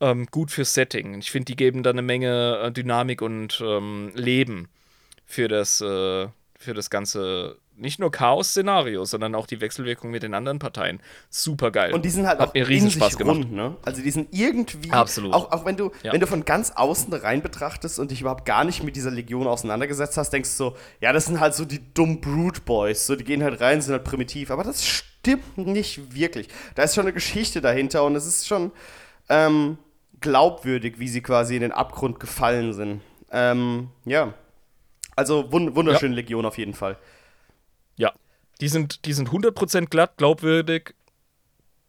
ähm, 0.00 0.26
gut 0.30 0.50
fürs 0.50 0.74
Setting. 0.74 1.18
Ich 1.18 1.30
finde, 1.30 1.46
die 1.46 1.56
geben 1.56 1.82
da 1.82 1.90
eine 1.90 2.02
Menge 2.02 2.60
äh, 2.62 2.72
Dynamik 2.72 3.22
und 3.22 3.62
ähm, 3.64 4.12
Leben 4.14 4.68
für 5.26 5.48
das, 5.48 5.80
äh, 5.80 6.28
für 6.58 6.74
das 6.74 6.90
ganze, 6.90 7.58
nicht 7.78 7.98
nur 8.00 8.10
Chaos-Szenario, 8.10 9.04
sondern 9.04 9.34
auch 9.34 9.46
die 9.46 9.60
Wechselwirkung 9.60 10.10
mit 10.10 10.22
den 10.22 10.34
anderen 10.34 10.58
Parteien. 10.58 11.00
Super 11.30 11.70
geil. 11.70 11.92
Und 11.92 12.04
die 12.04 12.10
sind 12.10 12.26
halt 12.26 12.38
Hat 12.38 12.48
auch 12.50 12.54
mir 12.54 12.66
riesen 12.68 12.90
Spaß 12.90 13.18
gemacht. 13.18 13.36
rund, 13.36 13.52
ne? 13.52 13.76
Also 13.84 14.02
die 14.02 14.10
sind 14.10 14.28
irgendwie, 14.32 14.90
Absolut. 14.90 15.32
auch, 15.34 15.52
auch 15.52 15.64
wenn 15.64 15.76
du, 15.76 15.90
Ja. 16.02 16.12
wenn 16.12 16.20
du 16.20 16.26
von 16.26 16.44
ganz 16.44 16.72
außen 16.72 17.12
rein 17.12 17.42
betrachtest 17.42 17.98
und 17.98 18.10
dich 18.10 18.20
überhaupt 18.22 18.44
gar 18.46 18.64
nicht 18.64 18.82
mit 18.82 18.96
dieser 18.96 19.10
Legion 19.10 19.46
auseinandergesetzt 19.46 20.16
hast, 20.16 20.30
denkst 20.32 20.50
du 20.50 20.56
so, 20.56 20.76
ja, 21.00 21.12
das 21.12 21.26
sind 21.26 21.38
halt 21.40 21.54
so 21.54 21.64
die 21.64 21.92
dummen 21.94 22.20
Brute 22.20 22.60
Boys, 22.62 23.06
so 23.06 23.14
die 23.16 23.24
gehen 23.24 23.42
halt 23.42 23.60
rein, 23.60 23.80
sind 23.82 23.92
halt 23.92 24.04
primitiv, 24.04 24.50
aber 24.50 24.64
das 24.64 24.84
stimmt 24.84 25.58
nicht 25.58 26.14
wirklich. 26.14 26.48
Da 26.74 26.82
ist 26.84 26.94
schon 26.94 27.04
eine 27.04 27.12
Geschichte 27.12 27.60
dahinter 27.60 28.04
und 28.04 28.16
es 28.16 28.26
ist 28.26 28.46
schon 28.46 28.72
ähm, 29.28 29.76
glaubwürdig, 30.20 30.98
wie 30.98 31.08
sie 31.08 31.20
quasi 31.20 31.56
in 31.56 31.62
den 31.62 31.72
Abgrund 31.72 32.20
gefallen 32.20 32.72
sind. 32.72 33.02
Ähm, 33.30 33.88
ja. 34.04 34.34
Also 35.14 35.50
wund 35.50 35.74
wunderschöne 35.74 36.14
Legion 36.14 36.44
auf 36.46 36.58
jeden 36.58 36.74
Fall. 36.74 36.96
Die 38.60 38.68
sind, 38.68 39.04
die 39.04 39.12
sind 39.12 39.30
100% 39.30 39.86
glatt, 39.86 40.16
glaubwürdig. 40.16 40.94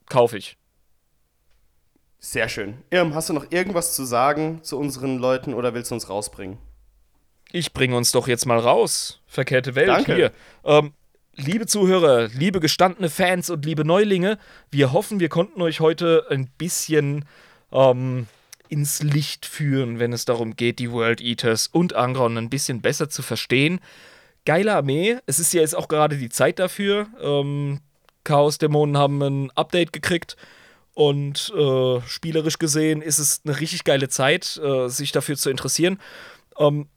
Kaufe 0.08 0.38
ich. 0.38 0.58
Sehr 2.20 2.50
schön. 2.50 2.80
Irm, 2.90 3.14
hast 3.14 3.30
du 3.30 3.34
noch 3.34 3.52
irgendwas 3.52 3.96
zu 3.96 4.04
sagen 4.04 4.60
zu 4.64 4.78
unseren 4.78 5.18
Leuten 5.18 5.54
oder 5.54 5.74
willst 5.74 5.92
du 5.92 5.96
uns 5.96 6.10
rausbringen? 6.10 6.58
Ich 7.52 7.74
bringe 7.74 7.96
uns 7.96 8.12
doch 8.12 8.28
jetzt 8.28 8.46
mal 8.46 8.60
raus. 8.60 9.22
Verkehrte 9.28 9.76
Welt 9.76 9.88
Danke. 9.88 10.16
hier. 10.16 10.32
Ähm, 10.66 10.94
liebe 11.36 11.66
Zuhörer, 11.68 12.28
liebe 12.28 12.60
gestandene 12.60 13.10
Fans 13.10 13.50
und 13.50 13.64
liebe 13.66 13.86
Neulinge, 13.86 14.38
wir 14.72 14.92
hoffen, 14.92 15.20
wir 15.20 15.30
konnten 15.30 15.62
euch 15.62 15.80
heute 15.80 16.26
ein 16.30 16.50
bisschen 16.58 17.26
ähm, 17.72 18.28
ins 18.68 19.02
Licht 19.02 19.46
führen, 19.46 20.00
wenn 20.00 20.12
es 20.12 20.26
darum 20.26 20.56
geht, 20.56 20.80
die 20.80 20.92
World 20.92 21.22
Eaters 21.22 21.68
und 21.68 21.94
Angron 21.94 22.38
ein 22.38 22.50
bisschen 22.50 22.82
besser 22.82 23.10
zu 23.10 23.22
verstehen. 23.22 23.80
Geile 24.48 24.76
Armee. 24.76 25.18
Es 25.26 25.40
ist 25.40 25.54
ja 25.54 25.60
jetzt 25.60 25.76
auch 25.76 25.90
gerade 25.90 26.16
die 26.16 26.30
Zeit 26.30 26.58
dafür. 26.58 27.08
Ähm, 27.22 27.82
Chaos-Dämonen 28.24 28.98
haben 28.98 29.22
ein 29.22 29.52
Update 29.52 29.92
gekriegt. 29.92 30.38
Und 30.94 31.52
äh, 31.54 32.00
spielerisch 32.08 32.58
gesehen 32.58 33.02
ist 33.02 33.20
es 33.20 33.42
eine 33.44 33.60
richtig 33.60 33.84
geile 33.84 34.08
Zeit, 34.08 34.58
äh, 34.64 34.88
sich 34.88 35.12
dafür 35.12 35.36
zu 35.36 35.50
interessieren. 35.50 36.00
Ähm, 36.58 36.88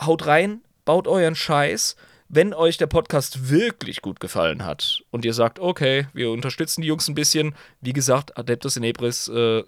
haut 0.00 0.26
rein, 0.26 0.62
baut 0.84 1.06
euren 1.06 1.36
Scheiß. 1.36 1.94
Wenn 2.28 2.52
euch 2.52 2.78
der 2.78 2.88
Podcast 2.88 3.48
wirklich 3.48 4.02
gut 4.02 4.18
gefallen 4.18 4.64
hat 4.64 5.04
und 5.12 5.24
ihr 5.24 5.34
sagt, 5.34 5.60
okay, 5.60 6.08
wir 6.12 6.32
unterstützen 6.32 6.80
die 6.80 6.88
Jungs 6.88 7.06
ein 7.06 7.14
bisschen, 7.14 7.54
wie 7.80 7.92
gesagt, 7.92 8.36
Adeptus 8.36 8.76
in 8.76 8.82
Ebris, 8.82 9.28
äh, 9.28 9.62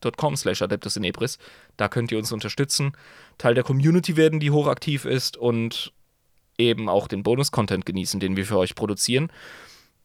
patreon.com 0.00 0.36
slash 0.36 0.62
Adeptus 0.62 0.96
in 0.96 1.04
Ebris, 1.04 1.38
da 1.76 1.88
könnt 1.88 2.12
ihr 2.12 2.18
uns 2.18 2.32
unterstützen, 2.32 2.92
Teil 3.38 3.54
der 3.54 3.64
Community 3.64 4.16
werden, 4.16 4.40
die 4.40 4.50
hochaktiv 4.50 5.04
ist 5.04 5.36
und 5.36 5.92
eben 6.58 6.88
auch 6.88 7.08
den 7.08 7.22
Bonus-Content 7.22 7.84
genießen, 7.84 8.20
den 8.20 8.36
wir 8.36 8.46
für 8.46 8.58
euch 8.58 8.74
produzieren. 8.74 9.30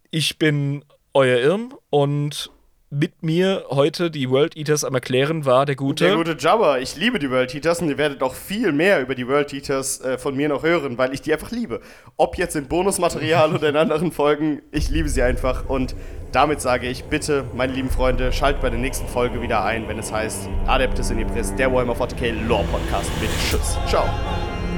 Ich 0.10 0.38
bin 0.38 0.84
euer 1.14 1.40
Irm 1.40 1.74
und 1.90 2.52
mit 2.94 3.24
mir 3.24 3.64
heute 3.70 4.12
die 4.12 4.30
World 4.30 4.58
Eaters 4.58 4.84
am 4.84 4.94
Erklären 4.94 5.46
war 5.46 5.66
der 5.66 5.78
gute. 5.78 6.04
Der 6.04 6.16
gute 6.18 6.36
Jabba, 6.38 6.78
ich 6.78 6.98
liebe 6.98 7.20
die 7.20 7.32
World 7.32 7.56
Eaters 7.56 7.82
und 7.82 7.88
ihr 7.88 7.98
werdet 7.98 8.22
auch 8.22 8.34
viel 8.34 8.74
mehr 8.74 9.00
über 9.02 9.16
die 9.16 9.26
World 9.30 9.54
Eaters 9.54 10.02
äh, 10.02 10.18
von 10.18 10.36
mir 10.36 10.50
noch 10.50 10.64
hören, 10.64 10.98
weil 10.98 11.14
ich 11.14 11.22
die 11.22 11.32
einfach 11.32 11.52
liebe. 11.52 11.80
Ob 12.18 12.38
jetzt 12.38 12.58
in 12.58 12.68
Bonusmaterial 12.68 13.54
oder 13.56 13.70
in 13.70 13.78
anderen 13.78 14.12
Folgen, 14.12 14.62
ich 14.74 14.90
liebe 14.90 15.08
sie 15.08 15.22
einfach 15.24 15.70
und 15.70 15.96
damit 16.34 16.60
sage 16.60 16.88
ich 16.88 17.06
bitte, 17.06 17.46
meine 17.56 17.72
lieben 17.72 17.90
Freunde, 17.90 18.34
schaltet 18.34 18.62
bei 18.62 18.70
der 18.70 18.80
nächsten 18.80 19.08
Folge 19.08 19.42
wieder 19.42 19.64
ein, 19.64 19.88
wenn 19.88 19.98
es 19.98 20.12
heißt 20.12 20.50
Adeptus 20.68 21.12
in 21.12 21.20
Ibris, 21.20 21.56
der 21.56 21.72
Warhammer 21.72 21.96
40k 21.96 22.46
Lore 22.46 22.66
Podcast 22.66 23.10
mit 23.22 23.30
Tschüss. 23.50 23.78
Ciao. 23.88 24.04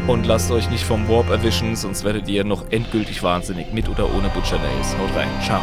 Und 0.08 0.28
lasst 0.28 0.52
euch 0.52 0.70
nicht 0.70 0.84
vom 0.84 1.10
Warp 1.10 1.32
erwischen, 1.32 1.76
sonst 1.76 2.04
werdet 2.04 2.28
ihr 2.28 2.44
noch 2.44 2.72
endgültig 2.72 3.24
wahnsinnig 3.24 3.74
mit 3.74 3.90
oder 3.90 4.14
ohne 4.14 4.30
Butcher 4.30 4.60
Nails. 4.60 4.96
Haut 4.98 5.16
rein. 5.16 5.30
Ciao. 5.44 5.62